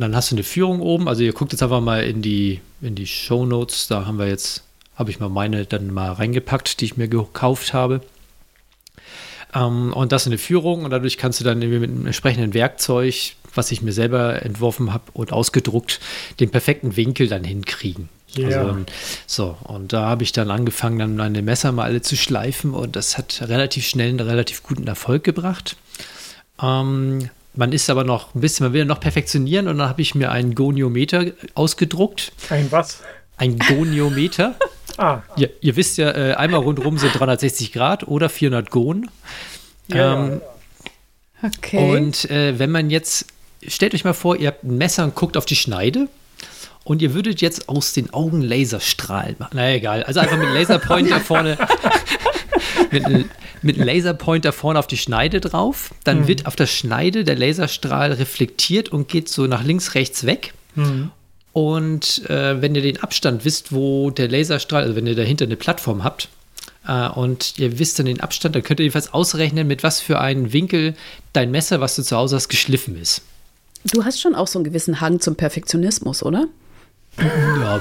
Und 0.00 0.04
dann 0.04 0.16
hast 0.16 0.30
du 0.30 0.34
eine 0.34 0.44
Führung 0.44 0.80
oben. 0.80 1.08
Also 1.08 1.22
ihr 1.22 1.34
guckt 1.34 1.52
jetzt 1.52 1.62
einfach 1.62 1.82
mal 1.82 2.02
in 2.04 2.22
die, 2.22 2.62
in 2.80 2.94
die 2.94 3.06
Show 3.06 3.44
Notes. 3.44 3.86
Da 3.86 4.06
haben 4.06 4.18
wir 4.18 4.28
jetzt, 4.28 4.64
habe 4.94 5.10
ich 5.10 5.20
mal 5.20 5.28
meine 5.28 5.66
dann 5.66 5.92
mal 5.92 6.12
reingepackt, 6.12 6.80
die 6.80 6.86
ich 6.86 6.96
mir 6.96 7.06
gekauft 7.06 7.74
habe. 7.74 8.00
Ähm, 9.54 9.92
und 9.92 10.10
das 10.10 10.22
ist 10.22 10.28
eine 10.28 10.38
Führung 10.38 10.86
und 10.86 10.90
dadurch 10.90 11.18
kannst 11.18 11.38
du 11.40 11.44
dann 11.44 11.58
mit 11.58 11.82
einem 11.82 12.06
entsprechenden 12.06 12.54
Werkzeug, 12.54 13.34
was 13.54 13.70
ich 13.72 13.82
mir 13.82 13.92
selber 13.92 14.42
entworfen 14.42 14.94
habe 14.94 15.04
und 15.12 15.34
ausgedruckt, 15.34 16.00
den 16.40 16.48
perfekten 16.48 16.96
Winkel 16.96 17.28
dann 17.28 17.44
hinkriegen. 17.44 18.08
Yeah. 18.38 18.58
Also, 18.58 18.78
so, 19.26 19.56
und 19.64 19.92
da 19.92 20.06
habe 20.06 20.22
ich 20.22 20.32
dann 20.32 20.50
angefangen, 20.50 20.98
dann 20.98 21.16
meine 21.16 21.42
Messer 21.42 21.72
mal 21.72 21.84
alle 21.84 22.00
zu 22.00 22.16
schleifen 22.16 22.72
und 22.72 22.96
das 22.96 23.18
hat 23.18 23.42
relativ 23.42 23.84
schnell 23.86 24.08
einen 24.08 24.20
relativ 24.20 24.62
guten 24.62 24.86
Erfolg 24.86 25.24
gebracht. 25.24 25.76
Ähm, 26.62 27.28
man 27.54 27.72
ist 27.72 27.90
aber 27.90 28.04
noch 28.04 28.34
ein 28.34 28.40
bisschen, 28.40 28.64
man 28.66 28.72
will 28.72 28.84
noch 28.84 29.00
perfektionieren 29.00 29.68
und 29.68 29.78
dann 29.78 29.88
habe 29.88 30.02
ich 30.02 30.14
mir 30.14 30.30
einen 30.30 30.54
Goniometer 30.54 31.26
ausgedruckt. 31.54 32.32
Ein 32.48 32.70
was? 32.70 33.00
Ein 33.36 33.58
Goniometer. 33.58 34.54
ah. 34.98 35.22
Ihr, 35.36 35.50
ihr, 35.60 35.76
wisst 35.76 35.98
ja, 35.98 36.10
äh, 36.10 36.34
einmal 36.34 36.60
rundherum 36.60 36.98
sind 36.98 37.18
360 37.18 37.72
Grad 37.72 38.06
oder 38.06 38.28
400 38.28 38.70
Gon. 38.70 39.10
Ja, 39.88 40.26
ähm, 40.26 40.40
ja. 41.42 41.48
Okay. 41.48 41.96
Und 41.96 42.30
äh, 42.30 42.58
wenn 42.58 42.70
man 42.70 42.90
jetzt, 42.90 43.26
stellt 43.66 43.94
euch 43.94 44.04
mal 44.04 44.12
vor, 44.12 44.36
ihr 44.36 44.48
habt 44.48 44.62
ein 44.62 44.76
Messer 44.76 45.04
und 45.04 45.14
guckt 45.14 45.36
auf 45.36 45.46
die 45.46 45.56
Schneide 45.56 46.08
und 46.84 47.02
ihr 47.02 47.14
würdet 47.14 47.40
jetzt 47.40 47.68
aus 47.68 47.92
den 47.92 48.12
Augen 48.12 48.42
Laserstrahlen 48.42 49.36
machen. 49.38 49.52
Na 49.54 49.72
egal, 49.72 50.02
also 50.02 50.20
einfach 50.20 50.38
mit 50.38 50.48
Laserpointer 50.52 51.20
vorne 51.20 51.56
mit, 52.90 53.26
mit 53.62 53.76
einem 53.76 53.86
Laserpointer 53.86 54.52
vorne 54.52 54.78
auf 54.78 54.86
die 54.86 54.96
Schneide 54.96 55.40
drauf. 55.40 55.90
Dann 56.04 56.20
mhm. 56.20 56.28
wird 56.28 56.46
auf 56.46 56.56
der 56.56 56.66
Schneide 56.66 57.24
der 57.24 57.36
Laserstrahl 57.36 58.12
reflektiert 58.12 58.90
und 58.90 59.08
geht 59.08 59.28
so 59.28 59.46
nach 59.46 59.64
links, 59.64 59.94
rechts 59.94 60.26
weg. 60.26 60.52
Mhm. 60.74 61.10
Und 61.52 62.28
äh, 62.30 62.60
wenn 62.62 62.74
ihr 62.74 62.82
den 62.82 63.02
Abstand 63.02 63.44
wisst, 63.44 63.72
wo 63.72 64.10
der 64.10 64.28
Laserstrahl, 64.28 64.82
also 64.82 64.96
wenn 64.96 65.06
ihr 65.06 65.16
dahinter 65.16 65.44
eine 65.44 65.56
Plattform 65.56 66.04
habt, 66.04 66.28
äh, 66.86 67.08
und 67.08 67.58
ihr 67.58 67.78
wisst 67.78 67.98
dann 67.98 68.06
den 68.06 68.20
Abstand, 68.20 68.54
dann 68.54 68.62
könnt 68.62 68.80
ihr 68.80 68.84
jedenfalls 68.84 69.12
ausrechnen, 69.12 69.66
mit 69.66 69.82
was 69.82 70.00
für 70.00 70.20
einen 70.20 70.52
Winkel 70.52 70.94
dein 71.32 71.50
Messer, 71.50 71.80
was 71.80 71.96
du 71.96 72.02
zu 72.02 72.16
Hause 72.16 72.36
hast, 72.36 72.48
geschliffen 72.48 73.00
ist. 73.00 73.22
Du 73.92 74.04
hast 74.04 74.20
schon 74.20 74.34
auch 74.34 74.46
so 74.46 74.58
einen 74.58 74.64
gewissen 74.64 75.00
Hang 75.00 75.20
zum 75.20 75.36
Perfektionismus, 75.36 76.22
oder? 76.22 76.46
Ja, 77.18 77.80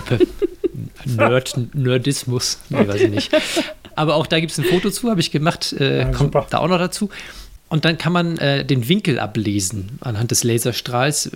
Nerd, 1.06 1.58
Nerdismus. 1.74 2.60
Nee, 2.70 2.88
weiß 2.88 3.02
ich 3.02 3.10
nicht. 3.10 3.32
Aber 3.96 4.16
auch 4.16 4.28
da 4.28 4.40
gibt 4.40 4.52
es 4.52 4.58
ein 4.60 4.66
Foto 4.66 4.90
zu, 4.90 5.10
habe 5.10 5.20
ich 5.20 5.32
gemacht, 5.32 5.74
äh, 5.74 6.00
ja, 6.00 6.06
kommt 6.06 6.34
super. 6.34 6.48
da 6.50 6.60
auch 6.60 6.68
noch 6.68 6.78
dazu. 6.78 7.10
Und 7.68 7.86
dann 7.86 7.98
kann 7.98 8.14
man 8.14 8.38
äh, 8.38 8.66
den 8.66 8.88
Winkel 8.88 9.20
ablesen 9.20 10.00
anhand 10.02 10.32
des 10.32 10.44
Laserstrahls, 10.44 11.32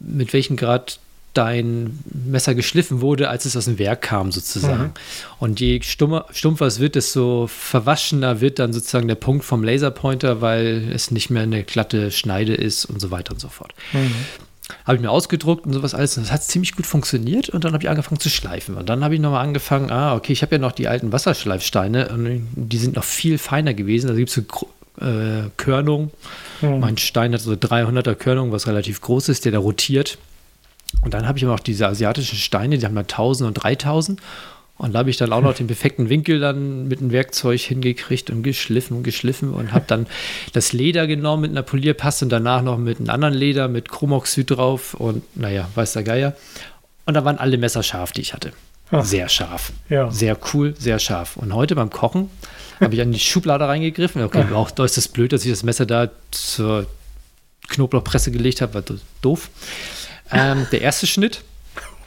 mit 0.00 0.32
welchem 0.32 0.56
Grad 0.56 0.98
dein 1.34 1.98
Messer 2.12 2.54
geschliffen 2.54 3.00
wurde, 3.00 3.28
als 3.28 3.44
es 3.44 3.56
aus 3.56 3.66
dem 3.66 3.78
Werk 3.78 4.02
kam, 4.02 4.32
sozusagen. 4.32 4.84
Mhm. 4.84 4.92
Und 5.38 5.60
je 5.60 5.80
stummer, 5.82 6.26
stumpfer 6.32 6.66
es 6.66 6.80
wird, 6.80 6.96
desto 6.96 7.46
verwaschener 7.46 8.40
wird 8.40 8.58
dann 8.58 8.72
sozusagen 8.72 9.06
der 9.06 9.14
Punkt 9.14 9.44
vom 9.44 9.62
Laserpointer, 9.62 10.40
weil 10.40 10.90
es 10.92 11.10
nicht 11.10 11.30
mehr 11.30 11.42
eine 11.42 11.62
glatte 11.62 12.10
Schneide 12.10 12.54
ist 12.54 12.84
und 12.84 13.00
so 13.00 13.10
weiter 13.10 13.32
und 13.32 13.40
so 13.40 13.48
fort. 13.48 13.74
Mhm. 13.92 14.14
Habe 14.84 14.96
ich 14.96 15.02
mir 15.02 15.10
ausgedruckt 15.10 15.66
und 15.66 15.72
sowas 15.72 15.94
alles. 15.94 16.16
Und 16.16 16.24
das 16.24 16.32
hat 16.32 16.42
ziemlich 16.42 16.74
gut 16.74 16.86
funktioniert. 16.86 17.48
Und 17.48 17.64
dann 17.64 17.72
habe 17.72 17.82
ich 17.82 17.90
angefangen 17.90 18.20
zu 18.20 18.30
schleifen. 18.30 18.76
Und 18.76 18.88
dann 18.88 19.04
habe 19.04 19.14
ich 19.14 19.20
nochmal 19.20 19.44
angefangen, 19.44 19.90
ah, 19.90 20.14
okay, 20.14 20.32
ich 20.32 20.42
habe 20.42 20.56
ja 20.56 20.58
noch 20.58 20.72
die 20.72 20.88
alten 20.88 21.12
Wasserschleifsteine. 21.12 22.08
Und 22.08 22.48
die 22.54 22.78
sind 22.78 22.96
noch 22.96 23.04
viel 23.04 23.38
feiner 23.38 23.74
gewesen. 23.74 24.08
Da 24.08 24.14
gibt 24.14 24.30
es 24.30 24.34
so 24.34 24.68
äh, 25.04 25.50
Körnung. 25.56 26.10
Hm. 26.60 26.80
Mein 26.80 26.98
Stein 26.98 27.32
hat 27.32 27.40
so 27.40 27.52
300er 27.52 28.14
Körnung, 28.14 28.52
was 28.52 28.66
relativ 28.66 29.00
groß 29.00 29.28
ist, 29.28 29.44
der 29.44 29.52
da 29.52 29.58
rotiert. 29.58 30.18
Und 31.02 31.14
dann 31.14 31.26
habe 31.26 31.38
ich 31.38 31.44
aber 31.44 31.54
auch 31.54 31.60
diese 31.60 31.86
asiatischen 31.86 32.36
Steine, 32.36 32.78
die 32.78 32.84
haben 32.84 32.96
ja 32.96 33.02
1000 33.02 33.48
und 33.48 33.54
3000. 33.54 34.20
Und 34.80 34.94
da 34.94 35.00
habe 35.00 35.10
ich 35.10 35.18
dann 35.18 35.30
auch 35.34 35.42
noch 35.42 35.52
den 35.52 35.66
perfekten 35.66 36.08
Winkel 36.08 36.40
dann 36.40 36.88
mit 36.88 37.00
dem 37.00 37.12
Werkzeug 37.12 37.60
hingekriegt 37.60 38.30
und 38.30 38.42
geschliffen 38.42 38.96
und 38.96 39.02
geschliffen 39.02 39.52
und 39.52 39.72
habe 39.72 39.84
dann 39.86 40.06
das 40.54 40.72
Leder 40.72 41.06
genommen 41.06 41.42
mit 41.42 41.50
einer 41.50 41.62
Polierpaste 41.62 42.24
und 42.24 42.30
danach 42.30 42.62
noch 42.62 42.78
mit 42.78 42.98
einem 42.98 43.10
anderen 43.10 43.34
Leder 43.34 43.68
mit 43.68 43.90
Chromoxid 43.90 44.50
drauf 44.50 44.94
und 44.94 45.22
naja, 45.36 45.68
weiß 45.74 45.92
der 45.92 46.02
Geier. 46.02 46.34
Und 47.04 47.12
da 47.12 47.26
waren 47.26 47.36
alle 47.36 47.58
Messer 47.58 47.82
scharf, 47.82 48.12
die 48.12 48.22
ich 48.22 48.32
hatte. 48.32 48.52
Ach, 48.90 49.04
sehr 49.04 49.28
scharf. 49.28 49.70
Ja. 49.90 50.10
Sehr 50.10 50.38
cool, 50.54 50.74
sehr 50.78 50.98
scharf. 50.98 51.36
Und 51.36 51.54
heute 51.54 51.74
beim 51.74 51.90
Kochen 51.90 52.30
habe 52.80 52.94
ich 52.94 53.02
an 53.02 53.12
die 53.12 53.20
Schublade 53.20 53.68
reingegriffen. 53.68 54.22
Okay, 54.22 54.46
Ach. 54.48 54.54
auch 54.54 54.70
da 54.70 54.86
ist 54.86 54.96
das 54.96 55.08
blöd, 55.08 55.34
dass 55.34 55.44
ich 55.44 55.50
das 55.50 55.62
Messer 55.62 55.84
da 55.84 56.08
zur 56.30 56.86
Knoblauchpresse 57.68 58.30
gelegt 58.30 58.62
habe, 58.62 58.72
war 58.72 58.84
doof. 59.20 59.50
Ähm, 60.32 60.66
der 60.72 60.80
erste 60.80 61.06
Schnitt 61.06 61.42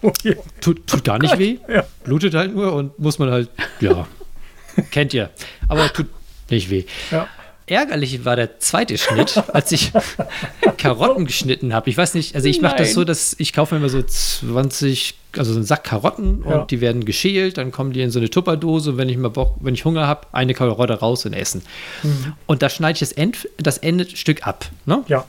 Okay. 0.04 0.36
Tut, 0.60 0.86
tut 0.86 1.04
gar 1.06 1.18
nicht 1.18 1.40
weh, 1.40 1.58
ja. 1.68 1.86
blutet 2.04 2.36
halt 2.36 2.54
nur 2.54 2.74
und 2.74 3.00
muss 3.00 3.20
man 3.20 3.32
halt, 3.32 3.50
ja, 3.80 4.06
kennt 4.92 5.14
ihr. 5.14 5.30
Aber 5.70 5.92
tut 5.92 6.08
nicht 6.50 6.70
weh. 6.70 6.84
Ja. 7.10 7.28
Ärgerlich 7.66 8.26
war 8.26 8.36
der 8.36 8.60
zweite 8.60 8.98
Schnitt, 8.98 9.42
als 9.54 9.72
ich 9.72 9.94
Karotten 10.78 11.26
geschnitten 11.26 11.74
habe. 11.74 11.90
Ich 11.90 11.98
weiß 11.98 12.14
nicht, 12.14 12.36
also 12.36 12.48
ich 12.48 12.62
mache 12.62 12.76
das 12.76 12.94
so, 12.94 13.06
dass 13.06 13.36
ich 13.40 13.54
kaufe 13.54 13.76
mir 13.76 13.80
immer 13.80 13.90
so 13.90 14.02
20, 14.02 15.16
also 15.38 15.54
so 15.54 15.60
einen 15.60 15.66
Sack 15.66 15.86
Karotten 15.86 16.44
und 16.44 16.52
ja. 16.52 16.66
die 16.66 16.82
werden 16.82 17.06
geschält, 17.06 17.58
dann 17.58 17.72
kommen 17.72 17.94
die 17.94 18.02
in 18.02 18.12
so 18.12 18.20
eine 18.20 18.30
Tupperdose 18.30 18.92
und 18.92 18.98
wenn 18.98 19.08
ich 19.08 19.18
mal 19.18 19.30
Bock, 19.30 19.56
wenn 19.62 19.74
ich 19.74 19.86
Hunger 19.86 20.08
habe, 20.08 20.28
eine 20.34 20.54
Karotte 20.54 21.00
raus 21.00 21.26
und 21.26 21.32
essen. 21.32 21.62
Mhm. 22.04 22.34
Und 22.48 22.62
da 22.62 22.70
schneide 22.70 22.94
ich 22.94 23.00
das, 23.00 23.14
End, 23.14 23.48
das 23.58 23.78
Endstück 23.78 24.46
ab. 24.46 24.66
Ne? 24.86 25.04
Ja. 25.08 25.24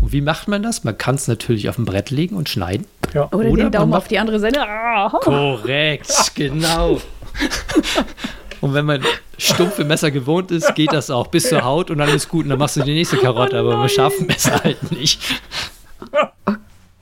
Und 0.00 0.12
wie 0.12 0.22
macht 0.22 0.48
man 0.48 0.62
das? 0.62 0.84
Man 0.84 0.96
kann 0.96 1.16
es 1.16 1.28
natürlich 1.28 1.68
auf 1.68 1.76
dem 1.76 1.84
Brett 1.84 2.10
legen 2.10 2.34
und 2.36 2.48
schneiden. 2.48 2.86
Ja. 3.12 3.26
Oder, 3.26 3.50
Oder 3.50 3.64
den 3.64 3.72
Daumen 3.72 3.92
auf 3.92 4.08
die 4.08 4.18
andere 4.18 4.40
Seite. 4.40 4.62
Ah. 4.62 5.10
Korrekt, 5.20 6.32
genau. 6.34 7.00
und 8.60 8.74
wenn 8.74 8.84
man 8.84 9.02
stumpfe 9.36 9.84
Messer 9.84 10.10
gewohnt 10.10 10.50
ist, 10.50 10.74
geht 10.74 10.92
das 10.92 11.10
auch 11.10 11.28
bis 11.28 11.48
zur 11.48 11.64
Haut 11.64 11.90
und 11.90 11.98
dann 11.98 12.08
ist 12.08 12.28
gut 12.28 12.44
und 12.44 12.50
dann 12.50 12.58
machst 12.58 12.76
du 12.76 12.82
die 12.82 12.94
nächste 12.94 13.16
Karotte, 13.16 13.58
aber 13.58 13.80
mit 13.82 13.90
scharfen 13.90 14.26
Messer 14.26 14.62
halt 14.62 14.90
nicht. 14.92 15.20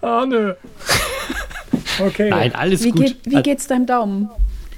Ah, 0.02 0.24
nö. 0.26 0.54
Okay. 1.98 2.30
Nein, 2.30 2.54
alles 2.54 2.82
wie 2.84 2.90
gut. 2.90 3.06
Geht, 3.06 3.16
wie 3.24 3.42
geht's 3.42 3.66
deinem 3.66 3.86
Daumen? 3.86 4.30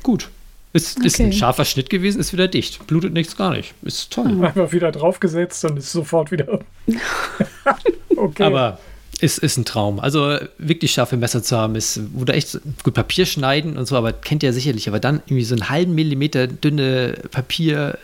Gut. 0.02 0.28
Ist, 0.72 0.98
okay. 0.98 1.06
ist 1.06 1.20
ein 1.20 1.32
scharfer 1.32 1.64
Schnitt 1.64 1.90
gewesen, 1.90 2.20
ist 2.20 2.32
wieder 2.32 2.46
dicht. 2.46 2.86
Blutet 2.86 3.12
nichts, 3.12 3.36
gar 3.36 3.55
nicht. 3.55 3.74
Ist 3.82 4.12
toll. 4.12 4.44
Einfach 4.44 4.72
wieder 4.72 4.92
draufgesetzt 4.92 5.64
und 5.64 5.78
ist 5.78 5.90
sofort 5.90 6.30
wieder. 6.30 6.60
okay. 8.16 8.42
Aber 8.42 8.78
Ist, 9.20 9.39
ist 9.39 9.57
ein 9.57 9.65
Traum. 9.65 9.99
Also 9.99 10.39
wirklich 10.59 10.93
scharfe 10.93 11.16
Messer 11.16 11.43
zu 11.43 11.57
haben, 11.57 11.74
ist, 11.74 12.01
oder 12.16 12.35
echt 12.35 12.61
gut 12.85 12.95
Papier 12.95 13.27
schneiden 13.27 13.77
und 13.77 13.86
so, 13.86 13.97
aber 13.97 14.12
kennt 14.12 14.45
ihr 14.45 14.53
sicherlich. 14.53 14.89
Aber 14.89 15.01
dann 15.01 15.23
irgendwie 15.27 15.45
so 15.45 15.57
einen 15.57 15.69
halben 15.69 15.95
Millimeter 15.95 16.47
dünne 16.47 17.15
Papier 17.31 17.99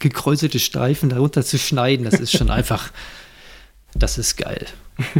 gekräuselte 0.00 0.58
Streifen 0.58 1.10
darunter 1.10 1.44
zu 1.44 1.58
schneiden, 1.58 2.04
das 2.04 2.18
ist 2.18 2.36
schon 2.36 2.50
einfach, 2.50 2.90
das 3.94 4.18
ist 4.18 4.36
geil. 4.36 4.66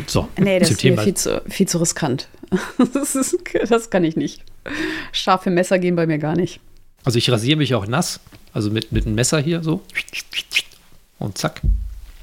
So, 0.07 0.29
nee, 0.39 0.59
das 0.59 0.71
ist 0.71 0.81
Thema. 0.81 1.03
Viel, 1.03 1.15
zu, 1.15 1.43
viel 1.49 1.69
zu 1.69 1.79
riskant. 1.79 2.29
Das, 2.93 3.15
ist, 3.15 3.37
das 3.69 3.91
kann 3.91 4.03
ich 4.03 4.17
nicht. 4.17 4.43
Scharfe 5.13 5.51
Messer 5.51 5.79
gehen 5.79 5.95
bei 5.95 6.07
mir 6.07 6.19
gar 6.19 6.35
nicht. 6.35 6.59
Also 7.05 7.19
ich 7.19 7.31
rasiere 7.31 7.57
mich 7.57 7.75
auch 7.75 7.87
nass, 7.87 8.19
also 8.53 8.71
mit, 8.71 8.91
mit 8.91 9.07
einem 9.07 9.15
Messer 9.15 9.39
hier 9.41 9.63
so 9.63 9.83
und 11.21 11.39
zack. 11.39 11.61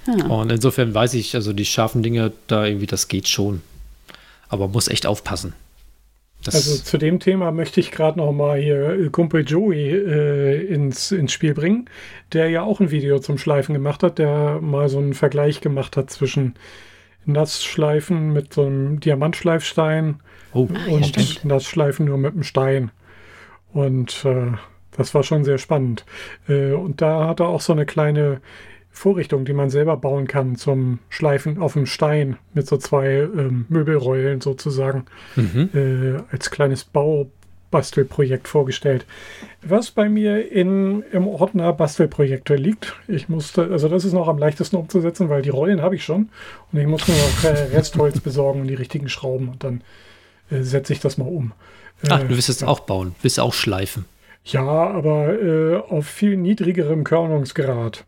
Ja. 0.08 0.26
Und 0.28 0.52
insofern 0.52 0.94
weiß 0.94 1.14
ich, 1.16 1.36
also 1.36 1.54
die 1.54 1.66
scharfen 1.66 2.04
Dinge, 2.04 2.32
da 2.48 2.66
irgendwie, 2.66 2.88
das 2.88 3.08
geht 3.08 3.28
schon. 3.28 3.62
Aber 4.50 4.68
muss 4.68 4.88
echt 4.88 5.06
aufpassen. 5.06 5.54
Das 6.44 6.56
also 6.56 6.82
zu 6.82 6.98
dem 6.98 7.20
Thema 7.20 7.52
möchte 7.52 7.80
ich 7.80 7.92
gerade 7.92 8.20
noch 8.20 8.32
mal 8.32 8.60
hier 8.60 8.90
äh, 8.90 9.10
Kumpel 9.10 9.44
Joey 9.44 9.90
äh, 9.90 10.66
ins, 10.68 11.12
ins 11.12 11.34
Spiel 11.34 11.54
bringen, 11.54 11.90
der 12.32 12.50
ja 12.50 12.62
auch 12.62 12.80
ein 12.80 12.92
Video 12.92 13.20
zum 13.20 13.38
Schleifen 13.38 13.74
gemacht 13.74 14.04
hat, 14.04 14.20
der 14.20 14.60
mal 14.62 14.88
so 14.88 15.00
einen 15.00 15.14
Vergleich 15.14 15.62
gemacht 15.62 15.98
hat 15.98 16.10
zwischen 16.10 16.56
Nassschleifen 17.26 18.32
mit 18.32 18.54
so 18.54 18.66
einem 18.66 19.00
Diamantschleifstein 19.00 20.22
oh, 20.54 20.70
und 20.90 21.18
ja, 21.18 21.24
Nassschleifen 21.44 22.06
nur 22.06 22.18
mit 22.18 22.34
einem 22.34 22.44
Stein. 22.44 22.92
Und 23.74 24.24
äh, 24.24 24.52
das 24.96 25.14
war 25.14 25.24
schon 25.24 25.44
sehr 25.44 25.58
spannend. 25.58 26.06
Äh, 26.48 26.72
und 26.72 27.02
da 27.02 27.28
hat 27.28 27.40
er 27.40 27.48
auch 27.48 27.62
so 27.62 27.74
eine 27.74 27.86
kleine 27.86 28.42
Vorrichtung, 28.98 29.46
die 29.46 29.54
man 29.54 29.70
selber 29.70 29.96
bauen 29.96 30.28
kann 30.28 30.56
zum 30.56 31.00
Schleifen 31.10 31.60
auf 31.60 31.74
dem 31.74 31.86
Stein 31.86 32.38
mit 32.54 32.68
so 32.68 32.78
zwei 32.78 33.08
ähm, 33.08 33.66
Möbelrollen 33.70 34.42
sozusagen 34.42 35.06
mhm. 35.36 35.70
äh, 35.74 36.22
als 36.32 36.50
kleines 36.50 36.84
Baubastelprojekt 36.84 38.48
vorgestellt. 38.48 39.06
Was 39.62 39.92
bei 39.92 40.10
mir 40.10 40.52
in, 40.52 41.04
im 41.12 41.28
Ordner 41.28 41.72
Bastelprojekte 41.74 42.56
liegt. 42.56 42.96
Ich 43.08 43.30
musste, 43.30 43.70
also 43.72 43.88
das 43.88 44.04
ist 44.04 44.14
noch 44.14 44.28
am 44.28 44.40
leichtesten 44.40 44.78
umzusetzen, 44.78 45.30
weil 45.30 45.44
die 45.44 45.50
Rollen 45.50 45.82
habe 45.84 45.96
ich 45.96 46.04
schon 46.04 46.30
und 46.72 46.80
ich 46.80 46.88
muss 46.88 47.08
nur 47.08 47.18
noch 47.18 47.44
äh, 47.44 47.76
Restholz 47.76 48.20
besorgen 48.20 48.62
und 48.62 48.68
die 48.68 48.74
richtigen 48.74 49.10
Schrauben 49.10 49.50
und 49.50 49.64
dann 49.64 49.82
äh, 50.50 50.64
setze 50.64 50.92
ich 50.92 51.00
das 51.00 51.20
mal 51.20 51.28
um. 51.28 51.54
Ach, 52.10 52.22
du 52.22 52.36
wirst 52.36 52.50
es 52.50 52.62
ja. 52.62 52.68
auch 52.68 52.80
bauen, 52.82 53.16
willst 53.22 53.40
auch 53.40 53.54
schleifen. 53.54 54.06
Ja, 54.48 54.64
aber 54.64 55.42
äh, 55.42 55.76
auf 55.76 56.08
viel 56.08 56.38
niedrigerem 56.38 57.04
Körnungsgrad. 57.04 58.06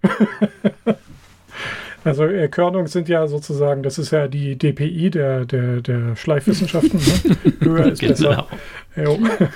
also 2.05 2.23
äh, 2.25 2.47
Körnung 2.47 2.87
sind 2.87 3.09
ja 3.09 3.27
sozusagen, 3.27 3.83
das 3.83 3.97
ist 3.97 4.11
ja 4.11 4.29
die 4.29 4.57
DPI 4.57 5.09
der, 5.09 5.43
der, 5.45 5.81
der 5.81 6.15
Schleifwissenschaften. 6.15 6.97
Ne? 6.97 7.37
Höher 7.59 7.91
ist 7.91 7.99
genau. 7.99 8.13
besser. 8.13 8.47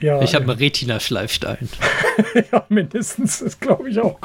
ja, 0.00 0.20
ich 0.20 0.34
habe 0.34 0.50
einen 0.50 0.58
Retina-Schleifstein. 0.58 1.68
ja, 2.52 2.66
mindestens, 2.68 3.38
das 3.38 3.58
glaube 3.58 3.88
ich 3.88 3.98
auch. 4.00 4.20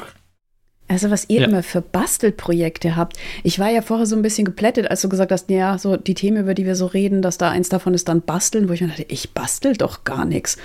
Also 0.88 1.10
was 1.10 1.30
ihr 1.30 1.40
ja. 1.40 1.46
immer 1.48 1.62
für 1.62 1.80
Bastelprojekte 1.80 2.96
habt. 2.96 3.16
Ich 3.42 3.58
war 3.58 3.70
ja 3.70 3.80
vorher 3.80 4.04
so 4.04 4.14
ein 4.14 4.20
bisschen 4.20 4.44
geplättet, 4.44 4.90
als 4.90 5.00
du 5.00 5.08
gesagt 5.08 5.32
hast, 5.32 5.48
ja, 5.48 5.78
so 5.78 5.96
die 5.96 6.12
Themen, 6.12 6.42
über 6.42 6.52
die 6.52 6.66
wir 6.66 6.76
so 6.76 6.84
reden, 6.84 7.22
dass 7.22 7.38
da 7.38 7.50
eins 7.50 7.70
davon 7.70 7.94
ist 7.94 8.08
dann 8.08 8.20
Basteln, 8.20 8.68
wo 8.68 8.74
ich 8.74 8.82
mir 8.82 8.88
dachte, 8.88 9.06
ich 9.08 9.30
bastel 9.32 9.74
doch 9.74 10.04
gar 10.04 10.26
nichts. 10.26 10.58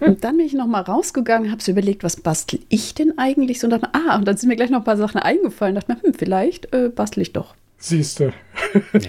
Und 0.00 0.24
dann 0.24 0.36
bin 0.36 0.46
ich 0.46 0.52
noch 0.52 0.66
mal 0.66 0.82
rausgegangen, 0.82 1.50
habe 1.50 1.62
so 1.62 1.72
überlegt, 1.72 2.04
was 2.04 2.16
bastel 2.16 2.60
ich 2.68 2.94
denn 2.94 3.18
eigentlich 3.18 3.60
so 3.60 3.66
und 3.66 3.70
dachte, 3.70 3.88
ah, 3.92 4.16
und 4.16 4.26
dann 4.26 4.36
sind 4.36 4.48
mir 4.48 4.56
gleich 4.56 4.70
noch 4.70 4.78
ein 4.78 4.84
paar 4.84 4.96
Sachen 4.96 5.20
eingefallen. 5.20 5.74
Dachte 5.74 5.92
mir, 5.92 6.02
hm, 6.02 6.14
vielleicht 6.14 6.72
äh, 6.72 6.88
bastel 6.88 7.22
ich 7.22 7.32
doch. 7.32 7.54
Siehst 7.78 8.20
du. 8.20 8.32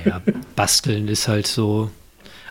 ja, 0.05 0.21
basteln 0.55 1.07
ist 1.07 1.27
halt 1.27 1.47
so 1.47 1.89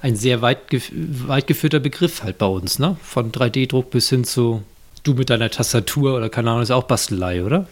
ein 0.02 0.16
sehr 0.16 0.42
weit, 0.42 0.68
gef 0.68 0.90
weit 0.94 1.46
geführter 1.46 1.80
Begriff 1.80 2.22
halt 2.22 2.38
bei 2.38 2.46
uns, 2.46 2.78
ne? 2.78 2.96
Von 3.02 3.32
3D-Druck 3.32 3.90
bis 3.90 4.08
hin 4.08 4.24
zu 4.24 4.62
du 5.02 5.14
mit 5.14 5.30
deiner 5.30 5.50
Tastatur 5.50 6.16
oder 6.16 6.28
keine 6.28 6.50
Ahnung, 6.50 6.62
ist 6.62 6.70
auch 6.70 6.84
Bastelei, 6.84 7.44
oder? 7.44 7.66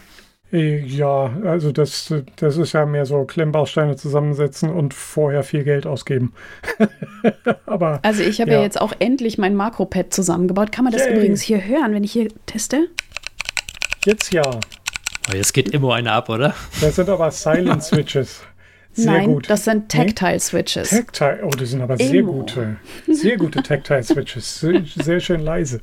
Ja, 0.56 1.32
also 1.42 1.72
das, 1.72 2.14
das 2.36 2.56
ist 2.58 2.74
ja 2.74 2.86
mehr 2.86 3.06
so 3.06 3.24
Klemmbausteine 3.24 3.96
zusammensetzen 3.96 4.70
und 4.70 4.94
vorher 4.94 5.42
viel 5.42 5.64
Geld 5.64 5.84
ausgeben. 5.84 6.32
Aber, 7.66 7.98
also 8.02 8.22
ich 8.22 8.40
habe 8.40 8.52
ja. 8.52 8.58
ja. 8.58 8.62
jetzt 8.62 8.80
auch 8.80 8.92
endlich 9.00 9.36
mein 9.36 9.56
Makropad 9.56 10.14
zusammengebaut. 10.14 10.70
Kann 10.70 10.84
man 10.84 10.92
das 10.92 11.06
Yay. 11.06 11.16
übrigens 11.16 11.42
hier 11.42 11.66
hören, 11.66 11.92
wenn 11.92 12.04
ich 12.04 12.12
hier 12.12 12.28
teste? 12.46 12.86
Jetzt 14.04 14.32
ja. 14.32 14.44
Oh, 15.28 15.34
jetzt 15.34 15.54
geht 15.54 15.70
immer 15.70 15.94
eine 15.94 16.12
ab, 16.12 16.28
oder? 16.28 16.54
Das 16.80 16.94
sind 16.94 17.08
aber 17.08 17.32
Silent 17.32 17.82
Switches. 17.82 18.42
Sehr 18.94 19.12
Nein, 19.12 19.34
gut. 19.34 19.50
das 19.50 19.64
sind 19.64 19.88
Tactile-Switches. 19.88 20.90
Tactile, 20.90 21.40
oh, 21.42 21.50
die 21.50 21.66
sind 21.66 21.80
aber 21.80 21.98
Emo. 21.98 22.10
sehr 22.10 22.22
gute, 22.22 22.76
sehr 23.08 23.36
gute 23.36 23.62
Tactile-Switches. 23.62 24.60
Sehr, 24.64 24.82
sehr, 24.84 25.20
schön 25.20 25.40
leise. 25.40 25.80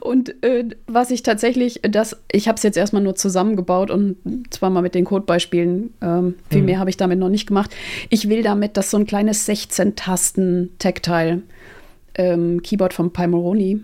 Und 0.00 0.42
äh, 0.44 0.64
was 0.86 1.10
ich 1.10 1.22
tatsächlich, 1.22 1.80
das, 1.82 2.16
ich 2.30 2.46
habe 2.48 2.56
es 2.56 2.62
jetzt 2.62 2.76
erstmal 2.76 3.02
nur 3.02 3.14
zusammengebaut 3.14 3.90
und 3.90 4.16
zwar 4.50 4.68
mal 4.70 4.82
mit 4.82 4.94
den 4.94 5.04
Codebeispielen. 5.04 5.94
Ähm, 6.02 6.34
viel 6.50 6.58
hm. 6.58 6.66
mehr 6.66 6.78
habe 6.78 6.90
ich 6.90 6.96
damit 6.96 7.18
noch 7.18 7.30
nicht 7.30 7.46
gemacht. 7.46 7.74
Ich 8.10 8.28
will 8.28 8.42
damit, 8.42 8.76
dass 8.76 8.90
so 8.90 8.98
ein 8.98 9.06
kleines 9.06 9.48
16-Tasten-Tactile 9.48 11.42
ähm, 12.16 12.62
Keyboard 12.62 12.92
vom 12.92 13.12
Pimoroni 13.12 13.80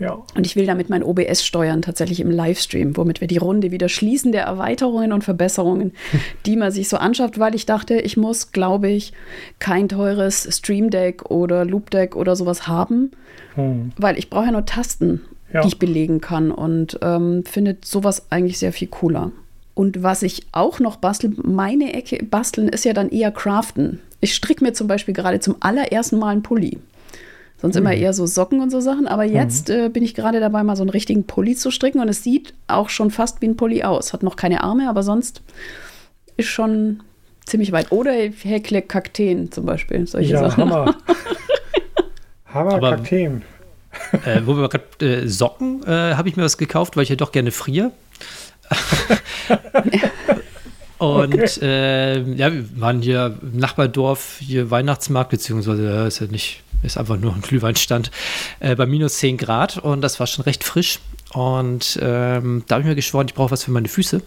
ja. 0.00 0.18
Und 0.34 0.46
ich 0.46 0.56
will 0.56 0.64
damit 0.64 0.88
mein 0.88 1.02
OBS 1.02 1.44
steuern, 1.44 1.82
tatsächlich 1.82 2.20
im 2.20 2.30
Livestream, 2.30 2.96
womit 2.96 3.20
wir 3.20 3.28
die 3.28 3.36
Runde 3.36 3.70
wieder 3.70 3.90
schließen 3.90 4.32
der 4.32 4.44
Erweiterungen 4.44 5.12
und 5.12 5.22
Verbesserungen, 5.22 5.92
die 6.46 6.56
man 6.56 6.72
sich 6.72 6.88
so 6.88 6.96
anschafft, 6.96 7.38
weil 7.38 7.54
ich 7.54 7.66
dachte, 7.66 8.00
ich 8.00 8.16
muss, 8.16 8.50
glaube 8.50 8.88
ich, 8.88 9.12
kein 9.58 9.90
teures 9.90 10.48
Stream 10.56 10.88
Deck 10.88 11.30
oder 11.30 11.66
Loop 11.66 11.90
Deck 11.90 12.16
oder 12.16 12.34
sowas 12.34 12.66
haben, 12.66 13.10
hm. 13.54 13.92
weil 13.98 14.18
ich 14.18 14.30
brauche 14.30 14.46
ja 14.46 14.52
nur 14.52 14.64
Tasten, 14.64 15.20
ja. 15.52 15.60
die 15.60 15.68
ich 15.68 15.78
belegen 15.78 16.22
kann 16.22 16.50
und 16.50 16.98
ähm, 17.02 17.44
finde 17.44 17.76
sowas 17.84 18.26
eigentlich 18.30 18.58
sehr 18.58 18.72
viel 18.72 18.88
cooler. 18.88 19.32
Und 19.74 20.02
was 20.02 20.22
ich 20.22 20.46
auch 20.52 20.80
noch 20.80 20.96
bastel, 20.96 21.32
meine 21.42 21.92
Ecke 21.92 22.24
basteln 22.24 22.68
ist 22.68 22.84
ja 22.84 22.94
dann 22.94 23.10
eher 23.10 23.30
craften. 23.30 24.00
Ich 24.20 24.34
stricke 24.34 24.64
mir 24.64 24.72
zum 24.72 24.86
Beispiel 24.86 25.14
gerade 25.14 25.40
zum 25.40 25.56
allerersten 25.60 26.18
Mal 26.18 26.30
einen 26.30 26.42
Pulli. 26.42 26.78
Sonst 27.60 27.74
mhm. 27.74 27.82
immer 27.82 27.94
eher 27.94 28.12
so 28.12 28.26
Socken 28.26 28.60
und 28.60 28.70
so 28.70 28.80
Sachen. 28.80 29.06
Aber 29.06 29.26
mhm. 29.26 29.34
jetzt 29.34 29.68
mhm. 29.68 29.74
äh, 29.74 29.88
bin 29.88 30.02
ich 30.02 30.14
gerade 30.14 30.40
dabei, 30.40 30.62
mal 30.62 30.76
so 30.76 30.82
einen 30.82 30.90
richtigen 30.90 31.24
Pulli 31.24 31.54
zu 31.54 31.70
stricken. 31.70 32.00
Und 32.00 32.08
es 32.08 32.22
sieht 32.22 32.54
auch 32.68 32.88
schon 32.88 33.10
fast 33.10 33.42
wie 33.42 33.48
ein 33.48 33.56
Pulli 33.56 33.82
aus. 33.82 34.12
Hat 34.12 34.22
noch 34.22 34.36
keine 34.36 34.62
Arme, 34.62 34.88
aber 34.88 35.02
sonst 35.02 35.42
ist 36.36 36.48
schon 36.48 37.02
ziemlich 37.44 37.72
weit. 37.72 37.92
Oder 37.92 38.12
häkle 38.12 38.82
Kakteen 38.82 39.52
zum 39.52 39.66
Beispiel. 39.66 40.06
Solche 40.06 40.32
ja, 40.32 40.40
Sachen. 40.40 40.64
Hammer. 40.64 40.96
Hammer 42.46 42.74
aber, 42.74 42.90
Kakteen. 42.96 43.42
Äh, 44.24 44.42
wo 44.44 44.56
wir 44.56 44.68
gerade 44.68 45.24
äh, 45.24 45.28
Socken, 45.28 45.82
äh, 45.84 46.14
habe 46.14 46.28
ich 46.28 46.36
mir 46.36 46.44
was 46.44 46.56
gekauft, 46.58 46.96
weil 46.96 47.02
ich 47.02 47.08
ja 47.08 47.16
doch 47.16 47.32
gerne 47.32 47.50
friere. 47.50 47.90
Und 51.00 51.32
okay. 51.32 51.48
äh, 51.62 52.34
ja, 52.34 52.52
wir 52.52 52.64
waren 52.78 53.00
hier 53.00 53.38
im 53.40 53.58
Nachbardorf, 53.58 54.36
hier 54.40 54.70
Weihnachtsmarkt, 54.70 55.30
beziehungsweise 55.30 55.86
ja, 55.86 56.06
ist 56.06 56.20
ja 56.20 56.26
nicht 56.26 56.62
ist 56.82 56.98
einfach 56.98 57.16
nur 57.16 57.34
ein 57.34 57.40
Glühweinstand, 57.40 58.10
äh, 58.60 58.74
bei 58.74 58.84
minus 58.86 59.18
10 59.18 59.38
Grad 59.38 59.78
und 59.78 60.02
das 60.02 60.20
war 60.20 60.26
schon 60.26 60.44
recht 60.44 60.62
frisch. 60.62 60.98
Und 61.32 61.98
ähm, 62.02 62.64
da 62.66 62.74
habe 62.74 62.82
ich 62.82 62.88
mir 62.88 62.94
geschworen, 62.94 63.26
ich 63.28 63.34
brauche 63.34 63.50
was 63.50 63.64
für 63.64 63.70
meine 63.70 63.88
Füße. 63.88 64.20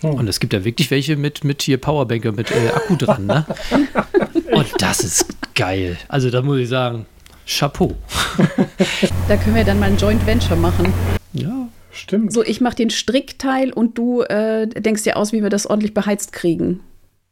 Hm. 0.00 0.10
Und 0.10 0.28
es 0.28 0.40
gibt 0.40 0.54
ja 0.54 0.64
wirklich 0.64 0.90
welche 0.90 1.16
mit, 1.16 1.44
mit 1.44 1.62
hier 1.62 1.78
Powerbanker, 1.78 2.32
mit 2.32 2.50
äh, 2.50 2.68
Akku 2.74 2.96
dran, 2.96 3.26
ne? 3.26 3.46
Und 4.52 4.66
das 4.78 5.00
ist 5.00 5.26
geil. 5.54 5.98
Also 6.08 6.30
da 6.30 6.40
muss 6.40 6.58
ich 6.58 6.68
sagen, 6.68 7.04
Chapeau. 7.46 7.94
Da 9.28 9.36
können 9.36 9.56
wir 9.56 9.64
dann 9.64 9.78
mal 9.78 9.90
ein 9.90 9.96
Joint 9.96 10.24
Venture 10.26 10.56
machen. 10.56 10.92
Ja, 11.32 11.68
stimmt. 11.96 12.32
So, 12.32 12.42
ich 12.42 12.60
mache 12.60 12.76
den 12.76 12.90
Strickteil 12.90 13.72
und 13.72 13.98
du 13.98 14.22
äh, 14.22 14.66
denkst 14.66 15.02
dir 15.04 15.16
aus, 15.16 15.32
wie 15.32 15.42
wir 15.42 15.50
das 15.50 15.66
ordentlich 15.66 15.94
beheizt 15.94 16.32
kriegen. 16.32 16.80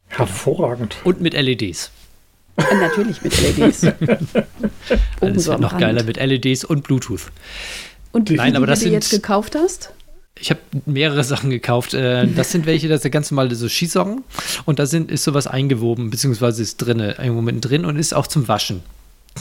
Hervorragend. 0.07 0.97
Und 1.03 1.21
mit 1.21 1.33
LEDs. 1.33 1.91
Äh, 2.57 2.75
natürlich 2.75 3.21
mit 3.21 3.57
LEDs. 3.57 3.85
Oben 5.21 5.39
so 5.39 5.57
noch 5.57 5.73
Rand. 5.73 5.81
geiler 5.81 6.03
mit 6.03 6.17
LEDs 6.17 6.63
und 6.63 6.83
Bluetooth. 6.83 7.31
Und 8.11 8.29
wie 8.29 8.35
Nein, 8.35 8.47
viele, 8.47 8.57
aber 8.57 8.67
das 8.67 8.79
die 8.79 8.85
du 8.85 8.91
jetzt 8.91 9.09
gekauft 9.09 9.55
hast? 9.55 9.91
Ich 10.39 10.49
habe 10.49 10.59
mehrere 10.85 11.23
Sachen 11.23 11.49
gekauft. 11.49 11.93
Äh, 11.93 12.27
das 12.27 12.51
sind 12.51 12.65
welche, 12.65 12.87
das 12.87 13.01
sind 13.01 13.11
ganz 13.11 13.31
normale 13.31 13.55
so 13.55 13.67
Skisocken. 13.67 14.23
Und 14.65 14.79
da 14.79 14.85
sind, 14.85 15.11
ist 15.11 15.23
sowas 15.23 15.47
eingewoben, 15.47 16.09
beziehungsweise 16.09 16.61
ist 16.61 16.77
drin, 16.77 16.99
irgendwo 16.99 17.41
mittendrin 17.41 17.85
und 17.85 17.97
ist 17.97 18.13
auch 18.13 18.27
zum 18.27 18.47
Waschen. 18.47 18.83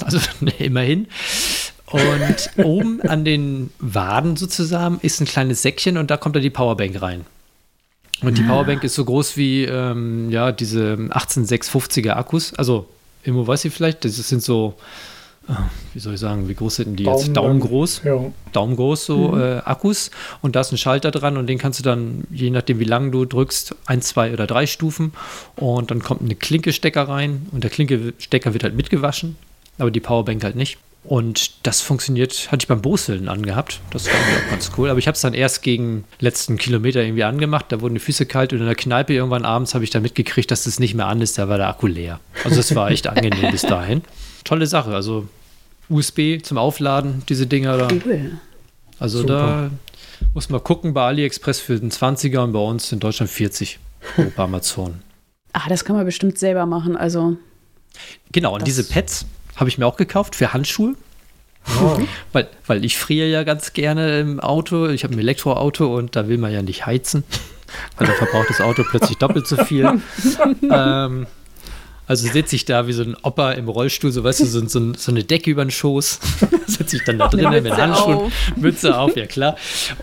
Also 0.00 0.18
immerhin. 0.58 1.06
Und 1.86 2.50
oben 2.64 3.02
an 3.02 3.24
den 3.24 3.70
Waden 3.78 4.36
sozusagen 4.36 4.98
ist 5.02 5.20
ein 5.20 5.26
kleines 5.26 5.62
Säckchen 5.62 5.96
und 5.96 6.10
da 6.10 6.16
kommt 6.16 6.34
dann 6.34 6.42
die 6.42 6.50
Powerbank 6.50 7.00
rein. 7.00 7.26
Und 8.22 8.38
die 8.38 8.42
ah. 8.44 8.48
Powerbank 8.48 8.84
ist 8.84 8.94
so 8.94 9.04
groß 9.04 9.36
wie 9.36 9.64
ähm, 9.64 10.30
ja, 10.30 10.52
diese 10.52 10.94
18650er 10.94 12.12
Akkus. 12.12 12.54
Also 12.54 12.86
Immo 13.22 13.46
weiß 13.46 13.64
ich 13.66 13.74
vielleicht, 13.74 14.04
das 14.04 14.16
sind 14.16 14.42
so 14.42 14.74
wie 15.92 16.00
soll 16.00 16.14
ich 16.14 16.20
sagen, 16.20 16.48
wie 16.48 16.54
groß 16.54 16.76
sind 16.76 16.96
die 16.96 17.04
Daumen 17.04 17.18
jetzt? 17.18 17.36
Daumengroß. 17.36 18.02
Ja. 18.04 18.18
Daumengroß 18.52 19.04
so 19.04 19.38
äh, 19.38 19.58
Akkus 19.58 20.10
und 20.40 20.56
da 20.56 20.62
ist 20.62 20.72
ein 20.72 20.78
Schalter 20.78 21.10
dran 21.10 21.36
und 21.36 21.46
den 21.46 21.58
kannst 21.58 21.80
du 21.80 21.84
dann, 21.84 22.24
je 22.30 22.50
nachdem 22.50 22.78
wie 22.80 22.84
lange 22.84 23.10
du 23.10 23.24
drückst, 23.24 23.74
ein, 23.86 24.00
zwei 24.00 24.32
oder 24.32 24.46
drei 24.46 24.66
Stufen 24.66 25.12
und 25.56 25.90
dann 25.90 26.02
kommt 26.02 26.22
eine 26.22 26.34
Klinkestecker 26.34 27.08
rein 27.08 27.46
und 27.52 27.62
der 27.62 27.70
Klinkestecker 27.70 28.52
wird 28.54 28.64
halt 28.64 28.74
mitgewaschen, 28.74 29.36
aber 29.78 29.90
die 29.90 30.00
Powerbank 30.00 30.42
halt 30.44 30.56
nicht. 30.56 30.78
Und 31.04 31.66
das 31.66 31.82
funktioniert, 31.82 32.50
hatte 32.50 32.62
ich 32.64 32.68
beim 32.68 32.80
Boseln 32.80 33.28
angehabt. 33.28 33.80
Das 33.90 34.06
war 34.06 34.14
auch 34.14 34.50
ganz 34.50 34.70
cool. 34.78 34.88
Aber 34.88 34.98
ich 34.98 35.06
habe 35.06 35.14
es 35.14 35.20
dann 35.20 35.34
erst 35.34 35.62
gegen 35.62 36.04
letzten 36.18 36.56
Kilometer 36.56 37.02
irgendwie 37.02 37.24
angemacht. 37.24 37.66
Da 37.68 37.82
wurden 37.82 37.94
die 37.94 38.00
Füße 38.00 38.24
kalt 38.24 38.54
und 38.54 38.60
in 38.60 38.64
der 38.64 38.74
Kneipe 38.74 39.12
irgendwann 39.12 39.44
abends 39.44 39.74
habe 39.74 39.84
ich 39.84 39.90
dann 39.90 40.02
mitgekriegt, 40.02 40.50
dass 40.50 40.64
das 40.64 40.80
nicht 40.80 40.94
mehr 40.94 41.06
an 41.06 41.20
ist. 41.20 41.36
Da 41.36 41.48
war 41.48 41.58
der 41.58 41.68
Akku 41.68 41.86
leer. 41.86 42.20
Also 42.42 42.56
das 42.56 42.74
war 42.74 42.90
echt 42.90 43.06
angenehm 43.06 43.50
bis 43.50 43.62
dahin. 43.62 44.02
Tolle 44.44 44.66
Sache. 44.66 44.94
Also 44.94 45.28
USB 45.90 46.42
zum 46.42 46.56
Aufladen, 46.56 47.22
diese 47.28 47.46
Dinger 47.46 47.76
da. 47.76 47.88
Cool. 48.04 48.38
Also 48.98 49.18
Super. 49.18 49.34
da 49.34 49.70
muss 50.32 50.48
man 50.48 50.64
gucken 50.64 50.94
bei 50.94 51.02
AliExpress 51.02 51.60
für 51.60 51.78
den 51.78 51.90
20er 51.90 52.38
und 52.38 52.52
bei 52.52 52.60
uns 52.60 52.90
in 52.92 53.00
Deutschland 53.00 53.30
40 53.30 53.78
bei 54.36 54.42
Amazon. 54.42 55.02
Ah, 55.52 55.68
das 55.68 55.84
kann 55.84 55.96
man 55.96 56.06
bestimmt 56.06 56.38
selber 56.38 56.64
machen. 56.66 56.96
Also, 56.96 57.36
Genau, 58.32 58.54
und 58.54 58.66
diese 58.66 58.84
Pads 58.84 59.26
habe 59.56 59.68
ich 59.68 59.78
mir 59.78 59.86
auch 59.86 59.96
gekauft 59.96 60.34
für 60.34 60.52
Handschuhe. 60.52 60.94
Ah, 61.66 61.98
Weil, 62.32 62.48
weil 62.66 62.84
ich 62.84 62.98
friere 62.98 63.28
ja 63.28 63.42
ganz 63.42 63.72
gerne 63.72 64.20
im 64.20 64.40
Auto. 64.40 64.88
Ich 64.88 65.04
habe 65.04 65.14
ein 65.14 65.18
Elektroauto 65.18 65.96
und 65.96 66.14
da 66.16 66.28
will 66.28 66.38
man 66.38 66.52
ja 66.52 66.62
nicht 66.62 66.86
heizen. 66.86 67.24
Weil 67.96 68.06
dann 68.06 68.16
verbraucht 68.16 68.50
das 68.50 68.60
Auto 68.60 68.84
plötzlich 68.88 69.18
doppelt 69.18 69.46
so 69.46 69.56
viel. 69.56 70.00
ähm, 70.70 71.26
also 72.06 72.28
sitze 72.28 72.54
ich 72.54 72.66
da 72.66 72.86
wie 72.86 72.92
so 72.92 73.02
ein 73.02 73.16
Opa 73.22 73.52
im 73.52 73.68
Rollstuhl, 73.68 74.12
so 74.12 74.22
weißt 74.22 74.40
du, 74.40 74.46
so, 74.46 74.64
so, 74.68 74.92
so 74.94 75.10
eine 75.10 75.24
Decke 75.24 75.50
über 75.50 75.64
den 75.64 75.70
Schoß. 75.70 76.20
sitze 76.66 76.96
ich 76.96 77.04
dann 77.04 77.18
da 77.18 77.28
drinnen 77.28 77.62
mit 77.62 77.76
Handschuhen, 77.76 78.16
auf. 78.16 78.32
Mütze 78.56 78.96
auf, 78.96 79.16
ja 79.16 79.26
klar. 79.26 79.56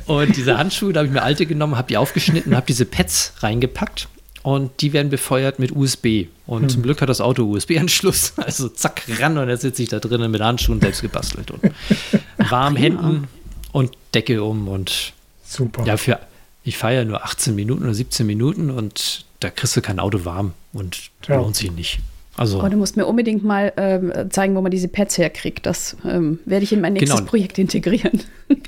Und 0.08 0.36
diese 0.36 0.58
Handschuhe, 0.58 0.92
da 0.94 1.02
habe 1.02 1.08
ich 1.08 1.14
mir 1.14 1.22
alte 1.22 1.46
genommen, 1.46 1.78
habe 1.78 1.88
die 1.88 1.98
aufgeschnitten, 1.98 2.56
habe 2.56 2.66
diese 2.66 2.86
Pads 2.86 3.34
reingepackt 3.40 4.10
und 4.44 4.72
die 4.82 4.94
werden 4.94 5.10
befeuert 5.10 5.60
mit 5.60 5.76
USB. 5.76 6.26
Und 6.48 6.70
zum 6.72 6.82
Glück 6.84 7.02
hat 7.02 7.10
das 7.10 7.22
Auto 7.22 7.44
USB-Anschluss. 7.44 8.34
Also 8.38 8.70
zack, 8.70 9.04
ran 9.20 9.38
und 9.38 9.50
jetzt 9.50 9.62
sitze 9.62 9.84
ich 9.84 9.90
da 9.90 10.00
drinnen 10.00 10.32
mit 10.32 10.42
Handschuhen 10.42 10.82
selbst 10.82 11.02
gebastelt 11.02 11.52
und 11.52 11.62
warm 12.52 12.76
Händen 12.76 13.28
und 13.72 13.92
Decke 14.14 14.44
um 14.44 14.68
und 14.68 15.14
super. 15.44 15.86
ja, 15.86 15.98
für 15.98 16.20
ich 16.64 16.78
fahre 16.78 16.96
ja 16.96 17.06
nur 17.06 17.24
18 17.24 17.56
Minuten 17.56 17.84
oder 17.84 17.94
17 17.94 18.26
Minuten 18.28 18.70
und 18.70 19.26
da 19.40 19.50
kriegst 19.50 19.76
du 19.76 19.82
kein 19.82 20.00
Auto 20.00 20.26
warm 20.26 20.54
und 20.74 20.98
Ja. 21.28 21.38
lohnt 21.38 21.56
sich 21.56 21.72
nicht. 21.72 22.00
Also 22.38 22.64
oh, 22.64 22.70
du 22.70 22.78
musst 22.78 22.96
mir 22.98 23.06
unbedingt 23.08 23.44
mal 23.44 23.74
ähm, 23.78 24.14
zeigen, 24.30 24.56
wo 24.56 24.62
man 24.62 24.72
diese 24.72 24.88
Pads 24.88 25.18
herkriegt. 25.18 25.66
Das 25.66 25.98
ähm, 26.06 26.40
werde 26.46 26.64
ich 26.64 26.72
in 26.72 26.80
mein 26.82 26.94
nächstes 26.94 27.18
Genau. 27.20 27.30
Projekt 27.30 27.58
integrieren. 27.58 28.22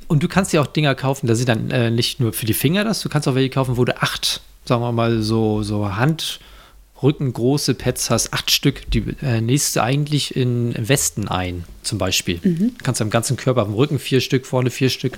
Und 0.08 0.22
du 0.24 0.28
kannst 0.28 0.52
ja 0.54 0.62
auch 0.62 0.68
Dinger 0.68 0.96
kaufen, 0.96 1.28
da 1.28 1.36
sind 1.36 1.50
dann 1.50 1.72
äh, 1.72 1.90
nicht 1.92 2.20
nur 2.20 2.34
für 2.34 2.46
die 2.46 2.54
Finger 2.54 2.84
das, 2.84 3.02
du 3.02 3.10
kannst 3.10 3.28
auch 3.28 3.36
welche 3.36 3.50
kaufen, 3.52 3.78
wo 3.78 3.86
du 3.86 4.00
acht, 4.02 4.42
sagen 4.66 4.82
wir 4.82 4.92
mal, 4.92 5.22
so, 5.22 5.64
so 5.64 5.96
Handrückengroße 5.96 7.74
Pads 7.76 8.10
hast, 8.10 8.34
acht 8.34 8.52
Stück, 8.52 8.90
die 8.92 9.04
äh, 9.22 9.42
nächst 9.42 9.76
du 9.76 9.84
eigentlich 9.84 10.36
in 10.36 10.74
Westen 10.78 11.28
ein, 11.28 11.66
zum 11.82 11.98
Beispiel. 11.98 12.40
Kannst 12.84 13.02
du 13.02 13.04
am 13.04 13.10
ganzen 13.10 13.38
Körper, 13.38 13.62
am 13.62 13.74
Rücken 13.74 14.00
vier 14.00 14.22
Stück, 14.22 14.46
vorne 14.46 14.70
vier 14.70 14.90
Stück 14.90 15.18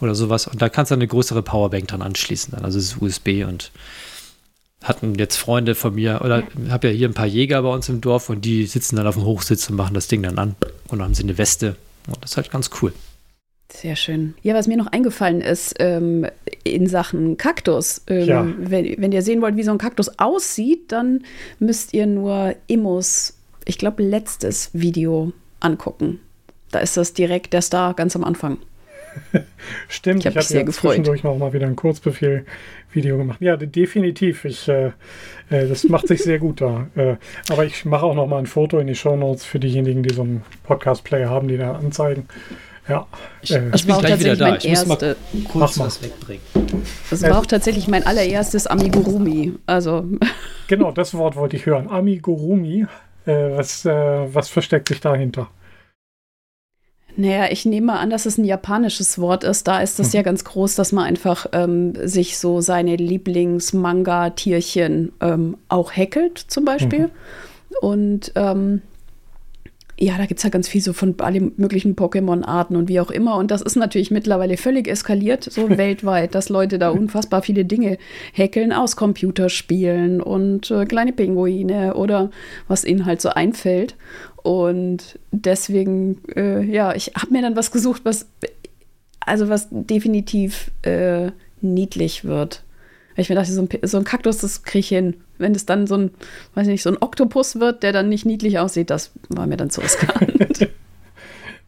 oder 0.00 0.14
sowas. 0.14 0.46
Und 0.46 0.62
da 0.62 0.68
kannst 0.68 0.90
du 0.90 0.94
eine 0.94 1.06
größere 1.06 1.42
Powerbank 1.42 1.88
dran 1.88 2.02
anschließen. 2.02 2.52
Dann. 2.52 2.64
Also 2.64 2.78
es 2.78 2.92
ist 2.92 3.02
USB 3.02 3.44
und 3.46 3.72
hatten 4.82 5.14
jetzt 5.14 5.36
Freunde 5.36 5.74
von 5.74 5.94
mir, 5.94 6.20
oder 6.22 6.42
habe 6.68 6.88
ja 6.88 6.94
hier 6.94 7.08
ein 7.08 7.14
paar 7.14 7.26
Jäger 7.26 7.62
bei 7.62 7.70
uns 7.70 7.88
im 7.88 8.00
Dorf 8.02 8.28
und 8.28 8.44
die 8.44 8.66
sitzen 8.66 8.96
dann 8.96 9.06
auf 9.06 9.14
dem 9.14 9.24
Hochsitz 9.24 9.68
und 9.70 9.76
machen 9.76 9.94
das 9.94 10.08
Ding 10.08 10.22
dann 10.22 10.38
an. 10.38 10.56
Und 10.88 10.98
dann 10.98 11.04
haben 11.04 11.14
sie 11.14 11.22
eine 11.22 11.38
Weste. 11.38 11.76
Und 12.06 12.22
das 12.22 12.32
ist 12.32 12.36
halt 12.36 12.50
ganz 12.50 12.70
cool. 12.82 12.92
Sehr 13.70 13.96
schön. 13.96 14.34
Ja, 14.42 14.54
was 14.54 14.68
mir 14.68 14.76
noch 14.76 14.86
eingefallen 14.88 15.40
ist 15.40 15.74
ähm, 15.80 16.26
in 16.62 16.86
Sachen 16.86 17.36
Kaktus, 17.36 18.02
ähm, 18.06 18.24
Ja. 18.28 18.46
wenn, 18.58 18.94
wenn 19.00 19.10
ihr 19.12 19.22
sehen 19.22 19.42
wollt, 19.42 19.56
wie 19.56 19.62
so 19.64 19.72
ein 19.72 19.78
Kaktus 19.78 20.18
aussieht, 20.18 20.92
dann 20.92 21.24
müsst 21.58 21.92
ihr 21.92 22.06
nur 22.06 22.54
Immos, 22.68 23.36
ich 23.64 23.78
glaube, 23.78 24.02
letztes 24.02 24.70
Video 24.74 25.32
angucken. 25.60 26.20
Da 26.70 26.78
ist 26.80 26.96
das 26.96 27.14
direkt 27.14 27.52
der 27.52 27.62
Star 27.62 27.94
ganz 27.94 28.14
am 28.14 28.22
Anfang. 28.22 28.58
Stimmt, 29.88 30.20
Ich 30.20 30.26
hab 30.26 30.34
habe 30.34 30.44
sehr 30.44 30.60
ja 30.60 30.66
gefreut. 30.66 30.90
zwischendurch 30.92 31.22
noch 31.24 31.36
mal 31.38 31.52
wieder 31.52 31.66
ein 31.66 31.76
Kurzbefehl-Video 31.76 33.16
gemacht. 33.16 33.40
Ja, 33.40 33.56
de- 33.56 33.68
definitiv. 33.68 34.44
Ich, 34.44 34.68
äh, 34.68 34.86
äh, 35.50 35.68
das 35.68 35.84
macht 35.84 36.08
sich 36.08 36.22
sehr 36.22 36.38
gut 36.38 36.60
da. 36.60 36.88
Äh, 36.96 37.16
aber 37.48 37.64
ich 37.64 37.84
mache 37.84 38.04
auch 38.06 38.14
noch 38.14 38.26
mal 38.26 38.38
ein 38.38 38.46
Foto 38.46 38.78
in 38.78 38.86
die 38.88 38.94
Shownotes 38.94 39.44
für 39.44 39.58
diejenigen, 39.60 40.02
die 40.02 40.12
so 40.14 40.22
einen 40.22 40.42
Podcast-Player 40.64 41.28
haben, 41.30 41.48
die 41.48 41.56
da 41.56 41.72
anzeigen. 41.76 42.26
Ja, 42.88 43.06
äh, 43.48 43.70
Das 43.70 43.86
war 43.88 43.98
auch 43.98 44.02
tatsächlich 44.02 44.40
mein 44.40 44.60
erste. 44.60 45.16
Mach 45.54 45.76
mal. 45.76 45.88
wegbringen. 46.00 46.42
Das 47.10 47.22
war 47.22 47.38
auch 47.38 47.46
tatsächlich 47.46 47.88
mein 47.88 48.06
allererstes 48.06 48.66
Amigurumi. 48.66 49.54
Also, 49.66 50.04
genau, 50.68 50.92
das 50.92 51.14
Wort 51.14 51.36
wollte 51.36 51.56
ich 51.56 51.66
hören. 51.66 51.88
Amigurumi. 51.88 52.86
Äh, 53.26 53.56
was, 53.56 53.86
äh, 53.86 54.34
was 54.34 54.48
versteckt 54.48 54.88
sich 54.88 55.00
dahinter? 55.00 55.48
naja, 57.16 57.46
ich 57.50 57.64
nehme 57.64 57.86
mal 57.88 57.98
an, 57.98 58.10
dass 58.10 58.26
es 58.26 58.38
ein 58.38 58.44
japanisches 58.44 59.18
Wort 59.20 59.44
ist. 59.44 59.68
Da 59.68 59.78
ist 59.80 60.00
es 60.00 60.12
ja 60.12 60.22
ganz 60.22 60.42
groß, 60.44 60.74
dass 60.74 60.90
man 60.92 61.04
einfach 61.04 61.46
ähm, 61.52 61.94
sich 62.02 62.38
so 62.38 62.60
seine 62.60 62.96
Lieblings-Manga-Tierchen 62.96 65.12
ähm, 65.20 65.56
auch 65.68 65.94
häkelt, 65.94 66.38
zum 66.38 66.64
Beispiel. 66.64 67.10
Und 67.80 68.32
ähm, 68.34 68.82
ja, 69.98 70.18
da 70.18 70.26
gibt 70.26 70.38
es 70.38 70.44
ja 70.44 70.50
ganz 70.50 70.68
viel 70.68 70.80
so 70.80 70.92
von 70.92 71.14
allen 71.20 71.52
möglichen 71.56 71.94
Pokémon-Arten 71.94 72.76
und 72.76 72.88
wie 72.88 72.98
auch 73.00 73.10
immer. 73.10 73.36
Und 73.36 73.50
das 73.50 73.62
ist 73.62 73.76
natürlich 73.76 74.10
mittlerweile 74.10 74.56
völlig 74.56 74.88
eskaliert, 74.88 75.44
so 75.44 75.68
weltweit, 75.76 76.34
dass 76.34 76.48
Leute 76.48 76.78
da 76.78 76.90
unfassbar 76.90 77.42
viele 77.42 77.64
Dinge 77.64 77.98
häkeln 78.32 78.72
aus 78.72 78.96
Computerspielen 78.96 80.20
und 80.20 80.70
äh, 80.70 80.84
kleine 80.84 81.12
Pinguine 81.12 81.94
oder 81.94 82.30
was 82.66 82.84
ihnen 82.84 83.06
halt 83.06 83.20
so 83.20 83.28
einfällt. 83.30 83.94
Und 84.42 85.18
deswegen, 85.30 86.20
äh, 86.34 86.62
ja, 86.62 86.94
ich 86.94 87.12
habe 87.16 87.32
mir 87.32 87.42
dann 87.42 87.56
was 87.56 87.70
gesucht, 87.70 88.02
was, 88.04 88.26
also 89.20 89.48
was 89.48 89.68
definitiv 89.70 90.70
äh, 90.82 91.30
niedlich 91.60 92.24
wird. 92.24 92.64
Weil 93.14 93.22
ich 93.22 93.28
mir 93.28 93.36
dachte, 93.36 93.52
so 93.52 93.62
ein, 93.62 93.68
so 93.82 93.96
ein 93.96 94.04
Kaktus, 94.04 94.38
das 94.38 94.64
kriege 94.64 94.80
ich 94.80 94.88
hin. 94.88 95.14
Wenn 95.38 95.54
es 95.54 95.66
dann 95.66 95.86
so 95.86 95.96
ein, 95.96 96.10
weiß 96.54 96.66
nicht, 96.66 96.82
so 96.82 96.90
ein 96.90 96.98
Oktopus 97.00 97.58
wird, 97.60 97.82
der 97.82 97.92
dann 97.92 98.08
nicht 98.08 98.24
niedlich 98.24 98.58
aussieht, 98.58 98.90
das 98.90 99.12
war 99.28 99.46
mir 99.46 99.56
dann 99.56 99.70
zu 99.70 99.80
riskant. 99.80 100.68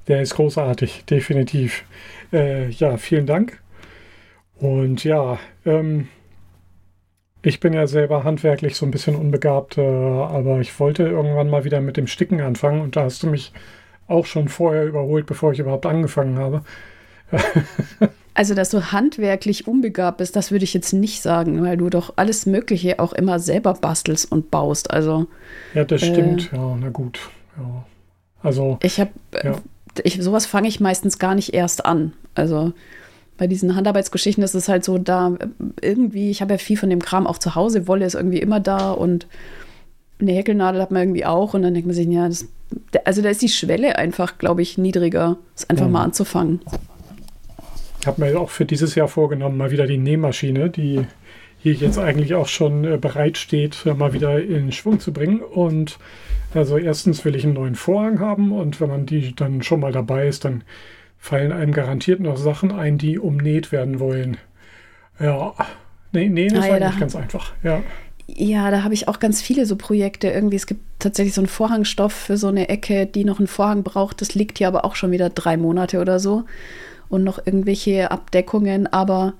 Der 0.09 0.23
ist 0.23 0.35
großartig, 0.35 1.05
definitiv. 1.07 1.83
Äh, 2.33 2.69
ja, 2.71 2.97
vielen 2.97 3.27
Dank. 3.27 3.61
Und 4.55 5.03
ja, 5.03 5.39
ähm, 5.65 6.07
ich 7.43 7.61
bin 7.61 7.73
ja 7.73 7.87
selber 7.87 8.25
handwerklich 8.25 8.77
so 8.77 8.87
ein 8.87 8.91
bisschen 8.91 9.17
unbegabt, 9.17 9.79
äh, 9.79 9.83
aber 9.83 10.61
ich 10.61 10.79
wollte 10.81 11.05
irgendwann 11.05 11.51
mal 11.51 11.65
wieder 11.65 11.81
mit 11.81 11.97
dem 11.97 12.07
Sticken 12.07 12.41
anfangen 12.41 12.81
und 12.81 12.97
da 12.97 13.03
hast 13.03 13.23
du 13.23 13.27
mich 13.29 13.53
auch 14.09 14.27
schon 14.27 14.49
vorher 14.49 14.85
überholt, 14.85 15.27
bevor 15.27 15.53
ich 15.53 15.59
überhaupt 15.59 15.87
angefangen 15.87 16.39
habe. 16.39 16.63
Also, 18.37 18.55
dass 18.55 18.69
du 18.71 18.93
handwerklich 18.93 19.67
unbegabt 19.67 20.19
bist, 20.19 20.37
das 20.37 20.51
würde 20.51 20.65
ich 20.65 20.75
jetzt 20.75 20.93
nicht 20.93 21.23
sagen, 21.23 21.63
weil 21.63 21.77
du 21.79 21.89
doch 21.89 22.13
alles 22.17 22.45
Mögliche 22.45 23.01
auch 23.01 23.13
immer 23.15 23.39
selber 23.39 23.73
bastelst 23.75 24.31
und 24.31 24.51
baust. 24.51 24.91
Also, 24.91 25.27
Ja, 25.75 25.85
das 25.85 26.03
Äh. 26.03 26.07
stimmt. 26.13 26.51
Ja, 26.53 26.77
na 26.79 26.91
gut. 26.91 27.19
Ja. 27.57 27.85
Also, 28.43 28.79
ich 28.83 29.01
habe, 29.01 29.11
Ja. 29.43 29.57
ich, 30.05 30.23
sowas 30.23 30.45
fange 30.45 30.69
ich 30.69 30.81
meistens 30.81 31.19
gar 31.19 31.35
nicht 31.35 31.55
erst 31.55 31.87
an. 31.87 32.13
Also, 32.35 32.73
bei 33.39 33.47
diesen 33.47 33.75
Handarbeitsgeschichten 33.75 34.45
ist 34.45 34.55
es 34.55 34.69
halt 34.69 34.85
so, 34.85 34.99
da 34.99 35.35
äh, 35.41 35.47
irgendwie, 35.81 36.31
ich 36.31 36.43
habe 36.43 36.53
ja 36.55 36.59
viel 36.59 36.77
von 36.77 36.91
dem 36.91 37.01
Kram 37.01 37.27
auch 37.27 37.39
zu 37.39 37.55
Hause, 37.55 37.89
Wolle 37.89 38.05
ist 38.05 38.15
irgendwie 38.15 38.41
immer 38.41 38.61
da 38.61 38.93
und 38.93 39.27
eine 40.21 40.33
Häkelnadel 40.33 40.81
hat 40.83 40.91
man 40.91 41.03
irgendwie 41.03 41.25
auch 41.27 41.55
und 41.55 41.63
dann 41.63 41.73
denkt 41.75 41.87
man 41.87 41.95
sich, 41.97 42.07
ja, 42.09 42.29
das, 42.29 42.47
also 43.05 43.23
da 43.23 43.29
ist 43.31 43.41
die 43.43 43.49
Schwelle 43.49 43.97
einfach, 43.97 44.39
glaube 44.39 44.61
ich, 44.63 44.77
niedriger, 44.79 45.37
es 45.55 45.69
einfach 45.71 45.87
Mhm. 45.87 45.93
mal 45.93 46.05
anzufangen. 46.05 46.61
Ich 48.07 48.09
habe 48.09 48.25
mir 48.25 48.39
auch 48.39 48.51
für 48.51 48.65
dieses 48.65 48.95
Jahr 48.95 49.09
vorgenommen, 49.09 49.57
mal 49.57 49.73
wieder 49.73 49.85
die 49.89 49.99
Nähmaschine, 49.99 50.71
die 50.71 51.05
hier 51.59 51.73
jetzt 51.73 51.99
eigentlich 51.99 52.37
auch 52.37 52.47
schon 52.47 52.85
äh, 52.85 52.99
bereit 52.99 53.37
steht, 53.37 53.85
äh, 53.85 53.95
mal 53.95 54.13
wieder 54.13 54.41
in 54.41 54.71
Schwung 54.71 55.01
zu 55.01 55.13
bringen. 55.13 55.41
Und 55.41 55.99
also 56.55 56.79
erstens 56.79 57.25
will 57.25 57.35
ich 57.35 57.43
einen 57.43 57.55
neuen 57.55 57.75
Vorhang 57.75 58.21
haben 58.21 58.53
und 58.53 58.81
wenn 58.81 58.91
man 58.91 59.07
die 59.07 59.35
dann 59.35 59.65
schon 59.65 59.81
mal 59.81 59.91
dabei 59.91 60.29
ist, 60.29 60.45
dann 60.45 60.63
fallen 61.19 61.51
einem 61.51 61.73
garantiert 61.73 62.21
noch 62.21 62.37
Sachen 62.37 62.71
ein, 62.71 62.97
die 62.97 63.19
umnäht 63.19 63.73
werden 63.73 63.99
wollen. 63.99 64.37
Ja, 65.19 65.55
nee, 66.13 66.29
nähen 66.29 66.55
ist 66.55 66.63
Ah, 66.63 66.69
ja, 66.69 66.75
eigentlich 66.75 67.01
ganz 67.01 67.17
einfach. 67.17 67.55
Ja, 67.65 67.83
Ja, 68.29 68.71
da 68.71 68.85
habe 68.85 68.95
ich 68.95 69.09
auch 69.09 69.19
ganz 69.19 69.43
viele 69.43 69.67
so 69.67 69.75
Projekte. 69.75 70.29
Irgendwie, 70.29 70.55
es 70.55 70.67
gibt 70.67 70.83
tatsächlich 71.01 71.35
so 71.35 71.41
einen 71.41 71.49
Vorhangstoff 71.49 72.13
für 72.13 72.37
so 72.37 72.47
eine 72.47 72.69
Ecke, 72.69 73.07
die 73.07 73.25
noch 73.25 73.41
einen 73.41 73.49
Vorhang 73.49 73.83
braucht. 73.83 74.21
Das 74.21 74.37
liegt 74.37 74.59
hier 74.59 74.69
aber 74.69 74.85
auch 74.85 74.95
schon 74.95 75.11
wieder 75.11 75.29
drei 75.29 75.57
Monate 75.57 76.01
oder 76.01 76.21
so. 76.21 76.45
Und 77.09 77.25
noch 77.25 77.39
irgendwelche 77.45 78.11
Abdeckungen. 78.11 78.87
Aber 78.87 79.35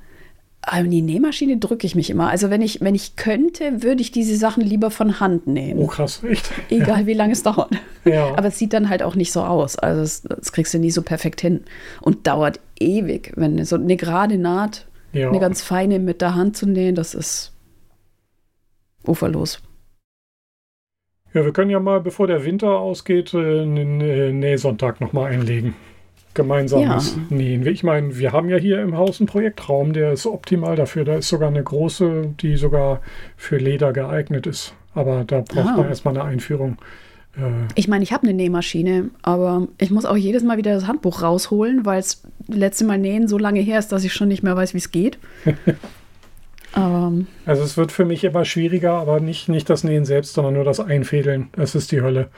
Aber 0.69 0.83
die 0.83 1.01
Nähmaschine 1.03 1.59
drücke 1.59 1.87
ich 1.87 1.95
mich 1.95 2.11
immer. 2.11 2.29
Also 2.29 2.51
wenn 2.51 2.61
ich, 2.61 2.81
wenn 2.81 2.97
ich 2.97 3.15
könnte, 3.15 3.85
würde 3.85 4.03
ich 4.03 4.11
diese 4.11 4.37
Sachen 4.37 4.65
lieber 4.65 4.91
von 4.91 5.21
Hand 5.21 5.47
nähen. 5.47 5.79
Oh 5.79 5.87
krass, 5.87 6.25
echt? 6.25 6.51
Egal 6.71 7.03
ja. 7.03 7.07
wie 7.07 7.15
lange 7.15 7.35
es 7.35 7.45
dauert. 7.45 7.71
Ja. 8.05 8.29
Aber 8.37 8.49
es 8.49 8.59
sieht 8.59 8.73
dann 8.73 8.89
halt 8.89 9.03
auch 9.03 9.15
nicht 9.15 9.33
so 9.33 9.43
aus. 9.43 9.79
Also 9.79 10.01
das, 10.01 10.23
das 10.23 10.53
kriegst 10.53 10.75
du 10.75 10.79
nie 10.79 10.91
so 10.91 11.03
perfekt 11.03 11.41
hin. 11.41 11.63
Und 12.01 12.27
dauert 12.27 12.59
ewig, 12.81 13.33
wenn 13.37 13.65
so 13.65 13.77
eine 13.77 13.97
gerade 13.97 14.39
Naht, 14.39 14.87
ja. 15.13 15.29
eine 15.29 15.39
ganz 15.39 15.63
feine 15.63 16.01
mit 16.01 16.21
der 16.21 16.35
Hand 16.35 16.57
zu 16.57 16.67
nähen, 16.69 16.97
das 16.97 17.15
ist 17.15 17.53
uferlos. 19.07 19.61
Ja, 21.33 21.45
wir 21.45 21.53
können 21.53 21.71
ja 21.71 21.79
mal, 21.79 22.01
bevor 22.01 22.27
der 22.27 22.45
Winter 22.45 22.81
ausgeht, 22.81 23.35
äh, 23.35 23.63
einen 23.63 24.41
Nähsonntag 24.41 25.01
nochmal 25.01 25.31
einlegen 25.33 25.75
gemeinsames 26.37 27.17
ja. 27.17 27.37
Nähen. 27.37 27.67
Ich 27.67 27.83
meine, 27.83 28.17
wir 28.17 28.33
haben 28.33 28.49
ja 28.49 28.57
hier 28.57 28.81
im 28.81 28.97
Haus 28.97 29.21
einen 29.21 29.27
Projektraum, 29.27 29.93
der 29.93 30.13
ist 30.13 30.27
optimal 30.27 30.77
dafür. 30.77 31.05
Da 31.05 31.17
ist 31.17 31.29
sogar 31.29 31.49
eine 31.49 31.63
große, 31.63 32.35
die 32.41 32.57
sogar 32.57 33.01
für 33.37 33.57
Leder 33.57 33.93
geeignet 33.93 34.47
ist. 34.47 34.75
Aber 34.95 35.25
da 35.25 35.41
braucht 35.41 35.69
ah. 35.69 35.77
man 35.79 35.89
erstmal 35.89 36.17
eine 36.17 36.25
Einführung. 36.25 36.79
Äh, 37.37 37.41
ich 37.75 37.89
meine, 37.89 38.05
ich 38.05 38.13
habe 38.13 38.25
eine 38.25 38.35
Nähmaschine, 38.35 39.11
aber 39.23 39.67
ich 39.79 39.91
muss 39.91 40.05
auch 40.05 40.17
jedes 40.17 40.45
Mal 40.45 40.57
wieder 40.57 40.75
das 40.75 40.87
Handbuch 40.87 41.23
rausholen, 41.23 41.85
weil 41.85 41.99
es 41.99 42.23
letzte 42.47 42.85
Mal 42.85 42.99
nähen 42.99 43.27
so 43.27 43.39
lange 43.39 43.61
her 43.61 43.79
ist, 43.79 43.91
dass 43.91 44.05
ich 44.05 44.13
schon 44.13 44.29
nicht 44.29 44.43
mehr 44.43 44.57
weiß, 44.57 44.75
wie 44.75 44.79
es 44.79 44.93
geht. 44.93 45.19
aber, 46.73 47.13
also 47.47 47.63
es 47.63 47.77
wird 47.77 47.91
für 47.91 48.05
mich 48.05 48.25
immer 48.25 48.45
schwieriger, 48.45 48.93
aber 48.93 49.21
nicht, 49.21 49.49
nicht 49.49 49.69
das 49.69 49.85
Nähen 49.85 50.05
selbst, 50.05 50.35
sondern 50.35 50.55
nur 50.55 50.65
das 50.65 50.81
Einfädeln. 50.81 51.49
Das 51.53 51.75
ist 51.75 51.93
die 51.93 52.01
Hölle. 52.01 52.29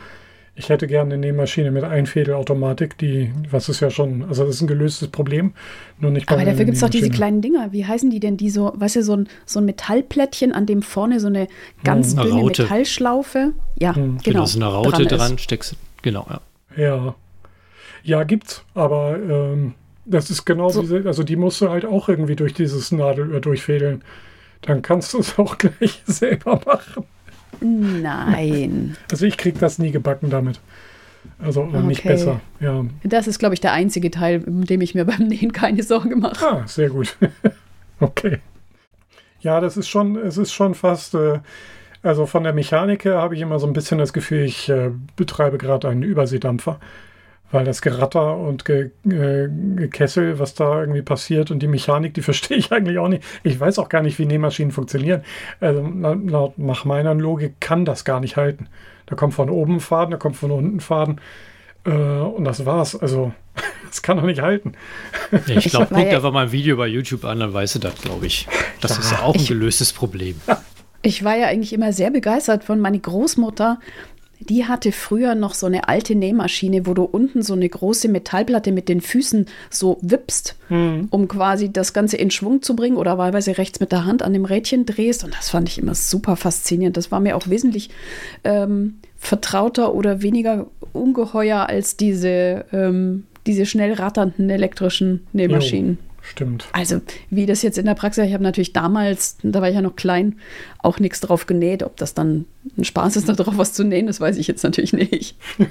Ich 0.59 0.71
hätte 0.71 0.89
gerne 0.89 1.15
eine 1.15 1.19
Nähmaschine 1.19 1.71
mit 1.71 1.85
Einfädelautomatik, 1.85 2.99
die, 2.99 3.33
was 3.49 3.69
ist 3.69 3.79
ja 3.79 3.91
schon, 3.91 4.25
also 4.25 4.45
das 4.45 4.57
ist 4.57 4.61
ein 4.61 4.67
gelöstes 4.67 5.07
Problem, 5.07 5.53
nur 6.01 6.11
nicht 6.11 6.29
Aber 6.29 6.45
dafür 6.45 6.65
gibt 6.65 6.75
es 6.75 6.81
doch 6.81 6.91
diese 6.91 7.11
kleinen 7.11 7.41
Dinger. 7.41 7.71
Wie 7.71 7.87
heißen 7.87 8.11
die 8.11 8.19
denn? 8.19 8.37
Die 8.37 8.51
so, 8.51 8.73
weißt 8.75 8.97
du, 8.97 9.03
so 9.05 9.15
ein, 9.15 9.29
so 9.47 9.61
ein 9.61 9.67
Metallplättchen, 9.67 10.53
an 10.53 10.67
dem 10.67 10.83
vorne 10.83 11.21
so 11.21 11.29
eine 11.29 11.47
ganz 11.85 12.11
hm, 12.11 12.19
eine 12.19 12.29
dünne 12.29 12.41
Raute. 12.43 12.63
Metallschlaufe. 12.65 13.53
Ja, 13.79 13.95
hm. 13.95 14.19
genau. 14.25 14.39
Da 14.39 14.45
ist 14.45 14.57
eine 14.57 14.67
Raute 14.67 15.07
dran, 15.07 15.19
dran 15.19 15.39
steckst 15.39 15.77
Genau, 16.03 16.27
ja. 16.29 16.41
Ja. 16.77 17.15
Ja, 18.03 18.25
gibt's, 18.25 18.65
aber 18.75 19.17
ähm, 19.17 19.75
das 20.07 20.29
ist 20.31 20.45
genau 20.45 20.71
so. 20.71 20.81
diese, 20.81 21.05
also 21.07 21.23
die 21.23 21.37
musst 21.37 21.61
du 21.61 21.69
halt 21.69 21.85
auch 21.85 22.09
irgendwie 22.09 22.35
durch 22.35 22.53
dieses 22.55 22.91
Nadelöhr 22.91 23.41
durchfädeln. 23.41 24.03
Dann 24.63 24.83
kannst 24.83 25.15
du 25.15 25.21
es 25.21 25.39
auch 25.39 25.57
gleich 25.57 26.03
selber 26.05 26.61
machen. 26.67 27.05
Nein. 27.61 28.97
Also 29.11 29.27
ich 29.27 29.37
kriege 29.37 29.59
das 29.59 29.79
nie 29.79 29.91
gebacken 29.91 30.31
damit. 30.31 30.61
Also 31.39 31.63
okay. 31.63 31.83
nicht 31.83 32.05
besser. 32.05 32.41
Ja. 32.61 32.85
Das 33.03 33.27
ist, 33.27 33.39
glaube 33.39 33.55
ich, 33.55 33.61
der 33.61 33.73
einzige 33.73 34.11
Teil, 34.11 34.43
in 34.45 34.63
dem 34.63 34.81
ich 34.81 34.95
mir 34.95 35.05
beim 35.05 35.29
Nähen 35.29 35.53
keine 35.53 35.83
Sorge 35.83 36.17
mache. 36.17 36.45
Ah, 36.45 36.63
sehr 36.67 36.91
gut. 36.91 37.17
okay. 38.01 38.39
Ja, 39.41 39.61
das 39.61 39.77
ist 39.77 39.89
schon, 39.89 40.17
es 40.17 40.37
ist 40.37 40.53
schon 40.53 40.75
fast, 40.75 41.15
äh, 41.15 41.41
also 42.03 42.27
von 42.27 42.43
der 42.43 42.53
Mechanik 42.53 43.05
her 43.05 43.19
habe 43.19 43.35
ich 43.35 43.41
immer 43.41 43.59
so 43.59 43.67
ein 43.67 43.73
bisschen 43.73 43.99
das 43.99 44.13
Gefühl, 44.13 44.45
ich 44.45 44.69
äh, 44.69 44.91
betreibe 45.17 45.59
gerade 45.59 45.89
einen 45.89 46.03
Überseedampfer 46.03 46.81
weil 47.51 47.65
das 47.65 47.83
Geratter 47.83 48.37
und 48.37 48.65
Ge 48.65 48.91
äh, 49.09 49.49
Gekessel, 49.77 50.39
was 50.39 50.55
da 50.55 50.81
irgendwie 50.81 51.03
passiert 51.03 51.51
und 51.51 51.61
die 51.61 51.69
Mechanik, 51.69 52.15
die 52.15 52.23
verstehe 52.23 52.57
ich 52.57 52.73
eigentlich 52.73 52.99
auch 52.99 53.09
nicht. 53.09 53.25
Ich 53.43 53.59
weiß 53.59 53.79
auch 53.79 53.89
gar 53.89 54.03
nicht, 54.03 54.19
wie 54.19 54.27
Nähmaschinen 54.27 54.73
funktionieren. 54.73 55.23
Also 55.61 55.81
laut 55.81 56.59
nach 56.59 56.85
meiner 56.85 57.15
Logik 57.15 57.61
kann 57.61 57.85
das 57.85 58.05
gar 58.05 58.21
nicht 58.21 58.37
halten. 58.37 58.69
Da 59.07 59.17
kommt 59.17 59.35
von 59.35 59.49
oben 59.49 59.81
Faden, 59.81 60.11
da 60.11 60.17
kommt 60.19 60.37
von 60.37 60.51
unten 60.51 60.81
Faden 60.81 61.21
äh, 61.85 61.91
und 61.91 62.45
das 62.45 62.67
war's. 62.67 62.95
Also 62.95 63.33
das 63.89 64.03
kann 64.03 64.19
doch 64.19 64.25
nicht 64.25 64.43
halten. 64.43 64.73
Ja, 65.47 65.57
ich 65.57 65.65
glaube, 65.71 65.87
guck 65.89 65.99
einfach 65.99 66.33
mal 66.33 66.47
ein 66.47 66.53
Video 66.53 66.77
bei 66.77 66.87
YouTube 66.87 67.25
an, 67.25 67.41
dann 67.41 67.53
weißt 67.53 67.77
du 67.77 67.79
das, 67.79 68.01
glaube 68.01 68.27
ich. 68.27 68.47
Das 68.81 68.93
ja, 68.93 68.99
ist 68.99 69.13
ja 69.13 69.21
auch 69.21 69.35
ein 69.35 69.47
gelöstes 69.47 69.93
Problem. 69.93 70.41
Ich 71.03 71.25
war 71.25 71.37
ja 71.37 71.47
eigentlich 71.47 71.73
immer 71.73 71.93
sehr 71.93 72.11
begeistert 72.11 72.65
von 72.65 72.81
meiner 72.81 72.99
Großmutter, 72.99 73.79
die 74.41 74.67
hatte 74.67 74.93
früher 74.93 75.35
noch 75.35 75.55
so 75.55 75.67
eine 75.67 75.89
alte 75.89 76.15
Nähmaschine, 76.15 76.87
wo 76.87 76.95
du 76.95 77.05
unten 77.05 77.43
so 77.43 77.55
eine 77.55 77.69
große 77.69 78.09
Metallplatte 78.09 78.73
mit 78.73 78.89
den 78.89 79.01
Füßen 79.01 79.47
so 79.71 79.99
wippst, 80.01 80.57
mhm. 80.69 81.09
um 81.11 81.29
quasi 81.29 81.73
das 81.73 81.93
Ganze 81.93 82.17
in 82.17 82.31
Schwung 82.31 82.63
zu 82.63 82.77
bringen 82.77 82.97
oder 82.97 83.19
wahlweise 83.19 83.59
rechts 83.59 83.81
mit 83.81 83.93
der 83.93 84.05
Hand 84.05 84.23
an 84.23 84.33
dem 84.33 84.45
Rädchen 84.45 84.87
drehst. 84.87 85.25
Und 85.25 85.35
das 85.35 85.51
fand 85.51 85.69
ich 85.69 85.79
immer 85.79 85.95
super 85.95 86.37
faszinierend. 86.37 86.97
Das 86.97 87.11
war 87.11 87.21
mir 87.21 87.37
auch 87.37 87.49
wesentlich 87.49 87.91
ähm, 88.45 88.99
vertrauter 89.17 89.95
oder 89.95 90.23
weniger 90.23 90.67
ungeheuer 90.93 91.69
als 91.69 91.97
diese, 91.97 92.65
ähm, 92.73 93.25
diese 93.47 93.67
schnell 93.67 93.95
ratternden 93.95 94.49
elektrischen 94.51 95.27
Nähmaschinen. 95.33 95.99
Jo. 96.01 96.08
Stimmt. 96.31 96.69
Also, 96.73 97.01
wie 97.31 97.47
das 97.47 97.63
jetzt 97.63 97.79
in 97.79 97.87
der 97.87 97.95
Praxis, 97.95 98.27
ich 98.27 98.35
habe 98.35 98.43
natürlich 98.43 98.73
damals, 98.73 99.39
da 99.43 99.61
war 99.61 99.69
ich 99.69 99.75
ja 99.75 99.83
noch 99.83 99.97
klein, 99.97 100.39
auch 100.79 100.99
nichts 100.99 101.21
drauf 101.21 101.47
genäht. 101.47 101.83
Ob 101.83 101.97
das 101.97 102.15
dann 102.15 102.45
ein 102.77 102.85
Spaß 102.85 103.17
ist, 103.17 103.29
da 103.29 103.33
drauf 103.33 103.55
was 103.57 103.73
zu 103.73 103.83
nähen, 103.83 104.07
das 104.07 104.21
weiß 104.21 104.37
ich 104.37 104.47
jetzt 104.47 104.63
natürlich 104.63 104.93
nicht. 104.93 105.37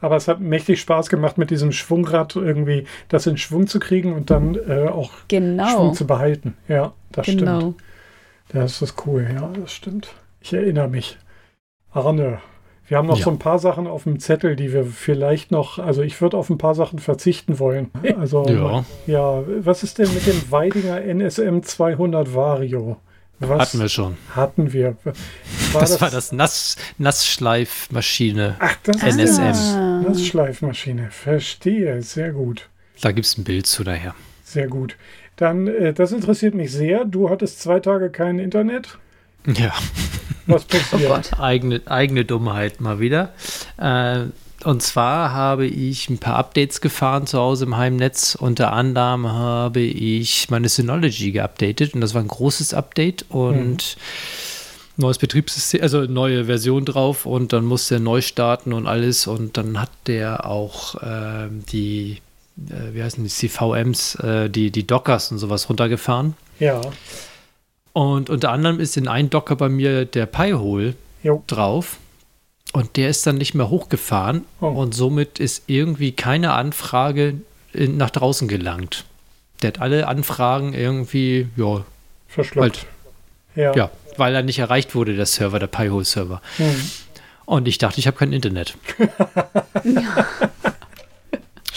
Aber 0.00 0.16
es 0.16 0.28
hat 0.28 0.40
mächtig 0.40 0.80
Spaß 0.80 1.08
gemacht, 1.08 1.36
mit 1.38 1.50
diesem 1.50 1.72
Schwungrad 1.72 2.36
irgendwie 2.36 2.84
das 3.08 3.26
in 3.26 3.36
Schwung 3.36 3.66
zu 3.66 3.80
kriegen 3.80 4.12
und 4.12 4.30
dann 4.30 4.54
äh, 4.54 4.88
auch 4.88 5.12
genau. 5.28 5.68
Schwung 5.68 5.94
zu 5.94 6.06
behalten. 6.06 6.56
Ja, 6.68 6.92
das 7.12 7.26
genau. 7.26 7.60
stimmt. 7.60 7.76
Das 8.48 8.82
ist 8.82 8.94
cool, 9.06 9.28
ja, 9.32 9.50
das 9.60 9.72
stimmt. 9.72 10.14
Ich 10.40 10.52
erinnere 10.52 10.88
mich. 10.88 11.18
Arne, 11.90 12.38
wir 12.88 12.96
haben 12.96 13.06
noch 13.06 13.18
ja. 13.18 13.24
so 13.24 13.30
ein 13.30 13.38
paar 13.38 13.58
Sachen 13.58 13.86
auf 13.86 14.04
dem 14.04 14.18
Zettel, 14.18 14.56
die 14.56 14.72
wir 14.72 14.84
vielleicht 14.86 15.50
noch, 15.50 15.78
also 15.78 16.02
ich 16.02 16.20
würde 16.20 16.36
auf 16.36 16.48
ein 16.48 16.58
paar 16.58 16.74
Sachen 16.74 16.98
verzichten 16.98 17.58
wollen. 17.58 17.90
Also, 18.18 18.46
ja. 18.48 18.84
ja, 19.06 19.42
was 19.60 19.82
ist 19.82 19.98
denn 19.98 20.12
mit 20.14 20.26
dem 20.26 20.50
Weidinger 20.50 21.02
NSM 21.02 21.60
200 21.62 22.34
Vario? 22.34 22.96
Was 23.40 23.60
hatten 23.60 23.80
wir 23.80 23.88
schon. 23.88 24.16
Hatten 24.34 24.72
wir. 24.72 24.96
War 25.72 25.80
das, 25.80 25.92
das, 25.92 26.00
war 26.00 26.10
das 26.10 26.32
Nass, 26.32 26.76
Nassschleifmaschine. 26.98 28.56
Ach, 28.58 28.76
das 28.82 28.96
NSM. 28.96 29.50
ist 29.50 29.74
ah. 29.74 30.02
Nassschleifmaschine. 30.08 31.10
Verstehe, 31.10 32.02
sehr 32.02 32.32
gut. 32.32 32.68
Da 33.00 33.12
gibt 33.12 33.26
es 33.26 33.38
ein 33.38 33.44
Bild 33.44 33.66
zu 33.66 33.84
daher. 33.84 34.14
Sehr 34.42 34.66
gut. 34.66 34.96
Dann, 35.36 35.68
äh, 35.68 35.92
das 35.92 36.10
interessiert 36.10 36.54
mich 36.54 36.72
sehr. 36.72 37.04
Du 37.04 37.30
hattest 37.30 37.60
zwei 37.60 37.78
Tage 37.78 38.10
kein 38.10 38.40
Internet. 38.40 38.98
Ja. 39.46 39.72
Was 40.46 40.64
passiert? 40.64 41.32
Oh 41.36 41.42
eigene, 41.42 41.82
eigene 41.86 42.24
Dummheit 42.24 42.80
mal 42.80 43.00
wieder. 43.00 43.32
Äh, 43.76 44.26
und 44.64 44.82
zwar 44.82 45.32
habe 45.32 45.66
ich 45.66 46.10
ein 46.10 46.18
paar 46.18 46.36
Updates 46.36 46.80
gefahren 46.80 47.26
zu 47.26 47.38
Hause 47.38 47.64
im 47.64 47.76
Heimnetz. 47.76 48.34
Unter 48.34 48.72
anderem 48.72 49.28
habe 49.28 49.80
ich 49.80 50.50
meine 50.50 50.68
Synology 50.68 51.30
geupdatet 51.30 51.94
und 51.94 52.00
das 52.00 52.14
war 52.14 52.22
ein 52.22 52.28
großes 52.28 52.74
Update 52.74 53.26
und 53.28 53.96
mhm. 53.96 55.02
neues 55.02 55.18
Betriebssystem, 55.18 55.80
also 55.80 56.02
neue 56.02 56.46
Version 56.46 56.84
drauf 56.84 57.24
und 57.24 57.52
dann 57.52 57.64
musste 57.64 57.96
er 57.96 58.00
neu 58.00 58.20
starten 58.20 58.72
und 58.72 58.88
alles 58.88 59.28
und 59.28 59.56
dann 59.56 59.80
hat 59.80 59.90
der 60.08 60.44
auch 60.44 60.96
äh, 61.02 61.48
die, 61.70 62.20
äh, 62.68 62.94
wie 62.94 63.02
heißen 63.02 63.22
die, 63.22 63.30
CVMs, 63.30 64.16
äh, 64.16 64.50
die, 64.50 64.72
die 64.72 64.86
Dockers 64.86 65.30
und 65.30 65.38
sowas 65.38 65.68
runtergefahren. 65.68 66.34
Ja. 66.58 66.80
Und 67.98 68.30
unter 68.30 68.52
anderem 68.52 68.78
ist 68.78 68.96
in 68.96 69.08
ein 69.08 69.28
Docker 69.28 69.56
bei 69.56 69.68
mir 69.68 70.04
der 70.04 70.26
Pi-Hole 70.26 70.94
drauf. 71.48 71.96
Und 72.72 72.96
der 72.96 73.08
ist 73.08 73.26
dann 73.26 73.38
nicht 73.38 73.56
mehr 73.56 73.70
hochgefahren. 73.70 74.44
Oh. 74.60 74.66
Und 74.66 74.94
somit 74.94 75.40
ist 75.40 75.64
irgendwie 75.66 76.12
keine 76.12 76.52
Anfrage 76.52 77.40
in, 77.72 77.96
nach 77.96 78.10
draußen 78.10 78.46
gelangt. 78.46 79.04
Der 79.62 79.68
hat 79.70 79.80
alle 79.80 80.06
Anfragen 80.06 80.74
irgendwie, 80.74 81.48
ja, 81.56 81.84
verschluckt. 82.28 82.60
Halt, 82.60 82.86
ja. 83.56 83.74
ja. 83.74 83.90
weil 84.16 84.32
er 84.32 84.44
nicht 84.44 84.60
erreicht 84.60 84.94
wurde, 84.94 85.16
der 85.16 85.26
Server, 85.26 85.58
der 85.58 85.66
Pi-Hole-Server. 85.66 86.40
Hm. 86.58 86.90
Und 87.46 87.66
ich 87.66 87.78
dachte, 87.78 87.98
ich 87.98 88.06
habe 88.06 88.16
kein 88.16 88.32
Internet. 88.32 88.76
ja. 89.82 90.26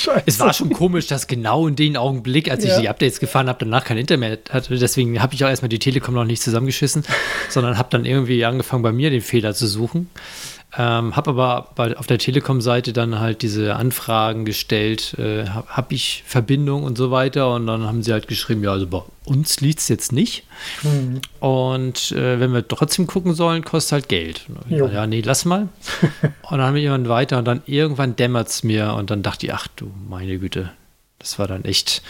Scheiße. 0.02 0.24
Es 0.26 0.40
war 0.40 0.54
schon 0.54 0.72
komisch, 0.72 1.08
dass 1.08 1.28
genau 1.28 1.68
in 1.68 1.76
dem 1.76 1.96
Augenblick, 1.96 2.50
als 2.50 2.64
ja. 2.64 2.76
ich 2.76 2.82
die 2.82 2.90
Updates 2.90 3.20
gefahren 3.20 3.48
habe, 3.48 3.60
danach 3.60 3.84
kein 3.84 3.98
Internet 3.98 4.52
hatte. 4.54 4.78
Deswegen 4.78 5.22
habe 5.22 5.34
ich 5.34 5.44
auch 5.44 5.50
erstmal 5.50 5.70
die 5.70 5.80
Telekom 5.80 6.16
noch 6.16 6.26
nicht 6.26 6.42
zusammengeschissen, 6.42 7.04
sondern 7.50 7.78
habe 7.78 7.90
dann 7.92 8.06
irgendwie 8.06 8.44
angefangen, 8.46 8.84
bei 8.84 8.92
mir 8.92 9.10
den 9.10 9.22
Fehler 9.22 9.54
zu 9.54 9.68
suchen. 9.68 10.10
Ähm, 10.78 11.18
habe 11.18 11.32
aber 11.32 11.70
bei, 11.76 11.98
auf 11.98 12.08
der 12.08 12.18
Telekom-Seite 12.18 12.94
dann 12.94 13.20
halt 13.20 13.42
diese 13.42 13.76
Anfragen 13.76 14.46
gestellt, 14.46 15.16
äh, 15.20 15.46
habe 15.48 15.68
hab 15.68 15.92
ich 15.92 16.24
Verbindung 16.26 16.84
und 16.84 16.98
so 16.98 17.12
weiter. 17.12 17.54
Und 17.54 17.68
dann 17.68 17.86
haben 17.86 18.04
sie 18.04 18.14
halt 18.14 18.30
geschrieben, 18.30 18.64
ja, 18.64 18.72
also 18.72 18.88
bei 18.88 19.02
uns 19.26 19.60
liegt 19.60 19.80
es 19.80 19.90
jetzt 19.90 20.14
nicht. 20.14 20.44
Mhm. 20.84 21.22
Und 21.42 22.14
äh, 22.14 22.40
wenn 22.40 22.54
wir 22.54 22.66
trotzdem 22.66 23.06
gucken 23.06 23.34
sollen, 23.34 23.66
kostet 23.66 23.92
halt 23.92 24.10
Geld. 24.10 24.46
Dachte, 24.70 24.94
ja, 24.94 25.08
nee, 25.08 25.22
lass 25.22 25.44
mal. 25.44 25.68
und 26.22 26.52
dann 26.52 26.62
haben 26.62 26.76
wir 26.76 26.82
jemanden 26.82 27.10
weiter 27.10 27.38
und 27.38 27.46
dann 27.46 27.62
irgendwann 27.66 28.16
dämmert 28.16 28.48
es 28.48 28.64
mir 28.64 28.94
und 28.94 29.10
dann 29.10 29.24
dachte 29.24 29.48
ich, 29.48 29.54
ach 29.54 29.68
du 29.76 29.92
meine 30.08 30.40
Güte, 30.40 30.72
das 31.20 31.38
war 31.38 31.48
dann 31.48 31.66
echt 31.66 32.02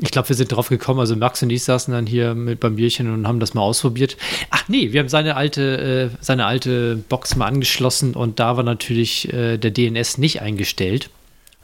ich 0.00 0.10
glaube, 0.10 0.28
wir 0.28 0.36
sind 0.36 0.50
drauf 0.50 0.68
gekommen. 0.68 1.00
Also 1.00 1.14
Max 1.16 1.42
und 1.42 1.50
ich 1.50 1.62
saßen 1.62 1.92
dann 1.94 2.06
hier 2.06 2.34
mit 2.34 2.60
beim 2.60 2.76
Bierchen 2.76 3.12
und 3.12 3.28
haben 3.28 3.40
das 3.40 3.54
mal 3.54 3.62
ausprobiert. 3.62 4.16
Ach 4.50 4.64
nee, 4.68 4.92
wir 4.92 5.00
haben 5.00 5.08
seine 5.08 5.36
alte, 5.36 6.10
äh, 6.12 6.16
seine 6.20 6.46
alte 6.46 6.96
Box 6.96 7.36
mal 7.36 7.46
angeschlossen 7.46 8.14
und 8.14 8.40
da 8.40 8.56
war 8.56 8.64
natürlich 8.64 9.32
äh, 9.32 9.56
der 9.56 9.70
DNS 9.70 10.18
nicht 10.18 10.42
eingestellt. 10.42 11.10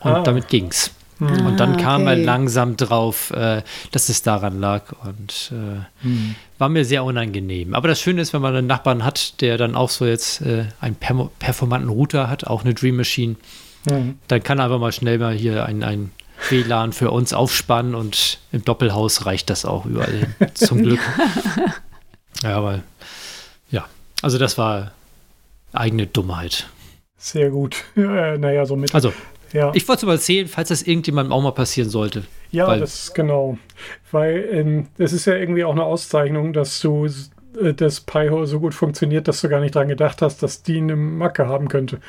Und 0.00 0.12
ah. 0.12 0.22
damit 0.22 0.48
ging's. 0.48 0.92
Mhm. 1.18 1.44
Und 1.46 1.60
dann 1.60 1.74
Ah, 1.74 1.82
kam 1.82 2.06
er 2.06 2.14
okay. 2.14 2.24
langsam 2.24 2.76
drauf, 2.78 3.30
äh, 3.32 3.62
dass 3.90 4.08
es 4.08 4.22
daran 4.22 4.60
lag 4.60 4.84
und 5.04 5.52
äh, 5.52 6.04
Hm. 6.04 6.34
war 6.56 6.70
mir 6.70 6.86
sehr 6.86 7.04
unangenehm. 7.04 7.74
Aber 7.74 7.88
das 7.88 8.00
Schöne 8.00 8.22
ist, 8.22 8.32
wenn 8.32 8.40
man 8.40 8.56
einen 8.56 8.66
Nachbarn 8.66 9.04
hat, 9.04 9.40
der 9.42 9.58
dann 9.58 9.74
auch 9.74 9.90
so 9.90 10.06
jetzt 10.06 10.40
äh, 10.40 10.64
einen 10.80 10.96
performanten 10.96 11.90
Router 11.90 12.30
hat, 12.30 12.46
auch 12.46 12.64
eine 12.64 12.72
Dream 12.72 12.96
Machine, 12.96 13.36
Hm. 13.88 14.14
dann 14.28 14.42
kann 14.42 14.58
er 14.58 14.64
einfach 14.66 14.78
mal 14.78 14.92
schnell 14.92 15.18
mal 15.18 15.34
hier 15.34 15.66
ein, 15.66 15.82
ein 15.82 16.10
WLAN 16.48 16.92
für 16.92 17.10
uns 17.10 17.32
aufspannen 17.32 17.94
und 17.94 18.38
im 18.52 18.64
Doppelhaus 18.64 19.26
reicht 19.26 19.50
das 19.50 19.64
auch 19.64 19.84
überall 19.86 20.12
hin. 20.12 20.34
Zum 20.54 20.82
Glück. 20.82 21.00
ja, 22.42 22.56
aber 22.56 22.80
ja, 23.70 23.86
also 24.22 24.38
das 24.38 24.58
war 24.58 24.92
eigene 25.72 26.06
Dummheit. 26.06 26.68
Sehr 27.18 27.50
gut. 27.50 27.84
Äh, 27.96 28.38
naja, 28.38 28.64
so 28.64 28.76
mit. 28.76 28.94
Also, 28.94 29.12
ja, 29.52 29.70
ich 29.74 29.86
wollte 29.88 30.00
es 30.00 30.06
mal 30.06 30.12
erzählen, 30.14 30.48
falls 30.48 30.68
das 30.68 30.82
irgendjemandem 30.82 31.32
auch 31.32 31.42
mal 31.42 31.50
passieren 31.52 31.90
sollte. 31.90 32.24
ja 32.50 32.66
weil- 32.66 32.80
das 32.80 33.12
genau. 33.14 33.58
Weil 34.10 34.48
ähm, 34.52 34.86
es 34.98 35.12
ist 35.12 35.26
ja 35.26 35.34
irgendwie 35.34 35.64
auch 35.64 35.72
eine 35.72 35.84
Auszeichnung, 35.84 36.52
dass 36.52 36.80
du 36.80 37.06
äh, 37.06 37.74
das 37.74 38.00
Pi-Hole 38.00 38.46
so 38.46 38.60
gut 38.60 38.74
funktioniert, 38.74 39.28
dass 39.28 39.40
du 39.40 39.48
gar 39.48 39.60
nicht 39.60 39.74
dran 39.74 39.88
gedacht 39.88 40.22
hast, 40.22 40.42
dass 40.42 40.62
die 40.62 40.78
eine 40.78 40.96
Macke 40.96 41.46
haben 41.46 41.68
könnte. 41.68 42.00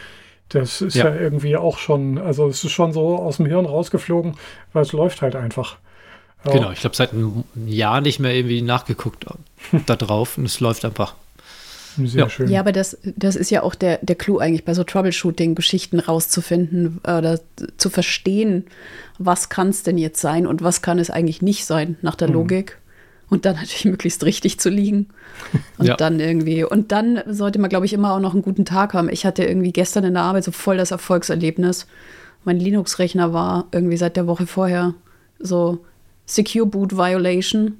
Das 0.53 0.81
ist 0.81 0.95
ja. 0.95 1.07
Ja. 1.09 1.15
irgendwie 1.15 1.55
auch 1.57 1.77
schon, 1.77 2.17
also 2.17 2.47
es 2.47 2.63
ist 2.63 2.71
schon 2.71 2.93
so 2.93 3.15
aus 3.17 3.37
dem 3.37 3.45
Hirn 3.45 3.65
rausgeflogen, 3.65 4.35
weil 4.73 4.83
es 4.83 4.91
läuft 4.91 5.21
halt 5.21 5.35
einfach. 5.35 5.77
Ja. 6.45 6.51
Genau, 6.53 6.71
ich 6.71 6.79
glaube, 6.81 6.95
seit 6.95 7.13
einem 7.13 7.43
Jahr 7.67 8.01
nicht 8.01 8.19
mehr 8.19 8.33
irgendwie 8.33 8.61
nachgeguckt 8.61 9.25
da 9.85 9.95
drauf 9.95 10.37
und 10.37 10.45
es 10.45 10.59
läuft 10.59 10.83
einfach. 10.85 11.15
Sehr 11.97 12.21
Ja. 12.23 12.29
schön. 12.29 12.49
Ja, 12.49 12.61
aber 12.61 12.71
das, 12.71 12.97
das 13.03 13.35
ist 13.35 13.49
ja 13.51 13.63
auch 13.63 13.75
der, 13.75 13.99
der 14.01 14.15
Clou 14.15 14.37
eigentlich 14.39 14.63
bei 14.65 14.73
so 14.73 14.83
Troubleshooting-Geschichten 14.85 15.99
rauszufinden 15.99 16.99
oder 17.03 17.39
zu 17.77 17.89
verstehen, 17.89 18.65
was 19.19 19.49
kann 19.49 19.69
es 19.69 19.83
denn 19.83 19.97
jetzt 19.97 20.21
sein 20.21 20.47
und 20.47 20.63
was 20.63 20.81
kann 20.81 20.99
es 20.99 21.09
eigentlich 21.09 21.41
nicht 21.41 21.65
sein 21.65 21.97
nach 22.01 22.15
der 22.15 22.29
Mhm. 22.29 22.33
Logik. 22.35 22.77
Und 23.31 23.45
dann 23.45 23.55
natürlich 23.55 23.85
möglichst 23.95 24.23
richtig 24.23 24.59
zu 24.59 24.69
liegen. 24.69 25.07
Und 25.79 25.87
Ja. 25.87 25.95
dann 25.95 26.19
irgendwie. 26.19 26.63
Und 26.63 26.91
dann 26.91 27.21
sollte 27.25 27.57
man, 27.59 27.69
glaube 27.69 27.87
ich, 27.87 27.93
immer 27.93 28.13
auch 28.13 28.19
noch 28.19 28.33
einen 28.33 28.43
guten 28.43 28.65
Tag 28.65 28.93
haben. 28.93 29.09
Ich 29.09 29.25
hatte 29.25 29.43
irgendwie 29.43 29.71
gestern 29.71 30.03
in 30.03 30.13
der 30.13 30.23
Arbeit 30.23 30.43
so 30.43 30.51
voll 30.51 30.77
das 30.77 30.91
Erfolgserlebnis. 30.91 31.87
Mein 32.43 32.59
Linux-Rechner 32.59 33.33
war 33.33 33.67
irgendwie 33.71 33.97
seit 33.97 34.15
der 34.17 34.27
Woche 34.27 34.45
vorher 34.47 34.93
so 35.39 35.83
Secure 36.25 36.65
Boot 36.67 36.95
Violation. 36.97 37.77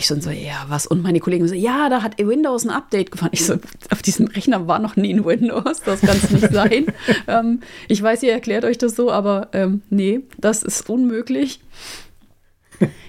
Schon 0.00 0.22
so, 0.22 0.30
ja, 0.30 0.64
was? 0.68 0.86
Und 0.86 1.02
meine 1.02 1.20
Kollegen 1.20 1.46
so, 1.46 1.54
ja, 1.54 1.90
da 1.90 2.02
hat 2.02 2.18
Windows 2.18 2.64
ein 2.64 2.70
Update 2.70 3.10
gefahren. 3.10 3.28
Ich 3.32 3.44
so, 3.44 3.56
auf 3.90 4.00
diesem 4.00 4.26
Rechner 4.26 4.66
war 4.66 4.78
noch 4.78 4.96
nie 4.96 5.12
ein 5.12 5.24
Windows, 5.26 5.82
das 5.84 6.00
kann 6.00 6.16
es 6.16 6.30
nicht 6.30 6.50
sein. 6.52 6.86
ähm, 7.28 7.60
ich 7.86 8.02
weiß, 8.02 8.22
ihr 8.22 8.32
erklärt 8.32 8.64
euch 8.64 8.78
das 8.78 8.96
so, 8.96 9.12
aber 9.12 9.48
ähm, 9.52 9.82
nee, 9.90 10.20
das 10.38 10.62
ist 10.62 10.88
unmöglich. 10.88 11.60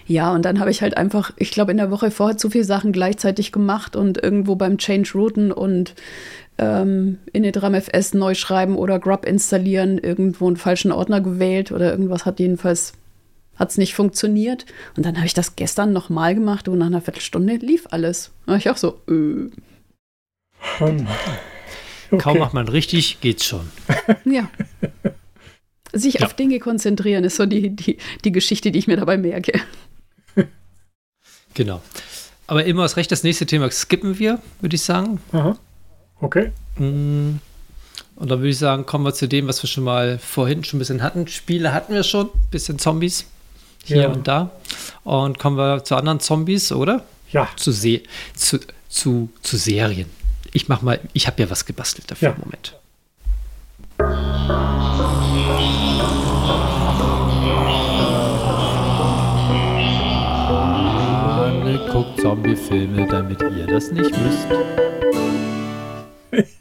Ja, 0.08 0.34
und 0.34 0.44
dann 0.46 0.60
habe 0.60 0.72
ich 0.72 0.82
halt 0.82 0.96
einfach, 0.98 1.32
ich 1.36 1.52
glaube, 1.52 1.72
in 1.72 1.78
der 1.78 1.92
Woche 1.92 2.12
vorher 2.12 2.38
zu 2.38 2.50
viele 2.50 2.64
Sachen 2.64 2.92
gleichzeitig 2.94 3.52
gemacht 3.52 3.96
und 3.96 4.22
irgendwo 4.24 4.56
beim 4.56 4.78
Change 4.78 5.12
routen 5.14 5.52
und 5.52 5.96
ähm, 6.58 7.20
initramfs 7.34 8.14
neu 8.14 8.34
schreiben 8.34 8.78
oder 8.78 9.00
grub 9.00 9.26
installieren, 9.26 9.98
irgendwo 9.98 10.48
einen 10.48 10.58
falschen 10.58 10.92
Ordner 10.92 11.22
gewählt 11.22 11.72
oder 11.72 11.92
irgendwas 11.92 12.26
hat 12.26 12.40
jedenfalls 12.40 12.94
hat 13.58 13.72
es 13.72 13.78
nicht 13.78 13.96
funktioniert. 13.96 14.66
Und 14.96 15.06
dann 15.06 15.18
habe 15.18 15.26
ich 15.26 15.34
das 15.34 15.56
gestern 15.56 15.92
nochmal 15.92 16.36
gemacht 16.36 16.68
und 16.68 16.78
nach 16.78 16.86
einer 16.88 17.02
Viertelstunde 17.02 17.56
lief 17.56 17.88
alles. 17.90 18.32
Da 18.46 18.52
war 18.54 18.58
ich 18.60 18.70
auch 18.70 18.78
so, 18.78 19.02
äh, 19.10 19.50
Ähm, 20.80 21.08
Kaum 22.12 22.32
okay. 22.34 22.40
macht 22.40 22.54
man 22.54 22.68
richtig, 22.70 23.20
geht's 23.20 23.46
schon. 23.46 23.68
ja. 24.26 24.50
Sich 25.92 26.16
Ja. 26.16 26.26
auf 26.28 26.34
Dinge 26.36 26.60
konzentrieren 26.60 27.24
ist 27.24 27.36
so 27.36 27.46
die, 27.46 27.70
die, 27.76 27.98
die 28.24 28.32
Geschichte, 28.32 28.72
die 28.72 28.80
ich 28.80 28.88
mir 28.88 28.98
dabei 28.98 29.18
merke. 29.18 29.60
Genau. 31.58 31.82
Aber 32.46 32.64
immer 32.66 32.84
das 32.84 32.98
Recht, 32.98 33.12
das 33.12 33.24
nächste 33.24 33.48
Thema 33.48 33.70
skippen 33.72 34.20
wir, 34.20 34.40
würde 34.62 34.76
ich 34.76 34.84
sagen. 34.84 35.20
Aha. 35.32 35.58
Okay. 36.22 36.52
Mm. 36.78 37.40
Und 38.16 38.30
dann 38.32 38.40
würde 38.40 38.50
ich 38.50 38.60
sagen, 38.60 38.86
kommen 38.86 39.04
wir 39.06 39.14
zu 39.14 39.28
dem, 39.28 39.48
was 39.48 39.62
wir 39.64 39.68
schon 39.68 39.84
mal 39.84 40.20
vorhin 40.20 40.64
schon 40.64 40.78
ein 40.78 40.80
bisschen 40.80 41.02
hatten. 41.02 41.28
Spiele 41.28 41.74
hatten 41.74 41.94
wir 41.94 42.04
schon, 42.04 42.30
bisschen 42.52 42.78
Zombies 42.78 43.26
hier 43.84 44.04
Ja. 44.04 44.08
und 44.10 44.28
da. 44.28 44.52
Und 45.04 45.40
kommen 45.40 45.58
wir 45.58 45.84
zu 45.84 45.96
anderen 45.96 46.20
Zombies, 46.20 46.72
oder? 46.72 47.04
Ja. 47.32 47.50
Zu, 47.56 47.72
Se 47.72 48.04
zu, 48.36 48.60
zu, 48.88 49.30
zu 49.42 49.58
Serien. 49.58 50.10
Ich 50.54 50.68
mach 50.70 50.84
mal, 50.84 51.00
ich 51.14 51.26
habe 51.26 51.42
ja 51.42 51.50
was 51.50 51.66
gebastelt 51.66 52.10
dafür. 52.12 52.30
Ja. 52.30 52.36
Moment. 52.40 52.76
Guckt 61.92 62.20
Zombie-Filme, 62.22 63.08
damit 63.08 63.42
ihr 63.42 63.66
das 63.66 63.92
nicht 63.92 64.12
müsst. 64.12 64.48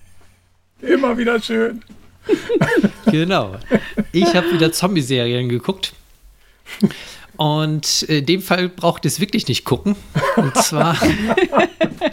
Immer 0.80 1.16
wieder 1.18 1.40
schön. 1.40 1.82
Genau. 3.08 3.56
Ich 4.10 4.34
habe 4.34 4.52
wieder 4.52 4.72
Zombie-Serien 4.72 5.48
geguckt. 5.48 5.92
Und 7.36 8.02
in 8.02 8.26
dem 8.26 8.42
Fall 8.42 8.68
braucht 8.68 9.04
ihr 9.04 9.08
es 9.08 9.20
wirklich 9.20 9.46
nicht 9.46 9.64
gucken. 9.64 9.94
Und 10.34 10.56
zwar 10.56 10.98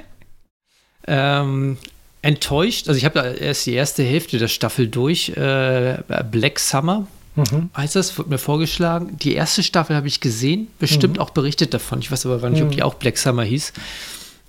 ähm, 1.07 1.77
enttäuscht. 2.21 2.87
Also 2.87 2.97
ich 2.99 3.05
habe 3.05 3.19
da 3.19 3.31
erst 3.31 3.65
die 3.65 3.73
erste 3.73 4.03
Hälfte 4.03 4.37
der 4.37 4.47
Staffel 4.47 4.87
durch. 4.87 5.29
Äh, 5.29 6.03
Black 6.29 6.59
Summer 6.59 7.07
Mhm. 7.35 7.69
heißt 7.75 7.95
das, 7.95 8.17
wird 8.17 8.29
mir 8.29 8.37
vorgeschlagen. 8.37 9.17
Die 9.17 9.33
erste 9.33 9.63
Staffel 9.63 9.95
habe 9.95 10.07
ich 10.07 10.19
gesehen, 10.19 10.67
bestimmt 10.79 11.19
auch 11.19 11.31
berichtet 11.31 11.73
davon. 11.73 11.99
Ich 11.99 12.11
weiß 12.11 12.25
aber 12.25 12.39
gar 12.39 12.49
nicht, 12.49 12.61
ob 12.61 12.71
die 12.71 12.83
auch 12.83 12.93
Black 12.95 13.17
Summer 13.17 13.43
hieß. 13.43 13.73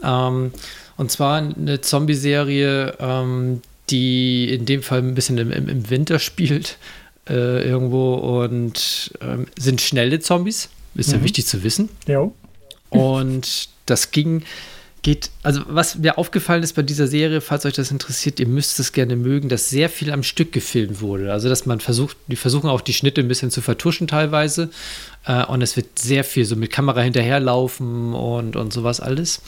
Ähm, 0.02 0.52
und 0.96 1.10
zwar 1.10 1.38
eine 1.38 1.80
Zombie-Serie, 1.80 2.96
ähm, 3.00 3.62
die 3.90 4.52
in 4.52 4.66
dem 4.66 4.82
Fall 4.82 4.98
ein 4.98 5.14
bisschen 5.14 5.38
im, 5.38 5.50
im, 5.50 5.68
im 5.68 5.90
Winter 5.90 6.18
spielt 6.18 6.78
äh, 7.28 7.66
irgendwo 7.66 8.14
und 8.14 9.12
ähm, 9.20 9.46
sind 9.58 9.80
schnelle 9.80 10.20
Zombies. 10.20 10.68
Ist 10.94 11.12
ja 11.12 11.22
wichtig 11.24 11.46
zu 11.46 11.64
wissen. 11.64 11.88
Ja. 12.06 12.30
Und 12.90 13.68
das 13.86 14.12
ging, 14.12 14.44
geht, 15.04 15.30
also 15.42 15.60
was 15.68 15.96
mir 15.98 16.18
aufgefallen 16.18 16.62
ist 16.62 16.72
bei 16.72 16.82
dieser 16.82 17.06
Serie, 17.06 17.42
falls 17.42 17.66
euch 17.66 17.74
das 17.74 17.90
interessiert, 17.92 18.40
ihr 18.40 18.48
müsst 18.48 18.80
es 18.80 18.92
gerne 18.92 19.16
mögen, 19.16 19.48
dass 19.50 19.68
sehr 19.68 19.90
viel 19.90 20.10
am 20.10 20.22
Stück 20.22 20.50
gefilmt 20.50 21.00
wurde. 21.00 21.30
Also 21.30 21.48
dass 21.48 21.66
man 21.66 21.78
versucht, 21.78 22.16
die 22.26 22.36
versuchen 22.36 22.70
auch 22.70 22.80
die 22.80 22.94
Schnitte 22.94 23.20
ein 23.20 23.28
bisschen 23.28 23.50
zu 23.50 23.60
vertuschen 23.60 24.08
teilweise. 24.08 24.70
Äh, 25.26 25.44
und 25.44 25.62
es 25.62 25.76
wird 25.76 25.98
sehr 25.98 26.24
viel 26.24 26.46
so 26.46 26.56
mit 26.56 26.72
Kamera 26.72 27.02
hinterherlaufen 27.02 28.14
und, 28.14 28.56
und 28.56 28.72
sowas 28.72 28.98
alles. 28.98 29.42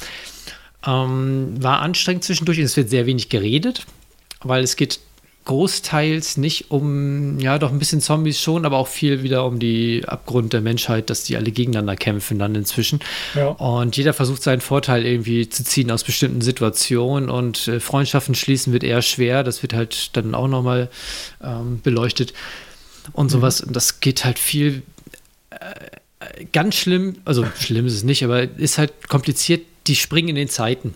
Ähm, 0.86 1.54
war 1.58 1.80
anstrengend 1.80 2.22
zwischendurch 2.22 2.58
es 2.58 2.76
wird 2.76 2.90
sehr 2.90 3.06
wenig 3.06 3.30
geredet, 3.30 3.86
weil 4.42 4.62
es 4.62 4.76
geht 4.76 5.00
großteils 5.46 6.36
nicht 6.36 6.70
um, 6.70 7.38
ja, 7.38 7.58
doch 7.58 7.70
ein 7.70 7.78
bisschen 7.78 8.00
Zombies 8.00 8.40
schon, 8.40 8.66
aber 8.66 8.76
auch 8.76 8.88
viel 8.88 9.22
wieder 9.22 9.46
um 9.46 9.58
die 9.58 10.02
Abgrund 10.06 10.52
der 10.52 10.60
Menschheit, 10.60 11.08
dass 11.08 11.22
die 11.22 11.36
alle 11.36 11.52
gegeneinander 11.52 11.96
kämpfen 11.96 12.38
dann 12.38 12.54
inzwischen. 12.54 13.00
Ja. 13.34 13.48
Und 13.48 13.96
jeder 13.96 14.12
versucht 14.12 14.42
seinen 14.42 14.60
Vorteil 14.60 15.06
irgendwie 15.06 15.48
zu 15.48 15.64
ziehen 15.64 15.90
aus 15.90 16.04
bestimmten 16.04 16.42
Situationen 16.42 17.30
und 17.30 17.68
äh, 17.68 17.80
Freundschaften 17.80 18.34
schließen 18.34 18.72
wird 18.72 18.84
eher 18.84 19.02
schwer. 19.02 19.44
Das 19.44 19.62
wird 19.62 19.72
halt 19.72 20.16
dann 20.16 20.34
auch 20.34 20.48
nochmal 20.48 20.90
ähm, 21.42 21.80
beleuchtet 21.82 22.34
und 23.12 23.30
sowas. 23.30 23.60
Und 23.60 23.74
das 23.74 24.00
geht 24.00 24.24
halt 24.24 24.38
viel 24.38 24.82
äh, 25.50 26.44
ganz 26.52 26.74
schlimm, 26.74 27.16
also 27.24 27.46
schlimm 27.58 27.86
ist 27.86 27.94
es 27.94 28.02
nicht, 28.02 28.24
aber 28.24 28.42
ist 28.42 28.78
halt 28.78 29.08
kompliziert. 29.08 29.62
Die 29.86 29.94
springen 29.94 30.30
in 30.30 30.34
den 30.34 30.48
Zeiten 30.48 30.94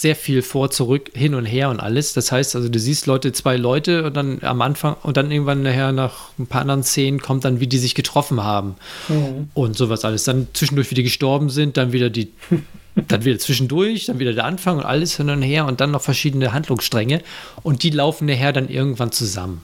sehr 0.00 0.14
viel 0.16 0.42
vor, 0.42 0.70
zurück, 0.70 1.10
hin 1.14 1.34
und 1.34 1.44
her 1.46 1.70
und 1.70 1.80
alles. 1.80 2.12
Das 2.12 2.30
heißt, 2.30 2.54
also 2.56 2.68
du 2.68 2.78
siehst 2.78 3.06
Leute, 3.06 3.32
zwei 3.32 3.56
Leute 3.56 4.04
und 4.04 4.16
dann 4.16 4.38
am 4.42 4.60
Anfang 4.62 4.96
und 5.02 5.16
dann 5.16 5.30
irgendwann 5.30 5.62
nachher 5.62 5.92
nach 5.92 6.30
ein 6.38 6.46
paar 6.46 6.60
anderen 6.62 6.82
Szenen 6.82 7.20
kommt 7.20 7.44
dann, 7.44 7.60
wie 7.60 7.66
die 7.66 7.78
sich 7.78 7.94
getroffen 7.94 8.42
haben 8.42 8.76
Mhm. 9.08 9.50
und 9.54 9.76
sowas 9.76 10.04
alles. 10.04 10.24
Dann 10.24 10.46
zwischendurch, 10.52 10.90
wie 10.90 10.94
die 10.94 11.02
gestorben 11.02 11.50
sind, 11.50 11.76
dann 11.76 11.92
wieder 11.92 12.10
die, 12.10 12.32
dann 13.08 13.24
wieder 13.24 13.38
zwischendurch, 13.38 14.06
dann 14.06 14.18
wieder 14.18 14.32
der 14.32 14.44
Anfang 14.44 14.78
und 14.78 14.84
alles 14.84 15.16
hin 15.16 15.30
und 15.30 15.42
her 15.42 15.66
und 15.66 15.80
dann 15.80 15.90
noch 15.90 16.02
verschiedene 16.02 16.52
Handlungsstränge 16.52 17.22
und 17.62 17.82
die 17.82 17.90
laufen 17.90 18.26
nachher 18.26 18.52
dann 18.52 18.68
irgendwann 18.68 19.12
zusammen. 19.12 19.62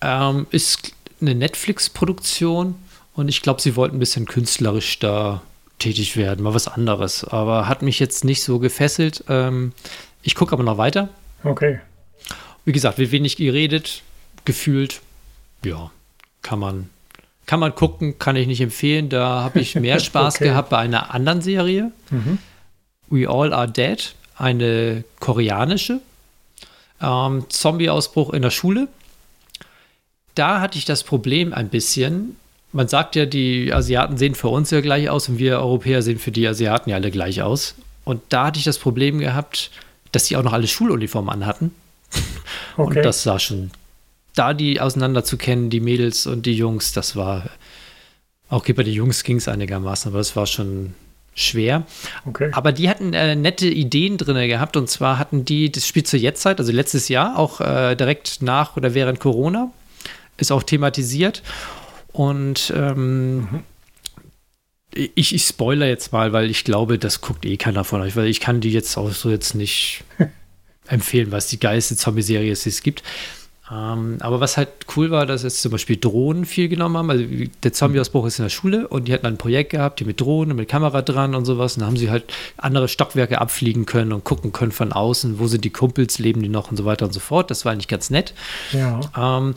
Ähm, 0.00 0.46
ist 0.50 0.92
eine 1.20 1.34
Netflix-Produktion 1.34 2.74
und 3.14 3.28
ich 3.28 3.42
glaube, 3.42 3.62
sie 3.62 3.76
wollten 3.76 3.96
ein 3.96 4.00
bisschen 4.00 4.26
künstlerisch 4.26 4.98
da 4.98 5.40
tätig 5.78 6.16
werden, 6.16 6.42
mal 6.42 6.54
was 6.54 6.68
anderes. 6.68 7.24
Aber 7.24 7.68
hat 7.68 7.82
mich 7.82 7.98
jetzt 7.98 8.24
nicht 8.24 8.42
so 8.42 8.58
gefesselt. 8.58 9.24
Ähm, 9.28 9.72
ich 10.22 10.34
gucke 10.34 10.52
aber 10.52 10.62
noch 10.62 10.78
weiter. 10.78 11.08
Okay. 11.44 11.80
Wie 12.64 12.72
gesagt, 12.72 12.98
wird 12.98 13.12
wenig 13.12 13.36
geredet, 13.36 14.02
gefühlt. 14.44 15.00
Ja, 15.64 15.90
kann 16.42 16.58
man, 16.58 16.90
kann 17.46 17.60
man 17.60 17.74
gucken, 17.74 18.18
kann 18.18 18.36
ich 18.36 18.46
nicht 18.46 18.60
empfehlen. 18.60 19.08
Da 19.08 19.42
habe 19.42 19.60
ich 19.60 19.74
mehr 19.76 20.00
Spaß 20.00 20.36
Okay. 20.36 20.44
gehabt 20.48 20.70
bei 20.70 20.78
einer 20.78 21.12
anderen 21.14 21.42
Serie. 21.42 21.92
Mhm. 22.10 22.38
We 23.08 23.28
All 23.28 23.52
Are 23.52 23.70
Dead, 23.70 24.14
eine 24.36 25.04
koreanische. 25.20 26.00
Ähm, 27.00 27.44
Zombie-Ausbruch 27.48 28.30
in 28.32 28.42
der 28.42 28.50
Schule. 28.50 28.88
da 30.34 30.60
hatte 30.60 30.76
ich 30.78 30.84
das 30.86 31.04
Problem 31.04 31.52
ein 31.52 31.68
bisschen. 31.68 32.36
Man 32.76 32.88
sagt 32.88 33.16
ja, 33.16 33.24
die 33.24 33.72
Asiaten 33.72 34.18
sehen 34.18 34.34
für 34.34 34.48
uns 34.48 34.70
ja 34.70 34.82
gleich 34.82 35.08
aus 35.08 35.30
und 35.30 35.38
wir 35.38 35.60
Europäer 35.60 36.02
sehen 36.02 36.18
für 36.18 36.30
die 36.30 36.46
Asiaten 36.46 36.90
ja 36.90 36.96
alle 36.96 37.10
gleich 37.10 37.40
aus. 37.40 37.74
Und 38.04 38.20
da 38.28 38.46
hatte 38.46 38.58
ich 38.58 38.66
das 38.66 38.76
Problem 38.76 39.18
gehabt, 39.18 39.70
dass 40.12 40.24
die 40.24 40.36
auch 40.36 40.42
noch 40.42 40.52
alle 40.52 40.68
Schuluniformen 40.68 41.30
anhatten. 41.30 41.72
Okay. 42.78 42.98
Und 42.98 43.06
das 43.06 43.22
sah 43.22 43.38
schon, 43.38 43.70
da 44.34 44.52
die 44.52 44.82
auseinander 44.82 45.24
zu 45.24 45.38
kennen, 45.38 45.70
die 45.70 45.80
Mädels 45.80 46.26
und 46.26 46.44
die 46.44 46.52
Jungs, 46.52 46.92
das 46.92 47.16
war, 47.16 47.48
okay, 48.50 48.74
bei 48.74 48.82
den 48.82 48.92
Jungs 48.92 49.24
ging 49.24 49.38
es 49.38 49.48
einigermaßen, 49.48 50.10
aber 50.10 50.18
das 50.18 50.36
war 50.36 50.44
schon 50.44 50.92
schwer. 51.34 51.84
Okay. 52.26 52.50
Aber 52.52 52.72
die 52.72 52.90
hatten 52.90 53.14
äh, 53.14 53.34
nette 53.34 53.66
Ideen 53.66 54.18
drin 54.18 54.46
gehabt 54.46 54.76
und 54.76 54.90
zwar 54.90 55.18
hatten 55.18 55.46
die 55.46 55.72
das 55.72 55.86
Spiel 55.86 56.02
zur 56.02 56.20
Jetztzeit, 56.20 56.58
also 56.60 56.70
letztes 56.70 57.08
Jahr, 57.08 57.38
auch 57.38 57.62
äh, 57.62 57.94
direkt 57.94 58.42
nach 58.42 58.76
oder 58.76 58.92
während 58.92 59.20
Corona, 59.20 59.70
ist 60.36 60.52
auch 60.52 60.62
thematisiert. 60.62 61.42
Und 62.16 62.72
ähm, 62.74 63.36
mhm. 63.36 63.62
ich, 64.94 65.34
ich 65.34 65.44
spoiler 65.44 65.86
jetzt 65.86 66.14
mal, 66.14 66.32
weil 66.32 66.50
ich 66.50 66.64
glaube, 66.64 66.98
das 66.98 67.20
guckt 67.20 67.44
eh 67.44 67.58
keiner 67.58 67.84
von 67.84 68.00
euch, 68.00 68.16
weil 68.16 68.26
ich 68.26 68.40
kann 68.40 68.62
die 68.62 68.72
jetzt 68.72 68.96
auch 68.96 69.10
so 69.10 69.28
jetzt 69.28 69.54
nicht 69.54 70.02
empfehlen, 70.88 71.30
was 71.30 71.48
die 71.48 71.60
geilste 71.60 71.94
Zombie-Serie 71.94 72.50
ist, 72.50 72.64
die 72.64 72.70
es 72.70 72.82
gibt. 72.82 73.02
Ähm, 73.70 74.16
aber 74.20 74.40
was 74.40 74.56
halt 74.56 74.70
cool 74.96 75.10
war, 75.10 75.26
dass 75.26 75.42
jetzt 75.42 75.60
zum 75.60 75.72
Beispiel 75.72 75.98
Drohnen 75.98 76.46
viel 76.46 76.68
genommen 76.68 76.96
haben. 76.96 77.10
Also 77.10 77.24
der 77.62 77.74
Zombie-Ausbruch 77.74 78.24
ist 78.24 78.38
in 78.38 78.44
der 78.44 78.50
Schule 78.50 78.88
und 78.88 79.08
die 79.08 79.12
hatten 79.12 79.26
ein 79.26 79.36
Projekt 79.36 79.72
gehabt, 79.72 80.00
die 80.00 80.06
mit 80.06 80.18
Drohnen, 80.18 80.56
mit 80.56 80.70
Kamera 80.70 81.02
dran 81.02 81.34
und 81.34 81.44
sowas. 81.44 81.74
Und 81.74 81.80
da 81.80 81.86
haben 81.86 81.98
sie 81.98 82.10
halt 82.10 82.32
andere 82.56 82.88
Stockwerke 82.88 83.42
abfliegen 83.42 83.84
können 83.84 84.14
und 84.14 84.24
gucken 84.24 84.52
können 84.52 84.72
von 84.72 84.90
außen, 84.90 85.38
wo 85.38 85.48
sind 85.48 85.66
die 85.66 85.70
Kumpels, 85.70 86.18
leben 86.18 86.40
die 86.40 86.48
noch 86.48 86.70
und 86.70 86.78
so 86.78 86.86
weiter 86.86 87.04
und 87.04 87.12
so 87.12 87.20
fort. 87.20 87.50
Das 87.50 87.66
war 87.66 87.72
eigentlich 87.72 87.88
ganz 87.88 88.08
nett. 88.08 88.32
Ja. 88.72 89.00
Ähm, 89.14 89.54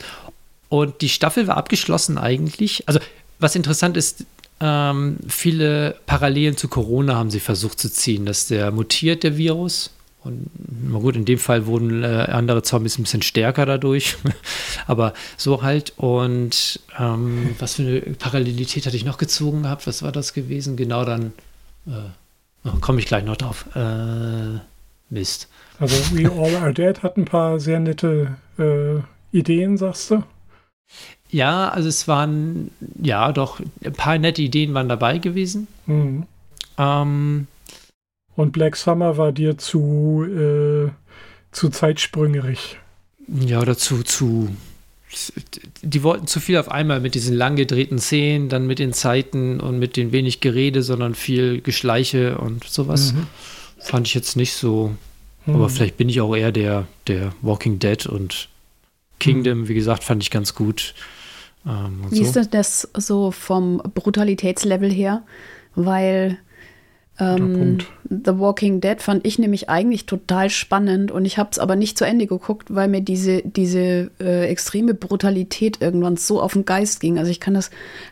und 0.70 1.02
die 1.02 1.10
Staffel 1.10 1.46
war 1.46 1.58
abgeschlossen 1.58 2.16
eigentlich. 2.16 2.88
Also 2.88 3.00
was 3.38 3.54
interessant 3.54 3.98
ist, 3.98 4.24
ähm, 4.60 5.18
viele 5.28 5.96
Parallelen 6.06 6.56
zu 6.56 6.68
Corona 6.68 7.16
haben 7.16 7.30
sie 7.30 7.40
versucht 7.40 7.78
zu 7.78 7.92
ziehen, 7.92 8.24
dass 8.24 8.46
der 8.46 8.70
mutiert, 8.70 9.22
der 9.22 9.36
Virus, 9.36 9.90
und 10.22 10.50
na 10.90 10.98
gut, 10.98 11.16
in 11.16 11.24
dem 11.24 11.38
Fall 11.38 11.66
wurden 11.66 12.02
äh, 12.02 12.26
andere 12.30 12.62
Zombies 12.62 12.98
ein 12.98 13.04
bisschen 13.04 13.22
stärker 13.22 13.64
dadurch. 13.64 14.16
Aber 14.86 15.14
so 15.36 15.62
halt. 15.62 15.94
Und 15.96 16.80
ähm, 16.98 17.54
was 17.58 17.74
für 17.76 17.82
eine 17.82 18.00
Parallelität 18.00 18.84
hatte 18.86 18.96
ich 18.96 19.04
noch 19.04 19.16
gezogen 19.18 19.62
gehabt? 19.62 19.86
Was 19.86 20.02
war 20.02 20.12
das 20.12 20.34
gewesen? 20.34 20.76
Genau 20.76 21.04
dann 21.04 21.32
äh, 21.86 21.92
oh, 22.64 22.72
komme 22.80 22.98
ich 22.98 23.06
gleich 23.06 23.24
noch 23.24 23.36
drauf. 23.36 23.64
Äh, 23.74 24.58
Mist. 25.08 25.48
Also 25.78 25.96
We 26.14 26.30
All 26.30 26.54
Are 26.56 26.74
Dead 26.74 27.02
hat 27.02 27.16
ein 27.16 27.24
paar 27.24 27.58
sehr 27.58 27.80
nette 27.80 28.36
äh, 28.58 29.00
Ideen, 29.36 29.78
sagst 29.78 30.10
du? 30.10 30.22
Ja, 31.30 31.68
also 31.68 31.88
es 31.88 32.08
waren, 32.08 32.70
ja, 33.00 33.32
doch, 33.32 33.60
ein 33.84 33.92
paar 33.92 34.18
nette 34.18 34.42
Ideen 34.42 34.74
waren 34.74 34.88
dabei 34.88 35.18
gewesen. 35.18 35.68
Mhm. 35.86 36.24
Ähm, 36.76 37.46
und 38.36 38.52
Black 38.52 38.76
Summer 38.76 39.16
war 39.16 39.32
dir 39.32 39.58
zu, 39.58 40.24
äh, 40.24 40.90
zu 41.52 41.68
zeitsprüngerig. 41.68 42.78
Ja, 43.28 43.60
oder 43.60 43.76
zu, 43.76 44.02
zu. 44.02 44.48
Die 45.82 46.02
wollten 46.02 46.26
zu 46.26 46.40
viel 46.40 46.56
auf 46.56 46.70
einmal 46.70 47.00
mit 47.00 47.14
diesen 47.14 47.36
lang 47.36 47.56
gedrehten 47.56 47.98
Szenen, 47.98 48.48
dann 48.48 48.66
mit 48.66 48.78
den 48.78 48.92
Zeiten 48.92 49.60
und 49.60 49.78
mit 49.78 49.96
den 49.96 50.12
wenig 50.12 50.40
Gerede, 50.40 50.82
sondern 50.82 51.14
viel 51.14 51.60
Geschleiche 51.60 52.38
und 52.38 52.64
sowas. 52.64 53.12
Mhm. 53.12 53.26
Fand 53.78 54.06
ich 54.06 54.14
jetzt 54.14 54.36
nicht 54.36 54.52
so. 54.52 54.94
Mhm. 55.46 55.56
Aber 55.56 55.68
vielleicht 55.68 55.96
bin 55.96 56.08
ich 56.08 56.20
auch 56.20 56.34
eher 56.34 56.52
der, 56.52 56.86
der 57.06 57.32
Walking 57.42 57.78
Dead 57.78 58.06
und 58.06 58.48
Kingdom, 59.18 59.60
mhm. 59.60 59.68
wie 59.68 59.74
gesagt, 59.74 60.02
fand 60.02 60.22
ich 60.22 60.30
ganz 60.30 60.54
gut. 60.54 60.94
Ähm, 61.66 62.04
wie 62.10 62.24
so. 62.24 62.40
ist 62.40 62.54
das 62.54 62.88
so 62.94 63.30
vom 63.30 63.78
Brutalitätslevel 63.94 64.90
her? 64.90 65.22
Weil 65.74 66.38
ähm, 67.20 67.78
The 68.08 68.38
Walking 68.38 68.80
Dead 68.80 69.00
fand 69.00 69.26
ich 69.26 69.38
nämlich 69.38 69.68
eigentlich 69.68 70.06
total 70.06 70.48
spannend 70.48 71.10
und 71.10 71.26
ich 71.26 71.38
habe 71.38 71.50
es 71.52 71.58
aber 71.58 71.76
nicht 71.76 71.98
zu 71.98 72.04
Ende 72.04 72.26
geguckt, 72.26 72.74
weil 72.74 72.88
mir 72.88 73.02
diese, 73.02 73.42
diese 73.42 74.10
äh, 74.18 74.46
extreme 74.46 74.94
Brutalität 74.94 75.82
irgendwann 75.82 76.16
so 76.16 76.40
auf 76.40 76.54
den 76.54 76.64
Geist 76.64 77.00
ging. 77.00 77.18
Also 77.18 77.30
ich 77.30 77.40
kann 77.40 77.54
das 77.54 77.70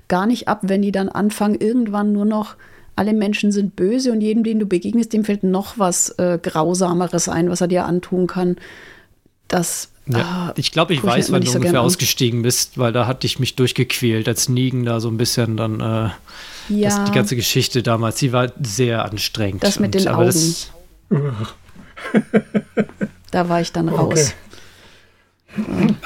gar 0.09 0.27
nicht 0.27 0.47
ab, 0.47 0.61
wenn 0.63 0.83
die 0.83 0.93
dann 0.93 1.09
anfangen, 1.09 1.57
irgendwann 1.59 2.13
nur 2.13 2.27
noch 2.27 2.57
alle 2.97 3.15
Menschen 3.15 3.53
sind 3.53 3.77
böse 3.77 4.13
und 4.13 4.21
jedem, 4.21 4.43
den 4.43 4.59
du 4.59 4.67
begegnest, 4.67 5.13
dem 5.13 5.25
fällt 5.25 5.45
noch 5.45 5.79
was 5.79 6.11
äh, 6.19 6.39
Grausameres 6.43 7.29
ein, 7.29 7.49
was 7.49 7.61
er 7.61 7.69
dir 7.69 7.87
antun 7.87 8.27
kann. 8.27 8.57
Das 9.47 9.93
ja, 10.09 10.49
ah, 10.49 10.55
ich 10.57 10.73
glaube, 10.73 10.95
ich 10.95 11.05
weiß, 11.05 11.33
wann 11.33 11.43
du 11.43 11.51
so 11.51 11.59
ungefähr 11.59 11.83
ausgestiegen 11.83 12.43
bist, 12.43 12.79
weil 12.79 12.93
da 12.93 13.07
hatte 13.07 13.27
ich 13.27 13.39
mich 13.39 13.57
durchgequält, 13.57 14.27
als 14.29 14.49
Nigen 14.49 14.85
da 14.85 15.01
so 15.01 15.09
ein 15.09 15.17
bisschen 15.19 15.57
dann 15.57 15.81
äh, 15.81 16.11
ja. 16.69 16.89
das, 16.89 17.05
die 17.05 17.13
ganze 17.13 17.37
Geschichte 17.37 17.83
damals, 17.83 18.17
die 18.17 18.33
war 18.33 18.53
sehr 18.63 19.05
anstrengend. 19.05 19.63
Das 19.63 19.79
mit 19.79 19.95
und, 19.95 20.05
den 20.05 20.13
Augen. 20.13 20.27
Das, 20.27 20.71
da 23.31 23.49
war 23.49 23.61
ich 23.61 23.73
dann 23.73 23.89
raus. 23.89 24.13
Okay. 24.13 24.33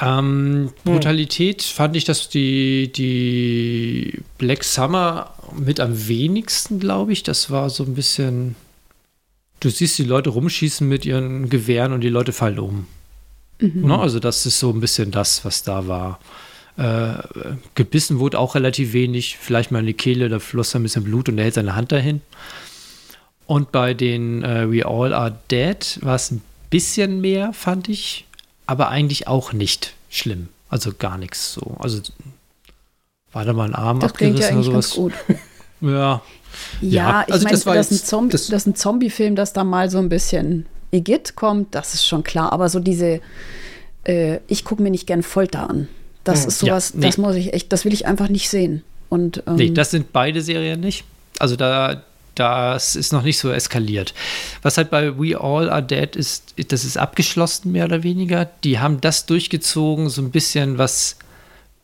Ähm, 0.01 0.71
Brutalität 0.83 1.61
fand 1.61 1.95
ich, 1.95 2.05
dass 2.05 2.29
die, 2.29 2.91
die 2.91 4.21
Black 4.37 4.63
Summer 4.63 5.33
mit 5.55 5.79
am 5.79 6.07
wenigsten, 6.07 6.79
glaube 6.79 7.13
ich. 7.13 7.23
Das 7.23 7.51
war 7.51 7.69
so 7.69 7.83
ein 7.83 7.93
bisschen. 7.93 8.55
Du 9.59 9.69
siehst 9.69 9.97
die 9.97 10.03
Leute 10.03 10.31
rumschießen 10.31 10.87
mit 10.87 11.05
ihren 11.05 11.49
Gewehren 11.49 11.93
und 11.93 12.01
die 12.01 12.09
Leute 12.09 12.33
fallen 12.33 12.59
um. 12.59 12.87
Mhm. 13.59 13.87
Ne, 13.87 13.99
also 13.99 14.19
das 14.19 14.45
ist 14.45 14.59
so 14.59 14.69
ein 14.71 14.79
bisschen 14.79 15.11
das, 15.11 15.45
was 15.45 15.63
da 15.63 15.87
war. 15.87 16.19
Äh, 16.75 17.13
gebissen 17.75 18.19
wurde 18.19 18.39
auch 18.39 18.55
relativ 18.55 18.93
wenig, 18.93 19.37
vielleicht 19.37 19.71
mal 19.71 19.79
in 19.79 19.85
die 19.85 19.93
Kehle, 19.93 20.29
da 20.29 20.39
floss 20.39 20.75
ein 20.75 20.83
bisschen 20.83 21.03
Blut 21.03 21.29
und 21.29 21.37
er 21.37 21.43
hält 21.43 21.53
seine 21.53 21.75
Hand 21.75 21.91
dahin. 21.91 22.21
Und 23.45 23.71
bei 23.71 23.93
den 23.93 24.43
äh, 24.43 24.71
We 24.71 24.85
All 24.85 25.13
Are 25.13 25.37
Dead 25.51 25.99
war 26.01 26.15
es 26.15 26.31
ein 26.31 26.41
bisschen 26.69 27.21
mehr, 27.21 27.53
fand 27.53 27.89
ich, 27.89 28.25
aber 28.65 28.89
eigentlich 28.89 29.27
auch 29.27 29.53
nicht 29.53 29.93
schlimm. 30.09 30.49
Also 30.69 30.91
gar 30.97 31.19
nichts 31.19 31.53
so. 31.53 31.77
Also 31.79 32.01
war 33.31 33.45
da 33.45 33.53
mal 33.53 33.65
ein 33.65 33.75
Arm 33.75 33.99
das 33.99 34.11
abgerissen 34.11 34.57
oder 34.57 34.81
sowas. 34.81 34.99
Ja. 35.81 35.89
Ja, 35.89 36.21
ja 36.81 37.23
ich 37.27 37.33
also 37.33 37.43
meine, 37.43 37.57
das, 37.57 37.63
das, 37.89 38.13
ein 38.13 38.29
das, 38.29 38.47
das 38.47 38.61
ist 38.61 38.67
ein 38.67 38.75
Zombie-Film, 38.75 39.35
dass 39.35 39.51
da 39.51 39.65
mal 39.65 39.89
so 39.89 39.97
ein 39.97 40.07
bisschen 40.07 40.65
Igitt 40.93 41.35
kommt, 41.35 41.75
das 41.75 41.93
ist 41.93 42.05
schon 42.05 42.23
klar. 42.23 42.53
Aber 42.53 42.69
so 42.69 42.79
diese, 42.79 43.19
äh, 44.05 44.39
ich 44.47 44.63
gucke 44.63 44.81
mir 44.81 44.91
nicht 44.91 45.07
gern 45.07 45.23
Folter 45.23 45.69
an. 45.69 45.87
Das 46.23 46.41
hm, 46.41 46.47
ist 46.47 46.59
sowas, 46.59 46.89
ja, 46.93 46.99
nee. 46.99 47.05
das 47.07 47.17
muss 47.17 47.35
ich 47.35 47.53
echt, 47.53 47.71
das 47.71 47.85
will 47.85 47.93
ich 47.93 48.05
einfach 48.05 48.29
nicht 48.29 48.49
sehen. 48.49 48.83
Und, 49.09 49.43
ähm, 49.47 49.55
nee, 49.55 49.69
das 49.69 49.91
sind 49.91 50.13
beide 50.13 50.41
Serien 50.41 50.79
nicht. 50.79 51.03
Also 51.39 51.55
da, 51.55 52.03
das 52.35 52.95
ist 52.95 53.13
noch 53.13 53.23
nicht 53.23 53.37
so 53.37 53.51
eskaliert. 53.51 54.13
Was 54.61 54.77
halt 54.77 54.89
bei 54.89 55.19
We 55.19 55.39
All 55.39 55.69
Are 55.69 55.83
Dead 55.83 56.15
ist, 56.15 56.55
das 56.69 56.83
ist 56.83 56.97
abgeschlossen, 56.97 57.71
mehr 57.71 57.85
oder 57.85 58.03
weniger. 58.03 58.49
Die 58.63 58.79
haben 58.79 59.01
das 59.01 59.25
durchgezogen, 59.25 60.09
so 60.09 60.21
ein 60.21 60.31
bisschen, 60.31 60.77
was 60.77 61.17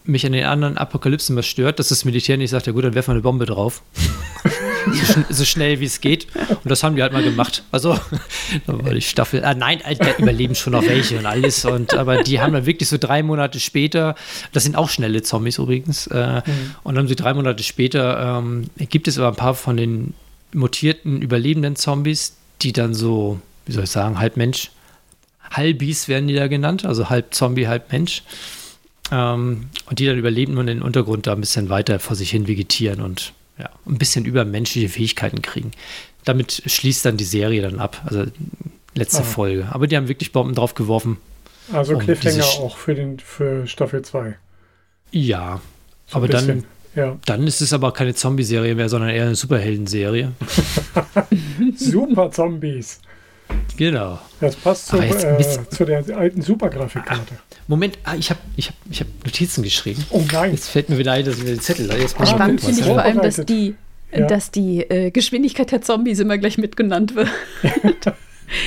mich 0.06 0.26
an 0.26 0.32
den 0.32 0.46
anderen 0.46 0.78
Apokalypsen 0.78 1.36
was 1.36 1.46
stört, 1.46 1.80
dass 1.80 1.90
das 1.90 2.06
Militär 2.06 2.38
nicht 2.38 2.50
sagt, 2.50 2.68
ja 2.68 2.74
gut, 2.74 2.84
dann 2.84 2.96
werfen 2.96 3.10
wir 3.10 3.16
eine 3.16 3.22
Bombe 3.22 3.46
drauf. 3.46 3.84
so, 4.86 5.14
schn 5.14 5.26
so, 5.30 5.46
schnell 5.46 5.80
wie 5.80 5.86
es 5.86 6.02
geht. 6.02 6.28
Und 6.36 6.66
das 6.66 6.84
haben 6.84 6.96
die 6.96 7.02
halt 7.02 7.14
mal 7.14 7.24
gemacht. 7.24 7.64
Also, 7.72 7.94
da 8.68 8.84
war 8.84 8.94
die 8.94 9.02
Staffel. 9.02 9.44
Ah, 9.44 9.54
nein, 9.54 9.82
da 9.98 10.16
überleben 10.18 10.56
schon 10.56 10.74
noch 10.74 10.84
welche 10.84 11.18
und 11.18 11.26
alles. 11.26 11.66
Und, 11.66 11.94
aber 11.94 12.24
die 12.24 12.40
haben 12.40 12.54
dann 12.54 12.66
wirklich 12.66 12.90
so 12.90 12.98
drei 12.98 13.24
Monate 13.24 13.60
später, 13.60 14.16
das 14.52 14.64
sind 14.64 14.76
auch 14.76 14.90
schnelle 14.90 15.22
Zombies 15.22 15.58
übrigens, 15.58 16.08
äh, 16.08 16.42
mhm. 16.46 16.76
und 16.84 16.96
dann 16.96 17.04
haben 17.04 17.08
sie 17.08 17.16
drei 17.16 17.34
Monate 17.34 17.64
später, 17.64 18.40
ähm, 18.40 18.70
gibt 18.78 19.08
es 19.08 19.18
aber 19.18 19.30
ein 19.30 19.36
paar 19.36 19.56
von 19.56 19.78
den 19.78 20.14
mutierten, 20.54 21.22
überlebenden 21.22 21.76
Zombies, 21.76 22.36
die 22.62 22.74
dann 22.74 22.94
so, 22.94 23.40
wie 23.66 23.72
soll 23.72 23.84
ich 23.84 23.92
sagen, 23.92 24.20
halb 24.20 24.38
Mensch, 24.38 24.72
Halbis 25.52 26.08
werden 26.08 26.28
die 26.28 26.36
da 26.36 26.48
genannt, 26.48 26.86
also 26.86 27.10
halb 27.10 27.34
Zombie, 27.34 27.68
halb 27.68 27.92
Mensch. 27.92 28.24
Ähm, 29.12 29.70
und 29.86 30.00
die 30.00 30.06
dann 30.06 30.18
überleben 30.18 30.58
und 30.58 30.68
in 30.68 30.78
den 30.78 30.82
Untergrund 30.84 31.26
da 31.26 31.34
ein 31.34 31.42
bisschen 31.42 31.70
weiter 31.70 32.00
vor 32.00 32.16
sich 32.16 32.30
hin 32.30 32.48
vegetieren 32.48 33.02
und 33.02 33.34
ja, 33.60 33.70
ein 33.86 33.98
bisschen 33.98 34.26
übermenschliche 34.26 34.90
Fähigkeiten 34.90 35.42
kriegen. 35.42 35.72
Damit 36.24 36.64
schließt 36.66 37.06
dann 37.06 37.18
die 37.18 37.26
Serie 37.26 37.62
dann 37.62 37.80
ab, 37.80 38.02
also 38.06 38.26
letzte 38.96 39.22
ah. 39.22 39.26
Folge. 39.26 39.68
Aber 39.72 39.88
die 39.88 39.98
haben 39.98 40.08
wirklich 40.08 40.32
Bomben 40.32 40.56
drauf 40.56 40.74
geworfen. 40.74 41.18
Also 41.72 41.98
Cliffhanger 41.98 42.46
auch 42.46 42.78
für, 42.78 42.96
den, 42.96 43.20
für 43.20 43.68
Staffel 43.68 44.02
2. 44.02 44.36
Ja, 45.12 45.62
so 46.08 46.18
aber 46.18 46.28
dann, 46.28 46.64
ja. 46.96 47.18
dann 47.26 47.46
ist 47.46 47.62
es 47.62 47.74
aber 47.74 47.94
keine 47.94 48.16
Zombie-Serie 48.16 48.76
mehr, 48.76 48.90
sondern 48.90 49.12
eher 49.12 49.26
eine 49.26 49.36
Superhelden-Serie. 49.36 50.32
Super 51.76 52.32
Zombies. 52.32 53.02
Genau. 53.78 54.20
Das 54.40 54.56
passt 54.56 54.88
zu, 54.88 54.98
äh, 54.98 55.70
zu 55.70 55.86
der 55.86 56.06
alten 56.16 56.42
Supergrafikkarte. 56.42 57.36
Moment, 57.70 58.00
ah, 58.04 58.16
ich 58.16 58.32
habe 58.32 58.40
ich 58.56 58.70
hab, 58.70 58.76
ich 58.90 59.00
hab 59.00 59.08
Notizen 59.24 59.62
geschrieben. 59.62 60.04
Oh 60.10 60.24
nein. 60.34 60.54
Jetzt 60.54 60.70
fällt 60.70 60.90
mir 60.90 60.98
wieder 60.98 61.12
ein, 61.12 61.24
dass 61.24 61.38
ich 61.38 61.44
mir 61.44 61.52
den 61.52 61.60
Zettel 61.60 61.88
da 61.88 61.96
jetzt 61.96 62.18
mal 62.18 62.26
Spannend 62.26 62.62
finde 62.62 62.80
ich 62.80 62.86
vor 62.88 63.00
allem, 63.00 63.22
dass 63.22 63.36
die, 63.46 63.76
ja. 64.12 64.26
dass 64.26 64.50
die 64.50 64.82
äh, 64.82 65.12
Geschwindigkeit 65.12 65.72
der 65.72 65.84
Zombies 65.84 66.18
immer 66.18 66.40
gleich 66.40 66.58
mitgenannt 66.58 67.14
wird. 67.14 67.30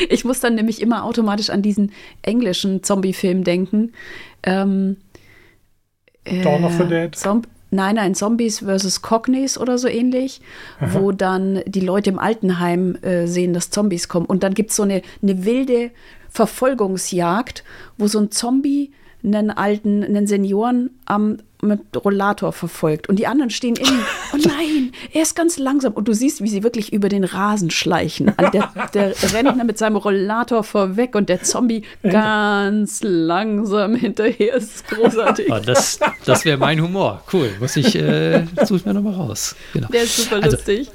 ich 0.08 0.24
muss 0.24 0.38
dann 0.38 0.54
nämlich 0.54 0.80
immer 0.80 1.02
automatisch 1.02 1.50
an 1.50 1.62
diesen 1.62 1.90
englischen 2.22 2.84
Zombie-Film 2.84 3.42
denken. 3.42 3.92
Ähm, 4.44 4.98
Dawn 6.44 6.62
of 6.62 6.74
the 6.78 6.84
Dead? 6.84 7.12
Zomb 7.12 7.48
nein, 7.72 7.96
nein, 7.96 8.14
Zombies 8.14 8.60
versus 8.60 9.02
Cognies 9.02 9.58
oder 9.58 9.78
so 9.78 9.88
ähnlich, 9.88 10.40
wo 10.78 11.10
dann 11.10 11.62
die 11.66 11.80
Leute 11.80 12.10
im 12.10 12.20
Altenheim 12.20 12.96
äh, 13.02 13.26
sehen, 13.26 13.52
dass 13.52 13.70
Zombies 13.70 14.06
kommen. 14.06 14.26
Und 14.26 14.44
dann 14.44 14.54
gibt 14.54 14.70
es 14.70 14.76
so 14.76 14.84
eine, 14.84 15.02
eine 15.22 15.44
wilde 15.44 15.90
Verfolgungsjagd, 16.32 17.64
wo 17.98 18.06
so 18.06 18.18
ein 18.18 18.30
Zombie 18.30 18.92
einen 19.24 19.50
alten, 19.50 20.02
einen 20.02 20.26
Senioren 20.26 20.90
am 21.04 21.38
mit 21.64 21.78
Rollator 22.04 22.52
verfolgt 22.52 23.08
und 23.08 23.20
die 23.20 23.28
anderen 23.28 23.50
stehen 23.50 23.76
innen. 23.76 24.00
Oh 24.34 24.38
nein, 24.38 24.90
er 25.12 25.22
ist 25.22 25.36
ganz 25.36 25.58
langsam 25.58 25.92
und 25.92 26.08
du 26.08 26.12
siehst, 26.14 26.42
wie 26.42 26.48
sie 26.48 26.64
wirklich 26.64 26.92
über 26.92 27.08
den 27.10 27.22
Rasen 27.22 27.70
schleichen. 27.70 28.32
Also 28.36 28.50
der, 28.50 28.72
der 28.94 29.14
Rentner 29.34 29.62
mit 29.62 29.76
seinem 29.78 29.94
Rollator 29.96 30.64
vorweg 30.64 31.14
und 31.14 31.28
der 31.28 31.42
Zombie 31.42 31.82
ganz 32.02 33.00
langsam 33.04 33.94
hinterher. 33.94 34.54
Das 34.54 34.64
ist 34.64 34.88
großartig. 34.88 35.52
Oh, 35.52 35.58
das 35.64 36.00
das 36.24 36.44
wäre 36.46 36.56
mein 36.56 36.80
Humor. 36.82 37.22
Cool, 37.32 37.50
muss 37.60 37.76
ich, 37.76 37.94
äh, 37.94 38.44
suche 38.64 38.78
ich 38.78 38.86
mir 38.86 38.94
nochmal 38.94 39.14
raus. 39.14 39.54
Genau. 39.74 39.86
Der 39.88 40.02
ist 40.02 40.16
super 40.16 40.36
Also- 40.42 40.56
lustig. 40.56 40.90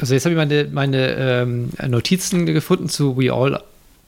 Also 0.00 0.14
jetzt 0.14 0.24
habe 0.26 0.34
ich 0.34 0.36
meine, 0.38 0.68
meine 0.70 1.16
ähm, 1.16 1.70
Notizen 1.88 2.46
gefunden 2.46 2.88
zu 2.88 3.16
We 3.18 3.32
All 3.32 3.60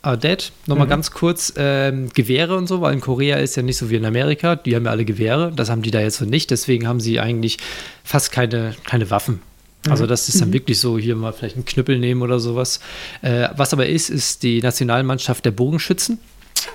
Are 0.03 0.17
Dead. 0.17 0.51
Nochmal 0.67 0.87
ganz 0.87 1.11
kurz, 1.11 1.53
ähm, 1.57 2.09
Gewehre 2.15 2.57
und 2.57 2.67
so, 2.67 2.81
weil 2.81 2.95
in 2.95 3.01
Korea 3.01 3.37
ist 3.37 3.57
ja 3.57 3.63
nicht 3.63 3.77
so 3.77 3.91
wie 3.91 3.97
in 3.97 4.05
Amerika, 4.07 4.57
die 4.57 4.75
haben 4.75 4.87
ja 4.87 4.91
alle 4.91 5.05
Gewehre, 5.05 5.53
das 5.55 5.69
haben 5.69 5.83
die 5.83 5.91
da 5.91 6.01
jetzt 6.01 6.17
so 6.17 6.25
nicht, 6.25 6.51
deswegen 6.51 6.89
haben 6.89 7.01
sie 7.01 7.21
eigentlich 7.21 7.59
fast 8.03 8.33
keine, 8.33 8.75
keine 8.85 9.11
Waffen. 9.11 9.43
Also 9.89 10.07
das 10.07 10.29
ist 10.29 10.41
dann 10.41 10.53
wirklich 10.53 10.79
so, 10.79 10.99
hier 10.99 11.17
mal 11.17 11.33
vielleicht 11.33 11.57
einen 11.57 11.65
Knüppel 11.65 11.99
nehmen 11.99 12.21
oder 12.23 12.39
sowas. 12.39 12.81
Äh, 13.23 13.49
was 13.57 13.73
aber 13.73 13.87
ist, 13.87 14.11
ist 14.11 14.43
die 14.43 14.61
Nationalmannschaft 14.61 15.45
der 15.45 15.53
Bogenschützen. 15.53 16.19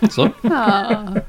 So. 0.09 0.31
Ah, 0.49 1.21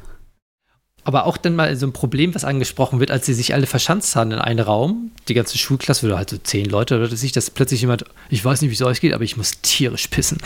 Aber 1.06 1.24
auch 1.26 1.36
dann 1.36 1.54
mal 1.54 1.76
so 1.76 1.86
ein 1.86 1.92
Problem, 1.92 2.34
was 2.34 2.44
angesprochen 2.44 2.98
wird, 2.98 3.12
als 3.12 3.26
sie 3.26 3.32
sich 3.32 3.54
alle 3.54 3.66
verschanzt 3.68 4.16
haben 4.16 4.32
in 4.32 4.40
einen 4.40 4.58
Raum, 4.58 5.12
die 5.28 5.34
ganze 5.34 5.56
Schulklasse, 5.56 6.04
oder 6.04 6.16
halt 6.16 6.30
so 6.30 6.36
zehn 6.36 6.64
Leute 6.64 6.96
oder 6.96 7.06
sich, 7.14 7.30
dass 7.30 7.48
plötzlich 7.48 7.80
jemand, 7.80 8.04
ich 8.28 8.44
weiß 8.44 8.60
nicht, 8.60 8.72
wie 8.72 8.74
es 8.74 8.82
euch 8.82 9.00
geht, 9.00 9.14
aber 9.14 9.22
ich 9.22 9.36
muss 9.36 9.60
tierisch 9.62 10.08
pissen. 10.08 10.38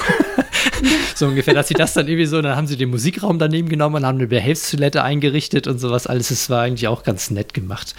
so 1.15 1.29
ungefähr, 1.29 1.55
dass 1.55 1.69
sie 1.69 1.75
das 1.75 1.95
dann 1.95 2.09
irgendwie 2.09 2.27
so, 2.27 2.43
dann 2.43 2.57
haben 2.57 2.67
sie 2.67 2.77
den 2.77 2.91
Musikraum 2.91 3.39
daneben 3.39 3.71
genommen 3.71 3.97
und 3.97 4.05
haben 4.05 4.19
eine 4.19 4.27
Behelfstoilette 4.27 5.03
eingerichtet 5.03 5.67
und 5.67 5.79
sowas 5.79 6.07
alles. 6.07 6.29
Das 6.29 6.51
war 6.51 6.61
eigentlich 6.61 6.89
auch 6.89 7.05
ganz 7.05 7.31
nett 7.31 7.55
gemacht. 7.55 7.95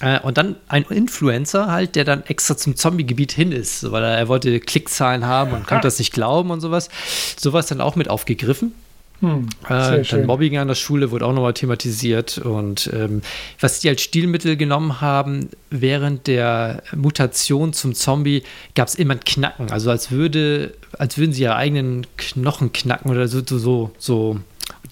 Äh, 0.00 0.20
und 0.20 0.38
dann 0.38 0.54
ein 0.68 0.84
Influencer 0.84 1.72
halt, 1.72 1.96
der 1.96 2.04
dann 2.04 2.24
extra 2.26 2.56
zum 2.56 2.76
Zombie-Gebiet 2.76 3.32
hin 3.32 3.50
ist, 3.50 3.90
weil 3.90 4.04
er, 4.04 4.16
er 4.16 4.28
wollte 4.28 4.60
Klickzahlen 4.60 5.24
haben 5.24 5.50
und 5.50 5.66
konnte 5.66 5.88
das 5.88 5.98
nicht 5.98 6.12
glauben 6.12 6.52
und 6.52 6.60
sowas. 6.60 6.88
Sowas 7.36 7.66
dann 7.66 7.80
auch 7.80 7.96
mit 7.96 8.08
aufgegriffen. 8.08 8.74
Hm, 9.20 9.46
Äh, 9.64 9.68
dann 9.68 10.04
schön. 10.04 10.26
Mobbing 10.26 10.58
an 10.58 10.68
der 10.68 10.74
Schule 10.74 11.10
wurde 11.10 11.24
auch 11.26 11.32
nochmal 11.32 11.54
thematisiert. 11.54 12.38
Und 12.38 12.90
ähm, 12.92 13.22
was 13.60 13.80
die 13.80 13.88
als 13.88 14.02
Stilmittel 14.02 14.56
genommen 14.56 15.00
haben, 15.00 15.48
während 15.70 16.26
der 16.26 16.82
Mutation 16.94 17.72
zum 17.72 17.94
Zombie 17.94 18.42
gab 18.74 18.88
es 18.88 18.94
immer 18.94 19.14
ein 19.14 19.20
Knacken. 19.20 19.70
Also 19.70 19.90
als 19.90 20.10
würde, 20.10 20.74
als 20.98 21.16
würden 21.18 21.32
sie 21.32 21.42
ihre 21.42 21.56
eigenen 21.56 22.06
Knochen 22.16 22.72
knacken 22.72 23.10
oder 23.10 23.26
so, 23.28 23.40
so, 23.46 23.90
so, 23.98 24.38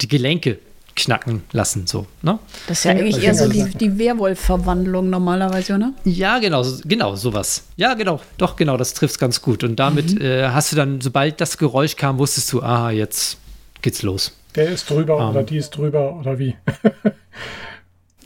die 0.01 0.07
Gelenke 0.07 0.57
knacken 0.95 1.43
lassen. 1.51 1.87
So, 1.87 2.07
ne? 2.21 2.39
das 2.67 2.79
ist 2.79 2.83
ja 2.85 2.91
eigentlich 2.91 3.21
eher 3.21 3.35
so 3.35 3.49
die, 3.49 3.65
die 3.77 3.99
Werwolf-Verwandlung 3.99 5.09
normalerweise, 5.09 5.75
oder? 5.75 5.91
Ja, 6.05 6.39
genau, 6.39 6.63
so- 6.63 6.81
genau, 6.85 7.15
sowas. 7.15 7.63
Ja, 7.75 7.93
genau, 7.95 8.21
doch, 8.37 8.55
genau, 8.55 8.77
das 8.77 8.93
trifft 8.93 9.19
ganz 9.19 9.41
gut. 9.41 9.63
Und 9.65 9.75
damit 9.77 10.19
äh, 10.21 10.47
hast 10.49 10.71
du 10.71 10.75
dann, 10.77 11.01
sobald 11.01 11.41
das 11.41 11.57
Geräusch 11.57 11.95
kam, 11.97 12.17
wusstest 12.17 12.51
du, 12.53 12.61
aha, 12.63 12.91
jetzt 12.91 13.37
geht's 13.85 14.01
los. 14.01 14.33
Der 14.55 14.69
ist 14.69 14.89
drüber 14.89 15.19
Ähm. 15.19 15.29
oder 15.29 15.43
die 15.43 15.57
ist 15.57 15.69
drüber 15.71 16.15
oder 16.19 16.37
wie? 16.39 16.55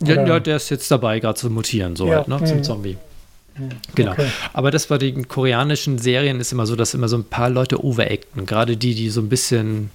Ja, 0.01 0.13
Oder- 0.13 0.27
ja, 0.27 0.39
der 0.39 0.55
ist 0.55 0.69
jetzt 0.69 0.89
dabei, 0.91 1.19
gerade 1.19 1.37
zu 1.37 1.49
mutieren, 1.49 1.97
so 1.97 2.07
Ja, 2.07 2.19
halt, 2.19 2.29
ne, 2.29 2.41
zum 2.45 2.57
mhm. 2.59 2.63
Zombie. 2.63 2.97
Genau. 3.95 4.13
Okay. 4.13 4.27
Aber 4.53 4.71
das 4.71 4.87
bei 4.87 4.97
den 4.97 5.27
koreanischen 5.27 5.99
Serien 5.99 6.39
ist 6.39 6.53
immer 6.53 6.65
so, 6.65 6.77
dass 6.77 6.93
immer 6.93 7.09
so 7.09 7.17
ein 7.17 7.25
paar 7.25 7.49
Leute 7.49 7.83
overacten. 7.83 8.45
Gerade 8.45 8.77
die, 8.77 8.95
die 8.95 9.09
so 9.09 9.19
ein 9.19 9.27
bisschen 9.27 9.89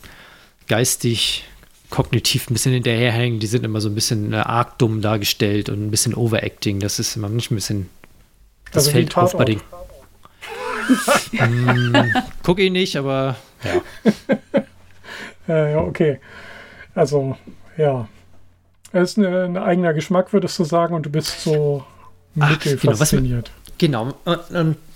geistig, 0.69 1.45
kognitiv 1.89 2.51
ein 2.51 2.53
bisschen 2.53 2.73
hinterherhängen, 2.74 3.41
die 3.41 3.47
sind 3.47 3.65
immer 3.65 3.81
so 3.81 3.89
ein 3.89 3.95
bisschen 3.95 4.35
äh, 4.35 4.36
arg 4.36 4.77
dumm 4.77 5.01
dargestellt 5.01 5.70
und 5.70 5.86
ein 5.86 5.91
bisschen 5.91 6.12
overacting. 6.15 6.81
Das 6.81 6.99
ist 6.99 7.16
immer 7.16 7.31
nicht 7.31 7.51
ein 7.51 7.55
bisschen. 7.55 7.89
Das 8.73 8.85
Also 8.85 8.91
fällt 8.91 9.16
auf 9.16 9.35
bei 9.35 9.47
den. 9.47 9.61
Tatort. 9.61 9.91
mm, 11.51 11.97
guck 12.43 12.59
ich 12.59 12.70
nicht, 12.70 12.97
aber 12.97 13.36
ja. 13.65 14.12
Äh, 15.49 15.73
ja, 15.73 15.79
okay. 15.81 16.19
Also, 16.95 17.37
ja. 17.77 18.09
Es 18.93 19.11
ist 19.11 19.19
eine, 19.19 19.45
ein 19.45 19.57
eigener 19.57 19.93
Geschmack, 19.93 20.33
würdest 20.33 20.59
du 20.59 20.65
sagen, 20.65 20.95
und 20.95 21.05
du 21.07 21.11
bist 21.11 21.41
so 21.43 21.85
genau, 22.37 22.47
was 22.61 22.65
mir- 22.65 22.97
fasziniert. 22.97 23.51
Genau. 23.77 24.15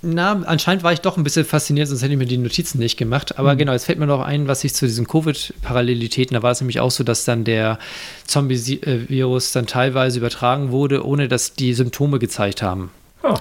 Na, 0.02 0.32
anscheinend 0.46 0.84
war 0.84 0.92
ich 0.92 1.00
doch 1.00 1.16
ein 1.16 1.24
bisschen 1.24 1.44
fasziniert, 1.44 1.88
sonst 1.88 2.02
hätte 2.02 2.12
ich 2.12 2.18
mir 2.18 2.26
die 2.26 2.38
Notizen 2.38 2.78
nicht 2.78 2.96
gemacht. 2.96 3.36
Aber 3.36 3.56
genau, 3.56 3.72
jetzt 3.72 3.86
fällt 3.86 3.98
mir 3.98 4.06
noch 4.06 4.20
ein, 4.20 4.46
was 4.46 4.62
ich 4.62 4.72
zu 4.72 4.86
diesen 4.86 5.04
Covid-Parallelitäten, 5.08 6.34
da 6.34 6.44
war 6.44 6.52
es 6.52 6.60
nämlich 6.60 6.78
auch 6.78 6.92
so, 6.92 7.02
dass 7.02 7.24
dann 7.24 7.42
der 7.42 7.80
Zombie-Virus 8.26 9.50
dann 9.50 9.66
teilweise 9.66 10.18
übertragen 10.20 10.70
wurde, 10.70 11.04
ohne 11.04 11.26
dass 11.26 11.54
die 11.54 11.74
Symptome 11.74 12.20
gezeigt 12.20 12.62
haben. 12.62 12.92
Ah, 13.24 13.40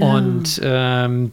Und 0.00 0.60
ähm, 0.64 1.30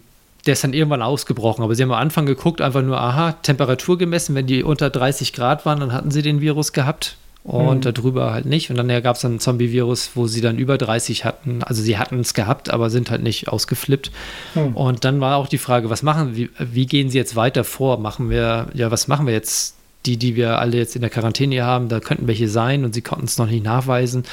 der 0.48 0.54
ist 0.54 0.64
dann 0.64 0.74
irgendwann 0.74 1.02
ausgebrochen. 1.04 1.64
Aber 1.64 1.76
sie 1.76 1.84
haben 1.84 1.92
am 1.92 2.00
Anfang 2.00 2.26
geguckt, 2.26 2.62
einfach 2.62 2.82
nur, 2.82 3.00
aha, 3.00 3.34
Temperatur 3.44 3.98
gemessen. 3.98 4.34
Wenn 4.36 4.48
die 4.48 4.64
unter 4.64 4.90
30 4.90 5.34
Grad 5.34 5.66
waren, 5.66 5.80
dann 5.80 5.94
hatten 5.94 6.10
sie 6.12 6.22
den 6.24 6.42
Virus 6.42 6.74
gehabt. 6.74 7.18
Und 7.44 7.86
Mhm. 7.86 7.94
darüber 7.94 8.34
halt 8.34 8.46
nicht. 8.46 8.70
Und 8.70 8.76
dann 8.76 8.90
gab 9.02 9.16
es 9.16 9.22
dann 9.22 9.36
ein 9.36 9.40
Zombie-Virus, 9.40 10.12
wo 10.16 10.28
sie 10.28 10.42
dann 10.42 10.58
über 10.58 10.78
30 10.78 11.24
hatten. 11.24 11.64
Also 11.64 11.82
sie 11.82 11.98
hatten 11.98 12.20
es 12.20 12.34
gehabt, 12.34 12.70
aber 12.70 12.90
sind 12.90 13.10
halt 13.10 13.24
nicht 13.24 13.48
ausgeflippt. 13.48 14.12
Hm. 14.54 14.76
Und 14.76 15.06
dann 15.06 15.22
war 15.22 15.38
auch 15.38 15.48
die 15.48 15.58
Frage, 15.58 15.90
was 15.90 16.04
machen 16.04 16.36
wir, 16.36 16.50
wie 16.60 16.86
gehen 16.88 17.10
sie 17.10 17.18
jetzt 17.18 17.38
weiter 17.38 17.64
vor? 17.64 18.00
Machen 18.00 18.30
wir, 18.30 18.68
ja, 18.74 18.92
was 18.92 19.08
machen 19.08 19.28
wir 19.28 19.34
jetzt? 19.34 19.76
Die, 20.06 20.18
die 20.18 20.36
wir 20.36 20.60
alle 20.60 20.78
jetzt 20.78 20.96
in 20.96 21.02
der 21.02 21.10
Quarantäne 21.10 21.64
haben, 21.64 21.88
da 21.90 22.00
könnten 22.02 22.28
welche 22.28 22.48
sein 22.50 22.84
und 22.86 22.94
sie 22.94 23.02
konnten 23.02 23.26
es 23.26 23.38
noch 23.38 23.48
nicht 23.48 23.64
nachweisen. 23.64 24.24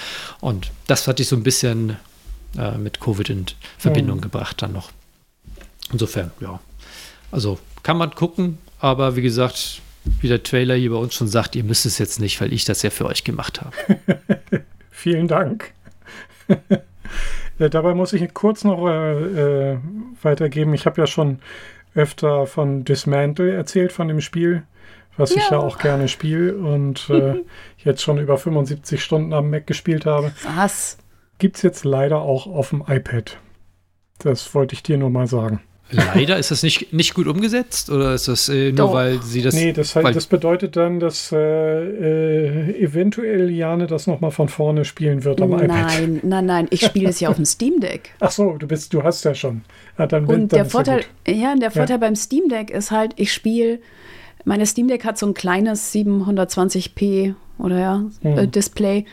Und 0.40 0.70
das 0.88 1.06
hatte 1.08 1.22
ich 1.22 1.28
so 1.28 1.34
ein 1.36 1.42
bisschen 1.44 1.96
äh, 2.58 2.76
mit 2.78 2.98
Covid 3.00 3.30
in 3.30 3.46
Verbindung 3.78 4.18
Mhm. 4.18 4.22
gebracht 4.22 4.60
dann 4.62 4.72
noch. 4.72 4.90
Insofern, 5.92 6.30
ja. 6.40 6.60
Also 7.30 7.58
kann 7.82 7.96
man 7.96 8.10
gucken, 8.14 8.58
aber 8.78 9.16
wie 9.16 9.22
gesagt, 9.22 9.80
wie 10.20 10.28
der 10.28 10.42
Trailer 10.42 10.74
hier 10.74 10.90
bei 10.90 10.96
uns 10.96 11.14
schon 11.14 11.28
sagt, 11.28 11.56
ihr 11.56 11.64
müsst 11.64 11.86
es 11.86 11.98
jetzt 11.98 12.20
nicht, 12.20 12.40
weil 12.40 12.52
ich 12.52 12.64
das 12.64 12.82
ja 12.82 12.90
für 12.90 13.06
euch 13.06 13.24
gemacht 13.24 13.60
habe. 13.62 13.74
vielen 14.90 15.28
Dank. 15.28 15.72
Dabei 17.58 17.94
muss 17.94 18.12
ich 18.12 18.34
kurz 18.34 18.64
noch 18.64 18.86
äh, 18.88 19.72
äh, 19.72 19.78
weitergeben. 20.22 20.74
Ich 20.74 20.86
habe 20.86 21.00
ja 21.00 21.06
schon 21.06 21.38
öfter 21.94 22.46
von 22.46 22.84
Dismantle 22.84 23.52
erzählt, 23.54 23.92
von 23.92 24.08
dem 24.08 24.20
Spiel, 24.20 24.64
was 25.16 25.30
ich 25.30 25.44
ja 25.50 25.52
Ja. 25.52 25.58
auch 25.60 25.78
gerne 25.78 26.08
spiele 26.08 26.56
und 26.56 27.08
äh, 27.10 27.36
jetzt 27.84 28.02
schon 28.02 28.18
über 28.18 28.36
75 28.38 29.02
Stunden 29.02 29.32
am 29.32 29.50
Mac 29.50 29.66
gespielt 29.66 30.04
habe. 30.06 30.32
Was? 30.56 30.98
Gibt 31.38 31.56
es 31.56 31.62
jetzt 31.62 31.84
leider 31.84 32.18
auch 32.20 32.46
auf 32.46 32.70
dem 32.70 32.82
iPad. 32.86 33.38
Das 34.18 34.54
wollte 34.54 34.74
ich 34.74 34.82
dir 34.82 34.98
nur 34.98 35.10
mal 35.10 35.26
sagen. 35.26 35.60
Leider 35.90 36.38
ist 36.38 36.50
das 36.50 36.62
nicht, 36.62 36.92
nicht 36.92 37.14
gut 37.14 37.26
umgesetzt 37.26 37.90
oder 37.90 38.14
ist 38.14 38.26
das 38.26 38.48
äh, 38.48 38.68
nur, 38.68 38.76
Doch. 38.76 38.94
weil 38.94 39.22
sie 39.22 39.42
das. 39.42 39.54
nee, 39.54 39.72
das, 39.72 39.94
weil, 39.94 40.04
halt, 40.04 40.16
das 40.16 40.26
bedeutet 40.26 40.76
dann, 40.76 40.98
dass 40.98 41.30
äh, 41.30 41.36
äh, 41.38 42.82
eventuell 42.82 43.50
Jane 43.50 43.86
das 43.86 44.06
nochmal 44.06 44.30
von 44.30 44.48
vorne 44.48 44.84
spielen 44.84 45.24
wird 45.24 45.40
am 45.42 45.52
iPad. 45.52 45.68
Nein, 45.68 46.20
nein, 46.22 46.46
nein. 46.46 46.66
Ich 46.70 46.84
spiele 46.84 47.10
es 47.10 47.20
ja 47.20 47.28
auf 47.28 47.36
dem 47.36 47.44
Steam 47.44 47.80
Deck. 47.80 48.12
Ach 48.20 48.30
so, 48.30 48.56
du 48.58 48.66
bist, 48.66 48.92
du 48.94 49.02
hast 49.02 49.24
ja 49.24 49.34
schon. 49.34 49.62
Ja, 49.98 50.06
dann, 50.06 50.24
Und 50.24 50.30
dann 50.30 50.48
der 50.48 50.58
ja 50.58 50.64
Vorteil, 50.64 51.04
ja, 51.28 51.54
der 51.54 51.70
Vorteil 51.70 51.98
beim 51.98 52.16
Steam 52.16 52.48
Deck 52.48 52.70
ist 52.70 52.90
halt, 52.90 53.12
ich 53.16 53.32
spiele, 53.32 53.78
meine 54.44 54.66
Steam 54.66 54.88
Deck 54.88 55.04
hat 55.04 55.18
so 55.18 55.26
ein 55.26 55.34
kleines 55.34 55.94
720p 55.94 57.34
oder 57.58 57.78
ja, 57.78 58.04
Hm. 58.22 58.38
äh, 58.38 58.46
Display. 58.48 59.04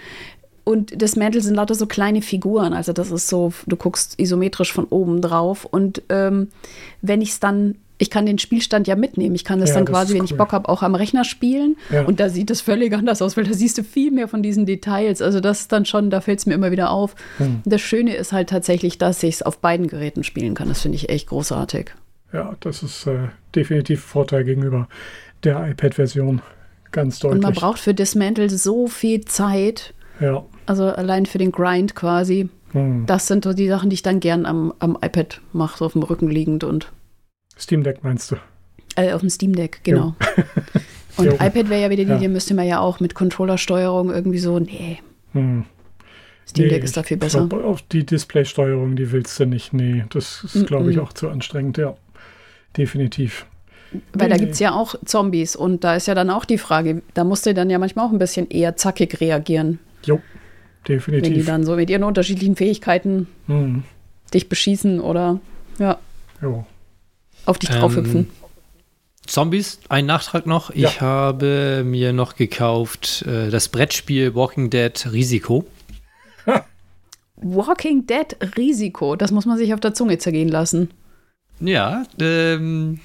Und 0.64 1.02
das 1.02 1.16
Mantel 1.16 1.42
sind 1.42 1.56
lauter 1.56 1.76
so 1.76 1.88
kleine 1.88 2.22
Figuren. 2.22 2.74
Also 2.74 2.94
das 2.94 3.12
ist 3.12 3.28
so, 3.28 3.54
du 3.66 3.76
guckst 3.76 4.20
isometrisch 4.20 4.72
von 4.72 4.86
oben 4.86 5.22
drauf. 5.22 5.66
Und 5.66 6.02
ähm, 6.10 6.50
wenn 7.02 7.22
ich 7.22 7.30
es 7.30 7.40
dann, 7.40 7.76
ich 7.98 8.10
kann 8.10 8.26
den 8.26 8.40
Spielstand 8.40 8.88
ja 8.88 8.96
mitnehmen. 8.96 9.36
Ich 9.36 9.44
kann 9.44 9.60
das 9.60 9.70
Ja, 9.70 9.76
dann 9.76 9.86
das 9.86 9.94
quasi, 9.94 10.16
wenn 10.16 10.26
ich. 10.26 10.36
Bock 10.36 10.54
habe, 10.54 10.70
auch 10.70 10.82
am 10.82 10.96
Rechner 10.96 11.24
spielen. 11.24 11.78
Ja. 11.92 12.06
Und 12.06 12.20
da 12.20 12.30
sieht 12.30 12.50
es 12.50 12.62
völlig 12.62 12.94
anders 12.94 13.22
aus, 13.22 13.38
weil 13.38 13.44
da 13.44 13.54
siehst 13.54 13.78
du 13.78 13.84
viel 13.84 14.12
mehr 14.12 14.28
von 14.28 14.42
diesen 14.42 14.66
Details. 14.66 15.22
Also 15.22 15.40
das 15.40 15.62
ist 15.62 15.72
dann 15.72 15.86
schon, 15.86 16.10
da 16.10 16.22
fällt 16.22 16.40
es 16.40 16.46
mir 16.46 16.54
immer 16.54 16.72
wieder 16.72 16.92
auf. 16.92 17.16
Hm. 17.38 17.62
Das 17.66 17.82
Schöne 17.82 18.16
ist 18.16 18.32
halt 18.32 18.50
tatsächlich, 18.50 18.98
dass 18.98 19.22
ich 19.24 19.36
es 19.36 19.42
auf 19.44 19.60
beiden 19.60 19.88
Geräten 19.88 20.24
spielen 20.24 20.56
kann. 20.56 20.70
Das 20.70 20.82
finde 20.82 20.96
ich 20.96 21.10
echt 21.10 21.28
großartig. 21.28 21.92
Ja, 22.34 22.56
das 22.60 22.82
ist 22.82 23.08
äh, 23.08 23.28
definitiv 23.56 24.02
Vorteil 24.02 24.46
gegenüber 24.46 24.88
der 25.44 25.68
iPad-Version. 25.70 26.42
Ganz 26.92 27.20
deutlich. 27.20 27.38
Und 27.38 27.44
man 27.44 27.54
braucht 27.54 27.80
für 27.80 27.94
Dismantle 27.94 28.50
so 28.50 28.88
viel 28.88 29.26
Zeit. 29.26 29.94
Ja. 30.22 30.43
Also 30.65 30.85
allein 30.85 31.26
für 31.26 31.38
den 31.38 31.52
Grind 31.52 31.95
quasi. 31.95 32.49
Hm. 32.72 33.06
Das 33.06 33.27
sind 33.27 33.43
so 33.43 33.53
die 33.53 33.68
Sachen, 33.68 33.89
die 33.89 33.95
ich 33.95 34.03
dann 34.03 34.19
gern 34.19 34.45
am, 34.45 34.73
am 34.80 34.98
iPad 35.02 35.41
mache, 35.52 35.77
so 35.80 35.85
auf 35.85 35.93
dem 35.93 36.03
Rücken 36.03 36.30
liegend 36.30 36.64
und 36.64 36.91
Steam 37.60 37.84
Deck 37.84 38.03
meinst 38.03 38.31
du? 38.31 38.38
äh, 38.95 39.11
auf 39.14 39.22
dem 39.22 39.30
Steam 39.30 39.56
Deck, 39.56 39.81
genau. 39.84 40.15
Und 41.18 41.26
Jo. 41.26 41.34
iPad 41.34 41.69
wäre 41.69 41.81
ja 41.81 41.89
wieder 41.89 42.06
die 42.06 42.10
Ja. 42.10 42.18
Idee, 42.18 42.30
müsste 42.30 42.53
man 42.53 42.65
ja 42.65 42.80
auch 42.80 43.02
mit 43.02 43.15
Controllersteuerung 43.15 44.11
irgendwie 44.11 44.39
so, 44.39 44.60
nee. 44.60 44.99
Hm. 45.34 45.65
Steam 46.48 46.69
Deck 46.69 46.84
ist 46.84 46.95
da 46.98 47.03
viel 47.03 47.18
besser. 47.18 47.48
Glaub, 47.48 47.64
auf 47.65 47.81
die 47.81 48.06
Displaysteuerung, 48.06 48.95
die 48.95 49.11
willst 49.11 49.39
du 49.39 49.45
nicht. 49.45 49.73
Nee, 49.73 50.06
das 50.10 50.43
ist, 50.43 50.68
glaube 50.68 50.91
ich, 50.91 50.99
auch 50.99 51.11
zu 51.14 51.30
anstrengend, 51.30 51.77
ja. 51.77 51.95
Definitiv. 52.77 53.45
Weil 54.14 54.30
da 54.30 54.38
gibt 54.38 54.53
es 54.53 54.60
ja 54.60 54.73
auch 54.73 54.95
Zombies 55.06 55.56
und 55.56 55.84
da 55.84 55.95
ist 55.95 56.07
ja 56.07 56.15
dann 56.15 56.30
auch 56.30 56.45
die 56.45 56.57
Frage, 56.57 57.02
da 57.14 57.26
musst 57.26 57.45
du 57.45 57.53
dann 57.53 57.69
ja 57.69 57.77
manchmal 57.77 58.07
auch 58.07 58.11
ein 58.14 58.19
bisschen 58.19 58.49
eher 58.49 58.77
zackig 58.77 59.19
reagieren. 59.19 59.80
Jo, 60.06 60.22
definitiv. 60.88 61.30
Wenn 61.30 61.40
die 61.40 61.45
dann 61.45 61.65
so 61.65 61.76
mit 61.76 61.90
ihren 61.90 62.03
unterschiedlichen 62.03 62.56
Fähigkeiten 62.56 63.28
mhm. 63.48 63.84
dich 64.34 64.49
beschießen 64.49 64.99
oder 64.99 65.40
ja, 65.80 65.99
jo. 66.41 66.65
auf 67.45 67.60
dich 67.60 67.69
draufhüpfen. 67.69 68.19
Ähm, 68.19 68.28
Zombies, 69.26 69.80
ein 69.88 70.06
Nachtrag 70.06 70.45
noch. 70.45 70.73
Ja. 70.76 70.90
Ich 70.90 71.02
habe 71.02 71.84
mir 71.86 72.11
noch 72.11 72.36
gekauft 72.36 73.23
äh, 73.28 73.49
das 73.49 73.69
Brettspiel 73.69 74.36
Walking 74.36 74.69
Dead 74.69 75.07
Risiko. 75.11 75.65
Walking 77.36 78.06
Dead 78.06 78.36
Risiko, 78.57 79.15
das 79.15 79.32
muss 79.32 79.45
man 79.45 79.57
sich 79.57 79.73
auf 79.73 79.80
der 79.80 79.94
Zunge 79.94 80.18
zergehen 80.18 80.49
lassen. 80.49 80.90
Ja, 81.60 82.03
ähm, 82.19 82.99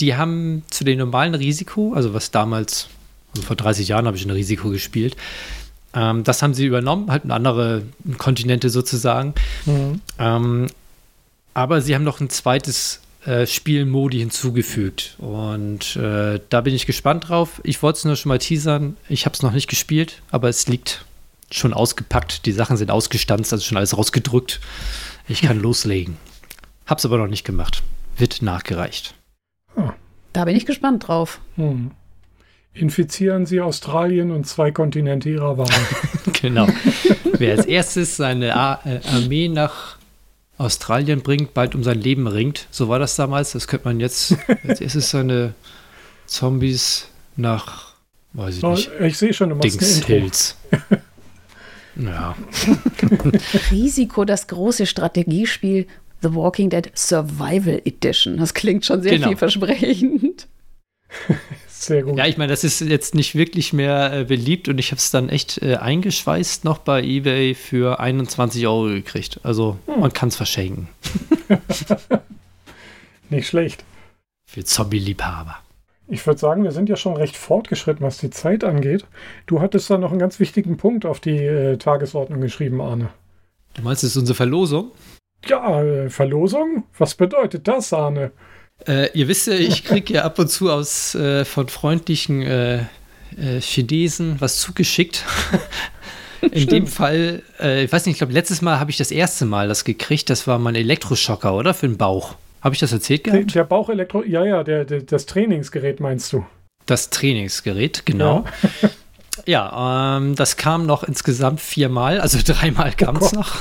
die 0.00 0.16
haben 0.16 0.62
zu 0.70 0.84
dem 0.84 0.98
normalen 0.98 1.34
Risiko, 1.34 1.92
also 1.92 2.14
was 2.14 2.30
damals, 2.30 2.88
also 3.34 3.42
vor 3.42 3.56
30 3.56 3.88
Jahren 3.88 4.06
habe 4.06 4.16
ich 4.16 4.24
ein 4.24 4.30
Risiko 4.30 4.70
gespielt, 4.70 5.16
ähm, 5.94 6.24
das 6.24 6.42
haben 6.42 6.54
sie 6.54 6.66
übernommen, 6.66 7.10
halt 7.10 7.30
andere 7.30 7.82
Kontinente 8.18 8.70
sozusagen. 8.70 9.34
Mhm. 9.66 10.00
Ähm, 10.18 10.66
aber 11.54 11.80
sie 11.80 11.94
haben 11.94 12.04
noch 12.04 12.20
ein 12.20 12.30
zweites 12.30 13.00
äh, 13.24 13.46
Spielmodi 13.46 14.18
hinzugefügt. 14.18 15.16
Und 15.18 15.96
äh, 15.96 16.40
da 16.48 16.60
bin 16.60 16.74
ich 16.74 16.86
gespannt 16.86 17.28
drauf. 17.28 17.60
Ich 17.64 17.82
wollte 17.82 17.98
es 17.98 18.04
nur 18.04 18.16
schon 18.16 18.28
mal 18.28 18.38
teasern. 18.38 18.96
Ich 19.08 19.24
habe 19.24 19.34
es 19.34 19.42
noch 19.42 19.52
nicht 19.52 19.68
gespielt, 19.68 20.22
aber 20.30 20.48
es 20.48 20.68
liegt 20.68 21.04
schon 21.50 21.72
ausgepackt. 21.72 22.46
Die 22.46 22.52
Sachen 22.52 22.76
sind 22.76 22.90
ausgestanzt, 22.90 23.52
also 23.52 23.64
schon 23.64 23.78
alles 23.78 23.96
rausgedrückt. 23.96 24.60
Ich 25.26 25.42
kann 25.42 25.58
loslegen. 25.62 26.16
Hab's 26.86 27.04
aber 27.04 27.18
noch 27.18 27.26
nicht 27.26 27.44
gemacht 27.44 27.82
wird 28.20 28.42
nachgereicht. 28.42 29.14
Ah. 29.76 29.94
Da 30.32 30.44
bin 30.44 30.56
ich 30.56 30.66
gespannt 30.66 31.08
drauf. 31.08 31.40
Hm. 31.56 31.92
Infizieren 32.74 33.46
Sie 33.46 33.60
Australien 33.60 34.30
und 34.30 34.46
zwei 34.46 34.70
Kontinente 34.70 35.28
Ihrer 35.30 35.58
Wahl. 35.58 35.68
genau. 36.40 36.68
Wer 37.38 37.56
als 37.56 37.66
erstes 37.66 38.16
seine 38.16 38.54
Ar 38.54 38.80
äh, 38.86 39.00
Armee 39.08 39.48
nach 39.48 39.98
Australien 40.58 41.22
bringt, 41.22 41.54
bald 41.54 41.74
um 41.74 41.82
sein 41.82 42.00
Leben 42.00 42.26
ringt. 42.26 42.66
So 42.70 42.88
war 42.88 42.98
das 42.98 43.16
damals. 43.16 43.52
Das 43.52 43.68
könnte 43.68 43.86
man 43.86 44.00
jetzt 44.00 44.36
als 44.66 44.80
erstes 44.80 45.10
seine 45.10 45.54
Zombies 46.26 47.08
nach, 47.36 47.94
weiß 48.32 48.58
ich 48.58 48.64
oh, 48.64 48.70
nicht. 48.72 48.90
Ich 49.00 49.18
sehe 49.18 49.32
schon, 49.32 49.50
du 49.50 49.54
machst 49.54 49.80
Dings 49.80 50.04
Hills. 50.04 50.56
ja. 51.96 52.36
Risiko, 53.70 54.24
das 54.24 54.48
große 54.48 54.86
Strategiespiel, 54.86 55.86
The 56.22 56.34
Walking 56.34 56.70
Dead 56.70 56.90
Survival 56.94 57.80
Edition. 57.84 58.36
Das 58.36 58.52
klingt 58.52 58.84
schon 58.84 59.02
sehr 59.02 59.12
genau. 59.12 59.28
vielversprechend. 59.28 60.48
Sehr 61.80 62.02
gut. 62.02 62.18
Ja, 62.18 62.26
ich 62.26 62.36
meine, 62.36 62.50
das 62.50 62.64
ist 62.64 62.80
jetzt 62.80 63.14
nicht 63.14 63.36
wirklich 63.36 63.72
mehr 63.72 64.12
äh, 64.12 64.24
beliebt 64.24 64.68
und 64.68 64.78
ich 64.78 64.90
habe 64.90 64.98
es 64.98 65.12
dann 65.12 65.28
echt 65.28 65.62
äh, 65.62 65.76
eingeschweißt 65.76 66.64
noch 66.64 66.78
bei 66.78 67.02
eBay 67.02 67.54
für 67.54 68.00
21 68.00 68.66
Euro 68.66 68.86
gekriegt. 68.86 69.38
Also 69.44 69.78
hm. 69.86 70.00
man 70.00 70.12
kann 70.12 70.28
es 70.28 70.36
verschenken. 70.36 70.88
nicht 73.30 73.46
schlecht. 73.46 73.84
Für 74.44 74.64
Zombie-Liebhaber. 74.64 75.56
Ich 76.08 76.26
würde 76.26 76.40
sagen, 76.40 76.64
wir 76.64 76.72
sind 76.72 76.88
ja 76.88 76.96
schon 76.96 77.16
recht 77.16 77.36
fortgeschritten, 77.36 78.04
was 78.04 78.18
die 78.18 78.30
Zeit 78.30 78.64
angeht. 78.64 79.06
Du 79.46 79.60
hattest 79.60 79.88
da 79.88 79.98
noch 79.98 80.10
einen 80.10 80.18
ganz 80.18 80.40
wichtigen 80.40 80.78
Punkt 80.78 81.06
auf 81.06 81.20
die 81.20 81.36
äh, 81.36 81.76
Tagesordnung 81.76 82.40
geschrieben, 82.40 82.80
Arne. 82.80 83.10
Du 83.74 83.82
meinst, 83.82 84.02
es 84.02 84.10
ist 84.10 84.16
unsere 84.16 84.34
Verlosung? 84.34 84.90
Ja, 85.46 85.80
äh, 85.80 86.10
Verlosung? 86.10 86.84
Was 86.98 87.14
bedeutet 87.14 87.68
das, 87.68 87.92
Arne? 87.92 88.32
Äh, 88.86 89.10
ihr 89.12 89.28
wisst 89.28 89.46
ja, 89.46 89.54
ich 89.54 89.84
kriege 89.84 90.14
ja 90.14 90.24
ab 90.24 90.38
und 90.38 90.48
zu 90.48 90.70
aus 90.70 91.14
äh, 91.14 91.44
von 91.44 91.68
freundlichen 91.68 92.42
äh, 92.42 92.76
äh 93.36 93.60
Chinesen 93.60 94.40
was 94.40 94.60
zugeschickt. 94.60 95.24
In 96.40 96.50
Stimmt. 96.50 96.72
dem 96.72 96.86
Fall, 96.86 97.42
äh, 97.58 97.84
ich 97.84 97.92
weiß 97.92 98.06
nicht, 98.06 98.14
ich 98.14 98.18
glaube, 98.18 98.32
letztes 98.32 98.62
Mal 98.62 98.78
habe 98.78 98.92
ich 98.92 98.96
das 98.96 99.10
erste 99.10 99.44
Mal 99.44 99.66
das 99.66 99.84
gekriegt. 99.84 100.30
Das 100.30 100.46
war 100.46 100.60
mein 100.60 100.76
Elektroschocker, 100.76 101.52
oder? 101.52 101.74
Für 101.74 101.88
den 101.88 101.96
Bauch. 101.96 102.36
Habe 102.60 102.74
ich 102.74 102.80
das 102.80 102.92
erzählt 102.92 103.24
gehabt? 103.24 103.54
Der 103.54 103.64
Bauchelektro, 103.64 104.22
ja, 104.22 104.44
ja, 104.44 104.62
der, 104.62 104.84
der, 104.84 105.02
das 105.02 105.26
Trainingsgerät 105.26 106.00
meinst 106.00 106.32
du. 106.32 106.46
Das 106.86 107.10
Trainingsgerät, 107.10 108.06
genau. 108.06 108.44
Ja. 108.82 108.90
Ja, 109.46 110.16
ähm, 110.16 110.34
das 110.34 110.56
kam 110.56 110.86
noch 110.86 111.02
insgesamt 111.02 111.60
viermal, 111.60 112.20
also 112.20 112.38
dreimal 112.44 112.92
kam 112.92 113.16
es 113.16 113.32
oh 113.32 113.36
noch. 113.36 113.56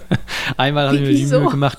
Einmal 0.56 0.88
habe 0.88 0.96
ich 0.96 1.02
mir 1.02 1.14
die 1.14 1.26
Mühe 1.26 1.50
gemacht. 1.50 1.78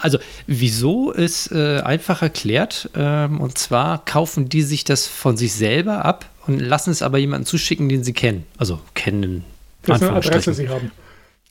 Also, 0.00 0.18
wieso 0.46 1.10
ist 1.10 1.52
äh, 1.52 1.80
einfach 1.80 2.22
erklärt. 2.22 2.90
Ähm, 2.94 3.40
und 3.40 3.58
zwar 3.58 4.04
kaufen 4.04 4.48
die 4.48 4.62
sich 4.62 4.84
das 4.84 5.06
von 5.06 5.36
sich 5.36 5.52
selber 5.54 6.04
ab 6.04 6.26
und 6.46 6.60
lassen 6.60 6.90
es 6.90 7.02
aber 7.02 7.18
jemanden 7.18 7.46
zuschicken, 7.46 7.88
den 7.88 8.04
sie 8.04 8.12
kennen. 8.12 8.46
Also 8.56 8.80
kennen. 8.94 9.44
Dessen 9.86 10.10
Adresse 10.10 10.54
sie 10.54 10.68
haben. 10.68 10.90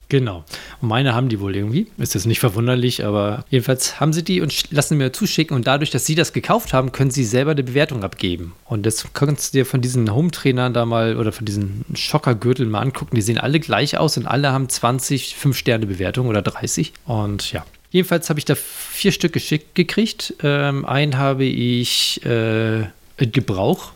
Genau. 0.10 0.44
Und 0.82 0.90
meine 0.90 1.14
haben 1.14 1.30
die 1.30 1.40
wohl 1.40 1.56
irgendwie. 1.56 1.88
Ist 1.98 2.16
jetzt 2.16 2.26
nicht 2.26 2.40
verwunderlich, 2.40 3.06
aber 3.06 3.46
jedenfalls 3.50 4.00
haben 4.00 4.12
sie 4.12 4.24
die 4.24 4.42
und 4.42 4.72
lassen 4.72 4.98
mir 4.98 5.14
zuschicken. 5.14 5.56
Und 5.56 5.68
dadurch, 5.68 5.92
dass 5.92 6.08
sie 6.08 6.16
das 6.16 6.34
gekauft 6.34 6.74
haben, 6.74 6.92
können 6.92 7.12
sie 7.12 7.24
selber 7.24 7.52
eine 7.52 7.64
Bewertung 7.64 8.04
abgeben. 8.04 8.54
Und 8.66 8.88
jetzt 8.88 9.14
kannst 9.14 9.54
du 9.54 9.60
dir 9.60 9.66
von 9.68 9.82
diesen 9.82 10.14
Home-Trainern 10.14 10.74
da 10.74 10.86
mal 10.86 11.16
oder 11.16 11.32
von 11.32 11.46
diesen 11.46 11.86
Schockergürteln 11.94 12.72
mal 12.72 12.82
angucken. 12.82 13.16
Die 13.16 13.22
sehen 13.22 13.38
alle 13.38 13.60
gleich 13.60 13.98
aus 13.98 14.18
und 14.18 14.26
alle 14.26 14.52
haben 14.52 14.68
20 14.68 15.36
5-Sterne-Bewertungen 15.40 16.28
oder 16.28 16.42
30. 16.42 16.92
Und 17.06 17.52
ja. 17.52 17.64
Jedenfalls 17.92 18.30
habe 18.30 18.40
ich 18.40 18.46
da 18.46 18.56
vier 18.56 19.12
Stück 19.12 19.34
geschickt 19.34 19.76
gekriegt. 19.76 20.34
Ähm, 20.42 20.86
einen 20.86 21.18
habe 21.18 21.46
ich 21.46 22.24
äh, 22.26 22.82
in 22.82 23.32
Gebrauch 23.32 23.92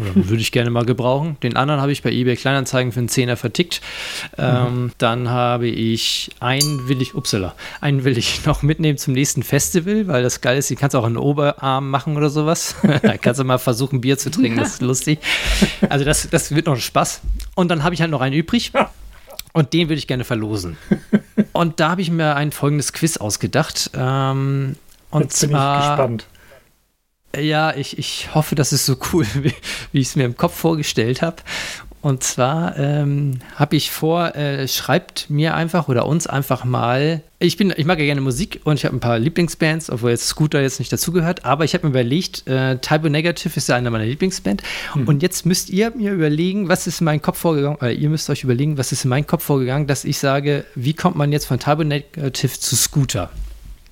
oder 0.00 0.28
würde 0.28 0.40
ich 0.40 0.52
gerne 0.52 0.70
mal 0.70 0.84
gebrauchen. 0.84 1.36
Den 1.42 1.56
anderen 1.56 1.80
habe 1.80 1.92
ich 1.92 2.02
bei 2.02 2.10
eBay 2.10 2.36
Kleinanzeigen 2.36 2.92
für 2.92 3.00
einen 3.00 3.08
Zehner 3.08 3.36
vertickt. 3.36 3.80
Ähm, 4.38 4.84
mhm. 4.84 4.92
Dann 4.98 5.30
habe 5.30 5.68
ich 5.68 6.30
einen 6.40 6.88
will 6.88 7.00
ich, 7.02 7.14
upsala, 7.14 7.54
einen 7.80 8.04
will 8.04 8.18
ich 8.18 8.44
noch 8.46 8.62
mitnehmen 8.62 8.98
zum 8.98 9.14
nächsten 9.14 9.42
Festival, 9.42 10.08
weil 10.08 10.22
das 10.22 10.40
geil 10.40 10.58
ist, 10.58 10.70
die 10.70 10.76
kannst 10.76 10.96
auch 10.96 11.04
einen 11.04 11.16
Oberarm 11.16 11.90
machen 11.90 12.16
oder 12.16 12.30
sowas. 12.30 12.76
da 13.02 13.16
kannst 13.16 13.40
du 13.40 13.44
mal 13.44 13.58
versuchen, 13.58 14.00
Bier 14.00 14.18
zu 14.18 14.30
trinken, 14.30 14.58
das 14.58 14.74
ist 14.74 14.82
lustig. 14.82 15.20
Also 15.88 16.04
das, 16.04 16.28
das 16.30 16.54
wird 16.54 16.66
noch 16.66 16.76
Spaß. 16.76 17.20
Und 17.54 17.68
dann 17.68 17.84
habe 17.84 17.94
ich 17.94 18.00
halt 18.00 18.10
noch 18.10 18.20
einen 18.20 18.34
übrig. 18.34 18.72
Und 19.52 19.72
den 19.72 19.88
würde 19.88 19.98
ich 19.98 20.06
gerne 20.06 20.24
verlosen. 20.24 20.76
Und 21.52 21.80
da 21.80 21.90
habe 21.90 22.02
ich 22.02 22.10
mir 22.10 22.36
ein 22.36 22.52
folgendes 22.52 22.92
Quiz 22.92 23.16
ausgedacht. 23.16 23.90
Ähm, 23.94 24.76
und 25.10 25.22
Jetzt 25.22 25.40
bin 25.40 25.50
zwar, 25.50 25.78
ich 25.78 25.88
gespannt. 25.88 26.26
Ja, 27.38 27.74
ich, 27.74 27.98
ich 27.98 28.34
hoffe, 28.34 28.54
das 28.54 28.72
ist 28.72 28.86
so 28.86 28.96
cool, 29.12 29.26
wie, 29.34 29.52
wie 29.92 30.00
ich 30.00 30.08
es 30.08 30.16
mir 30.16 30.24
im 30.24 30.36
Kopf 30.36 30.54
vorgestellt 30.54 31.22
habe. 31.22 31.36
Und 32.06 32.22
zwar 32.22 32.78
ähm, 32.78 33.40
habe 33.56 33.74
ich 33.74 33.90
vor, 33.90 34.36
äh, 34.36 34.68
schreibt 34.68 35.28
mir 35.28 35.56
einfach 35.56 35.88
oder 35.88 36.06
uns 36.06 36.28
einfach 36.28 36.64
mal. 36.64 37.20
Ich 37.40 37.56
bin, 37.56 37.74
ich 37.76 37.84
mag 37.84 37.98
ja 37.98 38.04
gerne 38.04 38.20
Musik 38.20 38.60
und 38.62 38.76
ich 38.76 38.84
habe 38.84 38.96
ein 38.96 39.00
paar 39.00 39.18
Lieblingsbands, 39.18 39.90
obwohl 39.90 40.10
jetzt 40.10 40.28
Scooter 40.28 40.60
jetzt 40.60 40.78
nicht 40.78 40.92
dazugehört, 40.92 41.44
aber 41.44 41.64
ich 41.64 41.74
habe 41.74 41.84
mir 41.84 41.90
überlegt, 41.90 42.46
äh, 42.46 42.78
Typo 42.78 43.08
Negative 43.08 43.56
ist 43.56 43.68
ja 43.68 43.74
eine 43.74 43.90
meiner 43.90 44.04
Lieblingsbands. 44.04 44.62
Hm. 44.92 45.08
Und 45.08 45.20
jetzt 45.20 45.46
müsst 45.46 45.68
ihr 45.68 45.90
mir 45.96 46.12
überlegen, 46.12 46.68
was 46.68 46.86
ist 46.86 47.00
in 47.00 47.06
meinem 47.06 47.22
Kopf 47.22 47.38
vorgegangen, 47.38 47.78
oder 47.78 47.90
ihr 47.90 48.08
müsst 48.08 48.30
euch 48.30 48.44
überlegen, 48.44 48.78
was 48.78 48.92
ist 48.92 49.02
in 49.02 49.10
meinem 49.10 49.26
Kopf 49.26 49.42
vorgegangen, 49.42 49.88
dass 49.88 50.04
ich 50.04 50.18
sage, 50.18 50.64
wie 50.76 50.94
kommt 50.94 51.16
man 51.16 51.32
jetzt 51.32 51.46
von 51.46 51.58
Typo 51.58 51.82
Negative 51.82 52.60
zu 52.60 52.76
Scooter? 52.76 53.30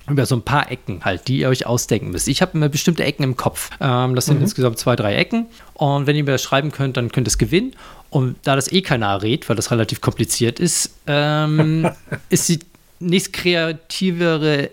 Über 0.09 0.25
so 0.25 0.35
ein 0.35 0.41
paar 0.41 0.71
Ecken 0.71 1.03
halt, 1.03 1.27
die 1.27 1.39
ihr 1.39 1.49
euch 1.49 1.65
ausdenken 1.65 2.11
müsst. 2.11 2.27
Ich 2.27 2.41
habe 2.41 2.51
immer 2.53 2.69
bestimmte 2.69 3.03
Ecken 3.03 3.23
im 3.23 3.35
Kopf. 3.35 3.71
Ähm, 3.79 4.15
das 4.15 4.25
sind 4.25 4.37
mhm. 4.37 4.43
insgesamt 4.43 4.77
zwei, 4.77 4.95
drei 4.95 5.15
Ecken. 5.15 5.47
Und 5.73 6.07
wenn 6.07 6.15
ihr 6.15 6.23
mir 6.23 6.31
das 6.31 6.43
schreiben 6.43 6.71
könnt, 6.71 6.97
dann 6.97 7.11
könnt 7.11 7.27
ihr 7.27 7.29
es 7.29 7.37
gewinnen. 7.37 7.73
Und 8.09 8.37
da 8.43 8.55
das 8.55 8.71
eh 8.71 8.81
keiner 8.81 9.07
errät, 9.07 9.49
weil 9.49 9.55
das 9.55 9.71
relativ 9.71 10.01
kompliziert 10.01 10.59
ist, 10.59 10.91
ähm, 11.07 11.89
ist 12.29 12.49
die 12.49 12.59
nächst 12.99 13.33
kreativere 13.33 14.69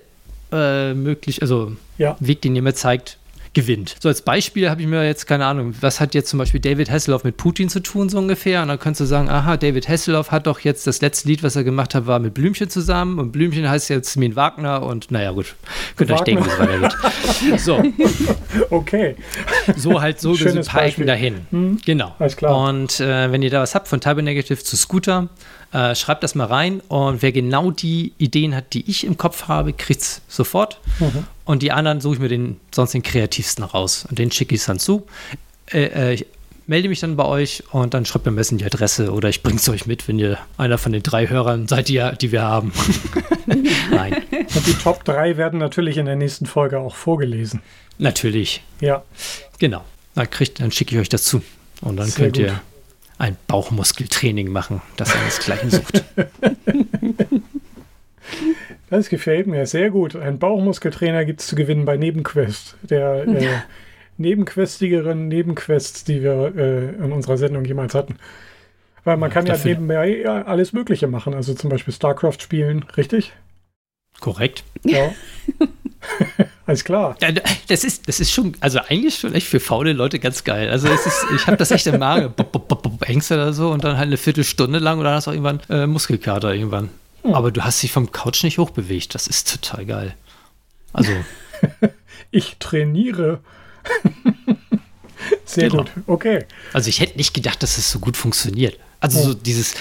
äh, 0.53 0.95
möglich, 0.95 1.43
also 1.43 1.73
ja. 1.99 2.17
Weg, 2.21 2.43
den 2.43 2.55
ihr 2.55 2.63
mir 2.63 2.75
zeigt, 2.75 3.19
gewinnt. 3.55 3.97
So 4.01 4.09
als 4.09 4.23
Beispiel 4.23 4.71
habe 4.71 4.81
ich 4.81 4.87
mir 4.87 5.05
jetzt 5.05 5.27
keine 5.27 5.45
Ahnung, 5.45 5.75
was 5.81 6.01
hat 6.01 6.15
jetzt 6.15 6.31
zum 6.31 6.39
Beispiel 6.39 6.61
David 6.61 6.91
Hasselhoff 6.91 7.25
mit 7.25 7.37
Putin 7.37 7.69
zu 7.69 7.81
tun, 7.81 8.09
so 8.09 8.19
ungefähr. 8.19 8.63
Und 8.63 8.69
dann 8.69 8.79
könntest 8.79 9.01
du 9.01 9.05
sagen, 9.05 9.29
aha, 9.29 9.57
David 9.57 9.89
Hasselhoff 9.89 10.31
hat 10.31 10.47
doch 10.47 10.61
jetzt 10.61 10.87
das 10.87 11.01
letzte 11.01 11.29
Lied, 11.29 11.43
was 11.43 11.57
er 11.57 11.65
gemacht 11.65 11.95
hat, 11.95 12.07
war 12.07 12.19
mit 12.19 12.35
Blümchen 12.35 12.71
zusammen. 12.71 13.19
Und 13.19 13.33
Blümchen 13.33 13.69
heißt 13.69 13.91
jetzt 13.91 14.17
Min 14.17 14.37
Wagner. 14.37 14.83
Und 14.83 15.11
naja, 15.11 15.33
gut, 15.33 15.55
könnt 15.97 16.11
ihr 16.11 16.17
euch 16.17 16.23
denken, 16.23 16.45
wie 16.45 16.49
es 16.49 16.59
weitergeht. 16.59 17.61
So. 17.61 17.83
Okay. 18.71 19.17
So 19.77 20.01
halt 20.01 20.21
so 20.21 20.35
ein 20.35 20.65
paar 20.65 20.85
Ecken 20.85 21.07
dahin. 21.07 21.47
Hm. 21.51 21.79
Genau. 21.85 22.15
Alles 22.19 22.37
klar. 22.37 22.69
Und 22.69 23.01
äh, 23.01 23.33
wenn 23.33 23.43
ihr 23.43 23.51
da 23.51 23.61
was 23.61 23.75
habt 23.75 23.89
von 23.89 24.01
Type 24.01 24.23
Negative 24.23 24.63
zu 24.63 24.77
Scooter, 24.77 25.29
äh, 25.73 25.95
schreibt 25.95 26.23
das 26.23 26.35
mal 26.35 26.47
rein 26.47 26.81
und 26.89 27.23
wer 27.23 27.33
genau 27.33 27.71
die 27.71 28.13
Ideen 28.19 28.55
hat, 28.55 28.75
die 28.75 28.89
ich 28.91 29.05
im 29.05 29.17
Kopf 29.17 29.49
habe, 29.49 29.73
kriegt 29.73 30.03
es 30.03 30.23
sofort. 30.29 30.81
Mhm. 30.99 31.25
Und 31.45 31.63
die 31.63 31.73
anderen 31.73 32.01
suche 32.01 32.15
ich 32.15 32.21
mir 32.21 32.29
den, 32.29 32.61
sonst 32.75 32.93
den 32.93 33.03
kreativsten 33.03 33.65
raus 33.65 34.07
und 34.09 34.19
den 34.19 34.31
schicke 34.31 34.55
ich 34.55 34.65
dann 34.65 34.79
zu. 34.79 35.07
Äh, 35.71 36.13
äh, 36.13 36.25
melde 36.67 36.89
mich 36.89 37.01
dann 37.01 37.17
bei 37.17 37.25
euch 37.25 37.65
und 37.73 37.95
dann 37.95 38.05
schreibt 38.05 38.25
mir 38.27 38.31
am 38.31 38.37
besten 38.37 38.59
die 38.59 38.65
Adresse 38.65 39.13
oder 39.13 39.29
ich 39.29 39.43
bringe 39.43 39.59
es 39.59 39.69
euch 39.69 39.87
mit, 39.87 40.07
wenn 40.09 40.19
ihr 40.19 40.39
einer 40.59 40.79
von 40.79 40.93
den 40.93 41.03
drei 41.03 41.29
Hörern 41.29 41.67
seid, 41.67 41.89
die, 41.89 42.03
die 42.21 42.33
wir 42.33 42.43
haben. 42.43 42.73
Nein. 43.91 44.17
Und 44.55 44.67
die 44.67 44.75
Top 44.75 45.05
3 45.05 45.37
werden 45.37 45.59
natürlich 45.59 45.97
in 45.97 46.07
der 46.07 46.17
nächsten 46.17 46.47
Folge 46.47 46.79
auch 46.79 46.95
vorgelesen. 46.95 47.63
Natürlich. 47.99 48.63
Ja. 48.81 49.03
Genau. 49.59 49.85
Dann, 50.15 50.29
dann 50.59 50.71
schicke 50.71 50.95
ich 50.95 51.01
euch 51.01 51.09
das 51.09 51.25
zu. 51.25 51.43
Und 51.81 51.97
dann 51.97 52.07
Sehr 52.07 52.25
könnt 52.25 52.37
gut. 52.37 52.47
ihr 52.47 52.61
ein 53.23 53.37
Bauchmuskeltraining 53.47 54.51
machen, 54.51 54.83
das 54.97 55.13
seinesgleichen 55.13 55.71
sucht. 55.71 56.05
Das 58.89 59.09
gefällt 59.09 59.47
mir 59.47 59.67
sehr 59.67 59.91
gut. 59.91 60.15
Ein 60.17 60.39
Bauchmuskeltrainer 60.39 61.25
gibt 61.25 61.41
es 61.41 61.47
zu 61.47 61.57
gewinnen 61.57 61.87
bei 61.87 61.97
Nebenquest. 61.97 62.77
Der 62.83 63.27
äh, 63.27 63.61
nebenquestigeren 64.19 65.29
Nebenquests, 65.29 66.05
die 66.05 66.23
wir 66.23 66.55
äh, 66.55 66.89
in 67.03 67.11
unserer 67.11 67.39
Sendung 67.39 67.65
jemals 67.65 67.95
hatten. 67.95 68.17
Weil 69.05 69.17
man 69.17 69.31
kann 69.31 69.47
ja 69.47 69.57
nebenbei 69.65 70.29
alles 70.29 70.75
Mögliche 70.75 71.07
machen. 71.07 71.33
Also 71.33 71.55
zum 71.55 71.71
Beispiel 71.71 71.95
StarCraft 71.95 72.41
spielen, 72.41 72.85
richtig? 72.97 73.33
Korrekt. 74.21 74.63
Ja. 74.85 75.11
Alles 76.65 76.85
klar. 76.85 77.17
Ja, 77.21 77.33
das 77.67 77.83
ist, 77.83 78.09
das 78.09 78.21
ist 78.21 78.31
schon, 78.31 78.55
also 78.61 78.79
eigentlich 78.89 79.17
schon 79.17 79.35
echt 79.35 79.49
für 79.49 79.59
faule 79.59 79.93
Leute 79.93 80.21
ganz 80.21 80.45
geil. 80.45 80.71
Also 80.71 80.89
es 80.89 81.07
ist, 81.07 81.27
ich 81.35 81.47
habe 81.47 81.57
das 81.57 81.73
echt 81.73 81.87
im 81.89 81.99
Magen, 81.99 82.33
Ängste 83.01 83.35
oder 83.35 83.53
so 83.53 83.71
und 83.71 83.83
dann 83.83 83.97
halt 83.97 84.07
eine 84.07 84.17
Viertelstunde 84.17 84.79
lang 84.79 84.99
und 84.99 85.05
dann 85.05 85.15
hast 85.15 85.27
du 85.27 85.31
auch 85.31 85.35
irgendwann 85.35 85.61
äh, 85.69 85.87
Muskelkater 85.87 86.55
irgendwann. 86.55 86.91
Hm. 87.23 87.35
Aber 87.35 87.51
du 87.51 87.63
hast 87.63 87.83
dich 87.83 87.91
vom 87.91 88.13
Couch 88.13 88.45
nicht 88.45 88.59
hochbewegt. 88.59 89.15
Das 89.15 89.27
ist 89.27 89.61
total 89.61 89.87
geil. 89.87 90.15
Also. 90.93 91.13
ich 92.31 92.57
trainiere. 92.59 93.41
Sehr 95.45 95.69
genau. 95.69 95.85
gut. 95.85 95.93
Okay. 96.07 96.45
Also 96.73 96.89
ich 96.89 97.01
hätte 97.01 97.17
nicht 97.17 97.35
gedacht, 97.35 97.63
dass 97.63 97.79
es 97.79 97.91
so 97.91 97.99
gut 97.99 98.17
funktioniert. 98.17 98.79
Also 99.01 99.21
oh. 99.21 99.23
so 99.25 99.35
dieses, 99.35 99.75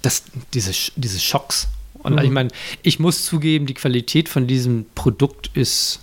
das, 0.00 0.24
diese, 0.54 0.72
diese 0.96 1.20
Schocks. 1.20 1.68
Und 2.02 2.14
mhm. 2.14 2.22
ich 2.22 2.30
meine, 2.30 2.50
ich 2.82 2.98
muss 2.98 3.24
zugeben, 3.24 3.66
die 3.66 3.74
Qualität 3.74 4.28
von 4.28 4.46
diesem 4.46 4.86
Produkt 4.94 5.50
ist. 5.54 6.00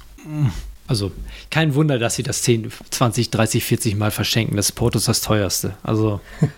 Also 0.87 1.11
kein 1.51 1.75
Wunder, 1.75 1.99
dass 1.99 2.15
sie 2.15 2.23
das 2.23 2.41
10, 2.41 2.71
20, 2.89 3.29
30, 3.29 3.63
40 3.63 3.95
Mal 3.95 4.11
verschenken. 4.11 4.55
Das 4.57 4.71
Porto 4.71 4.97
ist 4.97 5.07
das 5.07 5.21
teuerste. 5.21 5.75
Also. 5.83 6.19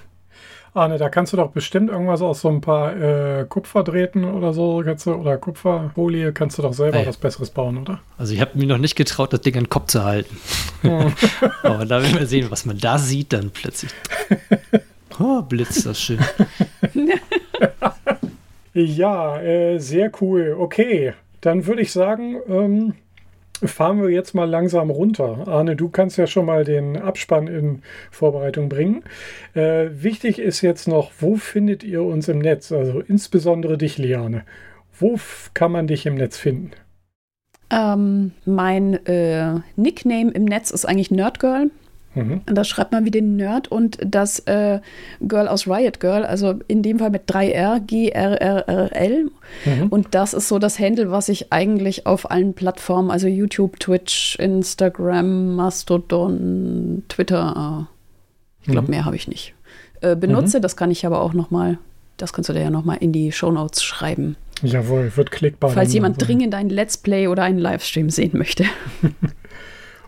Arne, 0.73 0.97
da 0.97 1.09
kannst 1.09 1.33
du 1.33 1.37
doch 1.37 1.51
bestimmt 1.51 1.89
irgendwas 1.89 2.21
aus 2.21 2.39
so 2.41 2.47
ein 2.47 2.61
paar 2.61 2.95
äh, 2.95 3.45
Kupferdrähten 3.45 4.23
oder 4.23 4.53
so, 4.53 4.81
du, 4.81 5.11
oder 5.11 5.37
Kupferfolie, 5.37 6.31
kannst 6.31 6.57
du 6.57 6.61
doch 6.61 6.71
selber 6.71 6.99
Ey. 6.99 7.07
was 7.07 7.17
Besseres 7.17 7.49
bauen, 7.49 7.77
oder? 7.77 7.99
Also 8.17 8.33
ich 8.33 8.39
habe 8.39 8.57
mir 8.57 8.67
noch 8.67 8.77
nicht 8.77 8.95
getraut, 8.95 9.33
das 9.33 9.41
Ding 9.41 9.55
an 9.57 9.63
den 9.65 9.69
Kopf 9.69 9.87
zu 9.87 10.05
halten. 10.05 10.37
Hm. 10.81 11.11
Aber 11.63 11.85
da 11.85 12.01
werden 12.01 12.17
wir 12.17 12.25
sehen, 12.25 12.49
was 12.49 12.65
man 12.65 12.77
da 12.77 12.97
sieht 12.97 13.33
dann 13.33 13.51
plötzlich. 13.51 13.91
Oh, 15.19 15.41
Blitz, 15.41 15.83
das 15.83 16.01
schön. 16.01 16.19
ja, 18.73 19.39
äh, 19.39 19.77
sehr 19.77 20.09
cool. 20.21 20.55
Okay, 20.57 21.13
dann 21.41 21.67
würde 21.67 21.81
ich 21.81 21.91
sagen, 21.91 22.37
ähm, 22.47 22.93
fahren 23.63 24.01
wir 24.01 24.09
jetzt 24.09 24.33
mal 24.33 24.49
langsam 24.49 24.89
runter. 24.89 25.47
Arne, 25.47 25.75
du 25.75 25.89
kannst 25.89 26.17
ja 26.17 26.27
schon 26.27 26.45
mal 26.45 26.63
den 26.63 26.97
Abspann 26.97 27.47
in 27.47 27.81
Vorbereitung 28.09 28.69
bringen. 28.69 29.03
Äh, 29.53 29.89
wichtig 29.91 30.39
ist 30.39 30.61
jetzt 30.61 30.87
noch, 30.87 31.11
wo 31.19 31.35
findet 31.35 31.83
ihr 31.83 32.03
uns 32.03 32.27
im 32.27 32.39
Netz? 32.39 32.71
Also 32.71 32.99
insbesondere 32.99 33.77
dich, 33.77 33.97
Liane. 33.97 34.43
Wo 34.99 35.19
kann 35.53 35.71
man 35.71 35.87
dich 35.87 36.05
im 36.05 36.15
Netz 36.15 36.37
finden? 36.37 36.71
Ähm, 37.71 38.33
mein 38.45 39.05
äh, 39.05 39.61
Nickname 39.75 40.31
im 40.31 40.45
Netz 40.45 40.71
ist 40.71 40.85
eigentlich 40.85 41.11
Nerdgirl. 41.11 41.71
Mhm. 42.13 42.41
Da 42.45 42.63
schreibt 42.63 42.91
man 42.91 43.05
wie 43.05 43.11
den 43.11 43.35
Nerd 43.35 43.69
und 43.69 43.97
das 44.05 44.39
äh, 44.39 44.79
Girl 45.21 45.47
aus 45.47 45.67
Riot 45.67 45.99
Girl, 45.99 46.25
also 46.25 46.55
in 46.67 46.83
dem 46.83 46.99
Fall 46.99 47.09
mit 47.09 47.29
3R, 47.29 47.79
G-R-R-R-L. 47.79 49.31
Mhm. 49.65 49.87
Und 49.87 50.07
das 50.11 50.33
ist 50.33 50.47
so 50.47 50.59
das 50.59 50.79
Handle, 50.79 51.11
was 51.11 51.29
ich 51.29 51.53
eigentlich 51.53 52.05
auf 52.05 52.29
allen 52.29 52.53
Plattformen, 52.53 53.11
also 53.11 53.27
YouTube, 53.27 53.79
Twitch, 53.79 54.37
Instagram, 54.39 55.55
Mastodon, 55.55 57.03
Twitter, 57.07 57.87
äh, 57.87 57.91
ich 58.63 58.71
glaube, 58.71 58.87
mhm. 58.87 58.91
mehr 58.91 59.05
habe 59.05 59.15
ich 59.15 59.27
nicht, 59.27 59.53
äh, 60.01 60.15
benutze. 60.15 60.57
Mhm. 60.57 60.61
Das 60.61 60.75
kann 60.75 60.91
ich 60.91 61.05
aber 61.05 61.21
auch 61.21 61.33
noch 61.33 61.49
mal, 61.49 61.77
das 62.17 62.33
kannst 62.33 62.49
du 62.49 62.53
dir 62.53 62.61
ja 62.61 62.69
noch 62.69 62.85
mal 62.85 62.95
in 62.95 63.11
die 63.11 63.31
Shownotes 63.31 63.83
schreiben. 63.83 64.35
Jawohl, 64.63 65.11
wird 65.15 65.31
klickbar. 65.31 65.71
Falls 65.71 65.93
jemand 65.93 66.25
dringend 66.25 66.53
ein 66.53 66.69
Let's 66.69 66.97
Play 66.97 67.27
oder 67.27 67.43
einen 67.43 67.57
Livestream 67.57 68.09
sehen 68.09 68.37
möchte. 68.37 68.65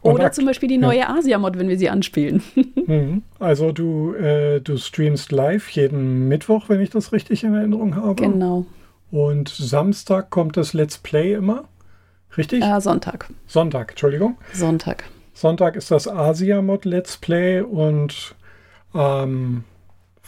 Oder 0.04 0.32
zum 0.32 0.46
Beispiel 0.46 0.70
die 0.70 0.78
neue 0.78 1.00
ja. 1.00 1.16
Asia-Mod, 1.16 1.58
wenn 1.58 1.70
wir 1.70 1.78
sie 1.78 1.90
anspielen. 1.90 2.42
Mhm. 2.86 3.22
Also 3.40 3.72
du, 3.72 4.14
äh, 4.14 4.60
du 4.60 4.76
streamst 4.76 5.32
live 5.32 5.70
jeden 5.70 6.28
Mittwoch, 6.28 6.68
wenn 6.68 6.82
ich 6.82 6.90
das 6.90 7.14
richtig 7.14 7.46
in 7.46 7.54
Erinnerung 7.54 7.96
habe. 7.96 8.22
Genau. 8.22 8.66
Und 9.10 9.48
Samstag 9.48 10.30
kommt 10.32 10.58
das 10.58 10.74
Let's 10.74 10.98
Play 10.98 11.34
immer. 11.34 11.64
Richtig? 12.36 12.62
Äh, 12.62 12.82
Sonntag. 12.82 13.30
Sonntag, 13.48 13.92
Entschuldigung. 13.92 14.38
Sonntag. 14.52 15.06
Sonntag 15.34 15.78
ist 15.78 15.92
das 15.92 16.10
Asia-Mod 16.10 16.84
Let's 16.84 17.16
Play 17.16 17.62
und 17.62 18.36
ähm, 18.94 19.64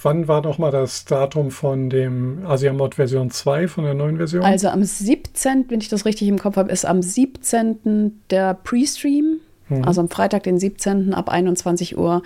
wann 0.01 0.27
war 0.27 0.41
noch 0.41 0.57
mal 0.57 0.71
das 0.71 1.05
Datum 1.05 1.51
von 1.51 1.89
dem 1.89 2.45
Asia-Mod 2.45 2.95
Version 2.95 3.31
2, 3.31 3.67
von 3.67 3.83
der 3.83 3.93
neuen 3.93 4.17
Version? 4.17 4.43
Also 4.43 4.69
am 4.69 4.83
17., 4.83 5.65
wenn 5.69 5.81
ich 5.81 5.89
das 5.89 6.05
richtig 6.05 6.27
im 6.27 6.39
Kopf 6.39 6.57
habe, 6.57 6.71
ist 6.71 6.85
am 6.85 7.01
17. 7.01 8.21
der 8.29 8.53
Pre-Stream 8.53 9.41
Mhm. 9.69 9.83
Also 9.83 10.01
am 10.01 10.09
Freitag, 10.09 10.43
den 10.43 10.59
17. 10.59 11.13
ab 11.13 11.29
21 11.29 11.97
Uhr 11.97 12.21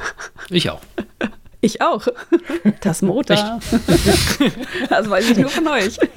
ich 0.49 0.69
auch. 0.69 0.81
Ich 1.65 1.81
auch. 1.81 2.07
Das 2.81 3.01
Motor. 3.01 3.59
das 4.89 5.09
weiß 5.09 5.31
ich 5.31 5.37
nur 5.37 5.49
von 5.49 5.67
euch. 5.67 5.97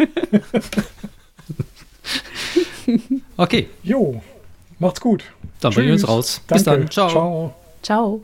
Okay. 3.37 3.69
Jo, 3.83 4.23
macht's 4.79 5.01
gut. 5.01 5.23
Dann 5.61 5.75
bringen 5.75 5.89
wir 5.89 5.93
uns 5.95 6.09
raus. 6.09 6.41
Danke. 6.47 6.55
Bis 6.55 6.65
dann. 6.65 6.91
Ciao. 6.91 7.11
Ciao. 7.11 7.55
Ciao. 7.83 8.23